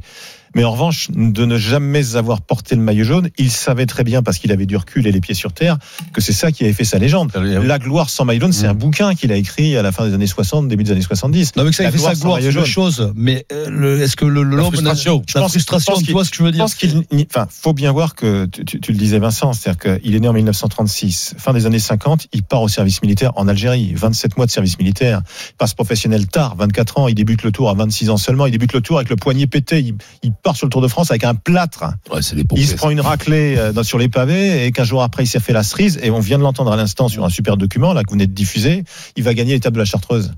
Mais 0.55 0.63
en 0.63 0.71
revanche, 0.71 1.09
de 1.11 1.45
ne 1.45 1.57
jamais 1.57 2.15
avoir 2.15 2.41
porté 2.41 2.75
le 2.75 2.81
maillot 2.81 3.03
jaune, 3.03 3.29
il 3.37 3.51
savait 3.51 3.85
très 3.85 4.03
bien, 4.03 4.23
parce 4.23 4.37
qu'il 4.39 4.51
avait 4.51 4.65
du 4.65 4.75
recul 4.77 5.05
et 5.07 5.11
les 5.11 5.21
pieds 5.21 5.35
sur 5.35 5.53
terre, 5.53 5.77
que 6.13 6.21
c'est 6.21 6.33
ça 6.33 6.51
qui 6.51 6.63
avait 6.63 6.73
fait 6.73 6.85
sa 6.85 6.97
légende. 6.97 7.31
La 7.35 7.79
gloire 7.79 8.09
sans 8.09 8.25
maillot 8.25 8.41
jaune, 8.41 8.53
c'est 8.53 8.67
un 8.67 8.73
bouquin 8.73 9.13
qu'il 9.15 9.31
a 9.31 9.35
écrit 9.35 9.77
à 9.77 9.81
la 9.81 9.91
fin 9.91 10.07
des 10.07 10.13
années 10.13 10.27
60, 10.27 10.67
début 10.67 10.83
des 10.83 10.91
années 10.91 11.01
70. 11.01 11.55
Non, 11.55 11.63
mais 11.63 11.69
que 11.69 11.75
ça 11.75 11.83
La 11.83 11.89
a 11.89 11.91
fait 11.91 11.97
sa 11.97 12.13
gloire, 12.15 12.39
c'est 12.41 12.51
une 12.51 12.65
chose. 12.65 13.11
Mais 13.15 13.45
euh, 13.51 14.01
est-ce 14.01 14.15
que 14.15 14.25
le, 14.25 14.43
le 14.43 14.55
La 14.55 14.63
l'homme. 14.63 14.73
frustration. 14.73 15.23
La 15.35 15.47
frustration, 15.47 15.93
tu 16.01 16.11
vois 16.11 16.25
ce 16.25 16.31
que 16.31 16.37
je 16.37 16.43
veux 16.43 16.49
Je 16.49 16.53
dire? 16.55 16.63
pense 16.63 16.75
qu'il, 16.75 17.03
enfin, 17.29 17.47
faut 17.49 17.73
bien 17.73 17.91
voir 17.91 18.15
que 18.15 18.45
tu, 18.45 18.65
tu- 18.65 18.79
tu 18.79 18.91
le 18.91 18.97
disais 18.97 19.19
Vincent, 19.19 19.53
c'est-à-dire 19.53 19.99
qu'il 20.01 20.15
est 20.15 20.19
né 20.19 20.27
en 20.27 20.33
1936, 20.33 21.35
fin 21.37 21.53
des 21.53 21.65
années 21.65 21.79
50, 21.79 22.27
il 22.33 22.43
part 22.43 22.61
au 22.61 22.67
service 22.67 23.01
militaire 23.01 23.31
en 23.35 23.47
Algérie, 23.47 23.93
27 23.95 24.37
mois 24.37 24.45
de 24.45 24.51
service 24.51 24.77
militaire, 24.79 25.21
il 25.51 25.55
passe 25.57 25.73
professionnel 25.73 26.27
tard, 26.27 26.55
24 26.57 26.97
ans, 26.99 27.07
il 27.07 27.15
débute 27.15 27.43
le 27.43 27.51
Tour 27.51 27.69
à 27.69 27.73
26 27.73 28.09
ans 28.09 28.17
seulement, 28.17 28.45
il 28.45 28.51
débute 28.51 28.73
le 28.73 28.81
Tour 28.81 28.97
avec 28.97 29.09
le 29.09 29.15
poignet 29.15 29.47
pété, 29.47 29.79
il, 29.79 29.95
il 30.23 30.33
part 30.41 30.55
sur 30.55 30.65
le 30.65 30.71
Tour 30.71 30.81
de 30.81 30.87
France 30.87 31.11
avec 31.11 31.23
un 31.23 31.35
plâtre. 31.35 31.85
Ouais, 32.11 32.21
c'est 32.21 32.35
les 32.35 32.43
Il 32.55 32.65
se 32.67 32.75
prend 32.75 32.89
une 32.89 33.01
raclée 33.01 33.55
euh, 33.57 33.71
dans- 33.71 33.83
sur 33.83 33.97
les 33.97 34.09
pavés 34.09 34.65
et 34.65 34.71
qu'un 34.71 34.83
jour 34.83 35.03
après 35.03 35.23
il 35.23 35.27
s'est 35.27 35.39
fait 35.39 35.53
la 35.53 35.63
cerise 35.63 35.99
et 36.01 36.11
on 36.11 36.19
vient 36.19 36.37
de 36.37 36.43
l'entendre 36.43 36.71
à 36.71 36.75
l'instant 36.75 37.07
sur 37.07 37.23
un 37.25 37.29
super 37.29 37.57
document 37.57 37.93
là 37.93 38.03
que 38.03 38.09
vous 38.09 38.15
venez 38.15 38.27
de 38.27 38.33
diffuser, 38.33 38.83
il 39.15 39.23
va 39.23 39.33
gagner 39.33 39.53
l'étape 39.53 39.73
de 39.73 39.79
la 39.79 39.85
Chartreuse. 39.85 40.31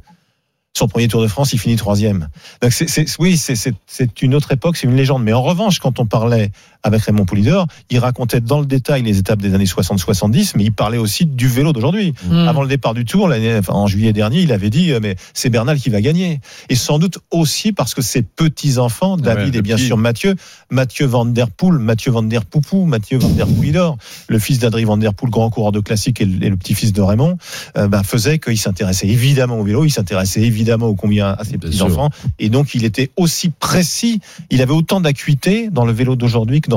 Son 0.73 0.87
premier 0.87 1.09
Tour 1.09 1.21
de 1.21 1.27
France, 1.27 1.51
il 1.51 1.59
finit 1.59 1.75
troisième. 1.75 2.29
Donc 2.61 2.71
c'est, 2.71 2.87
c'est- 2.89 3.05
oui, 3.19 3.35
c'est 3.37 4.21
une 4.21 4.33
autre 4.35 4.53
époque, 4.53 4.77
c'est 4.77 4.87
une 4.87 4.95
légende. 4.95 5.21
Mais 5.23 5.33
en 5.33 5.41
revanche, 5.41 5.79
quand 5.79 5.99
on 5.99 6.05
parlait 6.05 6.51
avec 6.83 7.01
Raymond 7.03 7.25
Poulidor, 7.25 7.67
il 7.89 7.99
racontait 7.99 8.41
dans 8.41 8.59
le 8.59 8.65
détail 8.65 9.03
les 9.03 9.17
étapes 9.19 9.41
des 9.41 9.53
années 9.53 9.65
60-70, 9.65 10.53
mais 10.55 10.63
il 10.63 10.71
parlait 10.71 10.97
aussi 10.97 11.25
du 11.25 11.47
vélo 11.47 11.73
d'aujourd'hui. 11.73 12.13
Mm. 12.27 12.47
Avant 12.47 12.61
le 12.61 12.67
départ 12.67 12.93
du 12.93 13.05
Tour, 13.05 13.31
enfin, 13.59 13.73
en 13.73 13.87
juillet 13.87 14.13
dernier, 14.13 14.41
il 14.41 14.51
avait 14.51 14.69
dit, 14.69 14.91
euh, 14.91 14.99
mais 15.01 15.15
c'est 15.33 15.49
Bernal 15.49 15.79
qui 15.79 15.89
va 15.89 16.01
gagner. 16.01 16.39
Et 16.69 16.75
sans 16.75 16.99
doute 16.99 17.19
aussi 17.31 17.71
parce 17.71 17.93
que 17.93 18.01
ses 18.01 18.21
petits-enfants, 18.21 19.17
David 19.17 19.41
Ouais, 19.53 19.59
et 19.59 19.61
bien 19.61 19.75
petit. 19.75 19.85
sûr 19.85 19.97
Mathieu, 19.97 20.35
Mathieu 20.69 21.05
Van 21.05 21.25
Der 21.25 21.49
Poel, 21.49 21.79
Mathieu 21.79 22.11
Van 22.11 22.23
Der 22.23 22.45
Poupou, 22.45 22.85
Mathieu 22.85 23.17
Van 23.17 23.29
Der 23.29 23.47
Poulidor, 23.47 23.97
le 24.27 24.39
fils 24.39 24.59
d'Adrien 24.59 24.85
Van 24.85 24.97
Der 24.97 25.13
Poel, 25.13 25.31
grand 25.31 25.49
coureur 25.49 25.71
de 25.71 25.79
classique 25.79 26.21
et 26.21 26.25
le, 26.25 26.45
et 26.45 26.49
le 26.49 26.57
petit-fils 26.57 26.93
de 26.93 27.01
Raymond, 27.01 27.37
euh, 27.77 27.87
ben, 27.87 28.03
faisait 28.03 28.39
qu'il 28.39 28.57
s'intéressait 28.57 29.07
évidemment 29.07 29.59
au 29.59 29.63
vélo, 29.63 29.83
il 29.85 29.91
s'intéressait 29.91 30.41
évidemment 30.41 30.87
au 30.87 30.95
combien 30.95 31.29
à 31.29 31.43
ses 31.43 31.57
petits-enfants, 31.57 32.09
et 32.39 32.49
donc 32.49 32.75
il 32.75 32.85
était 32.85 33.11
aussi 33.17 33.49
précis, 33.49 34.19
il 34.49 34.61
avait 34.61 34.73
autant 34.73 35.01
d'acuité 35.01 35.69
dans 35.71 35.85
le 35.85 35.93
vélo 35.93 36.15
d'aujourd'hui 36.15 36.61
que 36.61 36.69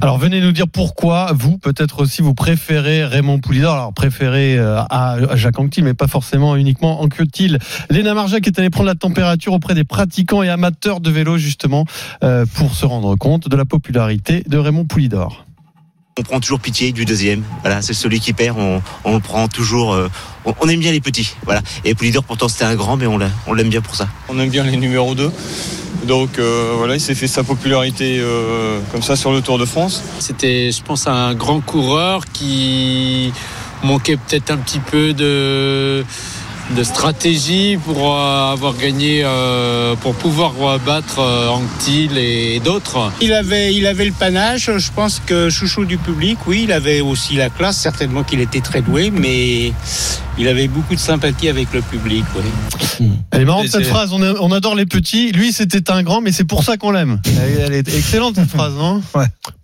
Alors 0.00 0.18
venez 0.18 0.40
nous 0.40 0.52
dire 0.52 0.68
pourquoi 0.68 1.32
vous, 1.34 1.58
peut-être 1.58 2.00
aussi, 2.00 2.22
vous 2.22 2.34
préférez 2.34 3.04
Raymond 3.04 3.38
Poulidor. 3.40 3.74
Alors 3.74 3.92
préférez 3.92 4.58
euh, 4.58 4.80
à 4.88 5.00
à 5.00 5.36
Jacques 5.36 5.58
Anquetil, 5.58 5.82
mais 5.82 5.94
pas 5.94 6.06
forcément 6.06 6.56
uniquement 6.56 7.00
Anquetil. 7.00 7.58
Léna 7.90 8.14
Marjac 8.14 8.46
est 8.46 8.58
allée 8.58 8.70
prendre 8.70 8.86
la 8.86 8.94
température 8.94 9.52
auprès 9.52 9.74
des 9.74 9.84
pratiquants 9.84 10.42
et 10.42 10.48
amateurs 10.48 11.00
de 11.00 11.10
vélo 11.10 11.38
justement 11.38 11.84
euh, 12.22 12.44
pour 12.54 12.74
se 12.74 12.86
rendre 12.86 13.16
compte 13.16 13.48
de 13.48 13.56
la 13.56 13.64
popularité 13.64 14.42
de 14.46 14.58
Raymond 14.58 14.84
Poulidor. 14.84 15.46
On 16.20 16.22
prend 16.22 16.38
toujours 16.38 16.60
pitié 16.60 16.92
du 16.92 17.06
deuxième. 17.06 17.42
Voilà, 17.62 17.80
c'est 17.80 17.94
celui 17.94 18.20
qui 18.20 18.34
perd, 18.34 18.58
on, 18.58 18.82
on 19.04 19.14
le 19.14 19.20
prend 19.20 19.48
toujours. 19.48 19.94
euh, 19.94 20.10
on, 20.44 20.52
on 20.60 20.68
aime 20.68 20.78
bien 20.80 20.92
les 20.92 21.00
petits. 21.00 21.32
Voilà. 21.46 21.62
Et 21.86 21.94
Poulidor, 21.94 22.24
pourtant, 22.24 22.46
c'était 22.46 22.66
un 22.66 22.74
grand, 22.74 22.98
mais 22.98 23.06
on 23.06 23.16
l'a- 23.16 23.30
on 23.46 23.54
l'aime 23.54 23.70
bien 23.70 23.80
pour 23.80 23.94
ça. 23.94 24.06
On 24.28 24.38
aime 24.38 24.50
bien 24.50 24.62
les 24.64 24.76
numéros 24.76 25.14
2. 25.14 25.32
Donc 26.06 26.38
euh, 26.38 26.74
voilà, 26.76 26.96
il 26.96 27.00
s'est 27.00 27.14
fait 27.14 27.26
sa 27.26 27.42
popularité 27.42 28.18
euh, 28.20 28.80
comme 28.92 29.00
ça 29.02 29.16
sur 29.16 29.32
le 29.32 29.40
Tour 29.40 29.58
de 29.58 29.64
France. 29.64 30.02
C'était, 30.18 30.70
je 30.70 30.82
pense, 30.82 31.06
un 31.06 31.32
grand 31.34 31.60
coureur 31.60 32.26
qui 32.30 33.32
manquait 33.82 34.18
peut-être 34.18 34.50
un 34.50 34.58
petit 34.58 34.78
peu 34.80 35.14
de, 35.14 36.04
de 36.76 36.82
stratégie 36.82 37.76
pour 37.76 38.14
euh, 38.14 38.52
avoir 38.52 38.76
gagné, 38.76 39.22
euh, 39.24 39.96
pour 39.96 40.14
pouvoir 40.14 40.52
euh, 40.60 40.78
battre 40.78 41.20
Anctil 41.20 42.16
et 42.16 42.60
d'autres. 42.60 43.12
Il 43.20 43.32
avait, 43.32 43.74
il 43.74 43.86
avait 43.86 44.04
le 44.04 44.12
panache, 44.12 44.70
je 44.76 44.92
pense 44.92 45.20
que 45.24 45.50
chouchou 45.50 45.84
du 45.84 45.98
public, 45.98 46.38
oui, 46.46 46.62
il 46.64 46.72
avait 46.72 47.00
aussi 47.00 47.34
la 47.34 47.50
classe, 47.50 47.78
certainement 47.78 48.22
qu'il 48.22 48.40
était 48.40 48.60
très 48.60 48.82
doué, 48.82 49.10
mais 49.10 49.72
il 50.40 50.48
avait 50.48 50.68
beaucoup 50.68 50.94
de 50.94 51.00
sympathie 51.00 51.48
avec 51.50 51.70
le 51.74 51.82
public, 51.82 52.24
oui. 52.34 53.10
Elle 53.30 53.42
est 53.42 53.44
marrante 53.44 53.66
Et 53.66 53.68
cette 53.68 53.86
phrase. 53.86 54.12
On, 54.12 54.22
a- 54.22 54.40
on 54.40 54.50
adore 54.52 54.74
les 54.74 54.86
petits. 54.86 55.32
Lui, 55.32 55.52
c'était 55.52 55.90
un 55.90 56.02
grand, 56.02 56.20
mais 56.22 56.32
c'est 56.32 56.44
pour 56.44 56.64
ça 56.64 56.78
qu'on 56.78 56.90
l'aime. 56.90 57.20
Elle, 57.26 57.60
elle 57.66 57.72
est 57.74 57.88
excellente 57.94 58.36
cette 58.36 58.48
phrase, 58.48 58.74
non? 58.74 59.02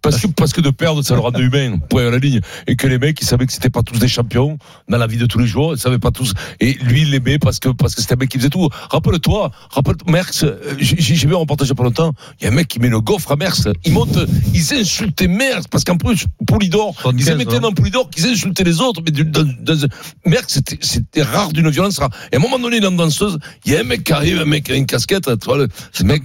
Parce 0.02 0.20
que, 0.20 0.26
parce 0.28 0.52
que 0.52 0.60
de 0.60 0.70
perdre, 0.70 1.02
ça 1.02 1.14
le 1.14 1.20
rendait 1.20 1.40
humain, 1.40 1.78
point 1.88 2.06
à 2.06 2.10
la 2.10 2.18
ligne. 2.18 2.40
Et 2.66 2.76
que 2.76 2.86
les 2.86 2.98
mecs, 2.98 3.20
ils 3.20 3.26
savaient 3.26 3.46
que 3.46 3.52
c'était 3.52 3.70
pas 3.70 3.82
tous 3.82 3.98
des 3.98 4.06
champions 4.06 4.58
dans 4.88 4.98
la 4.98 5.06
vie 5.06 5.16
de 5.16 5.26
tous 5.26 5.38
les 5.38 5.46
jours, 5.46 5.72
ils 5.74 5.78
savaient 5.78 5.98
pas 5.98 6.10
tous. 6.10 6.32
Et 6.60 6.74
lui, 6.74 7.02
il 7.02 7.10
l'aimait 7.10 7.38
parce 7.38 7.58
que, 7.58 7.70
parce 7.70 7.94
que 7.94 8.02
c'était 8.02 8.14
un 8.14 8.18
mec 8.18 8.28
qui 8.28 8.38
faisait 8.38 8.50
tout. 8.50 8.68
Rappelle-toi, 8.90 9.50
rappelle 9.70 9.96
Merckx, 10.06 10.44
euh, 10.44 10.56
j'ai 10.78 11.26
vu 11.26 11.34
un 11.34 11.38
reportage 11.38 11.66
il 11.68 11.70
y 11.70 11.72
a 11.72 11.74
pas 11.74 11.82
longtemps, 11.84 12.12
il 12.40 12.44
y 12.44 12.46
a 12.46 12.52
un 12.52 12.54
mec 12.54 12.68
qui 12.68 12.78
met 12.78 12.88
le 12.88 13.00
gaufre 13.00 13.32
à 13.32 13.36
Merckx. 13.36 13.68
Ils 13.84 13.92
montent, 13.92 14.18
ils 14.54 14.74
insultaient 14.74 15.28
Merckx, 15.28 15.66
parce 15.70 15.84
qu'en 15.84 15.96
plus, 15.96 16.24
Poulidor, 16.46 16.94
ils 17.16 17.28
aimaient 17.28 17.44
tellement 17.44 17.72
Poulidor 17.72 18.08
qu'ils 18.10 18.26
insultaient 18.26 18.64
les 18.64 18.80
autres, 18.80 19.00
mais 19.04 19.10
dans, 19.10 19.44
dans, 19.60 19.88
Merckx, 20.24 20.60
c'était- 20.80 21.22
rare 21.22 21.52
d'une 21.52 21.70
violence 21.70 21.98
rare. 21.98 22.10
Et 22.32 22.36
à 22.36 22.38
un 22.38 22.42
moment 22.42 22.58
donné, 22.58 22.80
dans 22.80 22.90
danseuse, 22.92 23.38
il 23.64 23.72
y 23.72 23.76
a 23.76 23.80
un 23.80 23.84
mec 23.84 24.04
qui 24.04 24.12
arrive, 24.12 24.40
un 24.40 24.44
mec 24.44 24.64
qui 24.64 24.72
a 24.72 24.74
une 24.74 24.86
casquette, 24.86 25.24
tu 25.38 25.44
vois, 25.46 25.58
le, 25.58 25.68
ce 25.92 26.02
mec 26.04 26.22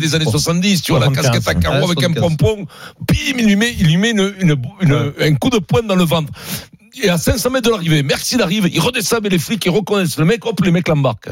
des 0.00 0.14
années 0.14 0.24
pour- 0.24 0.32
70, 0.32 0.82
tu 0.82 0.92
vois, 0.92 1.00
la 1.00 1.06
75, 1.06 1.30
casquette 1.40 1.48
à 1.48 1.54
carreaux 1.60 1.84
avec 1.90 1.98
un 1.98 2.12
75. 2.12 2.20
pompon, 2.36 2.66
bim, 3.08 3.14
il 3.38 3.46
lui 3.46 3.56
met, 3.56 3.74
il 3.78 3.86
lui 3.86 3.96
met 3.96 4.10
une, 4.10 4.34
une, 4.40 4.56
une- 4.80 5.12
un 5.20 5.34
coup 5.34 5.50
de 5.50 5.58
poing 5.58 5.82
dans 5.82 5.96
le 5.96 6.04
ventre. 6.04 6.32
Et 7.02 7.08
à 7.08 7.16
500 7.16 7.50
mètres 7.50 7.66
de 7.68 7.70
l'arrivée, 7.74 8.02
merci 8.02 8.36
d'arriver, 8.36 8.70
il 8.72 8.80
redescend, 8.80 9.20
mais 9.22 9.30
les 9.30 9.38
flics, 9.38 9.64
ils 9.64 9.70
reconnaissent 9.70 10.18
le 10.18 10.24
mec, 10.26 10.44
hop, 10.44 10.60
les 10.64 10.70
mecs 10.70 10.88
l'embarquent. 10.88 11.30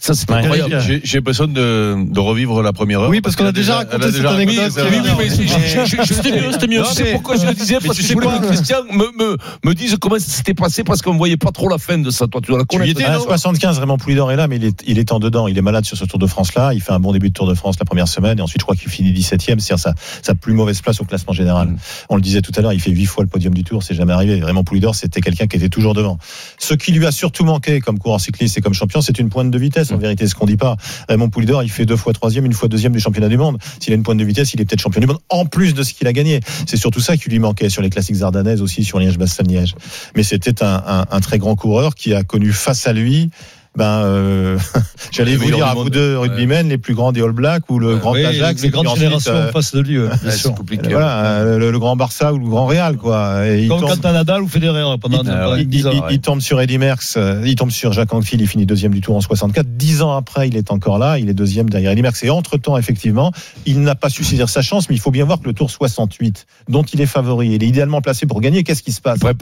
Ça, 0.00 0.14
c'est 0.14 0.30
incroyable. 0.30 0.80
J'ai 0.80 1.00
j'ai 1.04 1.18
l'impression 1.18 1.46
de, 1.46 1.94
de 2.10 2.20
revivre 2.20 2.62
la 2.62 2.72
première 2.72 3.00
heure. 3.02 3.10
Oui, 3.10 3.20
parce 3.20 3.36
qu'on 3.36 3.44
a 3.44 3.52
déjà 3.52 3.76
raconté 3.76 4.10
cette 4.10 4.24
anecdote. 4.24 4.72
oui, 4.76 4.82
Oui, 4.90 4.98
oui, 5.02 5.10
mais 5.18 6.04
C'était 6.06 6.32
mieux, 6.40 6.52
c'était 6.52 6.66
mieux. 6.68 6.82
Tu 6.88 6.94
sais 6.94 7.12
pourquoi 7.12 7.36
je 7.36 7.46
le 7.46 7.52
disais 7.54 7.74
Parce 7.84 7.96
tu 7.96 8.02
que 8.02 8.08
sais 8.08 8.14
je 8.14 8.14
voulais 8.14 8.26
que 8.38 8.46
Christian 8.46 8.78
me, 8.90 9.04
me, 9.18 9.36
me 9.62 9.74
dise 9.74 9.96
comment 10.00 10.18
ça 10.18 10.30
s'était 10.30 10.54
passé 10.54 10.84
parce 10.84 11.02
qu'on 11.02 11.12
ne 11.12 11.18
voyait 11.18 11.36
pas 11.36 11.50
trop 11.52 11.68
la 11.68 11.76
fin 11.76 11.98
de 11.98 12.10
ça. 12.10 12.26
Toi, 12.28 12.40
tu 12.40 12.48
dois 12.50 12.58
la 12.58 12.64
Tu 12.64 12.76
y 12.76 12.94
connaître. 12.94 13.00
étais, 13.00 13.22
75, 13.22 13.78
Raymond 13.78 13.98
Poulidor 13.98 14.32
est 14.32 14.36
là, 14.36 14.48
mais 14.48 14.56
il 14.56 14.64
est, 14.64 14.82
il 14.86 14.98
est 14.98 15.12
en 15.12 15.18
dedans. 15.20 15.48
Il 15.48 15.58
est 15.58 15.62
malade 15.62 15.84
sur 15.84 15.98
ce 15.98 16.04
Tour 16.06 16.18
de 16.18 16.26
France-là. 16.26 16.72
Il 16.72 16.80
fait 16.80 16.92
un 16.92 17.00
bon 17.00 17.12
début 17.12 17.28
de 17.28 17.34
Tour 17.34 17.46
de 17.46 17.54
France 17.54 17.76
la 17.78 17.84
première 17.84 18.08
semaine. 18.08 18.38
Et 18.38 18.42
ensuite, 18.42 18.60
je 18.62 18.64
crois 18.64 18.76
qu'il 18.76 18.88
finit 18.90 19.12
17ème, 19.12 19.58
c'est-à-dire 19.58 19.78
sa, 19.78 19.94
sa 20.22 20.34
plus 20.34 20.54
mauvaise 20.54 20.80
place 20.80 20.98
au 21.00 21.04
classement 21.04 21.34
général. 21.34 21.76
On 22.08 22.16
le 22.16 22.22
disait 22.22 22.40
tout 22.40 22.52
à 22.56 22.62
l'heure, 22.62 22.72
il 22.72 22.80
fait 22.80 22.90
huit 22.90 23.04
fois 23.06 23.22
le 23.22 23.28
podium 23.28 23.52
du 23.52 23.64
Tour. 23.64 23.82
C'est 23.82 23.94
jamais 23.94 24.14
arrivé. 24.14 24.40
Raymond 24.42 24.64
Poulidor, 24.64 24.94
c'était 24.94 25.20
quelqu'un 25.20 25.46
qui 25.46 25.56
était 25.56 25.68
toujours 25.68 25.92
devant. 25.92 26.18
Ce 26.58 26.72
qui 26.72 26.92
lui 26.92 27.04
a 27.06 27.12
surtout 27.12 27.44
manqué 27.44 27.80
comme 27.80 27.98
coureur 27.98 28.20
cycliste 28.20 28.56
et 28.56 28.60
comme 28.62 28.74
champion, 28.74 29.02
c'est 29.02 29.18
une 29.18 29.28
pointe 29.28 29.50
de 29.50 29.58
vitesse. 29.58 29.89
En 29.92 29.98
vérité, 29.98 30.26
ce 30.26 30.34
qu'on 30.34 30.46
dit 30.46 30.56
pas. 30.56 30.76
Raymond 31.08 31.28
Poulidor, 31.30 31.62
il 31.62 31.70
fait 31.70 31.86
deux 31.86 31.96
fois 31.96 32.12
troisième, 32.12 32.44
une 32.46 32.52
fois 32.52 32.68
deuxième 32.68 32.92
du 32.92 33.00
championnat 33.00 33.28
du 33.28 33.36
monde. 33.36 33.58
S'il 33.80 33.92
a 33.92 33.96
une 33.96 34.02
pointe 34.02 34.18
de 34.18 34.24
vitesse, 34.24 34.54
il 34.54 34.60
est 34.60 34.64
peut-être 34.64 34.80
champion 34.80 35.00
du 35.00 35.06
monde. 35.06 35.18
En 35.28 35.46
plus 35.46 35.74
de 35.74 35.82
ce 35.82 35.92
qu'il 35.94 36.06
a 36.06 36.12
gagné. 36.12 36.40
C'est 36.66 36.76
surtout 36.76 37.00
ça 37.00 37.16
qui 37.16 37.28
lui 37.30 37.38
manquait 37.38 37.68
sur 37.68 37.82
les 37.82 37.90
classiques 37.90 38.22
ardennaises 38.22 38.62
aussi, 38.62 38.84
sur 38.84 38.98
Liège-Bastogne-Liège. 38.98 39.74
Mais 40.16 40.22
c'était 40.22 40.62
un, 40.62 40.82
un- 40.86 41.06
un 41.10 41.20
très 41.20 41.38
grand 41.38 41.56
coureur 41.56 41.94
qui 41.94 42.14
a 42.14 42.22
connu 42.22 42.52
face 42.52 42.86
à 42.86 42.92
lui 42.92 43.30
ben, 43.76 44.02
euh, 44.04 44.58
j'allais 45.12 45.36
vous 45.36 45.50
dire 45.50 45.66
à 45.66 45.74
vous 45.74 45.90
deux 45.90 46.18
rugbymen, 46.18 46.68
les 46.68 46.76
plus 46.78 46.94
grands 46.94 47.12
des 47.12 47.22
All 47.22 47.32
Blacks 47.32 47.62
ou 47.70 47.78
le 47.78 47.96
grand 47.96 48.12
Oui, 48.12 48.24
Ajax. 48.24 48.62
les 48.62 48.68
grandes 48.70 48.88
ensuite, 48.88 49.02
générations 49.04 49.32
euh, 49.32 49.48
en 49.48 49.52
face 49.52 49.72
de 49.74 49.80
lui, 49.80 49.98
ouais, 49.98 50.08
bien 50.08 50.16
ouais, 50.24 50.30
sûr. 50.36 50.50
c'est 50.50 50.56
compliqué. 50.56 50.88
Voilà, 50.90 51.44
le, 51.44 51.70
le 51.70 51.78
grand 51.78 51.94
Barça 51.96 52.32
ou 52.34 52.38
le 52.38 52.48
grand 52.48 52.66
Real, 52.66 52.96
quoi. 52.96 53.46
Et 53.46 53.62
il 53.62 53.68
Comme 53.68 53.80
tombe- 53.80 53.90
quand 53.90 54.00
t'as 54.00 54.12
Nadal 54.12 54.42
ou 54.42 54.48
Federer 54.48 54.82
pendant 55.00 55.22
il, 55.22 55.28
pendant 55.28 55.54
il- 55.56 55.68
10 55.68 55.86
ans. 55.86 55.90
il- 56.08 56.14
il 56.14 56.20
tombe 56.20 56.40
sur 56.40 56.60
Eddy 56.60 56.78
Merckx, 56.78 57.14
euh, 57.16 57.42
il 57.46 57.54
tombe 57.54 57.70
sur 57.70 57.92
Jacques 57.92 58.12
Anquetil, 58.12 58.40
il 58.40 58.48
finit 58.48 58.66
deuxième 58.66 58.92
du 58.92 59.00
tour 59.00 59.14
en 59.16 59.20
64. 59.20 59.66
Dix 59.76 60.02
ans 60.02 60.16
après, 60.16 60.48
il 60.48 60.56
est 60.56 60.70
encore 60.72 60.98
là, 60.98 61.18
il 61.18 61.28
est 61.28 61.34
deuxième 61.34 61.70
derrière 61.70 61.92
Eddy 61.92 62.02
Merckx. 62.02 62.24
Et 62.24 62.30
entre-temps, 62.30 62.76
effectivement, 62.76 63.30
il 63.66 63.80
n'a 63.82 63.94
pas 63.94 64.08
su 64.10 64.24
saisir 64.24 64.48
sa 64.48 64.62
chance, 64.62 64.88
mais 64.90 64.96
il 64.96 65.00
faut 65.00 65.12
bien 65.12 65.24
voir 65.24 65.40
que 65.40 65.46
le 65.46 65.52
tour 65.54 65.70
68, 65.70 66.46
dont 66.68 66.82
il 66.82 67.00
est 67.00 67.06
favori, 67.06 67.50
il 67.52 67.62
est 67.62 67.66
idéalement 67.68 68.00
placé 68.00 68.26
pour 68.26 68.40
gagner. 68.40 68.64
Qu'est-ce 68.64 68.82
qui 68.82 68.92
se 68.92 69.00
passe? 69.00 69.20
Vrai 69.20 69.34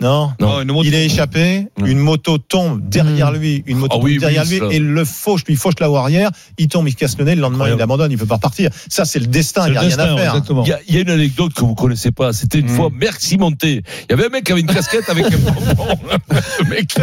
non, 0.00 0.32
Non, 0.40 0.82
il 0.82 0.94
est 0.94 1.06
échappé, 1.06 1.68
une 1.84 1.98
moto 1.98 2.36
tombe 2.38 2.80
derrière 2.88 3.30
lui, 3.30 3.62
une 3.66 3.78
moto 3.78 3.98
Ah 3.98 4.02
oui, 4.02 4.14
tombe 4.14 4.20
derrière 4.20 4.42
oui, 4.44 4.50
lui 4.50 4.58
ça. 4.58 4.64
et 4.72 4.78
le 4.80 5.04
fauche, 5.04 5.44
lui 5.46 5.54
fauche 5.54 5.74
la 5.78 5.88
haut 5.90 5.96
arrière, 5.96 6.30
il 6.58 6.66
tombe, 6.66 6.88
il 6.88 6.96
casse 6.96 7.16
le 7.18 7.24
nez, 7.24 7.34
le 7.36 7.40
lendemain 7.40 7.68
il 7.72 7.80
abandonne, 7.80 8.10
il 8.10 8.18
peut 8.18 8.26
pas 8.26 8.34
repartir. 8.34 8.70
Ça 8.88 9.04
c'est 9.04 9.20
le 9.20 9.26
destin, 9.26 9.66
il 9.68 9.72
n'y 9.72 9.76
a 9.76 9.80
rien 9.80 9.98
à 9.98 10.16
faire. 10.16 10.42
Il 10.64 10.68
y, 10.68 10.72
a, 10.72 10.80
il 10.88 10.94
y 10.96 10.98
a 10.98 11.02
une 11.02 11.10
anecdote 11.10 11.54
que 11.54 11.60
vous 11.60 11.74
connaissez 11.76 12.10
pas. 12.10 12.32
C'était 12.32 12.58
une 12.58 12.68
fois 12.68 12.88
Merci 12.92 13.38
Monté. 13.38 13.82
Il 14.08 14.10
y 14.10 14.14
avait 14.14 14.26
un 14.26 14.30
mec 14.30 14.42
qui 14.44 14.50
avait 14.52 14.60
une 14.62 14.66
casquette 14.66 15.08
avec 15.08 15.26
un. 15.26 15.28
Le 16.64 16.68
mec, 16.68 16.94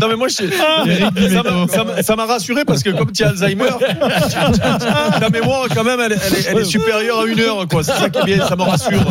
Non, 0.00 0.08
mais 0.08 0.16
moi, 0.16 0.28
je- 0.28 1.70
ça 1.72 1.84
m'a- 1.84 2.02
ça 2.02 2.14
rassuré 2.26 2.64
parce 2.64 2.82
que 2.82 2.90
comme 2.90 3.12
tu 3.12 3.22
as 3.22 3.28
Alzheimer, 3.28 3.68
ta 5.20 5.30
mémoire, 5.30 5.66
quand 5.74 5.84
même, 5.84 6.00
elle, 6.00 6.12
elle 6.26 6.34
est, 6.34 6.46
elle 6.50 6.58
est 6.58 6.64
supérieure 6.64 7.20
à 7.20 7.26
une 7.26 7.38
heure, 7.40 7.68
quoi. 7.68 7.84
C'est 7.84 7.92
ça 7.92 8.10
qui 8.10 8.18
est 8.18 8.24
bien, 8.36 8.46
ça 8.48 8.56
me 8.56 8.62
rassure. 8.62 9.04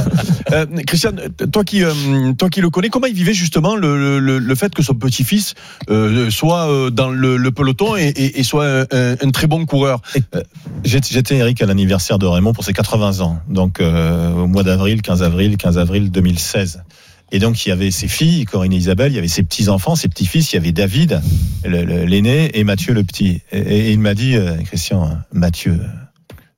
Euh, 0.51 0.65
Christian, 0.86 1.11
toi 1.51 1.63
qui, 1.63 1.83
euh, 1.86 2.33
toi 2.33 2.49
qui 2.49 2.61
le 2.61 2.69
connais, 2.69 2.89
comment 2.89 3.07
il 3.07 3.13
vivait 3.13 3.33
justement 3.33 3.75
le, 3.75 4.19
le, 4.19 4.39
le 4.39 4.55
fait 4.55 4.73
que 4.73 4.83
son 4.83 4.93
petit-fils 4.95 5.53
euh, 5.89 6.29
soit 6.29 6.69
euh, 6.69 6.89
dans 6.89 7.09
le, 7.09 7.38
le 7.38 7.51
peloton 7.51 7.95
et, 7.95 8.07
et, 8.07 8.39
et 8.39 8.43
soit 8.43 8.86
un, 8.91 9.13
un 9.21 9.31
très 9.31 9.47
bon 9.47 9.65
coureur? 9.65 10.01
Euh, 10.36 10.41
J'étais 10.83 11.36
Eric 11.38 11.61
à 11.61 11.65
l'anniversaire 11.65 12.19
de 12.19 12.25
Raymond 12.25 12.53
pour 12.53 12.63
ses 12.63 12.73
80 12.73 13.21
ans, 13.21 13.39
donc 13.49 13.79
euh, 13.79 14.31
au 14.33 14.47
mois 14.47 14.63
d'avril, 14.63 15.01
15 15.01 15.23
avril, 15.23 15.57
15 15.57 15.77
avril 15.77 16.11
2016. 16.11 16.83
Et 17.31 17.39
donc 17.39 17.65
il 17.65 17.69
y 17.69 17.71
avait 17.71 17.89
ses 17.89 18.07
filles, 18.07 18.45
Corinne 18.45 18.71
et 18.73 18.77
Isabelle, 18.77 19.11
il 19.11 19.15
y 19.15 19.17
avait 19.17 19.27
ses 19.27 19.43
petits 19.43 19.67
enfants, 19.69 19.95
ses 19.95 20.07
petits 20.07 20.27
fils, 20.27 20.53
il 20.53 20.57
y 20.57 20.59
avait 20.59 20.71
David, 20.71 21.21
l'aîné, 21.65 22.57
et 22.57 22.63
Mathieu 22.63 22.93
le 22.93 23.03
petit. 23.03 23.41
Et, 23.51 23.59
et 23.59 23.91
il 23.91 23.99
m'a 23.99 24.13
dit, 24.13 24.36
euh, 24.36 24.55
Christian, 24.65 25.17
Mathieu, 25.33 25.79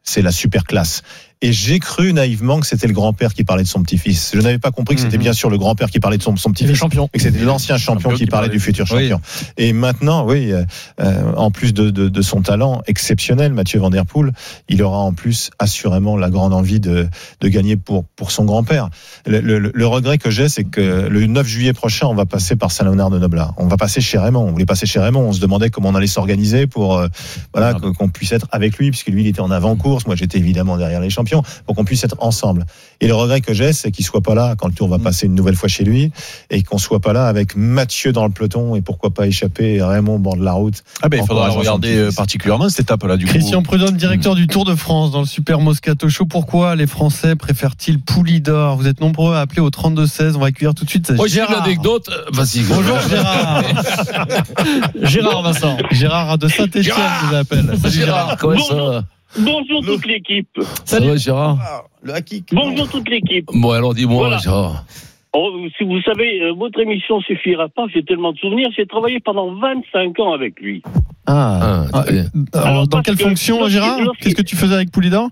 c'est 0.03 0.21
la 0.21 0.31
super 0.31 0.65
classe. 0.65 1.03
Et 1.41 1.51
j'ai 1.53 1.77
cru 1.77 2.13
naïvement 2.13 2.59
que 2.59 2.65
c'était 2.65 2.87
le 2.87 2.93
grand-père 2.93 3.33
qui 3.33 3.43
parlait 3.43 3.61
de 3.61 3.67
son 3.67 3.83
petit-fils. 3.83 4.31
Je 4.33 4.39
n'avais 4.41 4.57
pas 4.57 4.71
compris 4.71 4.95
que 4.95 5.01
c'était 5.01 5.19
bien 5.19 5.33
sûr 5.33 5.51
le 5.51 5.57
grand-père 5.59 5.91
qui 5.91 5.99
parlait 5.99 6.17
de 6.17 6.23
son, 6.23 6.35
son 6.35 6.51
petit-fils. 6.51 6.75
champion. 6.75 7.09
Et 7.13 7.17
que 7.19 7.23
c'était 7.23 7.43
l'ancien 7.43 7.77
champion 7.77 8.09
qui 8.11 8.25
parlait 8.25 8.49
du 8.49 8.59
futur 8.59 8.85
Oui. 8.91 9.09
champion. 9.09 9.21
Et 9.57 9.71
maintenant, 9.71 10.25
oui, 10.25 10.51
euh, 10.51 10.63
euh, 10.99 11.33
en 11.35 11.51
plus 11.51 11.73
de, 11.75 11.91
de, 11.91 12.09
de 12.09 12.21
son 12.23 12.41
talent 12.41 12.81
exceptionnel, 12.87 13.53
Mathieu 13.53 13.79
Van 13.79 13.91
Der 13.91 14.03
Poel, 14.05 14.31
il 14.67 14.81
aura 14.81 14.97
en 14.97 15.13
plus 15.13 15.51
assurément 15.59 16.17
la 16.17 16.31
grande 16.31 16.53
envie 16.53 16.79
de, 16.79 17.07
de 17.41 17.47
gagner 17.49 17.75
pour, 17.77 18.03
pour 18.15 18.31
son 18.31 18.43
grand-père. 18.45 18.89
Le, 19.27 19.39
le- 19.41 19.71
le 19.73 19.87
regret 19.87 20.17
que 20.17 20.31
j'ai, 20.31 20.49
c'est 20.49 20.63
que 20.63 21.07
le 21.07 21.27
9 21.27 21.45
juillet 21.47 21.73
prochain, 21.73 22.07
on 22.07 22.15
va 22.15 22.25
passer 22.25 22.55
par 22.55 22.71
Saint-Léonard 22.71 23.11
de 23.11 23.19
Noblat. 23.19 23.53
On 23.57 23.67
va 23.67 23.77
passer 23.77 24.01
chez 24.01 24.17
Raymond. 24.17 24.39
On 24.47 24.51
voulait 24.53 24.65
passer 24.65 24.87
chez 24.87 24.99
Raymond. 24.99 25.21
On 25.21 25.33
se 25.33 25.39
demandait 25.39 25.69
comment 25.69 25.89
on 25.89 25.95
allait 25.95 26.07
s'organiser 26.07 26.65
pour 26.65 26.97
euh, 26.97 27.07
voilà 27.53 27.75
que- 27.75 27.87
qu'on 27.93 28.09
puisse 28.09 28.31
être 28.31 28.47
avec 28.51 28.77
lui, 28.79 28.89
puisque 28.89 29.07
lui, 29.09 29.21
il 29.23 29.27
était 29.27 29.41
en 29.41 29.51
avant-course. 29.51 30.07
Moi, 30.07 30.15
j'étais 30.15 30.39
évidemment 30.39 30.77
derrière 30.77 30.99
les 30.99 31.09
champions, 31.11 31.26
pour 31.65 31.75
qu'on 31.75 31.85
puisse 31.85 32.03
être 32.03 32.15
ensemble. 32.19 32.65
Et 33.01 33.07
le 33.07 33.15
regret 33.15 33.41
que 33.41 33.53
j'ai, 33.53 33.73
c'est 33.73 33.91
qu'il 33.91 34.05
soit 34.05 34.21
pas 34.21 34.35
là 34.35 34.55
quand 34.57 34.67
le 34.67 34.73
tour 34.73 34.87
va 34.87 34.99
passer 34.99 35.25
une 35.27 35.35
nouvelle 35.35 35.55
fois 35.55 35.69
chez 35.69 35.83
lui, 35.83 36.11
et 36.49 36.63
qu'on 36.63 36.77
soit 36.77 36.99
pas 36.99 37.13
là 37.13 37.27
avec 37.27 37.55
Mathieu 37.55 38.11
dans 38.11 38.25
le 38.25 38.31
peloton, 38.31 38.75
et 38.75 38.81
pourquoi 38.81 39.11
pas 39.11 39.27
échapper 39.27 39.81
Raymond 39.81 40.15
au 40.15 40.19
bord 40.19 40.37
de 40.37 40.43
la 40.43 40.53
route. 40.53 40.83
Ah 41.01 41.09
ben, 41.09 41.19
il 41.21 41.27
faudra 41.27 41.49
regarder 41.49 41.95
euh, 41.95 42.11
particulièrement 42.11 42.69
cette 42.69 42.81
étape-là, 42.81 43.17
du 43.17 43.25
coup. 43.25 43.31
Christian 43.31 43.61
Prudhomme, 43.63 43.97
directeur 43.97 44.35
du 44.35 44.47
Tour 44.47 44.65
de 44.65 44.75
France 44.75 45.11
dans 45.11 45.19
le 45.19 45.25
Super 45.25 45.59
Moscato 45.59 46.09
Show. 46.09 46.25
Pourquoi 46.25 46.75
les 46.75 46.87
Français 46.87 47.35
préfèrent-ils 47.35 47.99
Poulidor 47.99 48.77
Vous 48.77 48.87
êtes 48.87 49.01
nombreux 49.01 49.35
à 49.35 49.41
appeler 49.41 49.61
au 49.61 49.69
32-16. 49.69 50.33
On 50.35 50.39
va 50.39 50.47
accueillir 50.47 50.73
tout 50.73 50.85
de 50.85 50.89
suite 50.89 51.11
Moi, 51.11 51.27
j'ai 51.27 51.41
une 51.41 51.47
Gérard. 51.47 51.63
anecdote. 51.63 52.09
Euh, 52.09 52.25
Vas-y. 52.33 52.61
Bonjour 52.63 52.97
Gérard. 53.09 53.63
Gérard 55.03 55.41
Vincent. 55.43 55.77
Gérard 55.91 56.37
de 56.37 56.47
Saint-Etienne, 56.47 56.83
je 56.83 57.25
vous 57.27 57.35
appelle. 57.35 57.73
Salut 57.81 57.93
Gérard, 57.95 58.37
comment 58.37 58.63
ça 58.63 59.03
Bonjour 59.37 59.83
toute 59.85 60.05
l'équipe. 60.05 60.47
Va, 60.57 61.15
Gérard 61.17 61.57
Le 62.01 62.13
haki. 62.13 62.43
Bonjour 62.51 62.89
toute 62.89 63.09
l'équipe. 63.09 63.45
Bon, 63.53 63.71
alors 63.71 63.93
dis-moi, 63.93 64.19
Voilà. 64.19 64.37
Gérard. 64.37 64.85
Oh, 65.33 65.51
si 65.77 65.83
vous 65.83 66.01
savez, 66.01 66.41
euh, 66.41 66.53
votre 66.53 66.79
émission 66.79 67.19
suffira 67.21 67.67
pas. 67.67 67.85
J'ai 67.93 68.03
tellement 68.03 68.31
de 68.31 68.37
souvenirs. 68.37 68.69
J'ai 68.75 68.87
travaillé 68.87 69.19
pendant 69.19 69.53
25 69.53 70.19
ans 70.19 70.33
avec 70.33 70.59
lui. 70.59 70.81
Ah. 71.27 71.85
Ah, 71.93 72.01
très 72.03 72.13
bien. 72.13 72.23
Alors, 72.53 72.67
Alors, 72.67 72.87
dans 72.87 73.01
quelle 73.01 73.17
que 73.17 73.23
fonction, 73.23 73.67
Gérard 73.67 73.99
Qu'est-ce 74.19 74.35
que 74.35 74.41
tu 74.41 74.55
faisais 74.55 74.73
avec 74.73 74.91
Poulidor 74.91 75.27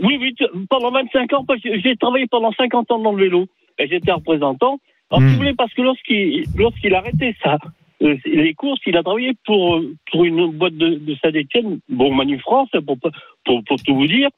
Oui, 0.00 0.18
oui, 0.20 0.34
pendant 0.68 0.90
25 0.92 1.32
ans, 1.32 1.44
parce 1.46 1.60
que 1.62 1.70
j'ai 1.80 1.96
travaillé 1.96 2.26
pendant 2.30 2.52
50 2.52 2.90
ans 2.92 2.98
dans 3.00 3.12
le 3.12 3.24
vélo. 3.24 3.46
Et 3.78 3.88
j'étais 3.88 4.12
représentant. 4.12 4.78
Alors, 5.10 5.20
Hmm. 5.22 5.26
si 5.28 5.32
vous 5.32 5.38
voulez, 5.38 5.54
parce 5.54 5.72
que 5.74 5.82
lorsqu'il 5.82 6.44
lorsqu'il 6.56 6.94
arrêtait 6.94 7.34
ça, 7.42 7.58
euh, 8.02 8.16
les 8.26 8.54
courses, 8.54 8.80
il 8.86 8.96
a 8.96 9.02
travaillé 9.02 9.32
pour, 9.46 9.80
pour 10.10 10.24
une 10.24 10.50
boîte 10.52 10.76
de, 10.76 10.96
de 10.96 11.14
Saint-Etienne, 11.22 11.78
bon, 11.88 12.12
Manu 12.14 12.38
France, 12.40 12.68
pour, 12.86 12.98
pour, 13.44 13.64
pour 13.64 13.82
tout 13.82 13.94
vous 13.94 14.06
dire. 14.06 14.28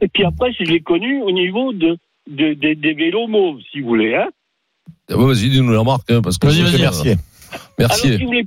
Et 0.00 0.08
puis 0.08 0.24
après, 0.24 0.52
je 0.52 0.62
l'ai 0.64 0.80
connu 0.80 1.20
au 1.22 1.30
niveau 1.32 1.72
de, 1.72 1.98
de- 2.30 2.54
de- 2.54 2.74
des 2.74 2.92
vélos 2.94 3.26
mauves, 3.26 3.60
si 3.72 3.80
vous 3.80 3.88
voulez. 3.88 4.14
Hein. 4.14 4.28
Ah 5.10 5.16
ouais, 5.16 5.26
Vas-y, 5.26 5.50
dis-nous 5.50 5.72
la 5.72 5.80
remarque, 5.80 6.10
hein, 6.10 6.20
parce 6.22 6.38
que 6.38 6.46
Vas-y, 6.46 6.62
vas-y. 6.62 6.80
Mercier. 6.80 7.14
Merci. 7.78 8.06
Alors, 8.08 8.18
si 8.18 8.22
vous 8.22 8.26
voulez, 8.28 8.46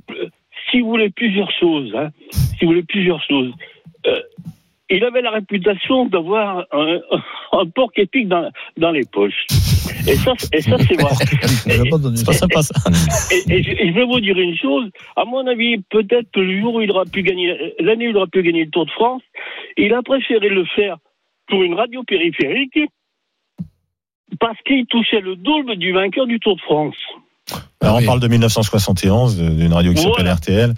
si 0.70 0.80
vous 0.80 0.88
voulez 0.88 1.10
plusieurs 1.10 1.50
choses, 1.60 1.92
hein, 1.94 2.08
si 2.30 2.64
vous 2.64 2.68
voulez 2.72 2.82
plusieurs 2.84 3.22
choses, 3.28 3.52
il 4.90 5.04
avait 5.04 5.22
la 5.22 5.30
réputation 5.30 6.06
d'avoir 6.06 6.66
un, 6.72 7.00
un 7.52 7.66
porc 7.66 7.92
épique 7.96 8.28
dans, 8.28 8.50
dans 8.76 8.90
les 8.90 9.04
poches. 9.04 9.46
Et 10.06 10.16
ça, 10.16 10.32
et 10.52 10.60
ça 10.60 10.76
c'est 10.78 11.00
vrai. 11.00 11.12
C'est 12.14 12.26
pas 12.26 12.32
sympa 12.32 12.62
ça. 12.62 12.74
Et, 13.48 13.58
et 13.58 13.62
je 13.62 13.94
vais 13.94 14.04
vous 14.04 14.20
dire 14.20 14.38
une 14.38 14.56
chose, 14.56 14.90
à 15.16 15.24
mon 15.24 15.46
avis, 15.46 15.78
peut-être 15.90 16.30
que 16.32 16.40
le 16.40 16.60
jour 16.60 16.74
où 16.74 16.80
il 16.80 16.90
aura 16.90 17.04
pu 17.04 17.22
gagner, 17.22 17.74
l'année 17.78 18.08
où 18.08 18.10
il 18.10 18.16
aura 18.16 18.26
pu 18.26 18.42
gagner 18.42 18.64
le 18.64 18.70
Tour 18.70 18.86
de 18.86 18.90
France, 18.90 19.22
il 19.76 19.94
a 19.94 20.02
préféré 20.02 20.48
le 20.48 20.64
faire 20.64 20.96
pour 21.48 21.62
une 21.62 21.74
radio 21.74 22.02
périphérique 22.04 22.78
parce 24.40 24.60
qu'il 24.62 24.86
touchait 24.86 25.20
le 25.20 25.36
double 25.36 25.76
du 25.76 25.92
vainqueur 25.92 26.26
du 26.26 26.40
Tour 26.40 26.56
de 26.56 26.62
France. 26.62 26.96
Alors, 27.80 27.96
on 27.96 28.04
parle 28.06 28.20
de 28.20 28.28
1971, 28.28 29.36
de- 29.36 29.48
d'une 29.50 29.72
radio 29.72 29.92
qui 29.92 29.98
s'appelle 30.02 30.14
Voilà. 30.18 30.34
RTL. 30.34 30.74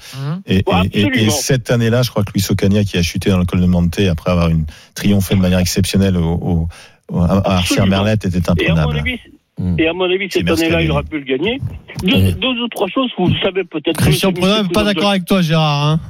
Et, 0.46 0.56
et- 0.56 0.58
et- 0.58 0.64
Absolument. 0.72 1.10
et 1.22 1.30
cette 1.30 1.70
année-là, 1.70 2.02
je 2.02 2.10
crois 2.10 2.24
que 2.24 2.32
Luis 2.32 2.44
Ocaña, 2.48 2.82
qui 2.84 2.96
a 2.96 3.02
chuté 3.02 3.28
dans 3.30 3.38
le 3.38 3.44
col 3.44 3.60
de 3.60 3.66
Monte 3.66 4.00
après 4.10 4.30
avoir 4.30 4.48
une 4.48 4.64
triomphé 4.94 5.34
de 5.34 5.40
manière 5.40 5.58
exceptionnelle 5.58 6.16
au, 6.16 6.24
au- 6.32 6.68
au- 7.12 7.20
à 7.20 7.56
Arcière 7.56 7.86
Merlette, 7.86 8.24
était 8.24 8.48
imprenable. 8.50 8.98
avis, 8.98 9.18
et 9.78 9.86
à 9.86 9.92
mon 9.92 10.04
avis 10.04 10.28
cette 10.30 10.48
année-là, 10.48 10.80
il 10.82 10.90
aura 10.90 11.02
pu 11.02 11.18
le 11.18 11.24
gagner. 11.24 11.60
Deux, 12.02 12.32
deux 12.32 12.48
ou 12.62 12.68
trois 12.68 12.88
choses 12.88 13.10
que 13.16 13.22
vous 13.22 13.34
savez 13.42 13.64
peut-être. 13.64 13.98
Christian 13.98 14.30
Monsieur 14.30 14.40
Prudhomme, 14.48 14.68
pas 14.72 14.84
d'accord 14.84 15.10
avec 15.10 15.26
toi, 15.26 15.42
Gérard. 15.42 15.86
Hein, 15.86 16.00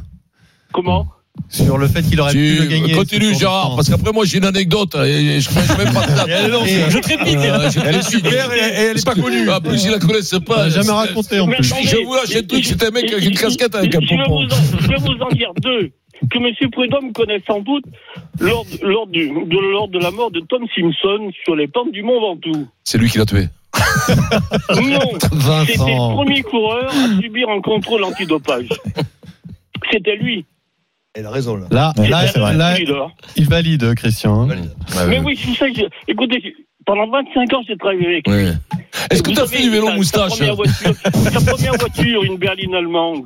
Comment? 0.72 1.06
Sur 1.48 1.78
le 1.78 1.86
fait 1.88 2.02
qu'il 2.02 2.20
aurait 2.20 2.32
pu 2.32 2.56
le 2.56 2.62
Tu 2.62 2.68
gagner. 2.68 2.92
continue, 2.94 3.34
Gérard, 3.34 3.74
parce 3.76 3.88
qu'après, 3.88 4.12
moi, 4.12 4.24
j'ai 4.24 4.38
une 4.38 4.44
anecdote, 4.44 4.94
et 4.96 5.40
je 5.40 5.50
ne 5.50 5.84
même 5.84 5.92
pas 5.94 6.06
de 6.06 6.14
date. 6.14 6.90
Je 6.90 6.98
trépide. 6.98 7.38
Euh, 7.38 7.70
Elle 7.86 7.94
est 7.96 8.00
trépide. 8.00 8.02
super 8.02 8.52
et- 8.52 8.58
et 8.58 8.84
elle 8.90 8.98
est 8.98 9.04
pas 9.04 9.14
connue. 9.14 9.48
En 9.50 9.60
plus, 9.60 9.84
ils 9.84 9.90
la 9.90 9.98
connaissent 9.98 10.34
pas. 10.46 10.68
Jamais 10.68 10.84
C'est- 10.86 10.90
raconté 10.92 11.40
en 11.40 11.46
plus. 11.46 11.62
Je 11.62 12.04
vous 12.04 12.14
lâche 12.14 12.34
un 12.36 12.42
truc, 12.42 12.64
c'était 12.64 12.86
un 12.86 12.90
mec 12.90 13.12
avec 13.12 13.24
une 13.24 13.36
casquette 13.36 13.74
avec 13.74 13.94
un 13.94 14.00
pompon. 14.00 14.46
vous 14.46 14.52
en, 14.52 14.80
je 14.80 14.88
vais 14.88 14.96
vous 14.96 15.22
en 15.22 15.28
dire 15.30 15.50
deux 15.60 15.90
que 16.30 16.38
M. 16.38 16.70
Prudhomme 16.70 17.12
connaît 17.12 17.42
sans 17.46 17.60
doute 17.60 17.84
lors, 18.40 18.64
lors, 18.82 19.06
du, 19.06 19.28
de, 19.28 19.72
lors 19.72 19.88
de 19.88 19.98
la 19.98 20.10
mort 20.10 20.30
de 20.30 20.40
Tom 20.40 20.64
Simpson 20.74 21.30
sur 21.44 21.56
les 21.56 21.66
pentes 21.68 21.92
du 21.92 22.02
Mont 22.02 22.20
Ventoux. 22.20 22.66
C'est 22.84 22.98
lui 22.98 23.10
qui 23.10 23.18
l'a 23.18 23.26
tué. 23.26 23.48
Non, 24.70 25.00
c'était 25.66 25.78
le 25.78 26.14
premier 26.14 26.42
coureur 26.42 26.88
à 26.90 27.20
subir 27.20 27.48
un 27.50 27.60
contrôle 27.60 28.04
antidopage. 28.04 28.68
C'était 29.92 30.16
lui. 30.16 30.44
Il 31.16 31.24
a 31.26 31.30
raison, 31.30 31.56
là. 31.56 31.66
Là, 31.70 31.92
là, 32.08 32.26
c'est 32.26 32.40
vrai. 32.40 32.54
là, 32.56 32.76
il 33.36 33.48
valide, 33.48 33.94
Christian. 33.94 34.50
hein. 34.50 34.56
Mais 35.08 35.20
oui, 35.20 35.38
c'est 35.40 35.54
ça. 35.54 35.70
que 35.70 35.76
je- 35.76 35.82
Écoutez, 36.08 36.54
pendant 36.86 37.08
25 37.10 37.52
ans, 37.54 37.62
j'ai 37.68 37.76
travaillé 37.76 38.06
avec 38.06 38.26
lui. 38.28 38.34
Ouais. 38.34 38.52
Est-ce 39.10 39.22
que 39.22 39.30
tu 39.30 39.40
as 39.40 39.46
fait 39.46 39.62
du 39.62 39.70
vélo 39.70 39.86
sa 39.88 39.94
moustache 39.96 40.30
première 40.36 40.54
voiture- 40.56 40.94
Sa 41.32 41.40
première 41.40 41.74
voiture, 41.74 42.24
une 42.24 42.36
berline 42.38 42.74
allemande. 42.74 43.24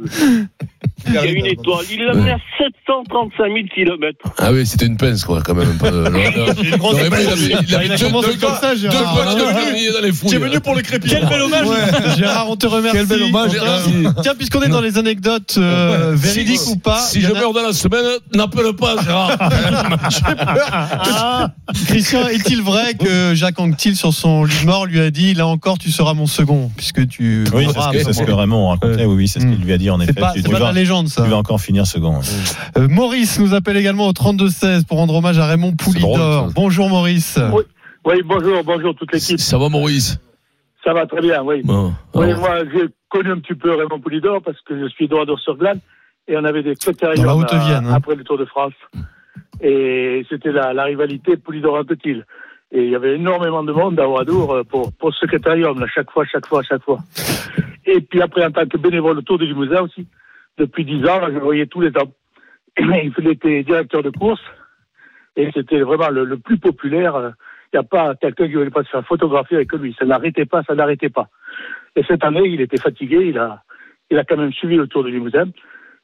Il 1.06 1.14
y 1.14 1.18
a 1.18 1.24
une 1.26 1.46
étoile. 1.46 1.84
Il 1.90 2.04
l'a 2.04 2.12
mené 2.12 2.32
à 2.32 2.38
735 2.58 3.44
000 3.44 3.54
km. 3.72 4.18
Ah 4.38 4.52
oui, 4.52 4.66
c'était 4.66 4.86
une 4.86 4.96
pince, 4.96 5.24
quoi, 5.24 5.40
quand 5.42 5.54
même. 5.54 5.78
Pas 5.80 5.90
de- 5.92 6.08
il 6.10 6.18
avait- 6.18 6.34
il 7.68 7.74
avait 7.74 7.88
deux- 7.88 7.96
deux- 7.96 8.36
comme 8.40 8.56
ça, 8.60 8.74
deux 8.74 8.90
Gérard. 8.90 9.14
points 9.14 9.34
de 9.34 9.40
février 9.40 9.90
dans 9.92 10.00
les 10.00 10.12
fouilles. 10.12 10.30
T'es 10.30 10.38
venu 10.38 10.60
pour 10.60 10.74
le 10.74 10.82
crépier. 10.82 11.16
Quel 11.20 11.28
bel 11.28 11.42
hommage. 11.42 11.66
Gérard, 12.18 12.50
on 12.50 12.56
te 12.56 12.66
remercie. 12.66 12.96
Quel 12.98 13.06
bel 13.06 13.22
hommage, 13.22 13.50
Tiens, 13.52 14.14
Tiens, 14.22 14.34
puisqu'on 14.34 14.62
est 14.62 14.68
dans 14.68 14.80
les 14.80 14.98
anecdotes 14.98 15.54
euh, 15.56 16.12
véridiques 16.16 16.58
Si- 16.58 16.72
ou 16.72 16.76
pas, 16.76 16.98
Si 16.98 17.20
je 17.20 17.32
meurs 17.32 17.52
dans 17.52 17.62
la 17.62 17.72
semaine, 17.72 18.04
n'appelle 18.34 18.72
pas, 18.74 18.96
Gérard. 19.02 19.38
Ah, 21.00 21.48
Christian, 21.86 22.26
est-il 22.28 22.60
vrai 22.62 22.94
que 22.94 23.34
Jacques 23.34 23.47
Anquetil, 23.58 23.96
sur 23.96 24.12
son 24.12 24.44
lit 24.44 24.64
mort, 24.66 24.86
lui 24.86 25.00
a 25.00 25.10
dit 25.10 25.34
là 25.34 25.46
encore, 25.46 25.78
tu 25.78 25.90
seras 25.90 26.14
mon 26.14 26.26
second, 26.26 26.70
puisque 26.76 27.06
tu. 27.08 27.44
Oui, 27.54 27.66
c'est 27.72 27.80
ce 27.80 27.90
que, 27.90 27.98
c'est 28.04 28.12
ce 28.12 28.22
que 28.22 28.32
Raymond 28.32 28.68
racontait. 28.68 29.04
Oui, 29.06 29.14
oui, 29.16 29.28
c'est 29.28 29.40
ce 29.40 29.46
qu'il 29.46 29.64
lui 29.64 29.72
a 29.72 29.78
dit 29.78 29.90
en 29.90 30.00
effet. 30.00 30.12
C'est 30.14 30.20
pas, 30.20 30.32
Tu- 30.32 30.42
tu 30.42 30.50
pas 30.50 30.58
vas- 30.58 30.66
la 30.66 30.72
légende, 30.72 31.08
ça. 31.08 31.24
Tu 31.24 31.30
vas 31.30 31.36
encore 31.36 31.60
finir 31.60 31.86
second. 31.86 32.20
Euh, 32.76 32.88
Maurice 32.88 33.38
nous 33.40 33.54
appelle 33.54 33.76
également 33.76 34.06
au 34.08 34.12
32-16 34.12 34.84
pour 34.84 34.98
rendre 34.98 35.14
hommage 35.14 35.38
à 35.38 35.46
Raymond 35.46 35.72
Poulidor. 35.76 36.50
Bonjour 36.54 36.88
Maurice. 36.88 37.38
Oui, 37.52 37.62
oui, 38.04 38.22
bonjour, 38.24 38.62
bonjour 38.64 38.94
toute 38.94 39.12
l'équipe. 39.12 39.38
Ça 39.40 39.58
va, 39.58 39.68
Maurice? 39.68 40.18
Ça 40.84 40.92
va 40.94 41.06
très 41.06 41.20
bien, 41.20 41.42
oui. 41.42 41.62
Bon. 41.64 41.92
Oui, 42.14 42.32
moi, 42.34 42.60
j'ai 42.72 42.86
connu 43.10 43.30
un 43.32 43.38
petit 43.40 43.54
peu 43.54 43.70
Raymond 43.74 44.00
Poulidor 44.00 44.40
parce 44.44 44.58
que 44.62 44.78
je 44.80 44.88
suis 44.88 45.08
droit 45.08 45.24
sur 45.42 45.56
glane 45.56 45.80
et 46.28 46.36
on 46.36 46.44
avait 46.44 46.62
des 46.62 46.76
critériums 46.76 47.26
Haute-Vienne, 47.28 47.86
hein. 47.86 47.94
après 47.94 48.14
le 48.14 48.22
Tour 48.24 48.38
de 48.38 48.44
France. 48.44 48.72
Et 49.60 50.24
c'était 50.30 50.52
la, 50.52 50.72
la 50.72 50.84
rivalité 50.84 51.36
Poulidor-Anquetil. 51.36 52.24
Et 52.70 52.84
il 52.84 52.90
y 52.90 52.94
avait 52.94 53.14
énormément 53.14 53.62
de 53.62 53.72
monde 53.72 53.98
à 53.98 54.08
Ouadour 54.08 54.52
euh, 54.52 54.62
pour, 54.62 54.92
pour 54.92 55.14
ce 55.14 55.26
critérium, 55.26 55.80
là, 55.80 55.86
chaque 55.92 56.10
fois, 56.10 56.24
chaque 56.26 56.46
fois, 56.46 56.62
chaque 56.62 56.82
fois. 56.82 56.98
Et 57.86 58.00
puis 58.02 58.20
après, 58.20 58.44
en 58.44 58.50
tant 58.50 58.66
que 58.66 58.76
bénévole 58.76 59.18
au 59.18 59.22
Tour 59.22 59.38
du 59.38 59.46
Limousin 59.46 59.82
aussi, 59.82 60.06
depuis 60.58 60.84
dix 60.84 61.00
ans, 61.08 61.20
là, 61.20 61.30
je 61.32 61.38
voyais 61.38 61.66
tous 61.66 61.80
les 61.80 61.90
ans. 61.90 62.12
Il 62.78 63.28
était 63.28 63.62
directeur 63.62 64.02
de 64.02 64.10
course 64.10 64.42
et 65.36 65.50
c'était 65.54 65.80
vraiment 65.80 66.10
le, 66.10 66.36
plus 66.36 66.58
populaire. 66.58 67.32
Il 67.72 67.76
n'y 67.76 67.80
a 67.80 67.84
pas 67.84 68.14
quelqu'un 68.16 68.46
qui 68.46 68.52
ne 68.52 68.58
voulait 68.58 68.70
pas 68.70 68.82
se 68.82 68.90
faire 68.90 69.06
photographier 69.06 69.56
avec 69.56 69.72
lui. 69.72 69.96
Ça 69.98 70.04
n'arrêtait 70.04 70.44
pas, 70.44 70.62
ça 70.64 70.74
n'arrêtait 70.74 71.08
pas. 71.08 71.28
Et 71.96 72.02
cette 72.04 72.24
année, 72.24 72.46
il 72.46 72.60
était 72.60 72.80
fatigué. 72.80 73.28
Il 73.28 73.38
a, 73.38 73.62
il 74.10 74.18
a 74.18 74.24
quand 74.24 74.36
même 74.36 74.52
suivi 74.52 74.76
le 74.76 74.86
Tour 74.86 75.04
de 75.04 75.08
Limousin, 75.08 75.46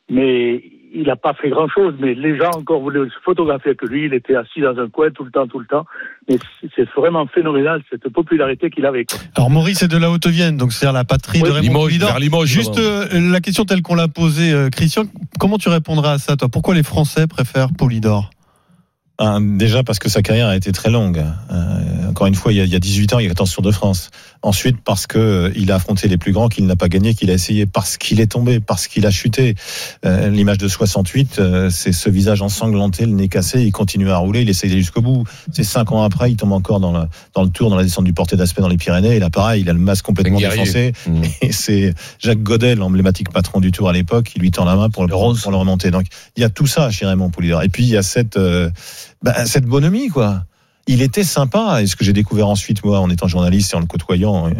mais 0.09 0.62
il 0.95 1.05
n'a 1.09 1.16
pas 1.16 1.34
fait 1.34 1.51
grand-chose. 1.51 1.95
Mais 1.99 2.14
les 2.14 2.36
gens 2.38 2.51
encore 2.55 2.80
voulaient 2.80 3.01
se 3.09 3.20
photographier 3.24 3.70
avec 3.70 3.82
lui. 3.82 4.07
Il 4.07 4.14
était 4.14 4.36
assis 4.36 4.61
dans 4.61 4.76
un 4.78 4.88
coin 4.88 5.11
tout 5.11 5.24
le 5.24 5.30
temps, 5.30 5.47
tout 5.47 5.59
le 5.59 5.66
temps. 5.66 5.84
Mais 6.28 6.38
c'est- 6.76 6.88
vraiment 6.97 7.26
phénoménal 7.26 7.82
cette 7.90 8.09
popularité 8.11 8.70
qu'il 8.70 8.86
avait. 8.86 9.05
quoi. 9.05 9.18
Alors 9.36 9.51
Maurice 9.51 9.82
est 9.82 9.88
de 9.88 9.97
la 9.99 10.11
Haute-Vienne, 10.11 10.57
donc 10.57 10.72
c'est-à-dire 10.72 10.92
la 10.95 11.05
patrie 11.05 11.40
Oui, 11.42 11.49
de 11.49 11.53
Raymond 11.53 11.86
Limoges, 11.86 12.18
Limoges, 12.20 12.49
Juste 12.49 12.78
euh, 12.78 13.07
la 13.30 13.40
question 13.40 13.64
telle 13.64 13.82
qu'on 13.82 13.95
l'a 13.97 14.09
posée, 14.09 14.53
euh, 14.53 14.68
Christian, 14.70 15.05
comment 15.40 15.59
tu 15.59 15.68
répondrais 15.68 16.11
à 16.11 16.18
ça, 16.18 16.36
toi? 16.36 16.49
Pourquoi 16.49 16.74
les 16.74 16.82
Français 16.84 17.26
préfèrent 17.26 17.72
Poulidor 17.76 18.30
Un, 19.18 19.40
déjà 19.40 19.82
parce 19.82 19.99
que 19.99 20.09
sa 20.09 20.22
carrière 20.22 20.49
a 20.49 20.57
été 20.57 20.72
très 20.72 20.90
longue. 20.90 21.18
Euh, 21.51 22.11
encore 22.11 22.26
une 22.28 22.34
fois, 22.34 22.53
il 22.53 22.59
y, 22.59 22.61
a, 22.61 22.64
il 22.64 22.70
y 22.72 22.76
a 22.76 22.80
18 22.80 23.12
ans, 23.14 23.18
il 23.18 23.24
y 23.24 23.26
a 23.26 23.30
14 23.30 23.53
Tours 23.53 23.62
de 23.62 23.70
France. 23.72 24.11
Ensuite, 24.45 24.76
parce 24.84 25.07
que 25.07 25.18
euh, 25.18 25.53
il 25.57 25.72
a 25.72 25.76
affronté 25.76 26.07
les 26.07 26.18
plus 26.18 26.32
grands, 26.32 26.51
qu'il 26.51 26.66
n'a 26.66 26.76
pas 26.76 26.90
gagné, 26.90 27.14
qu'il 27.14 27.30
a 27.30 27.32
essayé, 27.32 27.64
parce 27.64 27.97
qu'il 27.97 28.20
est 28.20 28.26
tombé, 28.26 28.61
parce 28.61 28.88
qu'il 28.88 29.07
a 29.07 29.11
chuté. 29.11 29.55
Euh, 30.05 30.28
L'image 30.28 30.59
de 30.59 30.68
68, 30.68 31.38
euh, 31.38 31.70
c'est 31.70 31.92
ce 31.92 32.11
visage 32.11 32.42
ensanglanté, 32.42 33.07
le 33.07 33.12
nez 33.12 33.28
cassé, 33.28 33.62
il 33.62 33.72
continue 33.72 34.11
à 34.11 34.18
rouler, 34.18 34.42
il 34.42 34.51
essaye 34.51 34.70
jusqu'au 34.70 35.01
bout. 35.01 35.24
C'est 35.51 35.64
cinq 35.64 35.92
ans 35.92 36.03
après, 36.03 36.30
il 36.30 36.36
tombe 36.36 36.53
encore 36.53 36.78
dans, 36.78 36.92
le 36.92 37.07
dans 37.32 37.42
le 37.42 37.49
tour, 37.49 37.70
dans 37.70 37.76
la 37.76 37.84
descente 37.84 38.05
du 38.05 38.12
porté 38.12 38.36
d'aspect 38.36 38.61
dans 38.61 38.68
les 38.68 38.76
Pyrénées. 38.76 39.16
Et 39.16 39.18
là, 39.18 39.30
pareil, 39.30 39.62
il 39.62 39.70
a 39.70 39.72
le 39.72 39.78
masque 39.78 40.05
complètement 40.05 40.38
défoncé. 40.38 40.92
Mmh. 41.07 41.22
Et 41.40 41.51
c'est 41.51 41.95
Jacques 42.18 42.42
Godet, 42.42 42.74
l'emblématique 42.74 43.30
patron 43.30 43.61
du 43.61 43.72
Tour 43.72 43.88
à 43.88 43.95
l'époque, 43.95 44.26
qui 44.26 44.40
lui 44.40 44.51
tend 44.51 44.66
la 44.66 44.76
main 44.76 44.90
pour 44.90 45.07
le, 45.07 45.09
pour 45.09 45.51
le 45.53 45.57
remonter. 45.57 45.90
Donc, 45.90 46.05
il 46.36 46.42
y 46.42 46.45
a 46.45 46.51
tout 46.51 46.66
ça 46.66 46.90
chez 46.90 47.07
Raymond 47.07 47.30
Poulidor. 47.30 47.62
Et 47.62 47.70
puis, 47.70 47.84
il 47.84 47.88
y 47.88 47.97
a 47.97 48.03
cette, 48.03 48.36
euh, 48.36 48.68
bah, 49.22 49.47
cette 49.47 49.64
bonhomie, 49.64 50.09
quoi. 50.09 50.45
Il 50.87 51.03
était 51.03 51.24
sympa. 51.24 51.82
Et 51.82 51.87
ce 51.87 51.97
que 51.97 52.05
j'ai 52.05 52.12
découvert 52.12 52.49
ensuite, 52.49 52.85
moi, 52.85 53.01
en 53.01 53.11
étant 53.11 53.28
journaliste 53.28 53.72
et 53.72 53.76
en 53.76 53.80
le 53.80 53.87
côtoyant, 53.87 54.49
euh, 54.49 54.51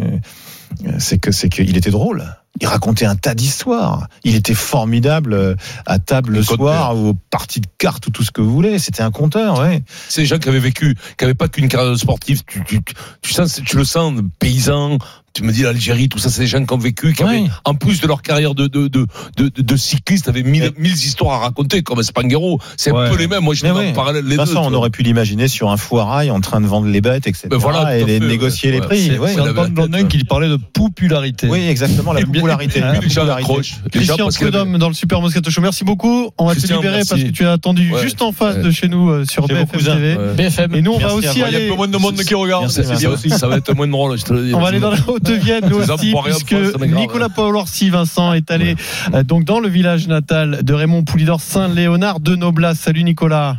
euh, 0.85 0.91
c'est 0.99 1.17
que, 1.17 1.31
c'est 1.31 1.49
qu'il 1.49 1.77
était 1.77 1.91
drôle. 1.91 2.25
Il 2.61 2.67
racontait 2.67 3.05
un 3.05 3.15
tas 3.15 3.35
d'histoires. 3.35 4.07
Il 4.23 4.35
était 4.35 4.53
formidable 4.53 5.33
euh, 5.33 5.55
à 5.85 5.99
table 5.99 6.33
le 6.33 6.43
soir 6.43 6.95
ou 6.95 7.09
aux 7.09 7.13
parties 7.13 7.59
de 7.59 7.67
cartes 7.77 8.07
ou 8.07 8.11
tout 8.11 8.23
ce 8.23 8.31
que 8.31 8.41
vous 8.41 8.51
voulez. 8.51 8.79
C'était 8.79 9.03
un 9.03 9.11
conteur, 9.11 9.59
ouais. 9.59 9.83
C'est 10.07 10.21
des 10.21 10.27
gens 10.27 10.39
qui 10.39 10.49
avaient 10.49 10.59
vécu, 10.59 10.95
qui 11.17 11.23
n'avaient 11.23 11.33
pas 11.33 11.49
qu'une 11.49 11.67
carrière 11.67 11.97
sportive. 11.97 12.43
Tu, 12.47 12.63
tu, 12.63 12.79
tu 13.21 13.33
sens, 13.33 13.61
tu 13.65 13.77
le 13.77 13.83
sens, 13.83 14.13
paysan. 14.39 14.97
Tu 15.35 15.43
me 15.43 15.51
dis 15.51 15.63
l'Algérie, 15.63 16.07
tout 16.07 16.17
ça, 16.17 16.29
c'est 16.29 16.39
des 16.43 16.47
gens 16.47 16.63
qui 16.65 16.73
ont 16.73 16.77
vécu, 16.77 17.11
qui 17.13 17.21
avaient, 17.21 17.43
en 17.65 17.75
plus 17.75 17.99
de 17.99 18.07
leur 18.07 18.21
carrière 18.21 18.55
de, 18.55 18.67
de, 18.67 18.87
de, 18.87 19.05
de, 19.35 19.49
de, 19.49 19.61
de 19.61 19.75
cycliste, 19.75 20.29
avaient 20.29 20.43
mille, 20.43 20.71
mille 20.77 20.93
histoires 20.93 21.33
à 21.33 21.39
raconter, 21.47 21.83
comme 21.83 22.01
Spanghero. 22.03 22.57
C'est 22.77 22.91
un 22.95 23.09
peu 23.09 23.17
les 23.17 23.27
mêmes. 23.27 23.43
Moi, 23.43 23.53
je 23.53 23.65
en 23.65 23.91
parallèle 23.93 24.23
les 24.23 24.37
De 24.37 24.37
toute 24.37 24.47
deux. 24.47 24.53
façon, 24.53 24.65
on 24.71 24.73
aurait 24.73 24.91
pu 24.91 25.03
l'imaginer 25.03 25.49
sur 25.49 25.71
un 25.71 25.75
foirail 25.77 26.31
en 26.31 26.39
train 26.39 26.61
de 26.61 26.67
vendre 26.67 26.87
les 26.87 27.01
bêtes, 27.01 27.27
etc. 27.27 27.49
Ben 27.49 27.57
voilà, 27.57 27.97
et 27.97 28.03
à 28.03 28.05
les- 28.05 28.19
fait, 28.19 28.25
négocier 28.25 28.69
ouais. 28.71 28.75
les 28.79 28.81
prix. 28.81 29.01
C'est- 29.07 29.19
ouais. 29.19 29.35
Blondin 29.71 30.05
qui 30.05 30.23
parlait 30.23 30.47
de 30.47 30.55
popularité. 30.55 31.47
Oui, 31.49 31.67
exactement, 31.67 32.13
la 32.13 32.21
bien- 32.21 32.27
popularité. 32.31 32.79
la 32.79 32.93
popularité. 32.93 33.53
Christian 33.91 34.29
Prudhomme 34.29 34.77
dans 34.77 34.87
le 34.87 34.93
Super 34.93 35.19
Moscato 35.19 35.51
Show. 35.51 35.59
Merci 35.59 35.83
beaucoup. 35.83 36.29
On 36.37 36.45
va 36.45 36.55
te 36.55 36.61
libérer 36.65 37.01
parce 37.09 37.21
que 37.21 37.27
tu 37.31 37.43
es 37.43 37.47
attendu 37.47 37.91
Ouais. 37.91 38.01
juste 38.01 38.21
en 38.21 38.31
face 38.31 38.55
Ouais. 38.55 38.63
de 38.63 38.71
chez 38.71 38.87
nous 38.87 39.09
euh, 39.09 39.25
sur 39.29 39.47
BFM. 39.47 39.67
TV. 39.67 40.15
Ouais. 40.15 40.33
BFM. 40.37 40.75
Et 40.75 40.81
nous, 40.81 40.93
on 40.93 40.97
va 40.99 41.13
aussi 41.13 41.27
vous. 41.27 41.33
Il 41.35 41.39
y 41.39 41.43
a 41.43 41.47
aller. 41.47 41.65
un 41.67 41.71
peu 41.71 41.75
moins 41.75 41.87
de 41.89 41.97
monde 41.97 42.15
qui 42.23 42.33
regarde. 42.35 42.69
Ça 42.69 43.47
va 43.49 43.57
être 43.57 43.75
moins 43.75 43.87
drôle, 43.89 44.17
je 44.17 44.23
te 44.23 44.31
le 44.31 44.45
dis. 44.47 44.53
On 44.55 44.61
va 44.61 44.69
aller 44.69 44.79
dans 44.79 44.91
la 44.91 44.97
Haute-Vienne, 45.33 45.65
nous 45.69 45.77
aussi, 45.77 46.13
puisque. 46.23 46.55
Nicolas 46.87 47.29
Paolorsi, 47.29 47.89
Vincent, 47.89 48.33
est 48.33 48.51
allé 48.51 48.75
euh, 49.13 49.23
donc 49.23 49.43
dans 49.43 49.59
le 49.59 49.67
village 49.67 50.07
natal 50.07 50.63
de 50.63 50.73
Raymond 50.73 51.03
Poulidor, 51.03 51.41
Saint-Léonard 51.41 52.19
de 52.19 52.35
Noblas. 52.35 52.75
Salut 52.75 53.03
Nicolas. 53.03 53.57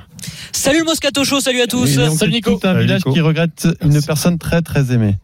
Salut 0.53 0.79
le 0.81 0.85
Moscato 0.85 1.25
Show, 1.25 1.41
salut 1.41 1.61
à 1.61 1.67
tous. 1.67 1.87
Salut 1.87 2.11
c'est 2.19 2.29
Nico. 2.29 2.55
Tout 2.59 2.67
un 2.67 2.75
village 2.79 3.03
qui 3.13 3.21
regrette 3.21 3.69
une 3.83 4.01
personne 4.03 4.39
très 4.39 4.63
très 4.63 4.93
aimée. 4.93 5.15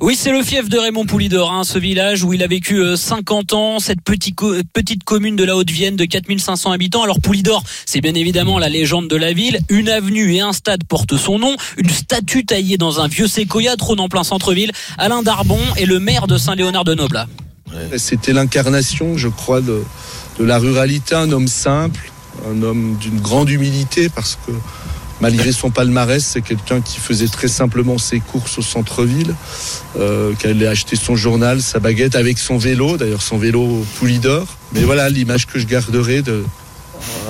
Oui, 0.00 0.16
c'est 0.16 0.30
le 0.32 0.42
fief 0.42 0.68
de 0.68 0.78
Raymond 0.78 1.04
Poulidor, 1.06 1.52
hein, 1.52 1.64
ce 1.64 1.78
village 1.78 2.22
où 2.22 2.32
il 2.32 2.42
a 2.42 2.46
vécu 2.46 2.78
euh, 2.80 2.96
50 2.96 3.52
ans, 3.52 3.80
cette 3.80 4.00
petite, 4.00 4.34
co- 4.36 4.54
petite 4.72 5.04
commune 5.04 5.36
de 5.36 5.44
la 5.44 5.56
Haute-Vienne 5.56 5.96
de 5.96 6.04
4500 6.04 6.70
habitants. 6.72 7.02
Alors 7.02 7.20
Poulidor, 7.20 7.62
c'est 7.84 8.00
bien 8.00 8.14
évidemment 8.14 8.58
la 8.58 8.68
légende 8.68 9.08
de 9.08 9.16
la 9.16 9.32
ville. 9.32 9.58
Une 9.68 9.88
avenue 9.88 10.34
et 10.34 10.40
un 10.40 10.52
stade 10.52 10.84
portent 10.84 11.16
son 11.16 11.38
nom. 11.38 11.54
Une 11.76 11.90
statue 11.90 12.46
taillée 12.46 12.76
dans 12.78 13.00
un 13.00 13.08
vieux 13.08 13.26
séquoia 13.26 13.76
trône 13.76 14.00
en 14.00 14.08
plein 14.08 14.24
centre-ville. 14.24 14.70
Alain 14.96 15.22
Darbon 15.22 15.60
est 15.76 15.86
le 15.86 15.98
maire 15.98 16.26
de 16.28 16.38
Saint-Léonard 16.38 16.84
de 16.84 16.94
Noblat. 16.94 17.26
C'était 17.96 18.32
l'incarnation, 18.32 19.18
je 19.18 19.28
crois, 19.28 19.60
de, 19.60 19.82
de 20.38 20.44
la 20.44 20.58
ruralité, 20.58 21.14
un 21.14 21.30
homme 21.32 21.48
simple, 21.48 22.10
un 22.50 22.62
homme 22.62 22.96
d'une 23.00 23.20
grande 23.20 23.50
humilité, 23.50 24.08
parce 24.08 24.38
que 24.46 24.52
malgré 25.20 25.52
son 25.52 25.70
palmarès, 25.70 26.24
c'est 26.24 26.42
quelqu'un 26.42 26.80
qui 26.80 26.98
faisait 27.00 27.28
très 27.28 27.48
simplement 27.48 27.98
ses 27.98 28.20
courses 28.20 28.58
au 28.58 28.62
centre-ville, 28.62 29.34
euh, 29.98 30.32
qui 30.38 30.46
allait 30.46 30.66
acheter 30.66 30.96
son 30.96 31.16
journal, 31.16 31.60
sa 31.60 31.80
baguette 31.80 32.14
avec 32.14 32.38
son 32.38 32.58
vélo, 32.58 32.96
d'ailleurs 32.96 33.22
son 33.22 33.38
vélo 33.38 33.84
Poulidor. 33.98 34.46
Mais 34.72 34.82
voilà 34.82 35.08
l'image 35.08 35.46
que 35.46 35.58
je 35.58 35.66
garderai 35.66 36.22
de 36.22 36.44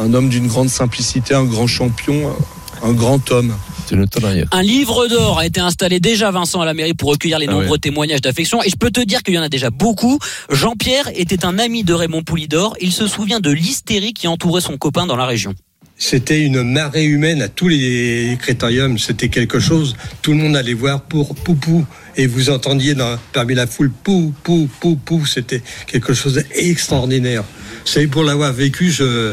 un 0.00 0.14
homme 0.14 0.28
d'une 0.28 0.46
grande 0.46 0.70
simplicité, 0.70 1.34
un 1.34 1.44
grand 1.44 1.66
champion, 1.66 2.34
un 2.82 2.92
grand 2.92 3.30
homme. 3.30 3.54
C'est 3.88 3.96
le 3.96 4.06
tenaille. 4.06 4.44
Un 4.52 4.62
livre 4.62 5.06
d'or 5.06 5.38
a 5.38 5.46
été 5.46 5.60
installé 5.60 5.98
déjà, 5.98 6.30
Vincent, 6.30 6.60
à 6.60 6.66
la 6.66 6.74
mairie 6.74 6.92
pour 6.92 7.10
recueillir 7.10 7.38
les 7.38 7.46
Ah 7.48 7.52
nombreux 7.52 7.72
ouais. 7.72 7.78
témoignages 7.78 8.20
d'affection. 8.20 8.62
Et 8.62 8.68
je 8.68 8.76
peux 8.76 8.90
te 8.90 9.00
dire 9.00 9.22
qu'il 9.22 9.34
y 9.34 9.38
en 9.38 9.42
a 9.42 9.48
déjà 9.48 9.70
beaucoup. 9.70 10.18
Jean-Pierre 10.50 11.10
était 11.14 11.46
un 11.46 11.58
ami 11.58 11.84
de 11.84 11.94
Raymond 11.94 12.22
Poulidor. 12.22 12.76
Il 12.80 12.92
se 12.92 13.06
souvient 13.06 13.40
de 13.40 13.50
l'hystérie 13.50 14.12
qui 14.12 14.28
entourait 14.28 14.60
son 14.60 14.76
copain 14.76 15.06
dans 15.06 15.16
la 15.16 15.24
région. 15.24 15.54
C'était 16.00 16.40
une 16.42 16.62
marée 16.62 17.04
humaine 17.04 17.42
à 17.42 17.48
tous 17.48 17.68
les 17.68 18.36
critériums. 18.40 18.98
C'était 18.98 19.30
quelque 19.30 19.58
chose. 19.58 19.96
Tout 20.22 20.32
le 20.32 20.36
monde 20.36 20.54
allait 20.54 20.74
voir 20.74 21.00
pour 21.00 21.34
Poupou. 21.34 21.86
Et 22.16 22.26
vous 22.26 22.50
entendiez 22.50 22.94
dans, 22.94 23.18
parmi 23.32 23.54
la 23.54 23.66
foule 23.66 23.90
Pou, 23.90 24.32
Pou, 24.44 24.68
Pou, 24.80 24.96
Pou. 24.96 25.26
C'était 25.26 25.62
quelque 25.86 26.12
chose 26.14 26.34
d'extraordinaire. 26.34 27.42
C'est 27.90 28.06
pour 28.06 28.22
l'avoir 28.22 28.52
vécu, 28.52 28.90
je, 28.90 29.32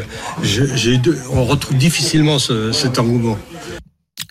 on 1.30 1.44
retrouve 1.44 1.76
difficilement 1.76 2.38
ce- 2.38 2.72
cet 2.72 2.98
engouement. 2.98 3.38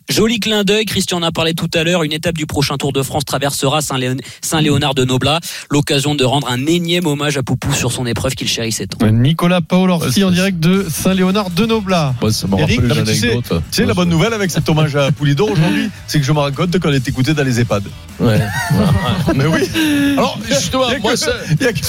Joli 0.08 0.40
clin 0.40 0.64
d'œil, 0.64 0.86
Christian 0.86 1.18
en 1.18 1.24
a 1.24 1.32
parlé 1.32 1.56
tout 1.56 1.70
à 1.74 1.84
l'heure. 1.84 2.04
Une 2.04 2.14
étape 2.14 2.36
du 2.38 2.46
prochain 2.46 2.78
Tour 2.78 2.94
de 2.94 3.02
France 3.02 3.26
traversera 3.26 3.82
Saint-Léon- 3.82 4.18
Saint-Léonard 4.42 4.94
de 4.94 5.04
Noblat. 5.04 5.40
L'occasion 5.72 6.14
de 6.14 6.24
rendre 6.24 6.48
un 6.48 6.64
énième 6.68 7.08
hommage 7.08 7.38
à 7.38 7.44
Poupou 7.44 7.74
sur 7.74 7.92
son 7.92 8.06
épreuve 8.06 8.36
qu'il 8.36 8.48
chérissait 8.48 8.86
tant. 8.86 9.04
Nicolas 9.08 9.62
Paul 9.62 9.90
Orsi 9.90 10.24
en 10.24 10.30
direct 10.30 10.60
de 10.60 10.86
Saint-Léonard 10.88 11.50
de 11.50 11.66
Noblat. 11.66 12.14
ça 12.30 12.46
me 12.48 12.60
Eric, 12.60 12.82
rappelle 12.82 13.04
tu 13.06 13.16
sais, 13.16 13.32
anecdote. 13.32 13.64
tu 13.72 13.76
sais, 13.78 13.86
la 13.86 13.96
bonne 13.96 14.10
nouvelle 14.10 14.34
avec 14.34 14.52
cet 14.52 14.70
hommage 14.70 14.96
à 14.96 15.12
Poulidor 15.12 15.50
aujourd'hui, 15.52 15.90
c'est 16.08 16.20
que 16.20 16.26
je 16.26 16.32
me 16.32 16.52
compte 16.52 16.78
qu'on 16.80 16.92
est 16.94 17.08
écouté 17.08 17.34
dans 17.34 17.44
les 17.44 17.60
EHPAD. 17.62 17.84
Ouais. 18.20 18.40
Mais 19.36 19.48
oui. 19.48 19.68
Alors, 20.18 20.38
justement, 20.48 20.86
Il 20.90 20.94
y 20.94 20.96
a 20.96 21.00
moi, 21.00 21.12
que- 21.14 21.18
ça. 21.18 21.32
il 21.60 21.64
y 21.64 21.68
a 21.68 21.74
que- 21.74 21.80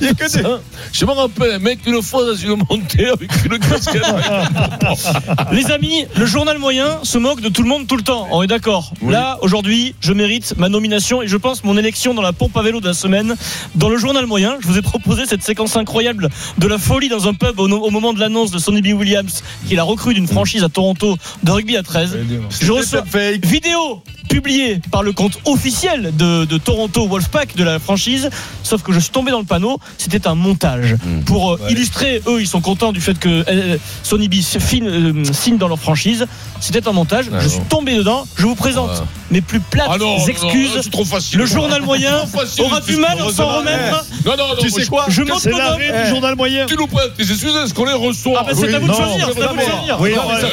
il 0.00 0.06
y 0.06 0.10
a 0.10 0.14
que 0.14 0.22
des- 0.24 0.28
ça, 0.30 0.60
Je 0.92 1.04
me 1.04 1.10
rappelle 1.12 1.52
un 1.52 1.58
mec 1.58 1.80
une 1.86 2.02
fois 2.02 2.24
dans 2.24 2.34
une 2.34 2.56
montée 2.70 3.08
avec 3.08 3.30
une 3.44 3.58
casquette. 3.58 4.02
Les 5.52 5.70
amis, 5.70 6.06
le 6.16 6.24
journal 6.26 6.58
moyen 6.58 7.00
se 7.02 7.18
moque 7.18 7.40
de 7.42 7.48
tout 7.50 7.62
le 7.62 7.64
monde 7.64 7.65
tout 7.86 7.96
le 7.96 8.02
temps. 8.02 8.28
On 8.30 8.42
est 8.42 8.46
d'accord. 8.46 8.92
Là, 9.06 9.38
aujourd'hui, 9.42 9.94
je 10.00 10.12
mérite 10.12 10.54
ma 10.56 10.68
nomination 10.68 11.22
et 11.22 11.26
je 11.26 11.36
pense 11.36 11.64
mon 11.64 11.76
élection 11.76 12.14
dans 12.14 12.22
la 12.22 12.32
pompe 12.32 12.56
à 12.56 12.62
vélo 12.62 12.80
de 12.80 12.86
la 12.86 12.94
semaine. 12.94 13.36
Dans 13.74 13.88
le 13.88 13.96
journal 13.96 14.24
moyen, 14.26 14.56
je 14.60 14.68
vous 14.68 14.78
ai 14.78 14.82
proposé 14.82 15.26
cette 15.26 15.42
séquence 15.42 15.76
incroyable 15.76 16.28
de 16.58 16.66
la 16.68 16.78
folie 16.78 17.08
dans 17.08 17.28
un 17.28 17.34
pub 17.34 17.58
au, 17.58 17.68
au 17.68 17.90
moment 17.90 18.12
de 18.12 18.20
l'annonce 18.20 18.50
de 18.52 18.58
Sonny 18.58 18.82
B. 18.82 18.96
Williams, 18.96 19.42
qui 19.68 19.74
la 19.74 19.82
recrue 19.82 20.14
d'une 20.14 20.28
franchise 20.28 20.62
à 20.62 20.68
Toronto 20.68 21.16
de 21.42 21.50
rugby 21.50 21.76
à 21.76 21.82
13. 21.82 22.18
Je 22.60 22.72
reçois 22.72 23.02
vidéo 23.42 24.02
publiée 24.28 24.80
par 24.90 25.02
le 25.02 25.12
compte 25.12 25.38
officiel 25.44 26.12
de, 26.16 26.44
de 26.44 26.58
Toronto 26.58 27.06
Wolfpack 27.06 27.56
de 27.56 27.64
la 27.64 27.78
franchise. 27.78 28.28
Sauf 28.62 28.82
que 28.82 28.92
je 28.92 28.98
suis 29.00 29.10
tombé 29.10 29.30
dans 29.30 29.38
le 29.40 29.44
panneau. 29.44 29.78
C'était 29.98 30.26
un 30.26 30.34
montage 30.34 30.96
pour 31.24 31.54
euh, 31.54 31.58
illustrer. 31.70 32.22
Eux, 32.26 32.40
ils 32.40 32.46
sont 32.48 32.60
contents 32.60 32.92
du 32.92 33.00
fait 33.00 33.18
que 33.18 33.44
euh, 33.48 33.76
Sony 34.02 34.28
B 34.28 34.34
signe, 34.40 34.86
euh, 34.86 35.24
signe 35.32 35.56
dans 35.58 35.68
leur 35.68 35.78
franchise. 35.78 36.26
C'était 36.60 36.86
un 36.88 36.92
montage. 36.92 37.26
Ah 37.32 37.38
je 37.40 37.44
non. 37.44 37.50
suis 37.50 37.60
tombé 37.68 37.94
dedans. 37.96 38.26
Je 38.36 38.46
vous 38.46 38.54
présente 38.54 39.02
mes 39.30 39.40
plus 39.40 39.60
plates 39.60 39.88
Ah 39.90 39.98
non, 39.98 40.16
excuses. 40.26 40.74
non, 40.74 40.80
c'est 40.82 40.90
trop 40.90 41.04
facile. 41.04 41.38
Le 41.38 41.46
journal 41.46 41.82
moyen 41.82 42.26
facile, 42.26 42.64
aura 42.64 42.80
du 42.80 42.96
mal 42.96 43.18
à 43.20 43.32
s'en 43.32 43.58
remettre. 43.58 44.04
Non, 44.24 44.32
non, 44.36 44.48
non, 44.48 44.54
Tu 44.60 44.70
sais 44.70 44.86
quoi 44.86 45.04
Je 45.08 45.22
C'est 45.22 45.28
m'autonome. 45.50 45.58
l'arrêt 45.58 46.04
du 46.04 46.10
journal 46.10 46.34
moyen. 46.36 46.66
Tu 46.66 46.76
nous 46.76 46.86
prêtes 46.86 47.14
tes 47.16 47.22
excuses, 47.22 47.54
est-ce 47.64 47.74
qu'on 47.74 47.84
les 47.84 47.92
reçoit 47.92 48.38
Ah, 48.40 48.44
bah, 48.44 48.52
c'est 48.54 48.72
à 48.74 48.78
vous 48.78 48.88
de 48.88 48.92
choisir, 48.92 49.28
c'est 49.34 49.42
à 49.42 49.48
vous 49.48 49.56
de 49.56 49.60
choisir. 49.62 49.96
Oui, 50.00 50.10
Non, 50.14 50.22
non, 50.22 50.28
mais 50.34 50.40
ça- 50.40 50.46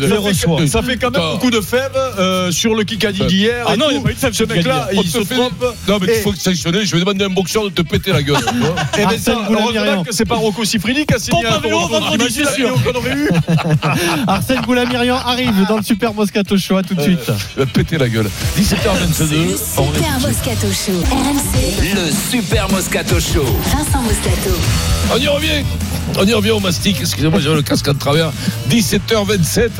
je 0.00 0.06
fait- 0.06 0.16
reçois. 0.16 0.66
Ça 0.66 0.82
fait 0.82 0.96
quand 0.96 1.10
même 1.10 1.32
beaucoup 1.32 1.50
de 1.50 1.60
fèves 1.60 1.90
euh, 2.18 2.50
sur 2.50 2.74
le 2.74 2.84
Kikadi 2.84 3.19
d'hier. 3.26 3.64
Ah 3.68 3.74
et 3.74 3.76
non, 3.76 3.86
il 3.90 3.94
n'y 3.96 4.00
a 4.00 4.02
pas 4.02 4.10
eu 4.10 4.14
de 4.14 4.18
fève 4.18 4.32
Ce 4.32 4.44
mec-là, 4.44 4.88
il 4.92 5.08
se 5.08 5.22
fait- 5.24 5.34
trompe. 5.34 5.64
Non, 5.88 5.98
mais 6.00 6.06
Et- 6.12 6.16
il 6.18 6.22
faut 6.22 6.34
sanctionner. 6.34 6.84
Je 6.84 6.92
vais 6.94 7.00
demander 7.00 7.24
à 7.24 7.26
un 7.26 7.30
boxeur 7.30 7.64
de 7.64 7.68
te 7.70 7.82
péter 7.82 8.12
la 8.12 8.22
gueule. 8.22 8.36
Eh 8.94 8.96
ben 8.98 9.04
Arsène 9.06 9.20
ça, 9.20 10.02
que 10.06 10.12
c'est 10.12 10.24
pas 10.24 10.36
Rocco 10.36 10.64
Siffredi 10.64 11.04
qui 11.06 11.14
a 11.14 11.18
signé 11.18 11.42
Pompe 11.42 11.52
à 11.52 11.56
un 11.56 11.60
vélo, 11.60 11.88
vendredi, 11.88 12.24
c'est 12.32 12.54
sûr. 12.54 12.74
Arsène 14.26 14.60
Goulamirian 14.62 15.16
arrive 15.16 15.66
dans 15.68 15.76
le 15.78 15.82
Super 15.82 16.14
Moscato 16.14 16.56
Show. 16.58 16.76
À 16.76 16.82
tout 16.82 16.94
de 16.94 17.02
suite. 17.02 17.20
Il 17.56 17.60
va 17.60 17.66
péter 17.66 17.98
la 17.98 18.08
gueule. 18.08 18.28
17h22. 18.56 19.56
Super 19.56 20.20
Moscato 20.20 20.66
Show. 20.72 21.02
RMC. 21.10 21.94
Le 21.94 22.10
Super 22.30 22.68
Moscato 22.70 23.20
Show. 23.20 23.44
Vincent 23.64 24.02
Moscato. 24.02 24.56
On 25.12 25.16
y 25.18 25.28
revient. 25.28 25.64
On 26.18 26.26
y 26.26 26.32
revient 26.34 26.50
au 26.50 26.60
mastic. 26.60 26.98
Excusez-moi, 27.00 27.40
j'ai 27.40 27.52
le 27.52 27.62
casque 27.62 27.88
à 27.88 27.94
travers. 27.94 28.30
17h27. 28.68 29.70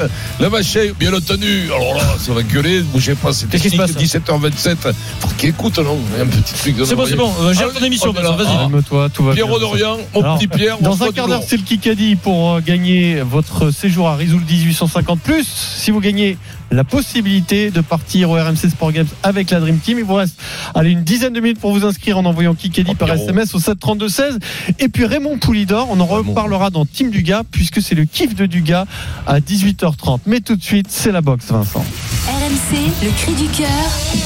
La 0.41 0.49
machine, 0.49 0.93
bien 0.99 1.13
entendu. 1.13 1.65
Alors 1.67 1.95
là, 1.95 2.03
ça 2.19 2.33
va 2.33 2.43
gueuler. 2.43 2.81
Bougez 2.81 3.15
pas. 3.15 3.33
C'est 3.33 3.49
Qu'est-ce 3.49 3.65
qui 3.65 3.71
se 3.71 3.77
technique. 3.77 3.95
passe 3.97 4.21
17h27. 4.31 4.77
Faut 5.21 5.29
qu'il 5.37 5.49
écoute, 5.51 5.79
non 5.79 5.99
Il 6.13 6.19
y 6.19 6.21
a 6.21 6.25
un 6.25 6.29
petit 6.29 6.55
truc 6.55 6.77
de 6.77 6.85
C'est 6.85 6.95
bon, 6.95 7.07
c'est 7.07 7.17
bon. 7.17 7.31
Euh, 7.43 7.53
Gère 7.53 7.69
Ah, 7.75 7.79
ton 7.79 7.85
émission, 7.85 8.13
vas-y. 8.13 8.47
Ah. 8.49 8.69
Calme-toi, 8.71 9.09
tout 9.13 9.25
va 9.25 9.35
Pierrot 9.35 9.59
bien. 9.59 9.69
d'Orient, 9.69 9.97
mon 10.15 10.21
Alors, 10.23 10.39
petit 10.39 10.49
Pierre. 10.49 10.79
Dans 10.81 11.03
un 11.03 11.11
quart 11.13 11.29
d'heure, 11.29 11.43
c'est 11.47 11.57
le 11.57 11.63
Kikadi 11.63 12.17
pour 12.17 12.55
euh, 12.55 12.61
gagner 12.61 13.21
votre 13.23 13.71
séjour 13.71 14.09
à 14.09 14.17
Risoul 14.17 14.41
1850 14.49 15.21
plus. 15.21 15.47
Si 15.47 15.91
vous 15.91 16.01
gagnez 16.01 16.39
la 16.71 16.85
possibilité 16.85 17.71
de 17.71 17.81
partir 17.81 18.31
au 18.31 18.35
RMC 18.35 18.71
Sport 18.71 18.93
Games 18.93 19.07
avec 19.23 19.51
la 19.51 19.61
Dream 19.61 19.79
Team, 19.79 19.99
il 19.99 20.05
vous 20.05 20.15
reste 20.15 20.41
allez, 20.75 20.91
une 20.91 21.03
dizaine 21.03 21.33
de 21.33 21.41
minutes 21.41 21.61
pour 21.61 21.73
vous 21.73 21.85
inscrire 21.85 22.19
en 22.19 22.25
envoyant 22.25 22.55
Kikadi 22.55 22.95
par 22.95 23.09
Pierrot. 23.09 23.25
SMS 23.25 23.55
au 23.55 23.59
732 23.59 24.09
16. 24.09 24.39
Et 24.79 24.89
puis 24.89 25.05
Raymond 25.05 25.39
Poulidor, 25.39 25.89
on 25.91 25.99
en 26.01 26.07
reparlera 26.07 26.71
dans 26.71 26.85
Team 26.87 27.11
Dugas 27.11 27.43
puisque 27.51 27.83
c'est 27.83 27.95
le 27.95 28.05
kiff 28.05 28.35
de 28.35 28.47
Dugas 28.47 28.87
à 29.27 29.41
18h30. 29.41 30.21
Mais 30.27 30.41
tout 30.41 30.57
de 30.57 30.63
suite, 30.63 30.87
c'est 30.91 31.13
la 31.13 31.21
boxe, 31.21 31.47
Vincent. 31.51 31.85
RMC, 32.29 32.77
le 33.03 33.11
cri 33.11 33.35
du 33.35 33.49
cœur. 33.49 33.69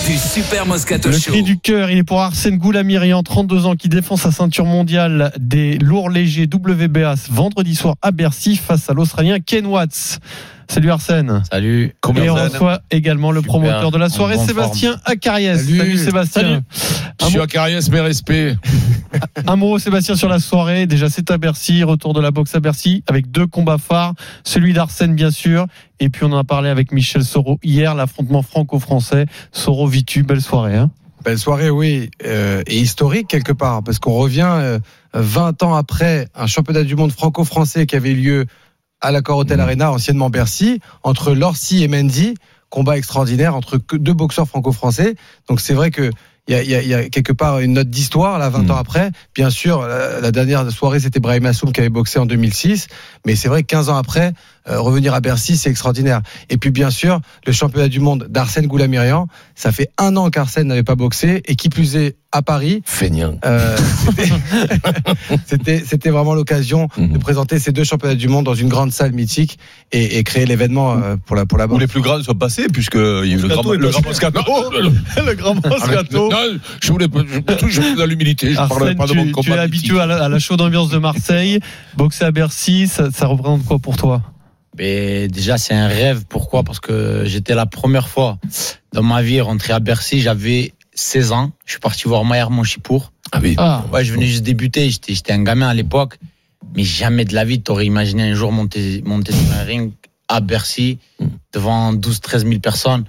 Du 0.07 0.18
Super 0.18 0.66
Moscato 0.66 1.09
Le 1.09 1.18
Show. 1.18 1.30
cri 1.30 1.42
du 1.42 1.59
cœur, 1.59 1.90
il 1.90 1.99
est 1.99 2.03
pour 2.03 2.20
Arsène 2.20 2.59
Goulamirian, 2.59 3.22
32 3.22 3.66
ans, 3.66 3.76
qui 3.76 3.88
défend 3.88 4.16
sa 4.16 4.32
ceinture 4.32 4.66
mondiale 4.66 5.32
des 5.38 5.78
lourds 5.78 6.11
légers 6.11 6.49
WBA 6.53 7.16
ce 7.16 7.32
vendredi 7.32 7.74
soir 7.74 7.95
à 8.03 8.11
Bercy 8.11 8.57
face 8.57 8.90
à 8.90 8.95
l'Australien 8.95 9.38
Ken 9.40 9.66
Watts. 9.66 10.20
Salut 10.68 10.90
Arsène. 10.90 11.42
Salut. 11.50 11.94
Et 12.16 12.30
on 12.30 12.34
reçoit 12.34 12.80
également 12.90 13.32
le 13.32 13.42
promoteur 13.42 13.90
de 13.90 13.98
la 13.98 14.08
soirée, 14.08 14.38
Sébastien 14.38 14.96
Acariès. 15.04 15.58
Salut. 15.58 15.78
Salut, 15.78 15.98
Sébastien. 15.98 16.62
Je 17.20 17.26
suis 17.26 17.40
à 17.40 17.46
Cariès, 17.46 17.88
mes 17.90 18.00
respects. 18.00 18.56
Un 19.46 19.56
mot, 19.56 19.78
Sébastien, 19.78 20.16
sur 20.16 20.28
la 20.28 20.38
soirée. 20.38 20.86
Déjà, 20.86 21.08
c'est 21.08 21.30
à 21.30 21.38
Bercy. 21.38 21.82
Retour 21.84 22.12
de 22.12 22.20
la 22.20 22.30
boxe 22.30 22.54
à 22.54 22.60
Bercy 22.60 23.04
avec 23.06 23.30
deux 23.30 23.46
combats 23.46 23.78
phares. 23.78 24.14
Celui 24.42 24.72
d'Arsène, 24.72 25.14
bien 25.14 25.30
sûr. 25.30 25.66
Et 26.00 26.08
puis, 26.08 26.24
on 26.24 26.32
en 26.32 26.38
a 26.38 26.44
parlé 26.44 26.68
avec 26.68 26.92
Michel 26.92 27.24
Soro 27.24 27.58
hier, 27.62 27.94
l'affrontement 27.94 28.42
franco-français. 28.42 29.26
Soro 29.52 29.86
Vitu, 29.86 30.22
belle 30.22 30.42
soirée. 30.42 30.76
Hein 30.76 30.90
Belle 31.24 31.38
soirée, 31.38 31.70
oui, 31.70 32.10
euh, 32.26 32.62
et 32.66 32.78
historique 32.78 33.28
quelque 33.28 33.52
part, 33.52 33.82
parce 33.82 33.98
qu'on 33.98 34.12
revient 34.12 34.46
euh, 34.46 34.78
20 35.14 35.62
ans 35.62 35.74
après 35.74 36.28
un 36.34 36.46
championnat 36.46 36.82
du 36.82 36.96
monde 36.96 37.12
franco-français 37.12 37.86
qui 37.86 37.96
avait 37.96 38.10
eu 38.10 38.16
lieu 38.16 38.46
à 39.01 39.11
l'accord 39.11 39.38
Hotel 39.38 39.61
Arena, 39.61 39.92
anciennement 39.92 40.30
Bercy, 40.30 40.80
entre 41.03 41.32
Lorsi 41.32 41.82
et 41.82 41.88
Mendy, 41.88 42.34
combat 42.70 42.97
extraordinaire 42.97 43.55
entre 43.55 43.78
deux 43.92 44.14
boxeurs 44.14 44.49
franco-français. 44.49 45.14
Donc 45.49 45.61
c'est 45.61 45.74
vrai 45.74 45.90
que 45.90 46.11
il 46.47 46.55
y 46.55 46.74
a, 46.74 46.82
y 46.82 47.07
y 47.07 47.11
quelque 47.11 47.32
part 47.32 47.61
une 47.61 47.72
note 47.72 47.88
d'histoire 47.88 48.38
là 48.38 48.51
20 48.51 48.70
ans 48.70 48.76
après. 48.76 49.11
Bien 49.34 49.49
sûr, 49.49 49.82
la, 49.82 50.20
la 50.20 50.30
dernière 50.30 50.70
soirée 50.70 51.01
c'était 51.01 51.20
Brahim 51.20 51.47
Assoum 51.47 51.72
qui 51.72 51.80
avait 51.80 51.88
boxé 51.88 52.18
en 52.18 52.26
2006, 52.26 52.88
mais 53.24 53.34
c'est 53.34 53.49
vrai 53.49 53.62
que 53.62 53.68
15 53.68 53.88
ans 53.88 53.97
après 53.97 54.34
euh, 54.68 54.80
revenir 54.80 55.14
à 55.14 55.20
Bercy 55.20 55.56
c'est 55.56 55.70
extraordinaire. 55.70 56.20
Et 56.50 56.56
puis 56.56 56.70
bien 56.70 56.90
sûr 56.90 57.20
le 57.46 57.52
championnat 57.52 57.88
du 57.88 58.00
monde 58.00 58.26
d'Arsène 58.30 58.66
Goulamirian, 58.66 59.26
ça 59.54 59.72
fait 59.72 59.88
un 59.98 60.16
an 60.16 60.30
qu'Arsène 60.30 60.66
n'avait 60.68 60.82
pas 60.82 60.94
boxé 60.96 61.42
et 61.46 61.56
qui 61.56 61.68
plus 61.68 61.96
est 61.96 62.16
à 62.32 62.42
Paris. 62.42 62.82
Feignant. 62.84 63.38
Euh, 63.44 63.76
c'était 65.46 65.82
c'était 65.86 66.10
vraiment 66.10 66.34
l'occasion 66.34 66.88
Mhm. 66.96 67.12
de 67.12 67.18
présenter 67.18 67.58
ces 67.58 67.72
deux 67.72 67.84
championnats 67.84 68.14
du 68.14 68.28
monde 68.28 68.44
dans 68.44 68.54
une 68.54 68.68
grande 68.68 68.92
salle 68.92 69.12
mythique 69.12 69.58
et, 69.92 70.18
et 70.18 70.24
créer 70.24 70.46
l'événement 70.46 70.92
euh, 70.92 71.16
pour 71.24 71.36
la 71.36 71.46
pour 71.46 71.58
la 71.58 71.66
Où 71.66 71.68
boxe. 71.68 71.80
les 71.80 71.86
plus 71.86 72.00
grands 72.00 72.22
sont 72.22 72.34
passés, 72.34 72.66
puisque 72.72 72.94
il 72.96 73.00
y 73.00 73.34
a 73.34 73.36
eu 73.36 73.38
le 73.38 73.48
grand, 73.48 73.62
Moscato 73.64 73.74
est 73.74 73.78
le 73.78 73.88
grand 73.90 74.02
passé. 74.02 74.08
Moscato. 74.08 75.24
Le 75.26 75.34
grand 75.36 75.54
Moscato. 75.54 76.28
Non, 76.30 76.58
je 76.82 76.92
voulais. 76.92 77.06
Je, 77.14 77.68
je 77.68 77.80
suis 77.80 77.94
dans 77.94 78.06
l'humilité. 78.06 78.52
Je 78.52 78.58
Arsène, 78.58 78.96
pas 78.96 79.06
de 79.06 79.12
tu, 79.12 79.18
mon 79.18 79.32
tu 79.42 79.50
es 79.52 79.58
habitué 79.58 80.00
à 80.00 80.06
la, 80.06 80.24
à 80.24 80.28
la 80.28 80.38
chaude 80.38 80.60
ambiance 80.60 80.90
de 80.90 80.98
Marseille. 80.98 81.60
Boxer 81.96 82.24
à 82.24 82.30
Bercy, 82.32 82.88
ça, 82.88 83.10
ça 83.12 83.26
représente 83.26 83.64
quoi 83.64 83.78
pour 83.78 83.96
toi? 83.96 84.22
Mais 84.76 85.28
déjà, 85.28 85.58
c'est 85.58 85.74
un 85.74 85.86
rêve. 85.86 86.24
Pourquoi? 86.28 86.62
Parce 86.62 86.80
que 86.80 87.24
j'étais 87.26 87.54
la 87.54 87.66
première 87.66 88.08
fois 88.08 88.38
dans 88.92 89.02
ma 89.02 89.22
vie 89.22 89.40
rentré 89.40 89.72
à 89.72 89.80
Bercy. 89.80 90.20
J'avais 90.20 90.72
16 90.94 91.32
ans. 91.32 91.52
Je 91.64 91.72
suis 91.72 91.80
parti 91.80 92.08
voir 92.08 92.24
Mayer 92.24 92.46
Monchipour. 92.50 93.12
Ah 93.32 93.40
oui. 93.42 93.56
Ouais, 93.92 94.04
je 94.04 94.12
venais 94.12 94.26
juste 94.26 94.42
débuter. 94.42 94.90
J'étais, 94.90 95.14
j'étais 95.14 95.32
un 95.32 95.42
gamin 95.42 95.68
à 95.68 95.74
l'époque. 95.74 96.18
Mais 96.74 96.82
jamais 96.82 97.24
de 97.24 97.34
la 97.34 97.44
vie, 97.44 97.62
t'aurais 97.62 97.86
imaginé 97.86 98.22
un 98.30 98.34
jour 98.34 98.50
monter, 98.50 99.02
monter 99.04 99.32
sur 99.32 99.52
un 99.52 99.62
ring 99.62 99.92
à 100.28 100.40
Bercy 100.40 100.98
devant 101.52 101.92
12, 101.92 102.20
13 102.20 102.46
000 102.46 102.60
personnes. 102.60 103.05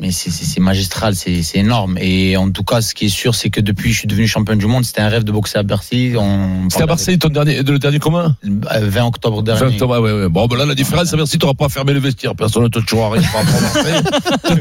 Mais 0.00 0.10
c'est, 0.10 0.30
c'est, 0.30 0.44
c'est 0.44 0.60
magistral, 0.60 1.14
c'est, 1.14 1.42
c'est 1.42 1.58
énorme. 1.58 1.96
Et 2.00 2.36
en 2.36 2.50
tout 2.50 2.64
cas, 2.64 2.80
ce 2.80 2.94
qui 2.94 3.06
est 3.06 3.08
sûr, 3.08 3.34
c'est 3.34 3.48
que 3.48 3.60
depuis 3.60 3.90
que 3.90 3.94
je 3.94 3.98
suis 4.00 4.08
devenu 4.08 4.26
champion 4.26 4.56
du 4.56 4.66
monde, 4.66 4.84
c'était 4.84 5.02
un 5.02 5.08
rêve 5.08 5.22
de 5.22 5.30
boxer 5.30 5.58
à 5.58 5.62
Bercy. 5.62 6.14
On... 6.18 6.68
C'était 6.68 6.82
à 6.82 6.86
Marseille, 6.86 7.16
ton 7.16 7.28
dernier, 7.28 7.62
le 7.62 7.78
dernier 7.78 8.00
commun 8.00 8.36
20 8.42 9.04
octobre 9.06 9.42
dernier. 9.42 9.60
20 9.60 9.66
octobre, 9.68 10.00
ouais, 10.00 10.12
ouais. 10.12 10.28
Bon, 10.28 10.46
ben 10.46 10.56
là, 10.56 10.66
la 10.66 10.74
différence, 10.74 11.14
à 11.14 11.16
Bercy, 11.16 11.38
tu 11.38 11.44
n'auras 11.46 11.54
pas 11.54 11.68
fermé 11.68 11.92
le 11.92 12.00
vestiaire. 12.00 12.34
Personne 12.34 12.64
ne 12.64 12.68
te 12.68 12.80
tuera 12.80 13.10
rien 13.10 13.22
par 13.22 13.44
rapport 13.44 13.54
à 13.54 13.60
Marseille. 13.60 14.02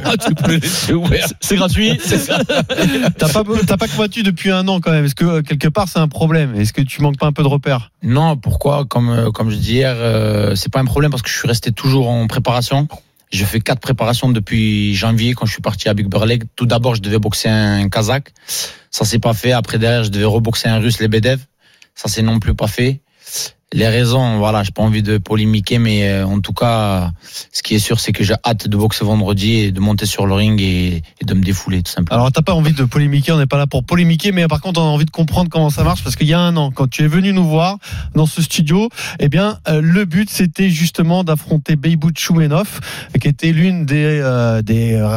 Ah, 0.05 0.13
tu 0.23 0.35
peux 0.35 0.51
les 0.51 0.59
laisser 0.59 0.93
ouverts. 0.93 1.27
C'est 1.41 1.55
gratuit. 1.55 1.99
C'est. 2.05 2.27
T'as 3.17 3.29
pas, 3.29 3.43
t'as 3.65 3.77
pas 3.77 3.87
combattu 3.87 4.21
depuis 4.21 4.51
un 4.51 4.67
an 4.67 4.79
quand 4.81 4.91
même. 4.91 5.05
Est-ce 5.05 5.15
que 5.15 5.25
euh, 5.25 5.41
quelque 5.41 5.67
part 5.67 5.87
c'est 5.87 5.99
un 5.99 6.07
problème? 6.07 6.55
Est-ce 6.55 6.73
que 6.73 6.81
tu 6.81 7.01
manques 7.01 7.17
pas 7.17 7.25
un 7.25 7.31
peu 7.31 7.43
de 7.43 7.47
repères? 7.47 7.91
Non, 8.03 8.37
pourquoi? 8.37 8.85
Comme 8.85 9.09
euh, 9.09 9.31
comme 9.31 9.49
je 9.49 9.55
dis 9.55 9.73
hier, 9.73 9.95
euh, 9.97 10.55
c'est 10.55 10.71
pas 10.71 10.79
un 10.79 10.85
problème 10.85 11.11
parce 11.11 11.23
que 11.23 11.29
je 11.29 11.37
suis 11.37 11.47
resté 11.47 11.71
toujours 11.71 12.09
en 12.09 12.27
préparation. 12.27 12.87
Je 13.33 13.45
fais 13.45 13.59
quatre 13.59 13.79
préparations 13.79 14.29
depuis 14.29 14.93
janvier 14.93 15.33
quand 15.33 15.47
je 15.47 15.53
suis 15.53 15.61
parti 15.61 15.89
à 15.89 15.95
Big 15.95 16.07
Burlek. 16.07 16.43
Tout 16.55 16.67
d'abord, 16.67 16.93
je 16.93 17.01
devais 17.01 17.17
boxer 17.17 17.49
un 17.49 17.89
Kazakh. 17.89 18.31
Ça 18.91 19.05
s'est 19.05 19.17
pas 19.17 19.33
fait. 19.33 19.53
Après 19.53 19.79
derrière, 19.79 20.03
je 20.03 20.11
devais 20.11 20.25
reboxer 20.25 20.69
un 20.69 20.77
Russe, 20.77 20.99
Lebedev. 20.99 21.39
Ça 21.95 22.09
s'est 22.09 22.21
non 22.21 22.37
plus 22.37 22.53
pas 22.53 22.67
fait. 22.67 23.01
Les 23.73 23.87
raisons, 23.87 24.37
voilà, 24.37 24.63
j'ai 24.63 24.71
pas 24.71 24.83
envie 24.83 25.03
de 25.03 25.17
polémiquer, 25.17 25.79
mais 25.79 26.07
euh, 26.07 26.25
en 26.25 26.39
tout 26.39 26.53
cas, 26.53 27.11
ce 27.51 27.63
qui 27.63 27.75
est 27.75 27.79
sûr, 27.79 27.99
c'est 27.99 28.11
que 28.11 28.23
j'ai 28.23 28.35
hâte 28.45 28.67
de 28.67 28.77
boxer 28.77 29.03
vendredi 29.03 29.55
et 29.55 29.71
de 29.71 29.79
monter 29.79 30.05
sur 30.05 30.25
le 30.25 30.33
ring 30.33 30.61
et, 30.61 31.01
de 31.23 31.33
me 31.33 31.43
défouler, 31.43 31.81
tout 31.81 31.91
simplement. 31.91 32.19
Alors 32.19 32.31
t'as 32.31 32.43
pas 32.43 32.53
envie 32.53 32.73
de 32.73 32.83
polémiquer, 32.83 33.31
on 33.31 33.37
n'est 33.37 33.47
pas 33.47 33.57
là 33.57 33.67
pour 33.67 33.83
polémiquer, 33.83 34.31
mais 34.31 34.47
par 34.47 34.61
contre 34.61 34.79
on 34.79 34.85
a 34.85 34.89
envie 34.89 35.05
de 35.05 35.11
comprendre 35.11 35.49
comment 35.49 35.69
ça 35.69 35.83
marche 35.83 36.03
parce 36.03 36.15
qu'il 36.15 36.27
y 36.27 36.33
a 36.33 36.39
un 36.39 36.55
an, 36.55 36.71
quand 36.71 36.87
tu 36.87 37.03
es 37.03 37.07
venu 37.07 37.33
nous 37.33 37.47
voir 37.47 37.77
dans 38.15 38.25
ce 38.25 38.41
studio, 38.41 38.89
eh 39.19 39.27
bien 39.27 39.57
euh, 39.67 39.81
le 39.81 40.05
but 40.05 40.29
c'était 40.29 40.69
justement 40.69 41.23
d'affronter 41.23 41.75
Beybout 41.75 42.13
Choumenov, 42.15 42.79
qui 43.19 43.27
était 43.27 43.51
l'une 43.51 43.85
des 43.85 44.19
euh, 44.21 44.61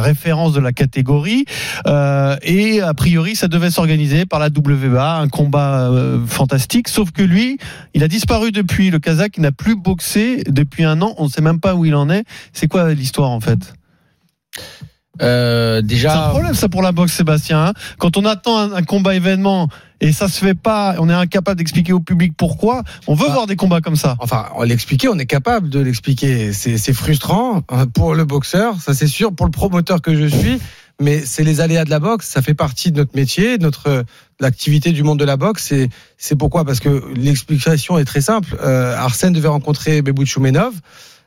références 0.01 0.53
de 0.53 0.59
la 0.59 0.73
catégorie, 0.73 1.45
Euh, 1.85 2.35
et 2.41 2.81
a 2.81 2.93
priori 2.93 3.35
ça 3.35 3.47
devait 3.47 3.71
s'organiser 3.71 4.25
par 4.25 4.39
la 4.39 4.47
WBA, 4.47 5.17
un 5.19 5.29
combat 5.29 5.89
euh, 5.89 6.25
fantastique, 6.25 6.87
sauf 6.87 7.11
que 7.11 7.21
lui, 7.21 7.57
il 7.93 8.03
a 8.03 8.07
disparu 8.07 8.46
depuis. 8.51 8.89
Le 8.89 8.99
Kazakh 8.99 9.37
il 9.37 9.41
n'a 9.41 9.51
plus 9.51 9.75
boxé 9.75 10.43
depuis 10.47 10.83
un 10.83 11.01
an, 11.01 11.13
on 11.17 11.25
ne 11.25 11.29
sait 11.29 11.41
même 11.41 11.59
pas 11.59 11.75
où 11.75 11.85
il 11.85 11.95
en 11.95 12.09
est. 12.09 12.23
C'est 12.53 12.67
quoi 12.67 12.93
l'histoire 12.93 13.29
en 13.29 13.39
fait? 13.41 13.73
Euh, 15.21 15.81
déjà. 15.81 16.11
C'est 16.11 16.17
un 16.17 16.29
problème 16.29 16.53
ça 16.53 16.69
pour 16.69 16.81
la 16.83 16.91
boxe, 16.91 17.13
Sébastien. 17.13 17.67
hein. 17.67 17.73
Quand 17.97 18.17
on 18.17 18.25
attend 18.25 18.57
un, 18.59 18.73
un 18.73 18.83
combat 18.83 19.15
événement 19.15 19.67
et 19.99 20.11
ça 20.11 20.27
se 20.27 20.37
fait 20.45 20.53
pas, 20.53 20.95
on 20.99 21.09
est 21.09 21.13
incapable 21.13 21.57
d'expliquer 21.57 21.91
au 21.91 21.99
public 21.99 22.33
pourquoi. 22.37 22.83
On 23.07 23.15
veut 23.15 23.27
voir 23.27 23.47
des 23.47 23.55
combats 23.55 23.81
comme 23.81 23.95
ça. 23.95 24.15
Enfin, 24.19 24.45
on 24.55 24.61
l'expliquer, 24.63 25.07
on 25.07 25.17
est 25.17 25.25
capable 25.25 25.69
de 25.69 25.79
l'expliquer. 25.79 26.53
C'est 26.53 26.77
c'est 26.77 26.93
frustrant 26.93 27.63
euh, 27.71 27.87
pour 27.87 28.13
le 28.13 28.25
boxeur, 28.25 28.79
ça 28.79 28.93
c'est 28.93 29.07
sûr, 29.07 29.33
pour 29.33 29.47
le 29.47 29.51
promoteur 29.51 30.03
que 30.03 30.15
je 30.15 30.27
suis. 30.27 30.59
Mais 30.99 31.23
c'est 31.25 31.43
les 31.43 31.61
aléas 31.61 31.85
de 31.85 31.89
la 31.89 31.99
boxe, 31.99 32.27
ça 32.27 32.41
fait 32.41 32.55
partie 32.55 32.91
de 32.91 32.97
notre 32.97 33.15
métier, 33.15 33.57
de 33.57 33.63
notre 33.63 34.03
l'activité 34.39 34.91
du 34.91 35.03
monde 35.03 35.19
de 35.19 35.25
la 35.25 35.37
boxe. 35.37 35.71
Et 35.71 35.89
c'est 36.17 36.35
pourquoi 36.35 36.65
Parce 36.65 36.79
que 36.79 37.03
l'explication 37.15 37.97
est 37.97 38.05
très 38.05 38.21
simple. 38.21 38.55
Euh, 38.61 38.95
Arsène 38.95 39.33
devait 39.33 39.47
rencontrer 39.47 40.01
Bebout 40.01 40.25
Choumenov. 40.25 40.73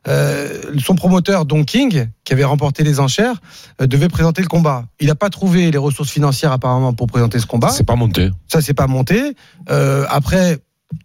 Euh, 0.08 0.62
son 0.82 0.94
promoteur 0.94 1.44
Don 1.44 1.64
King, 1.64 2.08
qui 2.24 2.32
avait 2.32 2.44
remporté 2.44 2.84
les 2.84 3.00
enchères, 3.00 3.36
euh, 3.80 3.86
devait 3.86 4.08
présenter 4.08 4.40
le 4.40 4.48
combat. 4.48 4.86
Il 4.98 5.08
n'a 5.08 5.14
pas 5.14 5.28
trouvé 5.28 5.70
les 5.70 5.78
ressources 5.78 6.10
financières 6.10 6.52
apparemment 6.52 6.94
pour 6.94 7.06
présenter 7.06 7.38
ce 7.38 7.46
combat. 7.46 7.68
C'est 7.68 7.84
pas 7.84 7.96
monté. 7.96 8.30
Ça, 8.48 8.62
c'est 8.62 8.74
pas 8.74 8.86
monté. 8.86 9.34
Euh, 9.68 10.06
après, 10.08 10.58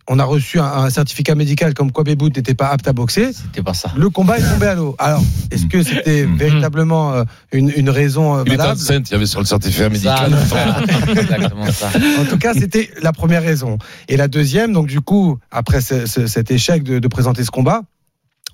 on 0.08 0.18
a 0.20 0.24
reçu 0.24 0.60
un, 0.60 0.66
un 0.66 0.90
certificat 0.90 1.36
médical 1.36 1.74
comme 1.74 1.92
quoi 1.92 2.04
Bebout 2.04 2.30
n'était 2.30 2.54
pas 2.54 2.68
apte 2.70 2.88
à 2.88 2.94
boxer. 2.94 3.34
C'était 3.34 3.62
pas 3.64 3.74
ça. 3.74 3.92
Le 3.96 4.10
combat 4.10 4.38
est 4.40 4.44
tombé 4.50 4.66
à 4.68 4.76
l'eau. 4.76 4.96
Alors, 5.00 5.22
est-ce 5.52 5.66
que 5.68 5.84
c'était 5.84 6.26
véritablement 6.26 7.14
euh, 7.14 7.24
une, 7.52 7.72
une 7.76 7.90
raison 7.90 8.36
euh, 8.38 8.44
Il 8.46 8.54
était 8.54 8.58
valable? 8.58 8.80
enceinte, 8.80 9.10
il 9.10 9.14
y 9.14 9.16
avait 9.16 9.26
sur 9.26 9.40
le 9.40 9.46
certificat 9.46 9.84
Ça, 9.84 9.90
médical. 9.90 10.34
exactement 11.10 11.72
ça. 11.72 11.90
en 12.20 12.26
tout 12.26 12.38
cas, 12.38 12.54
c'était 12.54 12.90
la 13.02 13.14
première 13.14 13.44
raison. 13.44 13.78
Et 14.08 14.18
la 14.18 14.28
deuxième, 14.28 14.74
donc 14.74 14.88
du 14.88 15.02
coup, 15.02 15.38
après 15.52 15.82
ce- 15.82 16.06
ce- 16.06 16.28
cet 16.28 16.52
échec 16.52 16.84
de, 16.84 17.00
de 17.00 17.08
présenter 17.08 17.44
ce 17.44 17.52
combat, 17.52 17.82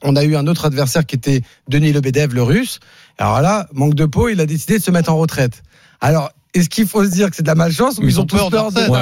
on 0.04 0.16
a 0.16 0.24
eu 0.24 0.36
un 0.36 0.48
autre 0.48 0.66
adversaire 0.66 1.06
qui 1.06 1.16
était 1.16 1.42
Denis 1.70 1.94
Lebedev, 1.94 2.34
le 2.34 2.44
russe. 2.44 2.80
Alors 3.18 3.40
là, 3.42 3.68
manque 3.74 3.94
de 3.94 4.06
peau, 4.06 4.30
il 4.30 4.40
a 4.42 4.46
décidé 4.46 4.80
de 4.80 4.84
se 4.84 4.90
mettre 4.92 5.12
en 5.12 5.18
retraite. 5.18 5.62
Alors, 6.02 6.32
est-ce 6.54 6.70
qu'il 6.70 6.86
faut 6.86 7.04
se 7.06 7.10
dire 7.10 7.30
que 7.30 7.36
c'est 7.36 7.44
de 7.44 7.48
la 7.48 7.56
malchance 7.56 7.98
ou 7.98 8.04
ils, 8.04 8.20
ont, 8.20 8.26
tous 8.26 8.36
peur 8.36 8.50
de 8.50 8.58
Ouais, 8.58 9.00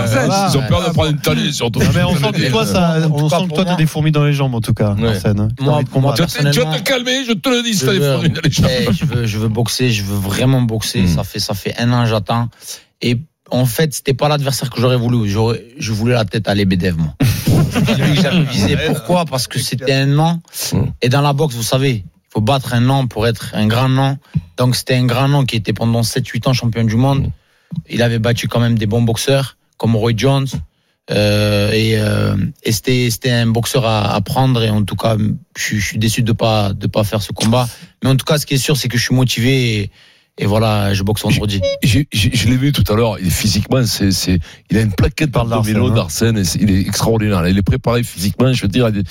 ils 0.51 0.57
ont 0.57 0.67
peur 0.67 0.87
de 0.87 0.93
prendre 0.93 1.09
une 1.09 1.19
tannée, 1.19 1.51
surtout. 1.51 1.79
Ah, 1.83 1.89
mais 1.95 2.03
on 2.03 2.15
sent 2.15 2.31
que 2.31 2.49
toi, 2.49 2.65
ça, 2.65 2.97
En 3.07 3.11
on 3.11 3.29
sent 3.29 3.47
que 3.49 3.55
toi, 3.55 3.65
t'as 3.65 3.75
des 3.75 3.85
fourmis 3.87 4.11
dans 4.11 4.23
les 4.23 4.33
jambes, 4.33 4.53
en 4.53 4.61
tout 4.61 4.73
cas, 4.73 4.93
Ouais. 4.93 5.09
Arsène. 5.09 5.39
hein. 5.39 5.47
T'as 5.57 5.63
Moi, 5.63 5.73
moi, 5.73 5.83
combattre. 5.91 6.27
Tu 6.27 6.59
vas 6.59 6.77
te- 6.77 6.83
calmer, 6.83 7.25
je 7.27 7.33
te 7.33 7.49
le 7.49 7.63
dis, 7.63 7.77
t'as 7.77 7.91
des 7.91 7.99
veux, 7.99 8.13
fourmis 8.13 8.29
dans 8.29 8.41
les 8.43 8.51
jambes. 8.51 8.69
je 8.93 9.05
veux, 9.05 9.25
je 9.25 9.37
veux 9.39 9.47
boxer, 9.47 9.89
je 9.91 10.03
veux 10.03 10.17
vraiment 10.17 10.61
boxer. 10.61 11.01
Mm. 11.01 11.07
Ça 11.15 11.23
fait, 11.23 11.39
ça 11.39 11.53
fait 11.55 11.75
un 11.79 11.91
an, 11.91 12.05
j'attends. 12.05 12.49
Et 13.01 13.17
en 13.49 13.65
fait, 13.65 13.93
c'était 13.95 14.13
pas 14.13 14.27
l'adversaire 14.29 14.69
que 14.69 14.79
j'aurais 14.79 14.97
voulu. 14.97 15.27
J'aurais, 15.27 15.63
je 15.79 15.91
voulais 15.91 16.13
la 16.13 16.25
tête 16.25 16.47
à 16.47 16.53
Lebedev, 16.53 16.97
moi. 16.97 17.15
C'est 17.71 17.95
lui 17.95 18.15
que 18.15 18.21
j'avais 18.21 18.43
visé. 18.43 18.77
Pourquoi? 18.87 19.25
Parce 19.25 19.47
que 19.47 19.57
c'était 19.59 19.93
un 19.93 20.05
nom. 20.05 20.39
Mm. 20.73 20.77
Et 21.01 21.09
dans 21.09 21.21
la 21.21 21.33
boxe, 21.33 21.55
vous 21.55 21.63
savez, 21.63 22.03
faut 22.31 22.41
battre 22.41 22.73
un 22.73 22.79
nom 22.81 23.07
pour 23.07 23.27
être 23.27 23.51
un 23.53 23.67
grand 23.67 23.89
nom. 23.89 24.17
Donc, 24.57 24.75
c'était 24.75 24.95
un 24.95 25.05
grand 25.05 25.27
nom 25.27 25.45
qui 25.45 25.55
était 25.55 25.73
pendant 25.73 26.01
7-8 26.01 26.47
ans 26.49 26.53
champion 26.53 26.83
du 26.83 26.95
monde. 26.95 27.31
Il 27.89 28.01
avait 28.01 28.19
battu 28.19 28.47
quand 28.47 28.59
même 28.59 28.77
des 28.77 28.85
bons 28.85 29.01
boxeurs, 29.01 29.57
comme 29.77 29.95
Roy 29.95 30.11
Jones. 30.15 30.47
Euh, 31.11 31.71
et 31.71 31.97
euh, 31.97 32.35
et 32.61 32.71
c'était 32.71 33.09
c'était 33.09 33.31
un 33.31 33.47
boxeur 33.47 33.83
à, 33.83 34.13
à 34.13 34.21
prendre 34.21 34.61
et 34.61 34.69
en 34.69 34.83
tout 34.83 34.95
cas 34.95 35.17
je, 35.57 35.63
suis- 35.63 35.79
je 35.79 35.85
suis 35.87 35.97
déçu 35.97 36.21
de 36.21 36.33
pas 36.33 36.71
de 36.73 36.85
pas 36.85 37.03
faire 37.03 37.23
ce 37.23 37.31
combat 37.31 37.67
mais 38.03 38.11
en 38.11 38.15
tout 38.15 38.25
cas 38.25 38.37
ce 38.37 38.45
qui 38.45 38.53
est 38.53 38.57
sûr 38.59 38.77
c'est 38.77 38.89
que 38.89 38.97
je 38.99 39.05
suis 39.05 39.15
motivé 39.15 39.79
et, 39.79 39.91
et 40.41 40.45
voilà 40.47 40.93
je 40.93 41.03
boxe 41.03 41.21
vendredi 41.21 41.61
je 41.83 42.47
l'ai 42.49 42.55
vu 42.57 42.71
tout 42.71 42.83
à 42.91 42.95
l'heure. 42.95 43.17
Il 43.19 43.27
est 43.27 43.29
physiquement, 43.29 43.85
c'est, 43.85 44.11
c'est, 44.11 44.39
il 44.69 44.77
a 44.77 44.81
une 44.81 44.91
plaquette 44.93 45.31
par 45.31 45.43
le 45.43 45.49
d'Arsène, 45.51 45.73
vélo 45.73 45.87
hein. 45.87 45.95
d'Arsène. 45.95 46.43
c'est- 46.43 46.59
Il 46.61 46.69
est 46.71 46.79
extraordinaire. 46.81 47.47
Il 47.47 47.57
est 47.57 47.61
préparé 47.61 48.03
physiquement. 48.03 48.51
Je 48.53 48.61
veux 48.63 48.67
dire, 48.67 48.89
il 48.89 49.03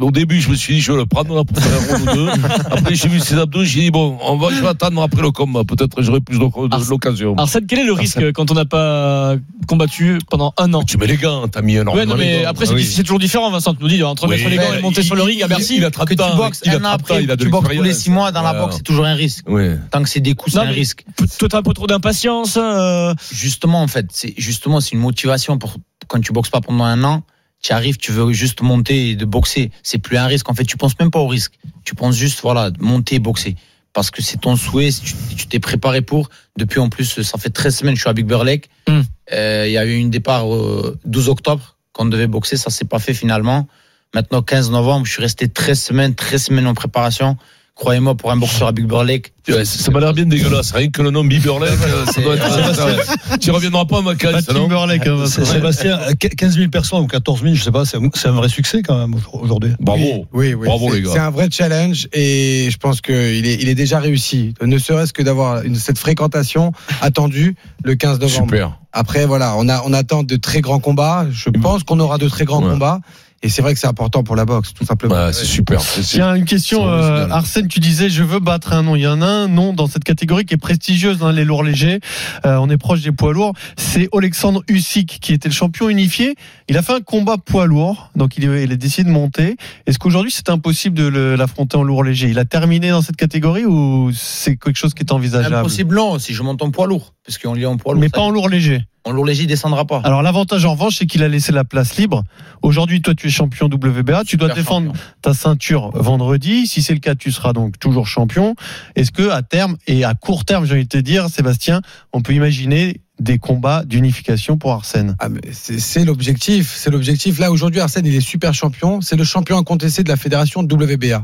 au 0.00 0.10
début, 0.10 0.40
je 0.40 0.48
me 0.50 0.54
suis 0.54 0.74
dit, 0.74 0.80
je 0.80 0.92
vais 0.92 0.98
le 0.98 1.06
prendre 1.06 1.34
là 1.34 1.42
pour 1.44 1.56
faire 1.58 1.72
un 1.72 1.96
round 1.96 2.08
ou 2.08 2.14
deux. 2.14 2.28
Après, 2.70 2.94
j'ai 2.94 3.08
vu 3.08 3.20
ses 3.20 3.36
abdos. 3.36 3.64
J'ai 3.64 3.80
dit, 3.80 3.90
bon, 3.90 4.18
on 4.22 4.36
va, 4.36 4.48
je 4.54 4.60
vais 4.60 4.68
attendre 4.68 5.00
après 5.02 5.22
le 5.22 5.30
combat. 5.30 5.64
Peut-être 5.64 6.02
j'aurai 6.02 6.20
plus 6.20 6.38
l'occasion. 6.38 7.34
Arsène, 7.36 7.66
quel 7.66 7.80
est 7.80 7.84
le 7.84 7.92
risque 7.92 8.32
quand 8.32 8.50
on 8.50 8.54
n'a 8.54 8.64
pas 8.64 9.36
combattu 9.66 10.18
pendant 10.30 10.52
un 10.58 10.72
an? 10.74 10.82
Tu 10.82 10.98
mets 10.98 11.06
les 11.06 11.16
gants, 11.16 11.46
t'as 11.48 11.62
mis 11.62 11.74
Ouais, 11.76 11.82
énormément 11.82 12.12
non, 12.14 12.18
mais 12.18 12.44
après, 12.44 12.66
c'est 12.66 12.72
Ah 12.72 12.76
oui. 12.76 12.84
c'est 12.84 13.02
toujours 13.02 13.18
différent, 13.18 13.50
Vincent. 13.50 13.74
Tu 13.74 13.82
nous 13.82 13.88
dis, 13.88 14.02
entre 14.02 14.24
Oui. 14.28 14.36
mettre 14.36 14.48
les 14.50 14.56
gants 14.56 14.74
et 14.78 14.82
monter 14.82 15.00
Il- 15.00 15.06
sur 15.06 15.14
le 15.14 15.22
ring 15.22 15.42
à 15.42 15.46
il- 15.46 15.48
Bercy. 15.48 15.74
il 15.78 15.84
a 15.84 15.90
30 15.90 16.08
que 16.08 16.14
tu 16.14 16.22
ans, 16.22 16.36
boxes 16.36 16.60
il 16.64 16.70
a 16.70 16.74
un 16.74 16.76
an 16.78 16.80
30 16.80 16.90
ans, 16.90 16.94
après 16.94 17.22
il 17.24 17.30
a 17.30 17.36
de 17.36 17.44
tu 17.44 17.50
boxes 17.50 17.68
tous 17.76 17.82
les. 17.82 17.92
6 17.94 18.10
mois 18.10 18.32
dans 18.32 18.42
la 18.42 18.52
Ouais. 18.52 18.58
boxe 18.60 18.76
c'est 18.78 18.82
toujours 18.82 19.04
un 19.06 19.14
risque 19.14 19.48
Ouais. 19.48 19.76
tant 19.90 20.02
que 20.02 20.08
c'est 20.10 20.20
des 20.20 20.34
coups 20.34 20.54
c'est 20.54 20.60
un 20.60 20.64
risque. 20.64 21.04
t'as 21.38 21.58
un 21.58 21.62
peu 21.62 21.72
trop 21.72 21.86
d'impatience. 21.86 22.56
euh, 22.56 23.14
justement 23.32 23.82
en 23.82 23.88
fait 23.88 24.06
c'est 24.12 24.34
justement 24.36 24.80
c'est 24.80 24.92
une 24.92 25.00
motivation 25.00 25.58
pour 25.58 25.76
quand 26.08 26.20
tu 26.20 26.32
boxes 26.32 26.50
pas 26.50 26.60
pendant 26.60 26.84
un 26.84 27.04
an 27.04 27.22
tu 27.62 27.72
arrives 27.72 27.98
tu 27.98 28.12
veux 28.12 28.32
juste 28.32 28.62
monter 28.62 29.10
et 29.10 29.16
de 29.16 29.24
boxer. 29.24 29.70
C'est 29.82 29.98
plus 29.98 30.16
un 30.16 30.26
risque. 30.26 30.48
En 30.48 30.54
fait 30.54 30.64
tu 30.64 30.76
penses 30.76 30.98
même 30.98 31.10
pas 31.10 31.18
au 31.18 31.28
risque. 31.28 31.52
Tu 31.84 31.94
penses 31.94 32.16
juste 32.16 32.40
voilà 32.42 32.70
monter 32.80 33.16
et 33.16 33.18
boxer. 33.18 33.56
Parce 33.92 34.10
que 34.10 34.22
c'est 34.22 34.38
ton 34.38 34.56
souhait 34.56 34.90
tu 35.36 35.46
t'es 35.46 35.58
préparé 35.58 36.00
pour. 36.00 36.30
Depuis 36.56 36.80
en 36.80 36.88
plus 36.88 37.22
ça 37.22 37.38
fait 37.38 37.50
13 37.50 37.76
semaines 37.76 37.96
je 37.96 38.00
suis 38.00 38.10
à 38.10 38.12
Big 38.12 38.26
Bear 38.26 38.44
Lake. 38.44 38.70
Hmm. 38.88 39.02
Euh, 39.32 39.64
il 39.66 39.72
y 39.72 39.78
a 39.78 39.84
eu 39.84 39.96
une 39.96 40.10
départ 40.10 40.52
euh, 40.52 40.98
12 41.04 41.28
octobre 41.28 41.76
quand 41.92 42.04
on 42.04 42.08
devait 42.08 42.26
boxer. 42.26 42.56
Ça 42.56 42.70
s'est 42.70 42.86
pas 42.86 42.98
fait 42.98 43.14
finalement. 43.14 43.68
Maintenant 44.14 44.42
15 44.42 44.70
novembre 44.70 45.06
je 45.06 45.12
suis 45.12 45.22
resté 45.22 45.48
13 45.48 45.80
semaines 45.80 46.14
13 46.14 46.42
semaines 46.44 46.66
en 46.66 46.74
préparation 46.74 47.36
croyez-moi 47.80 48.14
pour 48.14 48.30
un 48.30 48.36
boxeur 48.36 48.68
à 48.68 48.72
Big 48.72 48.86
Lake 48.92 49.32
Ouais, 49.48 49.64
ça 49.64 49.78
ça 49.82 49.90
m'a 49.90 49.98
l'air 49.98 50.12
bien 50.12 50.26
dégueulasse. 50.26 50.70
Rien 50.70 50.90
que 50.90 51.02
le 51.02 51.10
nom 51.10 51.24
Biberlek, 51.24 51.70
euh, 51.72 52.06
ça 52.06 52.20
doit 52.20 52.36
être. 52.36 53.38
Tu 53.40 53.50
reviendras 53.50 53.84
pas 53.86 53.98
à 53.98 54.02
ma 54.02 54.14
case, 54.14 54.46
Vincent. 54.46 55.44
Sébastien, 55.44 55.98
15 56.20 56.56
000 56.56 56.68
personnes 56.70 57.00
ou 57.00 57.06
14 57.08 57.42
000, 57.42 57.54
je 57.54 57.62
sais 57.62 57.72
pas, 57.72 57.84
c'est 57.84 57.96
un 58.28 58.32
vrai 58.32 58.48
succès 58.48 58.82
quand 58.82 58.96
même 58.96 59.18
aujourd'hui. 59.32 59.72
Bravo. 59.80 60.26
Oui, 60.32 60.54
oui. 60.54 60.66
Bravo, 60.66 60.90
c'est- 60.90 60.96
les 60.96 61.02
gars. 61.02 61.10
C'est 61.14 61.18
un 61.18 61.30
vrai 61.30 61.48
challenge 61.50 62.06
et 62.12 62.68
je 62.70 62.76
pense 62.76 63.00
qu'il 63.00 63.14
est, 63.14 63.54
il 63.60 63.68
est 63.68 63.74
déjà 63.74 63.98
réussi. 63.98 64.54
Ne 64.62 64.78
serait-ce 64.78 65.12
que 65.12 65.22
d'avoir 65.22 65.62
cette 65.74 65.98
fréquentation 65.98 66.72
attendue 67.00 67.56
le 67.82 67.94
15 67.96 68.20
novembre. 68.20 68.44
Super. 68.44 68.78
Après, 68.92 69.26
voilà, 69.26 69.54
on, 69.56 69.68
a, 69.68 69.82
on 69.84 69.92
attend 69.92 70.22
de 70.22 70.36
très 70.36 70.60
grands 70.60 70.80
combats. 70.80 71.26
Je 71.32 71.48
pense 71.50 71.82
qu'on 71.82 71.98
aura 71.98 72.18
de 72.18 72.28
très 72.28 72.44
grands 72.44 72.62
Ouais. 72.62 72.70
combats. 72.72 73.00
Et 73.42 73.48
c'est 73.48 73.62
vrai 73.62 73.72
que 73.72 73.80
c'est 73.80 73.86
important 73.86 74.22
pour 74.22 74.36
la 74.36 74.44
boxe, 74.44 74.74
tout 74.74 74.84
simplement. 74.84 75.14
c'est 75.32 75.46
super. 75.46 75.80
Tiens, 76.02 76.34
une 76.34 76.44
question, 76.44 76.86
euh, 76.86 77.26
Arsène, 77.30 77.68
tu 77.68 77.80
disais, 77.80 78.10
je 78.10 78.22
veux 78.22 78.38
battre 78.38 78.74
un 78.74 78.82
nom. 78.82 78.96
Il 78.96 79.00
y 79.00 79.06
en 79.06 79.22
a 79.22 79.26
un 79.26 79.48
nom 79.48 79.72
dans 79.72 79.86
cette 79.86 80.04
catégorie 80.04 80.44
qui 80.44 80.52
est 80.52 80.58
prestigieuse, 80.58 81.22
hein, 81.22 81.32
les 81.32 81.46
lourds 81.46 81.62
légers. 81.62 82.00
Euh, 82.44 82.56
on 82.56 82.68
est 82.68 82.76
proche 82.76 83.00
des 83.00 83.12
poids 83.12 83.32
lourds. 83.32 83.54
C'est 83.78 84.10
Alexandre 84.14 84.62
Usyk, 84.68 85.20
qui 85.22 85.32
était 85.32 85.48
le 85.48 85.54
champion 85.54 85.88
unifié. 85.88 86.34
Il 86.68 86.76
a 86.76 86.82
fait 86.82 86.92
un 86.92 87.00
combat 87.00 87.38
poids 87.38 87.64
lourd, 87.64 88.10
donc 88.14 88.36
il, 88.36 88.44
il 88.44 88.72
a 88.72 88.76
décidé 88.76 89.04
de 89.08 89.12
monter. 89.14 89.56
Est-ce 89.86 89.98
qu'aujourd'hui, 89.98 90.30
c'est 90.30 90.50
impossible 90.50 90.94
de 90.98 91.06
le- 91.06 91.34
l'affronter 91.36 91.78
en 91.78 91.82
lourd 91.82 92.04
léger 92.04 92.28
Il 92.28 92.38
a 92.38 92.44
terminé 92.44 92.90
dans 92.90 93.00
cette 93.00 93.16
catégorie 93.16 93.64
ou 93.64 94.10
c'est 94.14 94.56
quelque 94.56 94.76
chose 94.76 94.92
qui 94.92 95.02
est 95.02 95.12
envisageable? 95.12 95.54
Impossible, 95.54 95.94
non, 95.96 96.18
si 96.18 96.34
je 96.34 96.42
monte 96.42 96.60
en 96.62 96.70
poids 96.70 96.86
lourd. 96.86 97.14
Parce 97.30 97.38
qu'on 97.38 97.54
lit 97.54 97.64
en 97.64 97.76
poids 97.76 97.92
lourd. 97.92 98.00
Mais 98.00 98.08
pas 98.08 98.22
en 98.22 98.30
lourd 98.30 98.48
léger. 98.48 98.82
En 99.04 99.12
lourd 99.12 99.24
léger, 99.24 99.44
il 99.44 99.46
descendra 99.46 99.84
pas. 99.84 100.00
Alors 100.02 100.20
l'avantage 100.20 100.64
en 100.64 100.72
revanche, 100.72 100.96
c'est 100.96 101.06
qu'il 101.06 101.22
a 101.22 101.28
laissé 101.28 101.52
la 101.52 101.62
place 101.62 101.96
libre. 101.96 102.24
Aujourd'hui, 102.60 103.02
toi, 103.02 103.14
tu 103.14 103.28
es 103.28 103.30
champion 103.30 103.66
WBA. 103.66 104.24
Tu 104.24 104.36
dois 104.36 104.52
défendre 104.52 104.92
ta 105.22 105.32
ceinture 105.32 105.92
vendredi. 105.94 106.66
Si 106.66 106.82
c'est 106.82 106.92
le 106.92 106.98
cas, 106.98 107.14
tu 107.14 107.30
seras 107.30 107.52
donc 107.52 107.78
toujours 107.78 108.08
champion. 108.08 108.56
Est-ce 108.96 109.12
que 109.12 109.30
à 109.30 109.42
terme 109.42 109.76
et 109.86 110.02
à 110.02 110.14
court 110.14 110.44
terme, 110.44 110.64
j'ai 110.64 110.72
envie 110.72 110.82
de 110.82 110.88
te 110.88 110.98
dire, 110.98 111.28
Sébastien, 111.28 111.82
on 112.12 112.20
peut 112.20 112.32
imaginer 112.32 113.00
des 113.20 113.38
combats 113.38 113.84
d'unification 113.84 114.58
pour 114.58 114.72
Arsène? 114.72 115.14
Ah, 115.20 115.28
c'est 115.52 116.04
l'objectif. 116.04 116.74
C'est 116.74 116.90
l'objectif. 116.90 117.38
Là, 117.38 117.52
aujourd'hui, 117.52 117.80
Arsène, 117.80 118.06
il 118.06 118.14
est 118.16 118.20
super 118.20 118.54
champion. 118.54 119.00
C'est 119.02 119.14
le 119.14 119.22
champion 119.22 119.56
incontesté 119.56 120.02
de 120.02 120.08
la 120.08 120.16
fédération 120.16 120.62
WBA. 120.62 121.22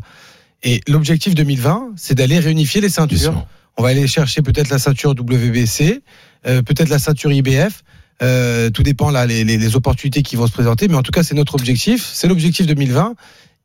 Et 0.63 0.83
l'objectif 0.87 1.35
2020, 1.35 1.95
c'est 1.97 2.15
d'aller 2.15 2.39
réunifier 2.39 2.81
les 2.81 2.91
ceintures. 2.91 3.45
On 3.77 3.83
va 3.83 3.91
aller 3.91 4.07
chercher 4.07 4.43
peut-être 4.43 4.71
la 4.71 4.79
ceinture 4.79 5.11
WBC, 5.11 6.03
euh, 6.47 6.63
peut-être 6.63 6.89
la 6.89 6.99
ceinture 6.99 7.33
IBF. 7.33 7.83
Euh, 8.23 8.71
tout 8.71 8.83
dépend 8.83 9.11
là 9.11 9.27
les, 9.27 9.45
les, 9.45 9.59
les 9.59 9.77
opportunités 9.77 10.23
qui 10.23 10.37
vont 10.37 10.47
se 10.47 10.53
présenter. 10.53 10.89
Mais 10.89 10.97
en 10.97 11.03
tout 11.03 11.13
cas, 11.13 11.23
c'est 11.23 11.35
notre 11.35 11.55
objectif. 11.55 12.09
C'est 12.13 12.29
l'objectif 12.29 12.67
2020 12.67 13.15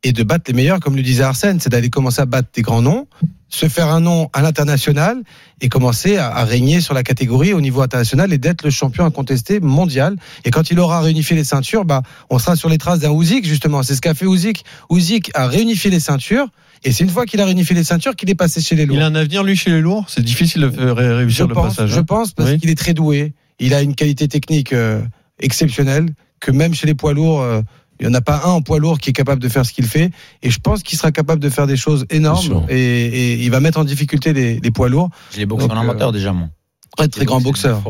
et 0.02 0.12
de 0.12 0.22
battre 0.22 0.44
les 0.48 0.52
meilleurs, 0.52 0.80
comme 0.80 0.96
le 0.96 1.02
disait 1.02 1.22
Arsène, 1.22 1.60
c'est 1.60 1.70
d'aller 1.70 1.90
commencer 1.90 2.20
à 2.20 2.26
battre 2.26 2.48
des 2.52 2.62
grands 2.62 2.82
noms, 2.82 3.06
se 3.48 3.68
faire 3.68 3.88
un 3.88 4.00
nom 4.00 4.28
à 4.32 4.42
l'international 4.42 5.22
et 5.60 5.68
commencer 5.68 6.16
à, 6.16 6.34
à 6.34 6.44
régner 6.44 6.80
sur 6.80 6.92
la 6.92 7.02
catégorie 7.02 7.52
au 7.52 7.60
niveau 7.60 7.82
international 7.82 8.32
et 8.32 8.38
d'être 8.38 8.64
le 8.64 8.70
champion 8.70 9.04
incontesté 9.04 9.60
mondial. 9.60 10.16
Et 10.44 10.50
quand 10.50 10.70
il 10.70 10.80
aura 10.80 11.00
réunifié 11.00 11.36
les 11.36 11.44
ceintures, 11.44 11.84
bah, 11.84 12.02
on 12.30 12.38
sera 12.38 12.56
sur 12.56 12.68
les 12.68 12.78
traces 12.78 12.98
d'un 12.98 13.10
Ouzik, 13.10 13.46
justement. 13.46 13.82
C'est 13.82 13.94
ce 13.94 14.00
qu'a 14.00 14.14
fait 14.14 14.26
Ouzik. 14.26 14.64
Ouzik 14.88 15.30
a 15.34 15.46
réunifié 15.46 15.90
les 15.90 16.00
ceintures. 16.00 16.48
Et 16.84 16.92
c'est 16.92 17.04
une 17.04 17.10
fois 17.10 17.26
qu'il 17.26 17.40
a 17.40 17.44
réunifié 17.44 17.74
les 17.76 17.84
ceintures 17.84 18.16
qu'il 18.16 18.28
est 18.30 18.34
passé 18.34 18.60
chez 18.60 18.74
les 18.74 18.86
lourds. 18.86 18.96
Il 18.96 19.02
a 19.02 19.06
un 19.06 19.14
avenir, 19.14 19.44
lui, 19.44 19.54
chez 19.56 19.70
les 19.70 19.80
lourds 19.80 20.04
C'est 20.08 20.22
difficile 20.24 20.62
de 20.62 20.70
faire 20.70 20.96
réussir 20.96 21.44
Je 21.44 21.48
le 21.48 21.54
pense, 21.54 21.76
passage. 21.76 21.90
je 21.90 21.98
hein 22.00 22.04
pense 22.04 22.32
parce 22.32 22.50
Oui. 22.50 22.58
qu'il 22.58 22.70
est 22.70 22.74
très 22.78 22.94
doué. 22.94 23.34
Il 23.60 23.72
a 23.74 23.82
une 23.82 23.94
qualité 23.94 24.26
technique 24.28 24.72
euh, 24.72 25.00
exceptionnelle 25.38 26.06
que 26.40 26.50
même 26.50 26.74
chez 26.74 26.86
les 26.86 26.94
poids 26.94 27.12
lourds, 27.12 27.40
euh, 27.42 27.60
il 28.00 28.06
n'y 28.08 28.12
en 28.12 28.14
a 28.14 28.20
pas 28.20 28.42
un 28.44 28.50
en 28.50 28.62
poids 28.62 28.78
lourd 28.80 28.98
qui 28.98 29.10
est 29.10 29.12
capable 29.12 29.40
de 29.40 29.48
faire 29.48 29.64
ce 29.64 29.72
qu'il 29.72 29.84
fait. 29.86 30.10
Et 30.42 30.50
je 30.50 30.58
pense 30.58 30.82
qu'il 30.82 30.98
sera 30.98 31.12
capable 31.12 31.40
de 31.40 31.48
faire 31.48 31.66
des 31.68 31.76
choses 31.76 32.04
énormes 32.10 32.66
et, 32.68 32.76
et 32.76 33.34
il 33.44 33.50
va 33.50 33.60
mettre 33.60 33.78
en 33.78 33.84
difficulté 33.84 34.32
les, 34.32 34.58
les 34.58 34.70
poids 34.72 34.88
lourds. 34.88 35.10
Je 35.32 35.38
l'ai 35.38 35.46
boxé 35.46 35.66
en 35.70 35.76
amateur 35.76 36.10
déjà, 36.10 36.32
moi. 36.32 36.48
Très 36.96 37.08
très 37.08 37.24
grand 37.24 37.40
boxeur. 37.40 37.82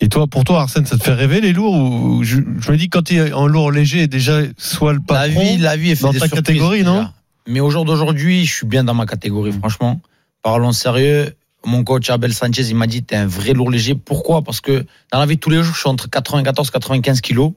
Et 0.00 0.08
toi, 0.08 0.26
pour 0.26 0.44
toi, 0.44 0.62
Arsène, 0.62 0.84
ça 0.86 0.98
te 0.98 1.04
fait 1.04 1.14
rêver 1.14 1.40
les 1.40 1.52
lourds 1.52 1.74
ou 1.76 2.22
je, 2.24 2.36
je 2.60 2.72
me 2.72 2.76
dis 2.76 2.88
quand 2.90 3.02
tu 3.02 3.14
es 3.16 3.32
en 3.32 3.46
lourd 3.46 3.70
léger, 3.70 4.06
déjà 4.06 4.40
soit 4.58 4.92
le 4.92 4.98
La 5.08 5.14
patron 5.28 5.40
vie, 5.40 5.56
la 5.58 5.76
vie 5.76 5.90
est 5.92 6.02
dans 6.02 6.08
ta 6.12 6.18
surprises, 6.18 6.32
catégorie, 6.42 6.82
non. 6.82 7.08
Mais 7.50 7.60
au 7.60 7.68
jour 7.70 7.84
d'aujourd'hui, 7.84 8.46
je 8.46 8.54
suis 8.54 8.66
bien 8.66 8.84
dans 8.84 8.94
ma 8.94 9.06
catégorie, 9.06 9.52
franchement. 9.52 10.00
Parlons 10.42 10.72
sérieux. 10.72 11.34
Mon 11.64 11.84
coach 11.84 12.08
Abel 12.08 12.32
Sanchez, 12.32 12.62
il 12.68 12.76
m'a 12.76 12.86
dit, 12.86 13.02
t'es 13.02 13.16
un 13.16 13.26
vrai 13.26 13.52
lourd 13.52 13.70
léger. 13.70 13.94
Pourquoi? 13.94 14.42
Parce 14.42 14.60
que 14.60 14.86
dans 15.12 15.18
la 15.18 15.26
vie 15.26 15.34
de 15.36 15.40
tous 15.40 15.50
les 15.50 15.62
jours, 15.62 15.74
je 15.74 15.80
suis 15.80 15.88
entre 15.88 16.08
94 16.08 16.68
et 16.68 16.72
95 16.72 17.20
kilos. 17.20 17.52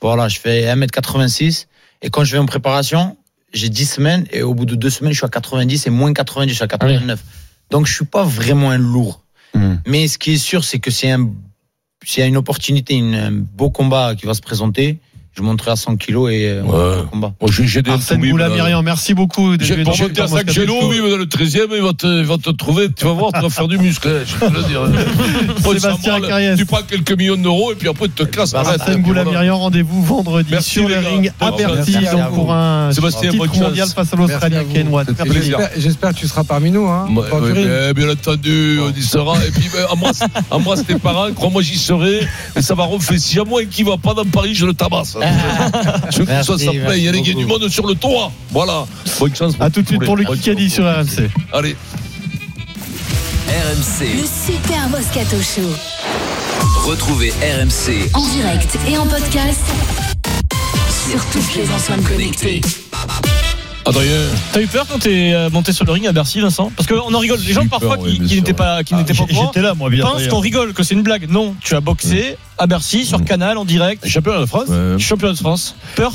Voilà, 0.00 0.28
je 0.28 0.38
fais 0.38 0.64
1m86. 0.74 1.66
Et 2.00 2.10
quand 2.10 2.24
je 2.24 2.32
vais 2.32 2.38
en 2.38 2.46
préparation, 2.46 3.16
j'ai 3.52 3.68
10 3.68 3.84
semaines. 3.86 4.26
Et 4.30 4.42
au 4.42 4.54
bout 4.54 4.64
de 4.66 4.76
deux 4.76 4.88
semaines, 4.90 5.12
je 5.12 5.18
suis 5.18 5.26
à 5.26 5.28
90 5.28 5.86
et 5.86 5.90
moins 5.90 6.12
90, 6.12 6.48
je 6.50 6.54
suis 6.54 6.64
à 6.64 6.68
89. 6.68 7.22
Donc, 7.70 7.86
je 7.86 7.92
suis 7.94 8.04
pas 8.06 8.24
vraiment 8.24 8.70
un 8.70 8.78
lourd. 8.78 9.20
Mais 9.86 10.08
ce 10.08 10.16
qui 10.18 10.32
est 10.34 10.38
sûr, 10.38 10.64
c'est 10.64 10.78
que 10.78 10.90
c'est 10.90 11.10
un, 11.10 11.28
s'il 12.04 12.20
y 12.20 12.24
a 12.24 12.26
une 12.26 12.36
opportunité, 12.36 12.94
une- 12.94 13.14
un 13.14 13.30
beau 13.32 13.70
combat 13.70 14.14
qui 14.14 14.26
va 14.26 14.34
se 14.34 14.40
présenter, 14.40 14.98
je 15.36 15.42
monterai 15.42 15.72
à 15.72 15.76
100 15.76 15.96
kilos 15.96 16.30
et 16.30 16.46
euh, 16.48 16.62
on 16.64 16.72
le 16.96 17.02
combat. 17.10 17.32
Moi, 17.40 17.50
j'ai 17.50 17.82
des 17.82 17.90
Arsène 17.90 18.20
Boula. 18.20 18.48
Myriam, 18.48 18.84
merci 18.84 19.14
beaucoup. 19.14 19.56
pour 19.56 19.58
monter 19.58 20.22
à 20.22 20.28
Super 20.28 20.28
5 20.28 20.30
Moscato 20.46 20.52
kilos, 20.60 20.84
oui, 20.84 21.00
mais 21.02 21.10
dans 21.10 21.16
le 21.16 21.24
13e, 21.26 21.66
il 21.74 21.82
va 21.82 21.92
te, 21.92 22.06
il 22.20 22.24
va 22.24 22.36
te 22.38 22.50
trouver, 22.50 22.88
tu 22.96 23.04
vas 23.04 23.12
voir, 23.12 23.32
tu 23.32 23.40
vas 23.40 23.50
faire 23.50 23.66
du 23.66 23.78
muscle. 23.78 24.08
hein, 24.08 24.22
Je 24.26 24.34
peux 24.36 24.46
te 24.48 24.56
le 24.56 24.62
dire. 24.62 24.82
Sébastien. 25.80 26.20
Carriès. 26.20 26.56
Tu 26.56 26.66
prends 26.66 26.82
quelques 26.82 27.12
millions 27.12 27.36
d'euros 27.36 27.72
et 27.72 27.74
puis 27.74 27.88
après, 27.88 28.06
tu 28.06 28.12
te 28.14 28.22
casses. 28.24 28.54
arrête. 28.54 28.80
Arsène 28.80 29.02
Boula 29.02 29.24
Myriam, 29.24 29.54
rendez-vous 29.56 30.02
vendredi 30.04 30.48
Merci, 30.52 30.70
sur 30.70 30.88
les 30.88 30.94
le 30.96 31.02
gars. 31.02 31.08
ring 31.08 31.32
à 31.40 31.50
Bercy 31.50 31.96
pour 32.34 32.52
un 32.52 32.92
Sébastien, 32.92 33.30
titre 33.30 33.58
mondial 33.58 33.88
face 33.88 34.12
à 34.12 34.16
l'Australien 34.16 34.62
Ken. 34.72 34.88
Watt. 34.88 35.08
J'espère 35.76 36.10
que 36.14 36.18
tu 36.20 36.28
seras 36.28 36.44
parmi 36.44 36.70
nous. 36.70 36.86
Hein, 36.86 37.08
Ouais, 37.14 37.30
ouais, 37.40 37.94
bien, 37.94 38.08
entendu, 38.10 38.78
on 38.80 38.90
y 38.96 39.02
sera. 39.02 39.36
Et 39.46 39.50
puis, 39.50 39.68
ben, 39.72 39.86
embrasse, 40.50 40.84
tes 40.86 40.96
parents, 40.98 41.32
crois-moi, 41.32 41.62
j'y 41.62 41.78
serai. 41.78 42.20
Et 42.56 42.62
ça 42.62 42.74
va 42.74 42.84
refaire. 42.84 43.18
Si 43.18 43.34
jamais 43.34 43.62
un 43.62 43.66
qui 43.66 43.82
va 43.82 43.96
pas 43.96 44.14
dans 44.14 44.24
Paris, 44.24 44.54
je 44.54 44.66
le 44.66 44.74
tabasse. 44.74 45.16
Je 46.10 46.18
veux 46.18 46.24
que 46.26 46.32
ça, 46.32 46.58
ça 46.58 46.70
plaît. 46.70 46.98
Il 46.98 47.04
y 47.04 47.08
a 47.08 47.12
les 47.12 47.18
merci 47.18 47.34
gars 47.34 47.40
du 47.40 47.46
monde 47.46 47.68
sur 47.68 47.86
le 47.86 47.94
toit. 47.94 48.30
Voilà. 48.50 48.86
Bonne 49.18 49.34
chance. 49.34 49.54
À 49.60 49.70
tout 49.70 49.82
de 49.82 49.86
suite 49.86 50.04
pour 50.04 50.16
le 50.16 50.24
Kikadi 50.24 50.70
sur 50.70 50.84
RMC. 50.84 51.30
Allez. 51.52 51.76
Le 53.46 53.52
RMC. 53.52 54.26
Super 54.46 54.88
Moscato 54.88 55.36
Show. 55.40 55.70
Retrouvez 56.86 57.30
RMC 57.40 58.10
En 58.14 58.26
direct 58.28 58.76
et 58.88 58.98
en 58.98 59.06
podcast 59.06 59.60
sur 61.10 61.24
toutes 61.26 61.54
les 61.56 61.70
enceintes 61.70 62.04
connectées. 62.04 62.60
Adrien. 63.86 64.10
T'as 64.52 64.62
eu 64.62 64.66
peur 64.66 64.86
quand 64.90 64.98
t'es 64.98 65.32
euh, 65.34 65.50
monté 65.50 65.72
sur 65.72 65.84
le 65.84 65.92
ring 65.92 66.06
à 66.06 66.12
Bercy, 66.12 66.40
Vincent? 66.40 66.72
Parce 66.76 66.88
qu'on 66.88 67.12
en 67.12 67.18
rigole. 67.18 67.38
Les 67.46 67.52
gens 67.52 67.66
parfois 67.66 67.96
peur, 67.96 68.06
qui, 68.06 68.20
n'étaient 68.20 68.54
pas, 68.54 68.82
qui 68.82 68.94
n'étaient 68.94 69.14
pas 69.14 69.24
J'étais 69.28 69.60
là, 69.60 69.74
moi, 69.74 69.90
bien. 69.90 70.04
pensent 70.04 70.26
qu'on 70.28 70.40
rigole, 70.40 70.72
que 70.72 70.82
c'est 70.82 70.94
une 70.94 71.02
blague. 71.02 71.30
Non, 71.30 71.54
tu 71.62 71.74
as 71.74 71.80
boxé 71.80 72.36
à 72.58 72.66
Bercy 72.66 73.04
sur 73.04 73.24
Canal 73.24 73.58
en 73.58 73.64
direct. 73.64 74.06
Champion 74.06 74.40
de 74.40 74.46
France 74.46 74.68
Championnat 74.98 75.34
de 75.34 75.38
France. 75.38 75.76
Peur? 75.96 76.12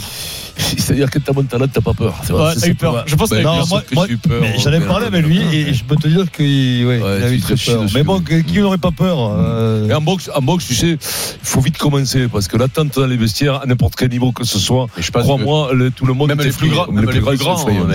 C'est-à-dire 0.77 1.09
que 1.09 1.19
t'as 1.19 1.33
mon 1.33 1.43
talent, 1.43 1.65
t'as 1.71 1.81
pas 1.81 1.93
peur. 1.93 2.15
C'est 2.23 2.33
Ouais, 2.33 2.51
c'est 2.55 2.59
t'as 2.61 2.67
eu 2.67 2.75
pas- 2.75 2.91
peur. 2.91 3.03
Je 3.07 3.15
pense 3.15 3.29
que 3.29 3.41
J'en 4.63 4.73
ai 4.73 4.79
parlé 4.81 5.05
avec 5.07 5.25
lui 5.25 5.39
et 5.53 5.73
je 5.73 5.83
peux 5.83 5.95
te 5.95 6.07
dire 6.07 6.29
qu'il 6.31 6.85
ouais, 6.85 6.99
Ouais, 7.01 7.17
il 7.19 7.23
a 7.23 7.31
eu 7.31 7.39
très 7.39 7.55
peur. 7.55 7.83
Mais 7.93 8.03
bon, 8.03 8.19
qui 8.21 8.59
n'aurait 8.59 8.77
pas 8.77 8.91
peur 8.91 9.17
euh, 9.33 9.87
Et 9.89 9.93
en 9.93 10.01
boxe, 10.01 10.29
en 10.33 10.41
boxe, 10.41 10.65
tu 10.67 10.75
sais, 10.75 10.91
il 10.91 10.97
faut 11.43 11.61
vite 11.61 11.77
commencer 11.77 12.27
parce 12.27 12.47
que 12.47 12.57
l'attente 12.57 12.95
dans 12.99 13.07
les 13.07 13.17
vestiaires, 13.17 13.61
à 13.61 13.65
n'importe 13.65 13.95
quel 13.95 14.09
niveau 14.09 14.31
que 14.31 14.43
ce 14.43 14.59
soit, 14.59 14.87
je 14.97 15.11
crois-moi, 15.11 15.71
tout 15.95 16.05
le 16.05 16.13
monde 16.13 16.29
Même 16.29 16.41
les 16.41 16.51
plus 16.51 16.69
grands- 16.69 16.91
même 16.91 17.05
plus 17.05 17.15
les 17.15 17.21
plus. 17.21 17.37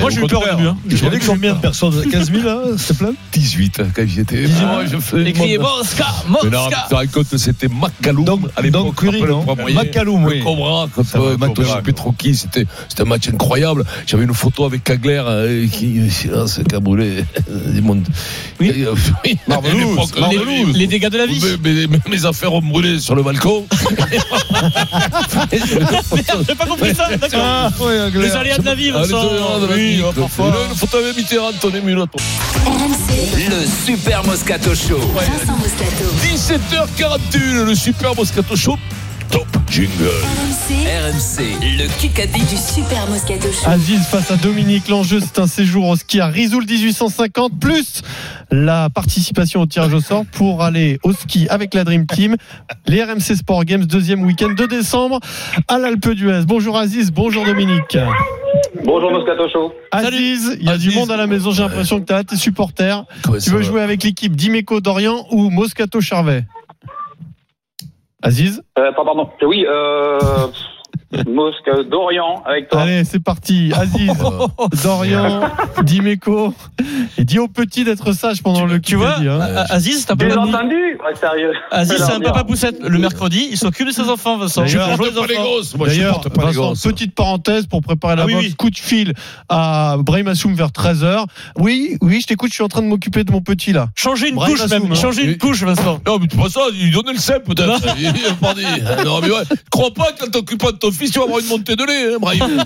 Moi 0.00 0.10
j'ai 0.10 0.20
eu 0.20 0.26
peur 0.26 0.42
au 0.42 0.56
début. 0.56 1.02
y 1.02 1.06
avait 1.06 1.18
combien 1.18 1.54
de 1.54 1.60
personnes 1.60 1.92
15 2.10 2.30
000 2.32 2.42
là, 2.44 2.58
s'il 2.76 2.96
te 2.96 3.04
plaît? 3.04 3.12
18 3.32 3.80
hein, 3.80 3.86
quand 3.94 4.06
j'y 4.06 4.20
étais. 4.20 4.46
Moi, 4.46 4.84
je 4.90 4.96
fais. 4.98 5.18
Les 5.18 5.32
criés 5.32 5.58
Mosca, 5.58 6.06
Mosca. 6.28 6.86
tu 7.02 7.08
compte, 7.08 7.36
c'était 7.36 7.68
Macaloum 7.68 8.24
Donc- 8.24 8.94
Curry, 8.96 9.22
non. 9.22 9.44
Macaloum, 9.74 10.24
oui. 10.24 10.40
Cobra, 10.42 10.86
contre 10.94 11.08
Ça 11.08 11.18
va, 11.18 11.24
euh, 11.26 11.30
Cobra, 11.32 11.48
Matoshi 11.48 11.82
Petroki, 11.84 12.34
c'était 12.34 12.53
c'était 12.88 13.02
un 13.02 13.06
match 13.06 13.28
incroyable. 13.28 13.84
J'avais 14.06 14.24
une 14.24 14.34
photo 14.34 14.64
avec 14.64 14.84
Kagler 14.84 15.22
euh, 15.26 15.66
qui, 15.68 16.00
là, 16.30 16.46
c'est 16.46 16.66
qui 16.66 16.74
a 16.74 16.80
brûlé 16.80 17.24
du 17.66 17.82
monde. 17.82 18.06
Oui. 18.60 18.72
Euh, 18.86 18.94
oui. 19.24 19.36
Marvelous, 19.46 19.96
les- 20.30 20.78
Les 20.80 20.86
dégâts 20.86 21.08
de 21.10 21.18
la 21.18 21.26
vie. 21.26 21.40
mes, 21.62 21.70
mes- 21.74 21.86
mes- 21.86 21.98
mes 22.10 22.24
affaires 22.26 22.52
ont 22.52 22.62
brûlé 22.62 22.98
sur 23.00 23.14
le 23.14 23.22
balcon. 23.22 23.66
Merde, 25.52 26.44
j'ai 26.48 26.54
pas 26.54 26.66
compris 26.66 26.94
ça. 26.94 27.08
D'accord. 27.16 27.40
Ah, 27.42 27.70
ouais, 27.80 28.10
Les 28.10 28.30
aléas 28.32 28.58
de 28.58 28.64
la 28.64 28.74
vie, 28.74 28.90
Ah, 28.94 28.98
Vincent. 29.00 29.20
aléas 29.20 29.58
de 29.60 29.66
la 29.66 29.74
Oui, 29.74 29.94
vie, 29.96 30.00
euh, 30.00 30.12
quoi. 30.12 30.22
parfois. 30.22 30.52
Une 30.70 30.76
photo 30.76 30.96
avec 30.98 31.16
Mitterrand, 31.16 31.52
ton 31.60 31.70
ému 31.70 31.94
là. 31.94 32.04
ton- 32.06 32.18
RMC, 32.70 33.48
Le 33.50 33.66
Super 33.86 34.24
Moscato 34.24 34.74
Show. 34.74 34.98
Vincent 34.98 35.56
Moscato. 35.58 36.04
17h41, 36.22 37.64
le 37.66 37.74
super 37.74 38.14
Moscato 38.14 38.56
Show. 38.56 38.76
Top 39.30 39.46
jingle. 39.68 39.90
RMC, 39.90 40.86
RMC. 40.86 41.78
Le 41.78 41.88
Kikadi. 42.00 42.40
du 42.40 42.56
Super 42.56 43.06
Moscato 43.08 43.48
Show. 43.52 43.68
Aziz 43.68 44.00
face 44.06 44.30
à 44.30 44.36
Dominique. 44.36 44.88
L'enjeu, 44.88 45.20
c'est 45.20 45.38
un 45.40 45.46
séjour 45.46 45.88
au 45.88 45.96
ski 45.96 46.20
à 46.20 46.26
Risoul 46.26 46.64
1850, 46.66 47.58
plus 47.60 48.02
la 48.50 48.88
participation 48.90 49.60
au 49.62 49.66
tirage 49.66 49.92
au 49.92 50.00
sort 50.00 50.24
pour 50.32 50.62
aller 50.62 50.98
au 51.02 51.12
ski 51.12 51.46
avec 51.48 51.74
la 51.74 51.84
Dream 51.84 52.06
Team. 52.06 52.36
Les 52.86 53.02
RMC 53.02 53.36
Sport 53.36 53.64
Games, 53.64 53.84
deuxième 53.84 54.22
week-end 54.24 54.52
de 54.56 54.66
décembre 54.66 55.20
à 55.68 55.78
l'Alpe 55.78 56.10
d'Huez. 56.10 56.42
Bonjour 56.46 56.76
Aziz, 56.78 57.10
bonjour 57.10 57.44
Dominique. 57.44 57.98
Bonjour 58.84 59.10
Moscato 59.10 59.48
Show. 59.52 59.72
Aziz, 59.90 60.56
il 60.60 60.66
y 60.66 60.70
a 60.70 60.78
du 60.78 60.90
monde 60.92 61.10
à 61.10 61.16
la 61.16 61.26
maison, 61.26 61.50
j'ai 61.50 61.62
l'impression 61.62 62.00
que 62.00 62.06
tu 62.06 62.12
as 62.12 62.22
tes 62.24 62.36
supporters. 62.36 63.04
Ouais, 63.28 63.38
Tu 63.38 63.50
veux 63.50 63.58
va. 63.58 63.62
jouer 63.62 63.80
avec 63.82 64.02
l'équipe 64.04 64.34
d'Imeco 64.36 64.80
Dorian 64.80 65.26
ou 65.30 65.50
Moscato 65.50 66.00
Charvet? 66.00 66.44
Aziz 68.24 68.62
Euh, 68.78 68.90
pardon. 68.92 69.28
Oui, 69.42 69.66
euh, 69.68 70.18
Moscou, 71.28 71.82
Dorian, 71.90 72.42
avec 72.44 72.68
toi. 72.68 72.82
Allez, 72.82 73.04
c'est 73.04 73.22
parti. 73.22 73.72
Aziz, 73.74 74.12
Dorian, 74.82 75.42
Dimeco. 75.82 76.54
Et 77.18 77.24
dis 77.24 77.38
au 77.38 77.48
petit 77.48 77.84
d'être 77.84 78.12
sage 78.12 78.42
pendant 78.42 78.64
le 78.66 78.80
Tu 78.80 78.96
vois, 78.96 79.12
Kikadi, 79.14 79.28
hein. 79.28 79.40
A- 79.40 79.72
Aziz, 79.74 80.04
c'est 80.04 80.12
un 80.12 80.16
Bien 80.16 80.28
papa 80.28 80.40
entendu 80.42 80.74
Ouais, 81.04 81.14
sérieux. 81.14 81.52
Aziz, 81.70 81.96
c'est 82.04 82.12
un 82.12 82.20
papa 82.20 82.44
poussette. 82.44 82.76
Le 82.80 82.98
mercredi, 82.98 83.48
il 83.50 83.56
s'occupe 83.58 83.86
de 83.86 83.92
ses 83.92 84.08
enfants, 84.08 84.38
Vincent. 84.38 84.62
D'ailleurs, 84.62 84.88
Bonjour, 84.96 85.06
les 85.06 85.12
pas 85.20 85.26
les 85.26 85.34
grosses. 85.34 85.74
Moi, 85.76 85.88
je 85.88 85.94
D'ailleurs, 85.94 86.14
supporte 86.16 86.34
pas 86.34 86.40
les 86.42 86.46
Vincent, 86.48 86.60
grosses. 86.62 86.82
petite 86.82 87.14
parenthèse 87.14 87.66
pour 87.66 87.80
préparer 87.82 88.16
la 88.16 88.22
Ah 88.22 88.26
oui, 88.26 88.34
boxe. 88.34 88.46
oui. 88.46 88.54
Coup 88.54 88.70
de 88.70 88.78
fil 88.78 89.12
à 89.48 89.96
Brahim 90.00 90.28
Assoum 90.28 90.54
vers 90.54 90.68
13h. 90.70 91.24
Oui, 91.58 91.96
oui, 92.00 92.20
je 92.20 92.26
t'écoute, 92.26 92.50
je 92.50 92.54
suis 92.54 92.64
en 92.64 92.68
train 92.68 92.82
de 92.82 92.86
m'occuper 92.86 93.24
de 93.24 93.32
mon 93.32 93.40
petit 93.40 93.72
là. 93.72 93.88
Changer 93.94 94.28
une 94.30 94.36
Brahim 94.36 94.54
couche, 94.54 94.64
Assoum, 94.64 94.82
même. 94.82 94.92
hein. 94.92 94.94
Changer 94.94 95.24
une 95.24 95.38
couche, 95.38 95.62
Vincent. 95.62 96.00
Non, 96.06 96.18
mais 96.18 96.26
tu 96.26 96.36
pas 96.36 96.48
ça, 96.48 96.60
il 96.74 96.90
donnait 96.92 97.12
le 97.12 97.18
seum 97.18 97.40
peut-être. 97.42 97.80
Il 97.98 98.06
a 98.08 98.34
pas 98.40 98.54
dit. 98.54 98.64
Non, 99.04 99.20
mais 99.20 99.30
ouais. 99.30 99.42
Crois 99.70 99.92
pas 99.92 100.12
que 100.12 100.20
quand 100.24 100.30
t'occupes 100.30 100.60
pas 100.62 100.72
de 100.72 100.78
ton 100.78 100.90
fils, 100.90 101.03
tu 101.10 101.18
vas 101.18 101.24
avoir 101.24 101.40
une 101.40 101.46
montée 101.46 101.76
de 101.76 101.84
lait, 101.84 102.14
hein, 102.14 102.18
Brahim. 102.20 102.64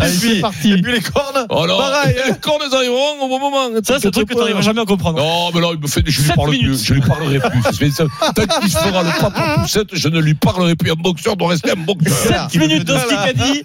Allez, 0.00 0.12
c'est 0.12 0.40
parti. 0.40 0.72
Et 0.72 0.82
puis 0.82 0.92
les 0.92 1.00
cornes 1.00 1.46
Oh 1.50 1.66
non, 1.66 1.78
Pareil, 1.78 2.16
les 2.28 2.34
cornes 2.36 2.62
elles 2.66 2.74
arriveront 2.74 3.22
au 3.22 3.28
bon 3.28 3.38
moment. 3.38 3.68
Ça, 3.84 3.98
c'est 4.00 4.08
un 4.08 4.10
truc 4.10 4.28
que 4.28 4.34
tu 4.34 4.38
n'arriveras 4.40 4.62
jamais 4.62 4.80
à 4.80 4.84
comprendre. 4.84 5.18
Non, 5.18 5.50
mais 5.54 5.60
là, 5.60 5.68
il 5.72 5.80
me 5.80 5.86
fait, 5.86 6.02
je 6.06 6.22
lui 6.22 6.30
parle 6.32 6.50
plus. 6.50 6.84
Je 6.84 6.94
lui 6.94 7.00
parlerai 7.00 7.40
plus. 7.40 7.62
Tant 7.94 8.60
qu'il 8.60 8.70
se 8.70 8.78
fera 8.78 9.02
le 9.02 9.62
poussette, 9.62 9.88
je 9.92 10.08
ne 10.08 10.20
lui 10.20 10.34
parlerai 10.34 10.74
plus. 10.76 10.90
Un 10.90 10.94
boxeur 10.94 11.36
doit 11.36 11.48
rester 11.48 11.70
un 11.72 11.76
boxeur. 11.76 12.50
7 12.50 12.60
minutes 12.60 12.84
dans 12.84 12.98
ce 12.98 13.08
Kikadi. 13.08 13.62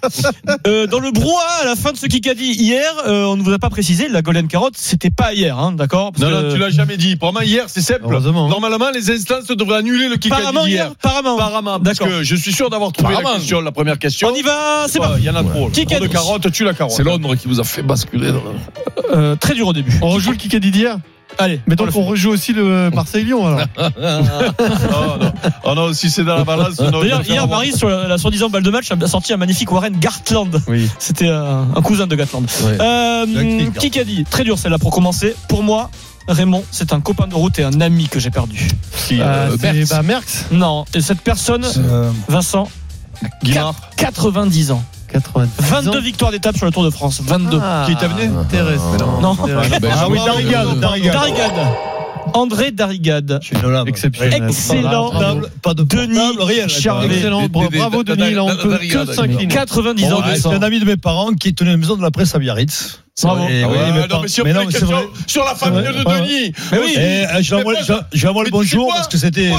Euh, 0.66 0.86
dans 0.86 1.00
le 1.00 1.10
brouhaha, 1.10 1.62
à 1.62 1.64
la 1.66 1.76
fin 1.76 1.92
de 1.92 1.96
ce 1.96 2.06
Kikadi 2.06 2.52
hier, 2.52 2.90
euh, 3.06 3.24
on 3.24 3.36
ne 3.36 3.42
vous 3.42 3.52
a 3.52 3.58
pas 3.58 3.70
précisé, 3.70 4.08
la 4.08 4.22
Golden 4.22 4.48
Carotte, 4.48 4.74
c'était 4.76 5.10
pas 5.10 5.32
hier, 5.32 5.58
hein, 5.58 5.72
d'accord 5.72 6.12
Non, 6.18 6.30
non, 6.30 6.52
tu 6.52 6.58
l'as 6.58 6.70
jamais 6.70 6.96
dit. 6.96 7.16
Pour 7.16 7.32
moi, 7.32 7.44
hier, 7.44 7.64
c'est 7.68 7.80
simple. 7.80 8.08
Normalement, 8.08 8.90
les 8.90 9.10
instances 9.10 9.46
devraient 9.46 9.78
annuler 9.78 10.08
le 10.08 10.16
kick 10.16 10.30
Paramount 10.30 10.66
hier. 10.66 10.92
Paramount. 11.00 11.36
Parce 11.80 11.98
D'accord. 11.98 12.08
que 12.08 12.22
je 12.22 12.36
suis 12.36 12.52
sûr 12.52 12.70
d'avoir 12.70 12.92
trouvé 12.92 13.14
la 13.14 13.37
La 13.64 13.72
première 13.72 13.98
question. 13.98 14.28
On 14.32 14.34
y 14.34 14.42
va, 14.42 14.86
c'est 14.88 14.98
parti. 14.98 15.20
Il 15.20 15.24
y 15.24 15.30
en 15.30 15.34
a 15.36 15.42
trop. 15.44 15.68
Qui 15.70 15.84
Trop 15.86 16.00
de 16.00 16.06
dit 16.06 16.12
carottes, 16.12 16.50
tu 16.52 16.64
la 16.64 16.74
carotte. 16.74 16.94
C'est 16.96 17.02
Londres 17.04 17.34
qui 17.36 17.48
vous 17.48 17.60
a 17.60 17.64
fait 17.64 17.82
basculer. 17.82 18.28
dans 18.32 18.34
le- 18.42 19.16
Euh, 19.16 19.36
très 19.36 19.54
dur 19.54 19.68
au 19.68 19.72
début. 19.72 19.92
On 20.02 20.10
rejoue 20.10 20.32
le 20.32 20.36
Kikadi 20.36 20.70
d'hier 20.70 20.98
Allez, 21.40 21.60
Mais 21.66 21.74
on 21.80 21.84
donc 21.84 21.94
le 21.94 22.00
on 22.00 22.04
rejoue 22.06 22.30
aussi 22.30 22.52
le 22.52 22.90
Marseille-Lyon 22.90 23.46
alors. 23.46 23.60
Oh 24.58 25.16
non. 25.20 25.32
Oh 25.64 25.74
non, 25.74 25.92
si 25.92 26.10
c'est 26.10 26.24
dans 26.24 26.36
la 26.36 26.44
balance, 26.44 26.76
D'ailleurs, 26.76 27.22
hier, 27.26 27.46
Marie, 27.46 27.72
sur 27.72 27.88
la, 27.88 28.08
la 28.08 28.18
soi-disant 28.18 28.48
balle 28.50 28.62
de 28.62 28.70
match, 28.70 28.90
a 28.90 29.06
sorti 29.06 29.32
un 29.32 29.36
magnifique 29.36 29.70
Warren 29.70 29.94
Gartland. 29.98 30.60
Oui. 30.66 30.88
C'était 30.98 31.28
un, 31.28 31.66
un 31.76 31.82
cousin 31.82 32.06
de 32.06 32.16
Gatland. 32.16 32.46
Euh, 32.64 33.26
Jacques 33.74 33.90
qui 33.90 34.00
a 34.00 34.04
dit 34.04 34.24
Très 34.28 34.44
dur 34.44 34.58
celle-là 34.58 34.78
pour 34.78 34.90
commencer. 34.90 35.34
Pour 35.48 35.62
moi, 35.62 35.90
Raymond, 36.26 36.64
c'est 36.70 36.92
un 36.92 37.00
copain 37.00 37.26
de 37.28 37.34
route 37.34 37.58
et 37.58 37.64
un 37.64 37.80
ami 37.80 38.08
que 38.08 38.18
j'ai 38.20 38.30
perdu. 38.30 38.68
Qui, 39.06 39.20
Euh, 39.20 39.24
euh, 39.24 39.56
c'est 39.60 39.62
Merckx. 39.72 39.90
bah, 39.90 40.02
Merckx, 40.02 40.44
Non, 40.50 40.84
et 40.94 41.00
cette 41.00 41.20
personne, 41.20 41.64
Euh, 41.76 42.10
Vincent, 42.28 42.68
Guimard. 43.42 43.74
90 43.96 44.70
ans. 44.72 44.84
90 45.12 45.50
22 45.58 45.88
ans. 45.90 46.00
victoires 46.02 46.30
d'étape 46.30 46.56
sur 46.56 46.66
le 46.66 46.72
Tour 46.72 46.84
de 46.84 46.90
France. 46.90 47.20
22. 47.22 47.58
Ah, 47.62 47.84
Qui 47.86 47.96
t'a 47.96 48.08
venu 48.08 48.30
Intéressant. 48.38 49.20
Non. 49.20 49.34
Ben, 49.34 49.62
Ah 49.90 50.04
je 50.06 50.10
oui, 50.10 50.18
Darigade, 50.24 50.80
Darigade. 50.80 51.12
Darigade. 51.14 51.66
André 52.34 52.70
Darigade. 52.72 53.40
Exceptionnel. 53.86 54.44
Excellent. 54.44 55.12
Pas 55.62 55.74
de 55.74 55.82
Denis 55.82 56.18
rien. 56.40 56.68
Charvet. 56.68 57.14
Excellent. 57.16 57.46
Bravo 57.48 58.04
Denis, 58.04 58.34
là 58.34 58.44
on 58.44 58.56
peut 58.56 58.78
que 58.78 59.12
s'incliner. 59.12 59.48
90 59.48 60.12
ans, 60.12 60.22
C'est 60.34 60.46
un 60.48 60.62
ami 60.62 60.80
de 60.80 60.84
mes 60.84 60.96
parents 60.96 61.32
qui 61.32 61.54
tenait 61.54 61.72
une 61.72 61.78
maison 61.80 61.96
de 61.96 62.02
la 62.02 62.10
presse 62.10 62.34
à 62.34 62.38
Biarritz. 62.38 63.02
Bravo. 63.22 63.48
Et 63.48 63.62
Ah 63.64 63.68
oui, 63.68 63.76
ouais, 63.76 63.92
mes 63.92 64.00
non, 64.00 64.06
parents- 64.08 64.22
mais 64.22 64.28
si 64.28 64.40
on 64.40 64.44
mais 64.44 64.50
fait 64.50 64.54
non, 64.56 64.62
une 64.62 64.70
c'est 64.70 64.78
question 64.80 64.96
vrai. 64.96 65.06
sur 65.26 65.44
la 65.44 65.54
famille 65.54 65.82
de. 65.82 65.88
Denis. 65.92 66.52
Mais 66.72 66.78
oui. 66.78 66.94
Et 66.96 66.98
euh, 67.26 67.42
je 67.42 67.54
lui 67.54 67.60
envoie 67.60 67.72
le 67.74 67.82
mais 68.44 68.50
tu 68.50 68.50
sais 68.50 68.50
bonjour 68.50 68.88
parce 68.94 69.08
que 69.08 69.18
c'était. 69.18 69.48
Une- 69.48 69.56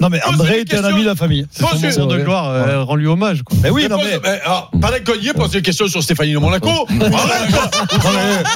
Non, 0.00 0.08
mais 0.08 0.20
André 0.24 0.54
une 0.56 0.60
était 0.62 0.76
un 0.78 0.84
ami 0.84 1.02
de 1.02 1.06
la 1.08 1.14
famille. 1.14 1.46
C'est 1.50 1.92
son 1.92 2.08
une- 2.08 2.16
de 2.16 2.22
gloire, 2.22 2.48
euh, 2.50 2.82
rends-lui 2.84 3.06
hommage. 3.06 3.42
Quoi. 3.42 3.56
Mais 3.62 3.70
oui, 3.70 3.82
Mais 3.84 3.88
non, 3.88 3.96
pose- 3.98 4.20
mais. 4.22 4.40
ah, 4.44 4.68
y 5.22 5.28
est, 5.28 5.32
pose 5.32 5.54
une 5.54 5.62
question 5.62 5.86
sur 5.88 6.02
Stéphanie 6.02 6.32
de 6.32 6.38
Monaco. 6.38 6.68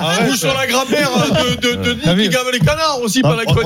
Arrête 0.01 0.31
Ou 0.33 0.37
sur 0.37 0.55
la 0.55 0.67
grand-mère 0.67 1.11
de, 1.31 1.55
de, 1.61 1.83
de 1.83 1.97
Ah 2.05 2.15
Denis 2.15 2.25
qui 2.25 2.29
gave 2.31 2.51
les 2.53 2.59
canards 2.61 3.01
aussi 3.03 3.23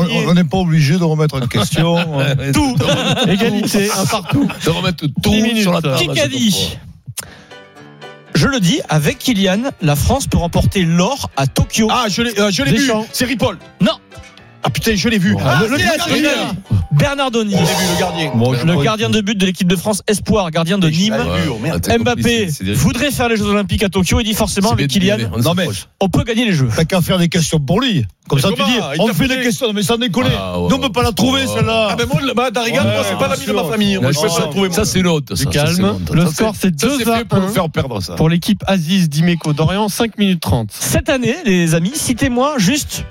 y 0.08 0.16
est. 0.16 0.26
on- 0.26 0.34
n'est 0.34 0.44
pas 0.44 0.58
obligé 0.58 0.98
de 0.98 1.04
remettre 1.04 1.36
en 1.36 1.46
question. 1.46 1.96
euh, 2.20 2.52
Tout. 2.52 2.76
Égalité, 3.28 3.88
un 3.96 4.04
partout. 4.06 4.48
De 4.64 4.70
remettre 4.70 5.04
tout 5.22 5.32
sur 5.62 5.72
la 5.72 5.80
table. 5.82 6.12
Qui 6.12 6.20
a 6.20 6.28
dit? 6.28 6.76
Je 8.36 8.48
le 8.48 8.60
dis, 8.60 8.82
avec 8.90 9.18
Kylian, 9.18 9.70
la 9.80 9.96
France 9.96 10.26
peut 10.26 10.36
remporter 10.36 10.82
l'or 10.82 11.30
à 11.38 11.46
Tokyo. 11.46 11.88
Ah, 11.90 12.04
je 12.10 12.20
l'ai 12.20 12.38
euh, 12.38 12.50
vu. 12.50 12.90
C'est 13.10 13.24
Ripoll. 13.24 13.56
Non. 13.80 13.98
Ah 14.66 14.70
putain, 14.70 14.96
je 14.96 15.08
l'ai 15.08 15.18
vu. 15.18 15.36
Ah, 15.44 15.60
le, 15.62 15.76
le. 15.76 15.78
Bernardoni. 16.90 17.54
Vu, 17.54 17.60
le 17.60 18.00
gardien. 18.00 18.32
le 18.74 18.82
gardien 18.82 19.10
de 19.10 19.20
but 19.20 19.38
de 19.38 19.46
l'équipe 19.46 19.68
de 19.68 19.76
France 19.76 20.02
Espoir, 20.08 20.50
gardien 20.50 20.76
de 20.78 20.88
Nîmes. 20.88 21.16
Mbappé 22.00 22.48
voudrait 22.74 23.12
faire 23.12 23.28
les 23.28 23.36
Jeux 23.36 23.44
Olympiques 23.46 23.84
à 23.84 23.88
Tokyo. 23.88 24.18
Il 24.20 24.24
dit 24.24 24.34
forcément 24.34 24.72
avec 24.72 24.88
Kylian, 24.88 25.18
Non, 25.44 25.54
mais 25.54 25.68
on 26.00 26.08
peut 26.08 26.24
gagner 26.24 26.46
les 26.46 26.52
Jeux. 26.52 26.68
t'as 26.74 26.84
qu'à 26.84 27.00
faire 27.00 27.18
des 27.18 27.28
questions 27.28 27.60
pour 27.60 27.80
lui. 27.80 28.04
Comme 28.28 28.38
Mais 28.38 28.42
ça, 28.42 28.48
tu 28.48 28.64
dis, 28.64 28.78
Il 28.96 29.00
on 29.02 29.14
fait 29.14 29.28
des 29.28 29.36
questions. 29.40 29.68
Non, 29.68 29.72
mais 29.72 29.84
sans 29.84 29.98
déconner. 29.98 30.30
Ah, 30.36 30.58
ouais, 30.58 30.68
on 30.72 30.78
peut 30.80 30.90
pas 30.90 31.04
la 31.04 31.12
trouver, 31.12 31.42
ouais. 31.42 31.46
celle-là. 31.54 31.88
Ah 31.92 31.96
ben 31.96 32.06
moi, 32.12 32.20
bah, 32.34 32.50
Darrigan, 32.50 32.82
Ouais, 32.84 32.94
moi, 32.94 33.04
c'est 33.08 33.18
pas 33.18 33.28
l'ami 33.28 33.46
de 33.46 33.52
ma 33.52 33.64
famille. 33.64 33.98
Moi, 33.98 34.10
je 34.10 34.20
peux 34.20 34.26
pas 34.26 34.46
le 34.46 34.50
trouver. 34.50 34.72
ça, 34.72 34.84
c'est 34.84 35.00
l'autre. 35.02 35.34
Du 35.34 35.46
calme. 35.46 35.98
Le 36.12 36.26
score, 36.26 36.54
c'est 36.58 36.78
ça, 36.80 36.88
2 36.88 36.98
fait 37.04 37.10
à 37.12 37.24
pour 37.24 37.38
le 37.38 37.44
1 37.46 37.48
faire 37.50 37.70
perdre, 37.70 38.00
ça. 38.02 38.14
pour 38.14 38.28
l'équipe 38.28 38.64
Aziz 38.66 39.08
Dimeco 39.08 39.52
Dorian, 39.52 39.88
5 39.88 40.18
minutes 40.18 40.40
30. 40.40 40.70
Cette 40.72 41.08
année, 41.08 41.36
les 41.44 41.74
amis, 41.76 41.92
citez-moi 41.94 42.54
juste 42.58 43.04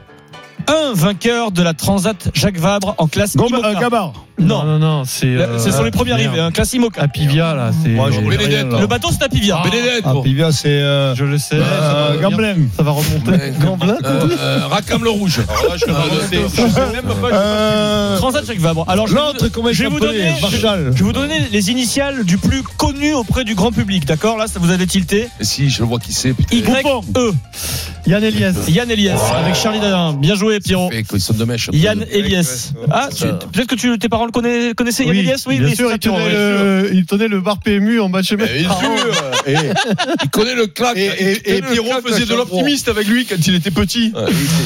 un 0.67 0.93
vainqueur 0.93 1.51
de 1.51 1.61
la 1.61 1.73
Transat 1.73 2.29
Jacques 2.33 2.57
Vabre 2.57 2.95
en 2.97 3.07
classe 3.07 3.35
Gomba- 3.35 3.49
IMOCA. 3.59 3.67
euh, 3.69 3.79
Gabar. 3.79 4.13
Non, 4.37 4.63
non, 4.65 4.79
non, 4.79 5.03
c'est. 5.05 5.27
euh, 5.27 5.57
ce 5.59 5.71
sont 5.71 5.83
les 5.83 5.91
premiers 5.91 6.11
arrivés, 6.11 6.39
un 6.41 6.51
classe 6.51 6.73
IMOCA. 6.73 7.01
Apivia, 7.03 7.53
là, 7.55 7.71
c'est. 7.83 7.89
Moi, 7.89 8.09
je 8.11 8.17
connais 8.19 8.35
Bénédette, 8.37 8.63
rien, 8.65 8.69
là. 8.73 8.79
Le 8.81 8.87
bateau, 8.87 9.07
c'est 9.11 9.23
Apivia. 9.23 9.61
Bénédette, 9.63 10.01
Ah, 10.03 10.11
bon. 10.13 10.23
Pivia, 10.23 10.51
c'est. 10.51 10.67
euh, 10.67 11.15
Je 11.15 11.23
le 11.23 11.37
sais. 11.37 11.55
euh. 11.55 12.19
Gamblin. 12.19 12.55
Ça 12.75 12.83
va 12.83 12.91
remonter. 12.91 13.53
Gamblin 13.61 13.95
Euh, 14.03 14.27
euh, 14.37 14.59
Racam 14.67 15.03
le 15.05 15.09
rouge. 15.09 15.39
Alors 15.47 15.75
là, 15.75 15.75
je 15.77 15.85
même 16.93 17.05
pas. 17.21 17.27
Euh, 17.31 18.17
Transat 18.17 18.45
Jacques 18.45 18.59
Vabre. 18.59 18.83
Alors, 18.89 19.07
je 19.07 19.15
L'autre, 19.15 19.47
comment 19.47 19.69
je 19.71 19.83
vais 19.83 19.89
vous 19.89 19.99
donner, 20.01 20.33
Marshall. 20.41 20.91
je 20.93 20.97
vais 20.99 21.05
vous 21.05 21.13
donner 21.13 21.39
les 21.51 21.71
initiales 21.71 22.25
du 22.25 22.37
plus 22.37 22.61
connu 22.63 23.13
auprès 23.13 23.45
du 23.45 23.55
grand 23.55 23.71
public, 23.71 24.05
d'accord? 24.05 24.37
Là, 24.37 24.47
ça 24.47 24.59
vous 24.59 24.69
avait 24.71 24.85
tilté. 24.87 25.29
Si, 25.39 25.69
je 25.69 25.83
vois 25.83 25.99
qui 25.99 26.11
c'est. 26.11 26.35
Y-E. 26.51 27.31
Yann 28.07 28.23
Elias. 28.23 28.53
Yann 28.67 28.91
Elias 28.91 29.19
avec 29.35 29.55
Charlie 29.55 29.79
Dadin. 29.79 30.13
Bien 30.13 30.35
joué, 30.35 30.44
Mèche. 31.45 31.69
Yann 31.73 32.05
Elias. 32.11 32.71
Ah, 32.91 33.09
peut-être 33.51 33.67
que 33.67 33.75
tu, 33.75 33.97
tes 33.99 34.09
parents 34.09 34.25
le 34.25 34.31
connais- 34.31 34.73
connaissaient, 34.73 35.05
Yann 35.05 35.15
Elias? 35.15 35.43
Oui, 35.47 35.59
bien 35.59 35.67
oui, 35.69 35.75
sûr, 35.75 35.91
il 35.91 35.99
tenait, 35.99 36.29
le, 36.31 36.89
il 36.93 37.05
tenait 37.05 37.27
le 37.27 37.41
bar 37.41 37.59
PMU 37.59 37.99
en 37.99 38.09
match 38.09 38.33
bien 38.33 38.47
sûr. 38.47 38.65
Et, 39.47 39.53
Il 40.23 40.29
connaît 40.31 40.55
le 40.55 40.65
claque. 40.67 40.97
et, 40.97 41.05
et, 41.05 41.57
et 41.57 41.61
Pierrot 41.61 42.01
faisait 42.05 42.25
de 42.25 42.33
l'optimiste 42.33 42.87
avec 42.89 43.07
lui 43.07 43.25
quand 43.25 43.35
il 43.45 43.53
était 43.55 43.69
petit. 43.71 44.11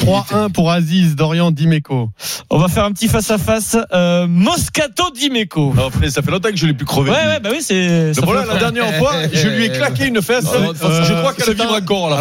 3-1 0.06 0.50
pour 0.52 0.70
Aziz, 0.70 1.16
Dorian, 1.16 1.50
Dimeco. 1.50 2.10
On 2.48 2.58
va 2.58 2.68
faire 2.68 2.84
un 2.84 2.92
petit 2.92 3.08
face-à-face. 3.08 3.76
euh, 3.92 4.26
Moscato 4.26 5.10
Dimeco. 5.14 5.74
Ça 6.08 6.22
fait 6.22 6.30
longtemps 6.30 6.50
que 6.50 6.56
je 6.56 6.66
l'ai 6.66 6.72
plus 6.74 6.86
crevé. 6.86 7.10
Ouais, 7.10 7.16
ouais, 7.16 7.40
bah 7.40 7.50
oui, 7.52 7.58
c'est. 7.60 8.12
voilà, 8.22 8.44
la 8.46 8.56
dernière 8.58 8.94
fois, 8.94 9.12
je 9.32 9.48
lui 9.48 9.64
ai 9.66 9.68
claqué 9.70 10.06
une 10.06 10.22
fesse. 10.22 10.44
Je 10.46 11.12
crois 11.14 11.34
qu'elle 11.34 11.54
vibre 11.54 11.74
encore. 11.74 12.10
Là. 12.10 12.16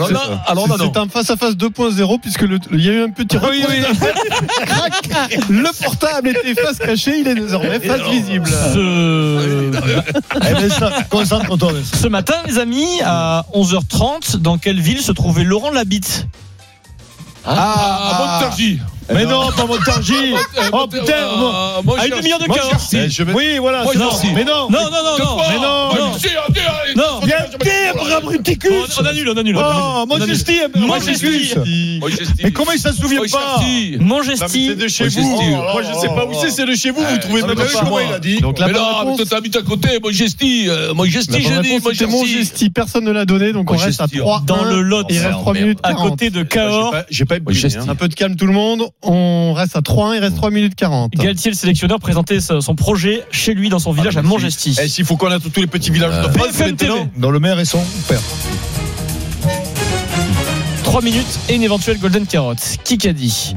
Alors. 0.47 0.67
C'est 0.79 0.97
un 0.97 1.07
face-à-face 1.07 1.55
2.0 1.55 2.19
puisque 2.21 2.45
il 2.73 2.85
y 2.85 2.89
a 2.89 2.93
eu 2.93 3.01
un 3.03 3.09
petit 3.09 3.37
Oui, 3.49 3.65
oui. 3.67 3.83
Crac. 4.65 5.39
Le 5.49 5.83
portable 5.83 6.29
était 6.29 6.61
face 6.61 6.77
cachée, 6.77 7.19
il 7.19 7.27
est 7.27 7.35
désormais 7.35 7.79
face 7.79 8.01
visible. 8.09 8.47
Ce... 8.47 9.71
Eh 10.35 10.53
ben, 10.53 10.69
ça, 10.69 10.91
concentre-toi. 11.09 11.73
Ce 11.83 12.07
matin, 12.07 12.35
les 12.47 12.57
amis, 12.57 13.01
à 13.03 13.45
11h30, 13.53 14.37
dans 14.37 14.57
quelle 14.57 14.79
ville 14.79 15.01
se 15.01 15.11
trouvait 15.11 15.43
Laurent 15.43 15.71
Labitte? 15.71 16.27
Ah, 17.45 18.39
Montargis. 18.41 18.79
Mais 19.13 19.25
non, 19.25 19.49
pas 19.51 19.65
Montargis. 19.65 20.33
Oh 20.71 20.85
putain. 20.87 21.35
moi- 21.37 21.81
moi, 21.83 21.97
À 21.99 22.05
une 22.07 22.15
demi-heure 22.15 22.39
de. 22.39 22.45
Eh, 22.93 23.09
je 23.09 23.23
vais- 23.23 23.33
Oui, 23.33 23.57
voilà. 23.59 23.83
Moi, 23.83 23.93
je. 23.93 24.33
Mais 24.35 24.43
non. 24.43 24.69
Non, 24.69 24.79
non, 24.83 24.89
non, 25.19 25.37
Mais 25.49 25.55
non, 25.55 25.61
Moi, 25.87 25.95
non. 25.99 26.11
je. 26.17 26.29
On, 28.69 29.01
on 29.01 29.05
annule, 29.05 29.29
on 29.29 29.37
annule. 29.37 29.57
Oh. 29.57 30.05
Majesty. 30.07 30.59
Majesty. 30.75 32.43
Mais 32.43 32.51
comment 32.51 32.71
il 32.71 32.79
s'en 32.79 32.93
souvient 32.93 33.21
pas 33.31 33.57
mais 33.59 34.47
C'est 34.47 34.75
de 34.75 34.87
chez 34.87 35.03
Moi, 35.09 35.11
vous. 35.35 35.41
j'ai- 35.41 35.55
Moi, 35.55 35.81
je 35.83 35.99
sais 35.99 36.07
pas 36.07 36.25
où 36.25 36.33
c'est, 36.39 36.51
c'est 36.51 36.65
de 36.65 36.75
chez 36.75 36.91
vous. 36.91 37.01
Vous 37.03 37.17
trouvez 37.17 37.41
même 37.41 37.55
mais 37.57 37.65
pas. 37.65 37.79
comment 37.81 37.99
il 37.99 38.13
a 38.13 38.19
dit 38.19 38.39
Donc 38.39 38.59
Mais 38.59 38.71
non, 38.71 39.15
toi, 39.15 39.25
t'habites 39.29 39.55
à 39.55 39.61
côté, 39.61 39.89
euh, 39.95 39.99
bonne 39.99 40.11
dit, 40.13 41.47
réponse, 41.49 41.93
c'était 41.93 42.05
Mongesty. 42.05 42.05
Mongesty. 42.07 42.69
Personne 42.69 43.03
ne 43.05 43.11
l'a 43.11 43.25
donné, 43.25 43.53
donc 43.53 43.71
on 43.71 43.77
reste 43.77 44.01
à 44.01 44.07
3 44.07 44.41
Dans 44.45 44.63
le 44.63 44.81
Lot. 44.81 45.05
Il 45.09 45.19
reste 45.19 45.31
3 45.31 45.53
Merde. 45.53 45.65
minutes 45.65 45.79
À 45.83 45.89
40. 45.93 46.09
côté 46.11 46.29
de 46.29 46.39
J'ai 46.41 46.45
Cahors. 46.47 46.91
pas- 46.91 47.05
J'ai 47.09 47.25
pas 47.25 47.35
eu 47.37 47.39
hein. 47.77 47.85
Un 47.87 47.95
peu 47.95 48.07
de 48.07 48.15
calme 48.15 48.35
tout 48.35 48.45
le 48.45 48.53
monde. 48.53 48.83
On 49.01 49.53
reste 49.53 49.75
à 49.77 49.79
3-1, 49.81 50.15
il 50.15 50.19
reste 50.19 50.35
3 50.35 50.51
minutes 50.51 50.75
40. 50.75 51.11
Galtier, 51.13 51.51
le 51.51 51.55
sélectionneur, 51.55 51.99
présentait 51.99 52.39
son 52.41 52.75
projet 52.75 53.23
chez 53.31 53.53
lui, 53.53 53.69
dans 53.69 53.79
son 53.79 53.93
village 53.93 54.17
à 54.17 54.21
Mongesty. 54.21 54.77
Eh, 54.81 54.87
s'il 54.89 55.05
faut 55.05 55.15
connaître 55.15 55.49
tous 55.49 55.61
les 55.61 55.67
petits 55.67 55.89
villages 55.91 56.15
de 56.27 56.29
France. 56.37 56.53
Dans 57.17 57.31
le 57.31 57.39
maire 57.39 57.59
et 57.59 57.65
son 57.65 57.81
père. 58.07 58.19
3 60.83 61.01
minutes 61.01 61.39
et 61.49 61.55
une 61.55 61.63
éventuelle 61.63 61.99
Golden 61.99 62.25
Carotte. 62.25 62.77
Qui 62.83 62.97
qu'a 62.97 63.13
dit 63.13 63.55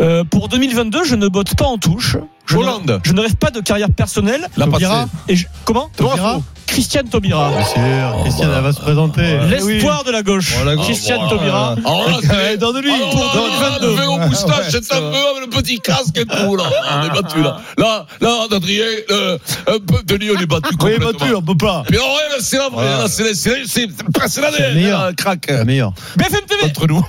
Euh, 0.00 0.24
Pour 0.24 0.48
2022, 0.48 1.04
je 1.04 1.14
ne 1.16 1.28
botte 1.28 1.54
pas 1.56 1.66
en 1.66 1.78
touche. 1.78 2.16
Je 2.46 2.56
ne- 2.56 2.60
Hollande. 2.60 3.00
Je 3.04 3.12
ne 3.12 3.20
rêve 3.20 3.36
pas 3.36 3.50
de 3.50 3.60
carrière 3.60 3.90
personnelle. 3.90 4.46
La 4.56 4.66
Taubira. 4.66 5.02
passée. 5.02 5.10
Et 5.28 5.36
je- 5.36 5.46
comment 5.64 5.90
Taubira. 5.96 6.40
Christiane 6.72 7.08
Taubira. 7.08 7.50
Bien 7.50 7.64
sûr, 7.66 8.22
Christiane, 8.22 8.50
elle 8.56 8.62
va 8.62 8.72
se 8.72 8.80
présenter. 8.80 9.38
L'espoir 9.50 10.04
de 10.04 10.10
la 10.10 10.22
gauche. 10.22 10.54
Oh, 10.60 10.64
la 10.64 10.74
gauche. 10.76 10.86
Christiane 10.86 11.20
Oh, 11.24 11.28
Taubira. 11.28 11.76
Alors 11.84 12.08
là, 12.08 12.16
Pour 12.16 12.32
là, 12.32 12.56
2022. 12.56 13.86
Le 13.88 13.92
vélo 13.94 14.16
moustache, 14.18 14.70
c'est 14.70 14.92
un 14.94 15.00
peu 15.00 15.06
avec 15.06 15.42
le 15.42 15.50
petit 15.50 15.78
casque 15.80 16.16
et 16.16 16.24
tout, 16.24 16.56
là. 16.56 16.64
On 16.92 17.02
est 17.04 17.10
battu, 17.22 17.42
là. 17.42 17.60
Là, 17.76 18.06
là, 18.20 18.46
Adrien, 18.50 18.84
euh, 19.10 19.38
un 19.68 19.78
peu, 19.86 20.02
Denis, 20.04 20.30
on 20.36 20.40
est 20.40 20.46
battu 20.46 20.68
Oui, 20.70 20.76
complètement. 20.78 21.12
battu, 21.12 21.34
on 21.34 21.42
peut 21.42 21.56
pas. 21.56 21.82
Mais 21.90 21.98
ouais, 21.98 22.04
là, 22.04 22.36
c'est 22.40 22.56
la 22.58 22.68
vraie, 22.70 22.84
là, 22.86 23.04
c'est 23.08 23.24
la- 23.24 23.34
c'est 23.34 23.50
la- 23.50 23.56
c'est 23.66 23.86
c'est- 23.86 24.28
c'est 24.28 24.40
la 24.40 24.50
meilleure. 24.72 25.92
BFM 26.16 26.40
TV. 26.48 26.64
Entre 26.64 26.86
nous. 26.86 27.04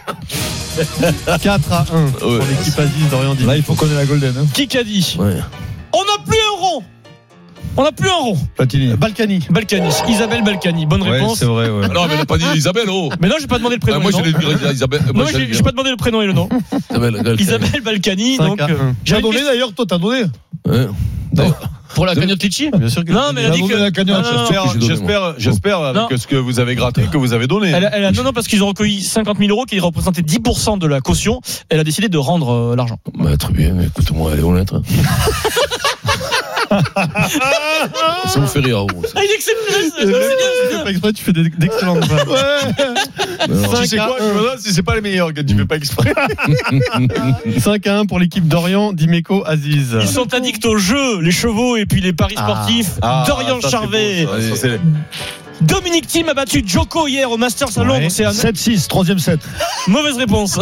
4 1.41 1.71
à 1.71 1.85
1 1.93 2.09
pour 2.19 2.31
l'équipe 2.31 2.79
Aziz 2.79 3.09
d'Orient 3.11 3.35
Là, 3.45 3.55
il 3.55 3.63
faut 3.63 3.75
qu'on 3.75 3.85
ait 3.87 3.95
la 3.95 4.05
golden. 4.05 4.33
Hein. 4.37 4.45
Qui 4.53 4.67
qu'a 4.67 4.83
dit 4.83 5.15
Ouais. 5.19 5.37
On 5.93 5.99
n'a 5.99 6.23
plus 6.25 6.37
un 6.37 6.59
rond. 6.59 6.83
On 7.75 7.83
n'a 7.83 7.91
plus 7.91 8.07
un 8.09 8.13
rond. 8.13 8.37
Platini. 8.55 8.93
Balkany. 8.95 9.39
Balkany. 9.49 9.89
Isabelle 10.07 10.43
Balkany. 10.43 10.85
Bonne 10.85 11.01
Ouais, 11.01 11.11
réponse. 11.11 11.39
c'est 11.39 11.45
vrai, 11.45 11.69
ouais. 11.69 11.87
Non, 11.87 12.05
mais 12.05 12.13
elle 12.13 12.19
n'a 12.19 12.25
pas 12.25 12.37
dit 12.37 12.45
Isabelle, 12.55 12.87
oh. 12.89 13.09
Mais 13.19 13.27
non, 13.27 13.35
j'ai 13.41 13.47
pas 13.47 13.57
demandé 13.57 13.75
le 13.75 13.79
prénom. 13.79 13.97
Ah, 13.99 14.01
moi, 14.03 14.11
je 14.11 14.21
dit, 14.31 14.73
Isabelle. 14.73 15.01
Non, 15.07 15.13
Moi, 15.13 15.25
je 15.33 15.39
j'ai 15.39 15.53
j'ai 15.53 15.63
pas 15.63 15.71
demandé 15.71 15.89
le 15.89 15.97
prénom 15.97 16.21
et 16.21 16.27
le 16.27 16.33
nom. 16.33 16.49
Isabelle, 16.91 17.35
Isabelle. 17.39 17.81
Balkany. 17.83 18.35
5 18.37 18.47
Donc, 18.47 18.61
à 18.61 18.65
1. 18.65 18.69
euh, 18.69 18.75
J'ai 19.03 19.15
j'ai 19.15 19.21
donné 19.21 19.43
d'ailleurs, 19.43 19.73
toi, 19.73 19.85
t'as 19.87 19.97
donné. 19.97 20.23
Ouais. 20.67 20.87
pour 21.95 22.05
la 22.05 22.15
cagnotte 22.15 22.41
Litchi 22.43 22.69
Bien 22.77 22.89
sûr 22.89 23.03
que 23.03 23.11
Non, 23.11 23.33
mais 23.33 23.41
elle 23.41 23.51
a 23.51 23.55
dit 23.55 23.67
que. 23.67 23.73
la 23.73 23.89
cagnotte. 23.91 24.23
J'espère, 24.79 25.33
j'ai 25.37 25.49
j'espère, 25.49 25.79
avec 25.81 26.17
ce 26.19 26.27
que 26.27 26.35
vous 26.35 26.59
avez 26.59 26.75
gratté 26.75 27.01
que 27.11 27.17
vous 27.17 27.33
avez 27.33 27.47
donné. 27.47 27.69
Elle 27.71 27.85
a- 27.85 27.95
elle 27.97 28.05
a- 28.05 28.11
non, 28.11 28.23
non, 28.23 28.33
parce 28.33 28.47
qu'ils 28.47 28.63
ont 28.63 28.67
recueilli 28.67 29.01
50 29.01 29.39
000 29.39 29.49
euros 29.49 29.65
qui 29.65 29.79
représentaient 29.79 30.21
10% 30.21 30.77
de 30.77 30.85
la 30.87 31.01
caution. 31.01 31.41
Elle 31.69 31.79
a 31.79 31.83
décidé 31.83 32.07
de 32.07 32.17
rendre 32.19 32.51
euh, 32.51 32.75
l'argent. 32.75 32.97
Bah, 33.17 33.35
très 33.37 33.51
bien, 33.51 33.75
écoute-moi, 33.81 34.31
elle 34.33 34.39
est 34.39 34.43
honnête. 34.43 34.73
hein. 34.73 34.81
Ça 38.27 38.39
me 38.39 38.47
fait 38.47 38.59
rire. 38.59 38.85
Ah, 39.15 39.21
il 39.23 39.29
est 39.29 39.35
exceptionnel, 39.35 39.91
Tu 40.69 40.77
fais 40.77 40.83
pas 40.83 40.89
exprès, 40.89 41.13
tu 41.13 41.23
fais 41.23 41.33
d'excellentes 41.33 42.05
vannes. 42.05 42.27
Alors, 43.39 43.81
Tu 43.81 43.87
sais 43.87 43.97
quoi, 43.97 44.17
je 44.19 44.23
me 44.25 44.39
demande 44.41 44.59
si 44.59 44.73
c'est 44.73 44.83
pas 44.83 44.95
les 44.95 45.01
meilleurs 45.01 45.33
que 45.33 45.41
tu 45.41 45.55
fais 45.55 45.65
pas 45.65 45.75
exprès. 45.75 46.13
5 47.59 47.87
à 47.87 47.99
1 47.99 48.05
pour 48.05 48.19
l'équipe 48.19 48.47
d'Orient, 48.47 48.93
Dimeco, 48.93 49.43
Aziz. 49.45 49.97
Ils 50.01 50.07
sont 50.07 50.33
addicts 50.33 50.65
aux 50.65 50.77
jeux, 50.77 51.21
les 51.21 51.31
chevaux 51.31 51.77
et 51.77 51.85
puis 51.85 52.01
les 52.01 52.13
paris 52.13 52.35
sportifs. 52.35 52.91
Ah, 53.01 53.23
Dorian 53.27 53.59
ça, 53.61 53.67
c'est 53.67 53.71
Charvet. 53.71 54.27
Dominique 55.61 56.07
Thiem 56.07 56.29
a 56.29 56.33
battu 56.33 56.63
Joko 56.65 57.07
hier 57.07 57.29
au 57.31 57.37
Masters 57.37 57.77
à 57.77 57.83
Londres. 57.83 58.01
Ouais. 58.01 58.09
C'est 58.09 58.25
un 58.25 58.31
7-6, 58.31 58.87
troisième 58.87 59.19
set. 59.19 59.39
mauvaise 59.87 60.17
réponse. 60.17 60.59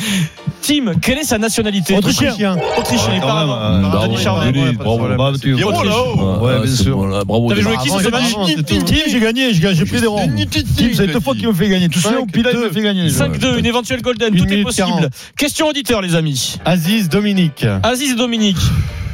Tim, 0.62 0.94
quelle 1.00 1.18
est 1.18 1.24
sa 1.24 1.36
nationalité? 1.36 1.94
Autrichien. 1.96 2.32
Autrichien, 2.78 3.12
euh, 3.12 3.82
Denis 3.82 4.76
bravo, 4.76 4.98
bravo, 4.98 5.14
bravo, 5.14 5.36
tu- 5.38 5.54
Pierrot, 5.54 5.84
là-haut. 5.84 6.38
Ouais, 6.40 6.60
bien 6.62 6.74
sûr. 6.74 7.24
Bravo. 7.26 7.50
T'avais 7.50 7.62
joué 7.62 7.76
qui 7.82 7.90
ce 7.90 8.08
match 8.08 8.34
Tim, 8.66 8.84
j'ai 9.06 9.20
gagné, 9.20 9.52
j'ai 9.52 9.84
pris 9.84 10.00
des 10.00 10.06
ronds. 10.06 10.26
Tim, 10.50 10.88
c'est 10.94 11.06
deux 11.06 11.20
fois 11.20 11.34
qu'il 11.34 11.48
me 11.48 11.52
fait 11.52 11.68
gagner. 11.68 11.88
Tout 11.88 12.00
seul, 12.00 12.14
là, 12.14 12.50
il 12.52 12.58
me 12.58 12.70
fait 12.70 12.82
gagner. 12.82 13.08
5-2, 13.08 13.58
une 13.58 13.66
éventuelle 13.66 14.02
golden, 14.02 14.34
tout 14.34 14.46
est 14.46 14.62
possible. 14.62 15.10
Question 15.36 15.68
auditeur, 15.68 16.00
les 16.00 16.14
amis. 16.14 16.56
Aziz, 16.64 17.08
Dominique. 17.08 17.66
Aziz 17.82 18.12
et 18.12 18.16
Dominique. 18.16 18.58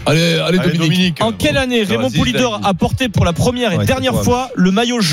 Allez, 0.06 0.38
allez, 0.38 0.58
Dominique. 0.58 1.22
En 1.22 1.32
quelle 1.32 1.56
année 1.56 1.82
Raymond 1.82 2.10
Poulidor 2.10 2.60
a 2.64 2.74
porté 2.74 3.08
pour 3.08 3.24
la 3.24 3.32
première 3.32 3.72
et 3.72 3.84
dernière 3.84 4.22
fois 4.22 4.50
le 4.54 4.70
maillot 4.70 5.00
jaune? 5.00 5.09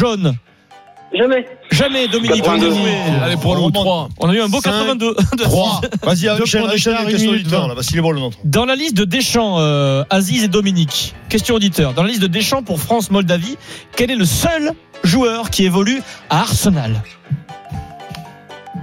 Jamais. 1.13 1.45
Jamais, 1.71 2.07
Dominique. 2.09 2.43
on 2.45 2.49
a 2.49 2.53
82. 2.55 2.69
joué. 2.71 2.91
Allez, 3.23 3.37
pour 3.37 3.55
le 3.55 3.61
On 3.61 3.71
3. 3.71 4.09
On 4.19 4.29
a 4.29 4.33
eu 4.33 4.41
un 4.41 4.49
beau 4.49 4.59
Cinq, 4.59 4.71
82. 4.71 5.15
de 5.37 5.43
3. 5.43 5.81
Vas-y, 6.03 6.27
d'écart, 6.75 7.05
les 7.05 7.13
une 7.13 7.31
minute 7.31 7.47
le 8.11 8.19
nôtre. 8.19 8.37
Dans 8.43 8.65
la 8.65 8.75
liste 8.75 8.95
de 8.97 9.05
Deschamps, 9.05 9.55
euh, 9.59 10.03
Aziz 10.09 10.43
et 10.43 10.47
Dominique, 10.49 11.15
question 11.29 11.55
auditeur. 11.55 11.93
Dans 11.93 12.03
la 12.03 12.09
liste 12.09 12.21
de 12.21 12.27
Deschamps 12.27 12.61
pour 12.61 12.79
France-Moldavie, 12.81 13.57
quel 13.95 14.11
est 14.11 14.15
le 14.17 14.25
seul 14.25 14.73
joueur 15.05 15.49
qui 15.49 15.63
évolue 15.63 16.01
à 16.29 16.41
Arsenal 16.41 17.01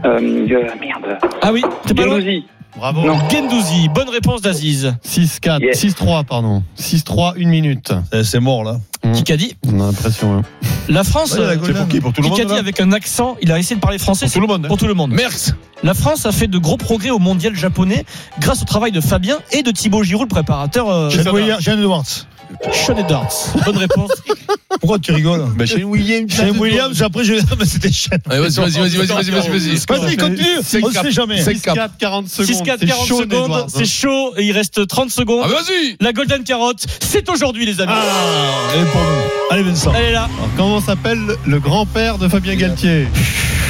Euh, 0.05 0.19
euh, 0.19 0.49
merde. 0.81 1.19
Ah 1.43 1.53
oui, 1.53 1.63
t'es 1.87 1.95
pas 1.95 2.05
loin 2.07 2.21
Gendouzi. 2.21 2.45
Bravo. 2.77 3.03
Non. 3.07 3.19
Gendouzi, 3.31 3.89
bonne 3.95 4.09
réponse 4.09 4.41
d'Aziz. 4.43 4.95
6-4, 5.05 5.61
Yes. 5.63 5.79
6-3, 5.85 6.25
pardon. 6.25 6.63
6-3, 6.77 7.35
une 7.37 7.49
minute. 7.51 7.93
C'est- 8.13 8.25
C'est 8.25 8.41
mort, 8.41 8.65
là. 8.65 8.79
Qui 9.25 9.33
a 9.33 9.37
dit 9.37 9.55
On 9.67 9.81
a 9.81 9.87
l'impression. 9.87 10.39
hein. 10.39 10.43
La 10.89 11.05
France, 11.05 11.33
Ouais, 11.33 11.41
la 11.41 11.45
euh, 11.51 11.57
golden. 11.57 11.77
Pour 11.77 11.89
qui 11.89 12.01
Pour 12.01 12.13
tout 12.13 12.23
le 12.23 12.29
qui 12.29 12.35
a 12.35 12.39
monde 12.39 12.47
dit 12.49 12.53
là 12.55 12.61
avec 12.61 12.81
un 12.81 12.93
accent, 12.93 13.37
il 13.43 13.51
a 13.53 13.59
essayé 13.59 13.77
de 13.77 13.81
parler 13.81 13.99
français 13.99 14.27
Pour 14.27 14.35
tout 14.35 14.41
le 14.41 14.47
monde. 14.47 14.65
hein. 14.65 14.69
pour 14.69 14.77
tout 14.79 14.87
le 14.87 14.95
monde. 14.95 15.11
Merckx. 15.13 15.53
La 15.83 15.95
France 15.95 16.25
a 16.27 16.33
fait 16.33 16.47
de 16.47 16.57
gros 16.59 16.77
progrès 16.79 17.11
au 17.11 17.19
mondial 17.19 17.55
japonais 17.55 18.05
grâce 18.41 18.63
au 18.63 18.65
travail 18.65 18.93
de 18.93 19.01
Fabien 19.01 19.39
et 19.53 19.63
de 19.63 19.71
Thibaut 19.71 20.03
Giroud, 20.03 20.25
le 20.29 20.35
préparateur 20.35 20.89
euh, 20.91 21.11
Shane 21.11 21.79
Edwards. 21.79 22.27
Sean 22.73 22.97
Edwards. 22.97 23.33
Bonne 23.65 23.77
réponse. 23.79 24.11
Pourquoi 24.81 24.99
tu 24.99 25.13
rigoles 25.13 25.45
Bah, 25.57 25.67
Shane 25.67 25.85
Williams. 25.85 26.31
Shane 26.33 26.57
Williams, 26.59 27.03
après, 27.03 27.25
je. 27.25 27.35
Mais 27.59 27.65
c'était 27.65 27.91
Shane. 27.91 28.21
Vas-y, 28.27 28.39
vas-y, 28.39 28.57
vas-y, 28.57 28.97
vas-y, 28.97 29.31
vas-y, 29.31 29.31
vas-y, 29.31 30.17
continue. 30.17 30.83
On 30.85 30.89
ne 30.89 30.93
sait 30.93 31.11
jamais. 31.11 31.43
6-4, 31.43 31.91
40 31.99 32.29
secondes. 32.29 32.67
6-4, 32.67 32.77
C'est 32.81 32.87
40 32.87 33.07
chaud, 33.07 33.21
secondes. 33.21 33.45
Edwards, 33.45 33.65
hein. 33.65 33.67
C'est 33.75 33.85
chaud 33.87 34.35
et 34.37 34.45
il 34.45 34.53
reste 34.53 34.87
30 34.87 35.11
secondes. 35.11 35.43
Ah, 35.45 35.49
vas-y. 35.49 35.97
La 36.01 36.13
Golden 36.13 36.45
Carotte, 36.45 36.87
c'est 37.01 37.29
aujourd'hui, 37.29 37.67
les 37.67 37.81
amis. 37.81 37.93
Ah, 37.95 38.73
pour 38.95 39.03
nous. 39.03 39.51
Allez, 39.51 39.63
Vincent. 39.63 39.93
Elle 39.97 40.05
est 40.07 40.13
là. 40.13 40.29
Alors, 40.37 40.49
comment 40.57 40.81
s'appelle 40.81 41.21
le 41.47 41.59
grand-père 41.61 42.19
de 42.19 42.29
Fabien 42.29 42.55
Galtier 42.55 43.07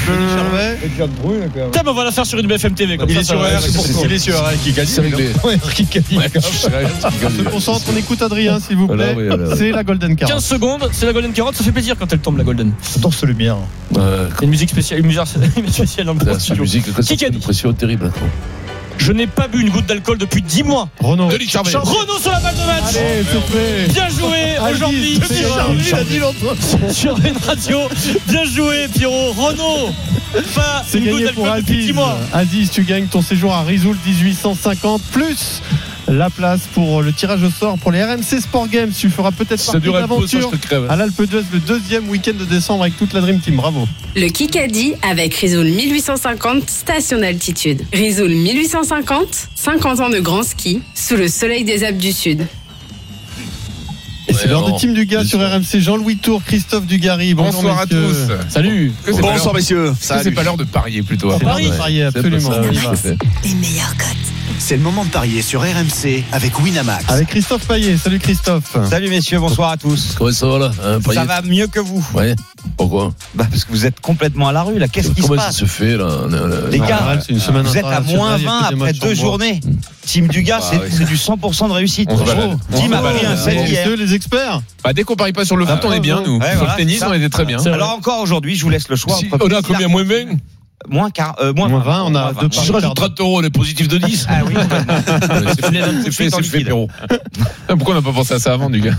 Charvet 0.07 0.77
Putain, 0.83 1.83
mais 1.83 1.91
on 1.91 1.95
va 1.95 2.05
la 2.05 2.11
faire 2.13 2.27
sur 2.27 2.39
une 2.39 2.47
BFM 2.47 2.75
TV 2.75 2.99
comme 2.99 3.09
Il 3.09 3.15
ça. 3.15 3.21
est 3.21 3.25
ça 3.25 3.33
sur. 3.35 3.41
R, 3.41 4.05
il 4.05 4.13
est 4.13 4.19
sur 4.19 4.39
R, 4.39 4.53
qui 4.61 4.73
gagne. 4.73 4.87
On 5.47 7.31
se 7.31 7.43
concentre, 7.51 7.85
on 7.93 7.97
écoute 7.97 8.21
Adrien, 8.21 8.61
s'il 8.61 8.77
vous 8.77 8.87
plaît. 8.87 9.17
C'est 9.57 9.71
la 9.71 9.83
Golden 9.83 10.15
15 10.15 10.29
Carotte. 10.29 10.45
secondes, 10.45 10.89
c'est 10.93 11.07
la 11.07 11.13
Golden 11.15 11.33
Carotte, 11.33 11.57
ça 11.57 11.65
fait 11.65 11.73
plaisir 11.73 11.97
quand 11.99 12.13
elle 12.13 12.19
tombe 12.19 12.37
la 12.37 12.45
Golden. 12.45 12.73
J'adore 12.95 13.15
ce 13.15 13.25
lumière. 13.27 13.57
Une 14.43 14.51
musique 14.51 14.71
spéciale, 14.71 15.01
une 15.01 15.07
musique 15.07 15.23
spéciale 15.71 16.07
dans 16.07 16.15
le 16.15 16.39
studio. 16.39 16.63
musique, 16.63 16.85
Qui 17.01 17.25
a 17.25 17.29
une 17.29 17.35
dit 17.35 17.41
pression 17.41 17.73
terrible. 17.73 18.13
Je 18.99 19.13
n'ai 19.13 19.27
pas 19.27 19.49
bu 19.49 19.61
une 19.61 19.71
goutte 19.71 19.87
d'alcool 19.87 20.19
depuis 20.19 20.43
10 20.43 20.63
mois. 20.63 20.89
Renaud. 21.01 21.29
Denis 21.29 21.49
Charvet. 21.49 21.73
Renault 21.75 22.19
sur 22.19 22.31
la 22.31 22.41
balle 22.41 22.55
de 22.55 22.67
match. 22.67 22.97
Allez. 22.97 23.89
Bien 23.93 24.09
joué 24.09 24.57
aujourd'hui 24.73 25.21
sur, 26.93 27.19
une 27.19 27.37
radio. 27.37 27.81
Bien 28.29 28.45
joué 28.45 28.89
Pierrot. 28.89 29.33
Renault. 29.33 29.93
Pas 30.55 30.83
une 30.95 31.11
goutte 31.11 31.13
gagné 31.13 31.25
d'alcool 31.25 31.51
depuis 31.59 31.77
10 31.77 31.83
Aziz. 31.83 31.95
mois. 31.95 32.19
Aziz, 32.33 32.71
tu 32.71 32.83
gagnes 32.83 33.07
ton 33.07 33.23
séjour 33.23 33.53
à 33.53 33.63
Rizoul 33.63 33.97
1850 34.07 35.03
plus 35.13 35.61
la 36.09 36.31
place 36.31 36.63
pour 36.73 37.03
le 37.03 37.13
tirage 37.13 37.43
au 37.43 37.51
sort 37.51 37.79
pour 37.79 37.91
les 37.93 38.03
RMC 38.03 38.41
Sport 38.41 38.69
Games. 38.69 38.91
Tu 38.97 39.09
feras 39.11 39.31
peut-être 39.31 39.61
Ça 39.61 39.73
partie 39.73 39.87
de 39.89 39.93
l'aventure 39.93 40.51
te 40.51 40.57
crève. 40.57 40.87
à 40.91 40.97
l'Alpe 40.97 41.23
d'Huez 41.23 41.43
le 41.53 41.59
deuxième 41.61 42.09
week-end 42.09 42.35
de 42.39 42.45
décembre 42.45 42.83
avec 42.83 42.97
toute 42.97 43.13
la 43.13 43.21
Dream 43.21 43.41
Team. 43.41 43.57
Bravo. 43.57 43.87
Le 44.17 44.29
Kikadi 44.29 44.95
avec 45.03 45.35
Rizoul 45.35 45.67
1850 45.67 46.69
station 46.69 47.19
d'altitude. 47.21 47.83
Rizoul 47.93 48.31
1850, 48.31 49.49
50 49.55 50.01
ans 50.01 50.11
de 50.11 50.21
grand 50.21 50.43
ski 50.43 50.83
sous 50.95 51.17
le 51.17 51.29
soleil 51.29 51.65
des 51.65 51.85
Alpes 51.85 51.99
du 51.99 52.13
Sud. 52.13 52.47
Et 54.29 54.33
c'est 54.35 54.49
l'heure 54.49 54.71
de 54.71 54.79
Team 54.79 54.95
Dugas 54.95 55.25
sur. 55.25 55.39
RMC. 55.41 55.81
Jean-Louis 55.81 56.17
Tour, 56.17 56.43
Christophe 56.45 56.87
Dugarry. 56.87 57.35
Bonjour, 57.35 57.63
Bonsoir 57.63 57.81
à 57.81 57.85
messieurs. 57.87 58.09
tous. 58.29 58.53
Salut. 58.53 58.93
Bonsoir, 59.21 59.55
messieurs. 59.55 59.93
c'est 60.01 60.31
pas 60.33 60.43
l'heure 60.43 60.57
de 60.57 60.65
parier 60.65 61.03
plutôt. 61.03 61.31
C'est 61.39 61.45
l'heure 61.45 61.59
de 61.61 61.69
parier, 61.77 62.05
absolument. 62.05 62.41
ça, 62.41 62.61
On 62.67 62.71
y 62.73 62.77
va. 62.77 62.97
c'est- 62.97 63.17
Les 63.45 63.55
meilleurs 63.55 63.97
cotes. 63.97 64.17
C'est 64.59 64.77
le 64.77 64.83
moment 64.83 65.05
de 65.05 65.11
parier 65.11 65.43
sur 65.43 65.61
RMC 65.63 66.25
avec 66.33 66.59
Winamax. 66.61 67.05
Avec 67.09 67.29
Christophe 67.29 67.67
Payet. 67.67 67.97
Salut 67.99 68.19
Christophe. 68.19 68.77
Salut 68.89 69.09
messieurs, 69.11 69.39
bonsoir 69.41 69.71
à 69.73 69.77
tous. 69.77 70.15
Comment 70.17 70.33
ça 70.33 70.47
va 70.47 70.59
là? 70.59 70.71
Hein, 70.83 70.99
Ça 71.13 71.25
va 71.25 71.43
mieux 71.43 71.67
que 71.67 71.81
vous. 71.81 72.07
Ouais. 72.15 72.35
Pourquoi 72.77 73.13
Bah 73.35 73.47
parce 73.51 73.65
que 73.65 73.71
vous 73.71 73.87
êtes 73.87 74.01
complètement 74.01 74.49
à 74.49 74.53
la 74.53 74.63
rue 74.63 74.79
là. 74.79 74.89
Qu'est-ce 74.89 75.11
qui 75.11 75.23
se 75.23 75.27
Comment 75.29 75.41
ça 75.41 75.47
passe 75.49 75.57
se 75.59 75.65
fait 75.67 75.97
là 75.97 76.09
Les 76.71 76.79
gars, 76.79 76.97
Normal, 76.97 77.23
c'est 77.27 77.33
une 77.33 77.41
semaine 77.41 77.63
vous 77.63 77.77
êtes 77.77 77.85
à 77.85 78.01
moins 78.01 78.37
il 78.37 78.45
y 78.45 78.47
a 78.47 78.51
20 78.51 78.69
que 78.71 78.75
des 78.75 78.81
après 78.81 78.93
deux 78.95 79.15
journées. 79.15 79.61
Team 80.07 80.29
Dugas, 80.29 80.61
Ah 80.73 80.77
c'est 80.91 80.99
oui. 81.01 81.05
du 81.07 81.17
100% 81.17 81.69
de 81.69 81.73
réussite. 81.73 82.09
On. 82.13 82.17
Team 82.77 82.93
a 82.93 82.99
pris 82.99 83.25
un 83.25 83.35
balade. 83.35 83.39
7 83.39 83.69
hier. 83.69 83.89
Les 83.97 84.15
experts. 84.15 84.61
Bah, 84.83 84.93
dès 84.93 85.03
qu'on 85.05 85.17
parie 85.17 85.33
pas 85.33 85.45
sur 85.45 85.57
le 85.57 85.65
foot, 85.65 85.79
Ah, 85.83 85.87
on 85.87 85.93
est 85.93 86.01
bien, 86.01 86.23
nous. 86.27 86.39
ouais, 86.39 86.49
sur 86.51 86.59
voilà, 86.59 86.73
le 86.75 86.79
tennis, 86.79 86.99
ça. 86.99 87.09
on 87.09 87.13
était 87.15 87.29
très 87.31 87.45
bien. 87.45 87.59
C'est 87.59 87.69
vrai. 87.71 87.79
Alors 87.79 87.91
encore 87.97 88.21
aujourd'hui, 88.21 88.55
je 88.57 88.63
vous 88.65 88.71
laisse 88.71 88.89
le 88.89 88.97
choix. 88.97 89.17
Si, 89.17 89.29
on 89.33 89.37
a 89.51 89.63
combien 89.63 89.89
Moins 89.89 90.05
20 90.05 90.37
Moins, 90.89 91.09
quar- 91.11 91.35
euh, 91.41 91.53
moins 91.55 91.69
Moins 91.69 91.81
20, 91.81 91.85
20, 91.85 92.03
on 92.03 92.07
a 92.07 92.11
moins 92.11 92.33
deux 92.33 92.41
20. 92.49 92.53
Si 92.55 92.67
je 92.67 92.73
rajoute 92.73 92.95
30 92.95 93.21
euros, 93.21 93.39
on 93.39 93.43
est 93.43 93.51
positif 93.51 93.89
de 93.89 93.99
10. 93.99 94.27
Ah 94.35 94.41
oui. 94.47 94.55
C'est 96.05 96.13
fait, 96.13 96.31
c'est 96.31 96.43
fait, 96.43 96.61
Pierrot. 96.65 96.89
Pourquoi 97.69 97.95
on 97.95 97.99
n'a 97.99 98.03
pas 98.03 98.13
pensé 98.13 98.35
à 98.35 98.39
ça 98.39 98.53
avant, 98.53 98.71
du 98.71 98.81
gars 98.81 98.95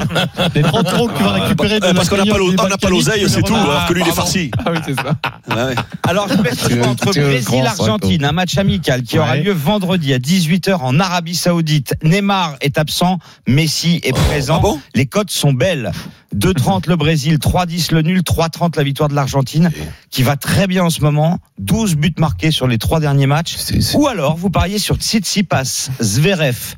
Les 0.56 0.62
30 0.62 0.94
euros 0.94 1.08
que 1.08 1.18
tu 1.18 1.24
vas 1.24 1.32
récupérer 1.34 1.80
de 1.80 1.86
Euh, 1.86 1.94
parce 1.94 2.10
qu'on 2.10 2.18
n'a 2.18 2.78
pas 2.78 2.90
l'oseille, 2.90 3.26
c'est 3.30 3.42
tout, 3.44 3.56
alors 3.56 3.86
que 3.88 3.94
lui, 3.94 4.02
il 4.02 4.08
est 4.08 4.10
Pardon. 4.10 4.22
farci. 4.22 4.52
Ah 4.66 4.72
oui, 4.72 4.78
c'est 4.86 4.96
ça. 4.96 5.16
Ouais. 5.56 5.76
Alors, 6.08 6.28
je 6.30 6.76
choix 6.76 6.88
entre 6.88 7.12
Tu 7.12 7.20
es 7.20 7.24
Brésil 7.24 7.46
grand, 7.46 7.64
ça, 7.66 7.70
Argentine, 7.84 8.26
un 8.26 8.32
match 8.32 8.58
amical 8.58 9.04
qui 9.04 9.20
aura 9.20 9.36
lieu 9.38 9.52
vendredi 9.54 10.14
à 10.14 10.18
18h 10.20 10.78
en 10.82 11.00
Arabie 11.00 11.36
Saoudite. 11.36 11.96
Neymar 12.04 12.56
est 12.62 12.78
absent, 12.78 13.20
Messi 13.48 14.00
est 14.04 14.14
présent. 14.16 14.56
Ah 14.60 14.62
bon 14.62 14.80
Les 14.94 15.06
cotes 15.06 15.32
sont 15.32 15.54
belles. 15.54 15.92
2,30 16.36 16.90
le 16.90 16.96
Brésil, 16.98 17.38
3,10 17.38 17.94
le 17.94 18.02
nul, 18.02 18.20
3,30 18.22 18.76
la 18.76 18.84
victoire 18.84 19.08
de 19.08 19.16
l'Argentine, 19.16 19.72
qui 20.10 20.22
va 20.22 20.36
très 20.36 20.68
bien 20.68 20.84
en 20.84 20.90
ce 20.90 21.00
moment. 21.02 21.40
12 21.76 21.96
buts 21.96 22.16
marqués 22.20 22.52
sur 22.52 22.68
les 22.68 22.78
trois 22.78 23.02
derniers 23.02 23.28
matchs. 23.28 23.58
Ou 23.96 24.08
alors, 24.08 24.38
vous 24.38 24.50
pariez 24.50 24.80
sur 24.80 24.96
Tsitsipas, 24.96 25.90
Zverev 26.02 26.76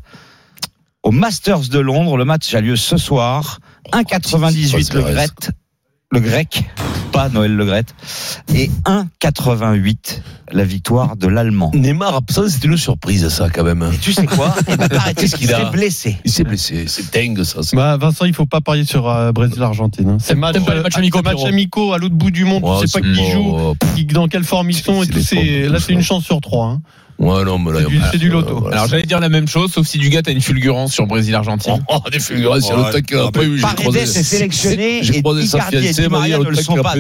au 1.04 1.12
Masters 1.12 1.70
de 1.70 1.78
Londres. 1.78 2.18
Le 2.18 2.26
match 2.26 2.52
a 2.56 2.62
lieu 2.62 2.76
ce 2.76 2.98
soir. 2.98 3.60
1,98 3.94 4.96
le. 4.96 5.02
Gret. 5.02 5.28
Le 6.12 6.20
grec, 6.22 6.64
pas 7.12 7.28
Noël 7.28 7.54
Le 7.54 7.66
Gret, 7.66 7.84
et 8.56 8.70
1,88 8.86 10.22
la 10.54 10.64
victoire 10.64 11.18
de 11.18 11.28
l'Allemand. 11.28 11.72
Neymar 11.74 12.16
absent, 12.16 12.48
c'était 12.48 12.68
une 12.68 12.78
surprise, 12.78 13.28
ça, 13.28 13.50
quand 13.50 13.66
même. 13.66 13.90
Et 13.94 13.98
tu 13.98 14.14
sais 14.14 14.26
quoi? 14.26 14.56
Eh 14.70 14.78
ben, 14.78 14.88
Qu'est-ce 15.18 15.36
qu'il 15.36 15.54
a? 15.54 15.66
s'est 15.66 15.72
blessé. 15.72 16.18
Il 16.24 16.32
s'est 16.32 16.46
blessé. 16.46 16.86
C'est 16.88 17.12
dingue, 17.14 17.44
ça. 17.44 17.60
Bah, 17.74 17.98
Vincent, 17.98 18.24
il 18.24 18.34
faut 18.34 18.46
pas 18.46 18.62
parier 18.62 18.86
sur 18.86 19.10
euh, 19.10 19.34
Brésil-Argentine. 19.34 20.08
hein. 20.12 20.18
C'est 20.22 20.36
match, 20.36 20.58
pas 20.64 20.76
les 20.76 20.82
matchs 20.82 20.96
amicaux, 20.98 21.18
c'est 21.20 21.24
match 21.26 21.36
Pierrot 21.36 21.48
amicaux 21.50 21.94
à 21.94 21.98
l'autre 21.98 22.16
bout 22.16 22.32
du 22.32 22.46
monde. 22.46 22.64
Ouais, 22.64 22.82
tu 22.82 22.88
sais 22.88 23.02
pas 23.02 23.06
c'est 23.06 23.14
qui 23.14 23.32
joue, 23.32 23.76
qui- 23.96 24.06
dans 24.06 24.30
quelle 24.30 24.46
forme 24.46 24.70
ils 24.70 24.76
sont 24.78 25.04
et 25.04 25.06
c'est 25.08 25.12
tout. 25.12 25.18
des 25.18 25.24
C'est 25.26 25.68
là, 25.68 25.78
tout 25.80 25.84
c'est 25.88 25.94
une 25.94 26.02
chance 26.02 26.24
sur 26.24 26.40
trois. 26.40 26.68
hein. 26.68 26.82
Ouais, 27.20 27.44
non, 27.46 27.58
mais 27.58 27.72
là, 27.72 27.80
C'est 27.84 27.88
du- 27.90 28.02
c'est 28.12 28.18
du 28.20 28.30
loto. 28.30 28.60
voilà, 28.60 28.76
Alors 28.76 28.86
c'est- 28.86 28.92
j'allais 28.92 29.08
dire 29.08 29.20
la 29.20 29.30
même 29.30 29.48
chose, 29.48 29.72
sauf 29.72 29.88
si 29.88 29.98
Dugas 29.98 30.22
a 30.28 30.30
une 30.32 30.40
fulgurance 30.42 30.94
sur 30.94 31.08
Brésil-Argentine. 31.08 31.84
Oh, 31.90 32.00
des 32.12 32.20
fulgurances, 32.20 32.66
il 32.66 32.70
y 32.70 32.72
a 32.74 32.76
le 32.76 32.94
temps 32.94 33.02
qu'il 33.02 33.18
a 33.18 33.32
pas 33.32 33.44
eu. 33.44 33.58
j'ai 33.58 33.66
croisé- 33.76 34.00
est 34.02 34.06
sélectionné 34.24 35.00
J'ai 35.02 35.18
et 35.18 35.22
croisé 35.24 35.48
sa 35.48 35.62
fiancée, 35.62 36.02
m'a 36.02 36.08
dit, 36.08 36.10
Maria 36.10 36.36
a 36.36 36.40
le 36.40 36.46
de 36.46 36.52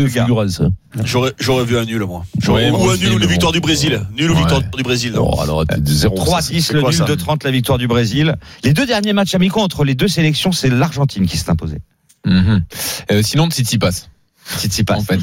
Dugas. 0.07 0.22
fulgurance. 0.26 0.61
J'aurais, 1.03 1.34
j'aurais 1.39 1.65
vu 1.65 1.77
un 1.77 1.85
nul, 1.85 2.03
moi. 2.06 2.19
Ouais, 2.19 2.26
J'aurais- 2.41 2.69
ou 2.72 2.89
un 2.89 2.98
nul 2.98 3.11
ou 3.14 3.18
une 3.19 3.26
victoire 3.27 3.52
du 3.52 3.60
Brésil. 3.60 4.02
Nul 4.18 4.31
ou 4.31 4.34
Ouais. 4.34 4.39
victoire 4.39 4.61
du 4.61 4.84
Brésil. 4.84 5.11
Non, 5.14 5.39
alors, 5.39 5.64
t'es 5.68 5.80
de 5.80 5.88
zéro. 5.91 6.15
3-10 6.15 6.61
c'est 6.65 6.73
le 6.73 6.81
nul, 6.81 6.94
ça 6.94 7.06
2-30 7.06 7.44
la 7.44 7.52
victoire 7.52 7.77
du 7.77 7.88
Brésil. 7.88 8.35
Les 8.64 8.73
deux 8.73 8.88
derniers 8.88 9.14
matchs 9.14 9.35
amicaux 9.35 9.60
entre 9.61 9.84
les 9.84 9.94
deux 9.94 10.07
sélections, 10.07 10.52
c'est 10.52 10.69
l'Argentine 10.69 11.27
qui 11.27 11.38
s'est 11.38 11.52
imposée. 11.52 11.77
Mhm. 12.26 12.64
Euh, 13.11 13.22
sinon, 13.22 13.48
Titi 13.49 13.77
passe. 13.77 14.10
Titi 14.57 14.83
passe. 14.83 14.99
En 14.99 15.01
fait. 15.03 15.19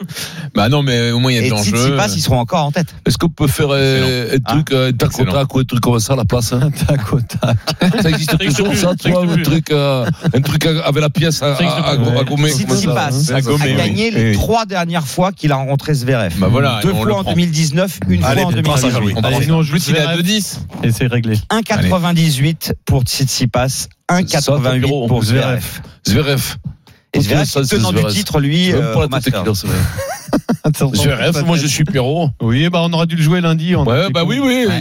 bah 0.54 0.68
non, 0.68 0.82
mais 0.82 1.10
au 1.10 1.18
moins 1.18 1.32
il 1.32 1.36
y 1.36 1.38
a 1.38 1.42
de 1.44 1.50
l'enjeu. 1.50 1.72
Titi 1.72 1.90
passe, 1.96 2.16
ils 2.16 2.20
seront 2.20 2.38
encore 2.38 2.66
en 2.66 2.72
tête. 2.72 2.94
Est-ce 3.06 3.18
qu'on 3.18 3.28
peut 3.28 3.46
faire 3.46 3.68
euh, 3.70 4.36
un 4.36 4.38
truc, 4.40 4.72
euh, 4.72 4.88
un 4.88 4.92
tac 4.92 5.18
au 5.18 5.24
tac 5.24 5.54
ou 5.54 5.58
un 5.60 5.64
truc 5.64 5.80
comme 5.80 5.98
ça 6.00 6.14
à 6.14 6.16
la 6.16 6.24
place 6.24 6.52
hein? 6.52 6.70
Tac 6.86 7.12
au 7.12 7.20
tac. 7.20 7.56
Ça 8.02 8.08
existe 8.10 8.38
toujours, 8.38 8.74
ça, 8.74 8.94
tu 8.98 9.10
vois, 9.10 9.24
un 9.24 9.42
truc, 9.42 9.70
euh, 9.70 10.06
un 10.34 10.40
truc 10.40 10.66
avec 10.66 11.00
la 11.02 11.10
pièce 11.10 11.42
à, 11.42 11.54
à, 11.54 11.62
à, 11.62 11.90
à 11.90 11.96
gommer. 11.96 12.18
À 12.18 13.06
a 13.06 13.10
oui. 13.10 13.74
gagné 13.76 14.10
les 14.10 14.30
Oui. 14.30 14.32
trois 14.34 14.64
dernières 14.66 15.06
fois 15.06 15.32
qu'il 15.32 15.52
a 15.52 15.56
rencontré 15.56 15.94
Zverev. 15.94 16.34
Bah 16.38 16.48
voilà, 16.50 16.80
Deux 16.82 16.92
fois 16.94 17.18
en 17.18 17.22
prend. 17.22 17.32
2019, 17.32 18.00
une 18.08 18.24
Allez, 18.24 18.42
fois 18.42 18.50
en 18.50 18.62
passe 18.62 18.84
à 18.84 18.88
2018. 18.88 18.90
Jean-Louis. 18.92 19.14
On 19.16 19.20
Allez, 19.20 19.34
prend. 19.34 19.42
sinon, 19.42 19.56
on 19.58 19.62
joue 19.62 19.72
plus 19.72 19.88
il 19.88 19.96
est 19.96 19.98
à 20.00 20.14
Zverev. 20.16 20.22
2-10. 20.22 20.58
Et 20.84 20.90
c'est 20.92 21.06
réglé. 21.06 21.36
1,98 21.50 22.72
pour 22.84 23.02
Tsitsipas, 23.02 23.88
1,88 24.10 24.80
Pierrot. 24.80 25.06
pour 25.06 25.22
Zverev. 25.24 25.64
Zverev. 26.06 26.56
Et 27.14 27.20
Zverev, 27.20 27.46
tenant 27.68 27.92
du 27.92 28.04
titre, 28.06 28.40
lui, 28.40 28.72
pas 28.72 28.96
au 28.96 29.08
la 29.08 29.20
tête 29.20 29.34
Zverev, 30.94 31.44
moi 31.44 31.58
je 31.58 31.66
suis 31.66 31.84
Pierrot. 31.84 32.30
Oui, 32.40 32.68
bah 32.70 32.80
on 32.84 32.92
aurait 32.92 33.06
dû 33.06 33.16
le 33.16 33.22
jouer 33.22 33.40
lundi. 33.40 33.76
on 33.76 33.84
Ouais, 33.84 34.10
bah 34.10 34.22
oui, 34.24 34.38
oui, 34.42 34.66
Ouais. 34.66 34.80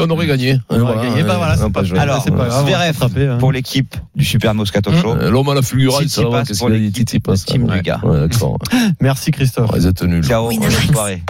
on 0.00 0.10
aurait 0.10 0.26
gagné. 0.26 0.60
On 0.68 0.80
aurait 0.80 1.06
gagné. 1.08 1.22
Bah 1.24 1.34
voilà, 1.38 1.54
on 1.58 1.66
c'est 1.66 1.72
pas 1.72 1.82
joué. 1.84 1.98
Alors, 1.98 2.22
c'est 2.22 2.30
pas 2.30 2.46
grave, 2.46 2.66
Zverev 2.66 2.96
hein. 3.30 3.38
pour 3.38 3.50
l'équipe 3.50 3.96
du 4.14 4.24
Super 4.24 4.54
Moscato 4.54 4.92
Show. 4.92 5.16
Euh, 5.16 5.30
L'homme 5.30 5.48
à 5.48 5.54
la 5.54 5.62
fulgurance, 5.62 6.06
ça 6.06 6.22
va, 6.28 6.44
qu'est-ce 6.44 6.58
pour 6.60 6.68
qu'il 6.68 6.76
a 6.76 6.78
dit 6.78 6.84
l'équipe 6.86 7.08
Tsitsipas, 7.08 7.32
de 7.34 7.38
Team. 7.38 7.64
Ouais, 7.64 7.82
d'accord. 7.82 8.58
Merci 9.00 9.30
Christophe. 9.32 9.70
Ils 9.76 9.86
étaient 9.86 10.06
nuls. 10.06 10.24
Ciao, 10.24 10.48
bonne 10.48 10.70
soirée. 10.70 11.22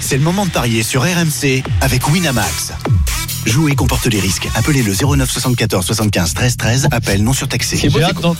C'est 0.00 0.16
le 0.16 0.22
moment 0.24 0.46
de 0.46 0.50
parier 0.50 0.82
sur 0.82 1.02
RMC 1.02 1.62
avec 1.80 2.08
Winamax. 2.08 2.72
Jouer 3.44 3.74
comporte 3.74 4.06
les 4.06 4.20
risques. 4.20 4.48
Appelez 4.54 4.82
le 4.84 4.94
09 4.94 5.28
74 5.28 5.84
75 5.84 6.34
13 6.34 6.56
13. 6.56 6.88
Appel 6.92 7.24
non 7.24 7.32
surtaxé. 7.32 7.76
C'est 7.76 7.90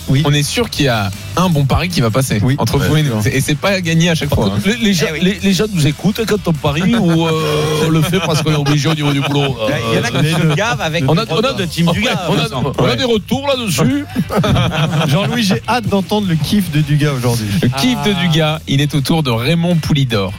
oui. 0.08 0.22
On 0.24 0.32
est 0.32 0.44
sûr 0.44 0.70
qu'il 0.70 0.84
y 0.86 0.88
a 0.88 1.10
un 1.36 1.48
bon 1.48 1.64
pari 1.64 1.88
qui 1.88 2.00
va 2.00 2.10
passer 2.10 2.38
Oui. 2.42 2.54
entre 2.58 2.78
vous 2.78 2.96
et 2.96 3.02
nous. 3.02 3.20
Et 3.26 3.40
c'est 3.40 3.56
pas 3.56 3.80
gagné 3.80 4.10
à 4.10 4.14
chaque 4.14 4.32
fois. 4.32 4.46
hein. 4.54 4.60
Les, 4.64 4.76
les 4.76 4.94
gens, 4.94 5.06
Eh 5.10 5.12
oui. 5.14 5.20
les, 5.22 5.38
les 5.40 5.52
gens 5.52 5.64
nous 5.72 5.86
écoutent 5.88 6.20
quand 6.26 6.46
on 6.46 6.52
parie 6.52 6.94
ou 6.94 7.26
euh, 7.26 7.84
on 7.86 7.88
le 7.90 8.00
fait 8.00 8.20
parce 8.20 8.42
qu'on 8.42 8.52
est 8.52 8.56
obligé 8.56 8.88
au 8.90 8.94
niveau 8.94 9.12
du 9.12 9.20
boulot. 9.20 9.56
Il 9.90 9.96
y 9.96 9.98
en 9.98 10.04
a 10.04 10.22
qui 10.22 10.30
se 10.30 10.54
gavent 10.54 10.80
avec 10.80 11.04
on 11.08 11.14
le 11.14 11.20
a, 11.20 11.24
on 11.28 11.36
a, 11.36 11.40
prono 11.40 11.52
de 11.54 11.64
Team 11.64 11.88
on 11.88 11.90
a- 11.90 11.94
Dugas. 11.94 12.20
on 12.28 12.32
a- 12.34 12.36
Vincent. 12.42 12.72
on 12.78 12.84
a 12.84 12.96
des 12.96 13.04
retours 13.04 13.48
là-dessus. 13.48 14.04
Jean-Louis, 15.08 15.42
j'ai 15.42 15.62
hâte 15.68 15.88
d'entendre 15.88 16.28
le 16.28 16.36
kiff 16.36 16.70
de 16.70 16.80
Dugas 16.80 17.12
aujourd'hui. 17.12 17.46
Le 17.60 17.68
kiff 17.68 17.98
de 18.04 18.12
Dugas, 18.12 18.60
il 18.68 18.80
est 18.80 18.94
autour 18.94 19.24
de 19.24 19.30
Raymond 19.30 19.76
Poulidor. 19.76 20.32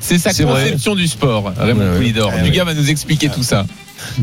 C'est 0.00 0.18
sa 0.18 0.30
vrai. 0.32 0.44
conception 0.64 0.94
du 0.94 1.06
sport, 1.06 1.52
Raymond 1.58 1.80
Ouais, 1.82 1.88
ouais. 1.90 1.96
Poulidor. 1.96 2.32
Ouais, 2.32 2.42
Dugas 2.42 2.64
va 2.64 2.74
nous 2.74 2.88
expliquer 2.90 3.28
tout 3.28 3.42
ça. 3.42 3.66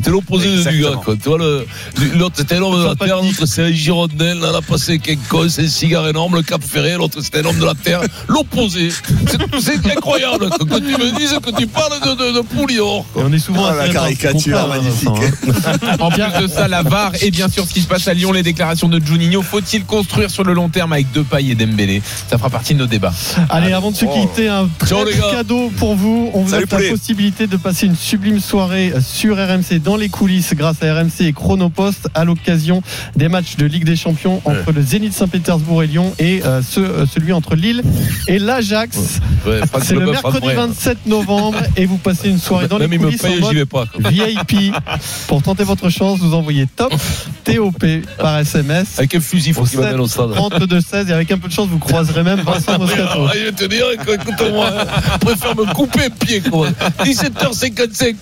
C'est 0.04 0.10
l'opposé 0.10 0.50
de. 0.50 0.64
Dugas, 0.64 0.95
quoi. 1.04 1.16
Tu 1.16 1.30
vois, 1.30 1.38
l'autre 1.38 2.36
c'était 2.38 2.58
l'homme 2.60 2.80
de 2.82 2.86
la 2.88 2.95
terre, 2.95 3.18
l'autre 3.22 3.45
c'est 3.45 3.64
un 3.64 3.72
girondel, 3.72 4.40
là, 4.40 4.52
la 4.52 4.62
passé 4.62 5.00
quelqu'un, 5.00 5.50
c'est 5.50 5.64
un 5.64 5.68
cigare 5.68 6.08
énorme, 6.08 6.36
le 6.36 6.41
Cap 6.41 6.64
Ferré, 6.64 6.94
l'autre 6.98 7.22
c'était 7.22 7.40
un 7.40 7.45
homme 7.45 7.60
de 7.60 7.66
la 7.66 7.74
terre. 7.76 8.02
L'opposé. 8.28 8.90
C'est- 9.60 9.74
incroyable 9.94 10.50
que, 10.50 10.64
que 10.64 10.76
tu 10.80 10.98
me 10.98 11.18
dises 11.18 11.38
que 11.44 11.52
tu 11.56 11.68
parles 11.68 12.00
de, 12.02 12.32
de, 12.32 12.38
de 12.38 12.41
Poulidor. 12.41 13.06
Et 13.16 13.20
on 13.20 13.32
est 13.34 13.40
souvent 13.40 13.66
Ah, 13.66 13.76
la 13.76 13.84
assez 13.84 13.94
caricature, 13.94 14.68
magnifique. 14.68 15.10
Hein. 15.10 15.95
En 16.00 16.10
plus 16.10 16.24
de 16.41 16.48
ça, 16.48 16.68
la 16.68 16.84
VAR 16.84 17.12
et 17.22 17.32
bien 17.32 17.48
sûr 17.50 17.66
ce 17.66 17.74
qui 17.74 17.82
se 17.82 17.88
passe 17.88 18.08
à 18.08 18.14
Lyon, 18.14 18.32
les 18.32 18.44
déclarations 18.44 18.88
de 18.88 19.00
Juninho. 19.04 19.41
Faut-il 19.41 19.86
construire 19.86 20.30
sur 20.32 20.44
le 20.44 20.54
long 20.54 20.70
terme 20.70 20.94
avec 20.94 21.12
Depay 21.12 21.45
et 21.50 21.56
Dembélé? 21.56 22.02
Ça 22.30 22.38
fera 22.38 22.50
partie 22.50 22.74
de 22.74 22.80
nos 22.80 22.86
débats. 22.88 23.14
Allez, 23.50 23.74
avant 23.74 23.91
de 23.91 23.95
se 23.95 24.06
quitter, 24.06 24.48
un 24.48 24.70
Ciao, 24.86 25.04
très 25.06 25.14
gars. 25.18 25.32
cadeau 25.32 25.72
pour 25.78 25.95
vous. 25.95 26.32
On 26.34 26.44
vous 26.44 26.50
Salut, 26.52 26.64
offre 26.66 26.80
la 26.80 26.90
possibilité 26.91 27.48
de 27.48 27.58
passer 27.58 27.86
une 27.88 27.95
sublime 27.95 28.40
soirée 28.40 28.94
sur 29.06 29.36
RMC 29.38 29.62
dans 29.81 29.95
les 29.95 30.10
coulisses 30.10 30.53
grâce 30.53 30.81
à 30.84 30.94
RMC 30.94 31.22
et 31.22 31.34
Chronopost 31.34 32.07
à 32.14 32.26
l'occasion 32.26 32.81
des 33.15 33.30
matchs 33.30 33.56
de 33.57 33.65
Ligue 33.65 33.85
des 33.85 33.95
Champions 33.95 34.41
entre 34.45 34.72
le 34.72 34.81
Zénith 34.81 35.14
Saint-Pétersbourg 35.14 35.84
et 35.84 35.88
Lyon 35.88 36.14
et 36.19 36.41
euh, 36.45 36.61
ce- 36.61 36.80
euh, 36.80 37.06
celui 37.06 37.34
entre 37.34 37.56
Lille 37.56 37.81
et 38.27 38.40
l'Ajax. 38.40 39.19
Ouais, 39.48 39.61
C'est 39.81 39.95
le 39.95 40.06
mercredi 40.11 40.38
après. 40.38 40.56
27 40.56 41.06
novembre 41.07 41.57
et 41.77 41.85
vous 41.85 41.98
passez 41.98 42.30
une 42.30 42.40
soirée 42.40 42.68
dans 42.68 42.77
Même 42.80 42.90
les 42.91 42.98
il 42.98 43.02
coulisses 43.03 43.22
paye, 43.22 43.44
en 43.44 43.49
vais 43.49 43.65
pas. 43.65 43.85
VIP. 43.98 44.73
Pour 45.27 45.41
tenter 45.41 45.64
votre 45.64 45.90
chance, 45.90 46.19
vous 46.19 46.34
envoyez 46.34 46.68
top 46.68 46.94
TOP 47.44 47.85
par 48.19 48.40
SMS 48.40 48.98
Avec 48.99 49.15
un 49.15 49.19
fusil, 49.19 49.53
faut 49.53 49.61
au 49.61 49.65
qu'il 49.65 49.80
m'amène 49.80 49.99
au 49.99 50.07
7 50.07 50.14
stade. 50.14 50.34
32 50.34 50.81
16 50.81 51.10
et 51.10 51.14
avec 51.14 51.31
un 51.31 51.38
peu 51.38 51.48
de 51.48 51.53
chance, 51.53 51.68
vous 51.69 51.80
croiserez 51.80 52.23
même 52.23 52.41
Vincent 52.41 52.77
Moscato. 52.77 53.26
Ah, 53.27 53.31
je 53.34 53.40
vais 53.45 53.52
te 53.52 53.65
dire, 53.65 53.85
écoute-moi, 53.94 54.69
je 55.14 55.18
préfère 55.19 55.56
me 55.56 55.65
couper 55.73 56.10
pied. 56.10 56.41
quoi. 56.41 56.69
17h55, 57.03 58.15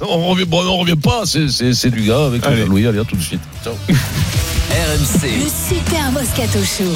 on 0.08 0.28
revient, 0.30 0.44
bon, 0.46 0.62
on 0.70 0.78
revient 0.78 0.96
pas, 0.96 1.22
c'est- 1.26 1.48
c'est 1.48 1.72
c'est 1.74 1.90
du 1.90 2.02
gars 2.02 2.26
avec 2.26 2.44
Allez. 2.46 2.64
Louis, 2.64 2.86
allez, 2.86 2.98
à 3.00 3.04
tout 3.04 3.16
de 3.16 3.22
suite. 3.22 3.40
Ciao. 3.62 3.74
RMC. 3.88 5.30
Le 5.38 5.76
Super 5.76 6.12
Moscato 6.12 6.58
Show. 6.64 6.94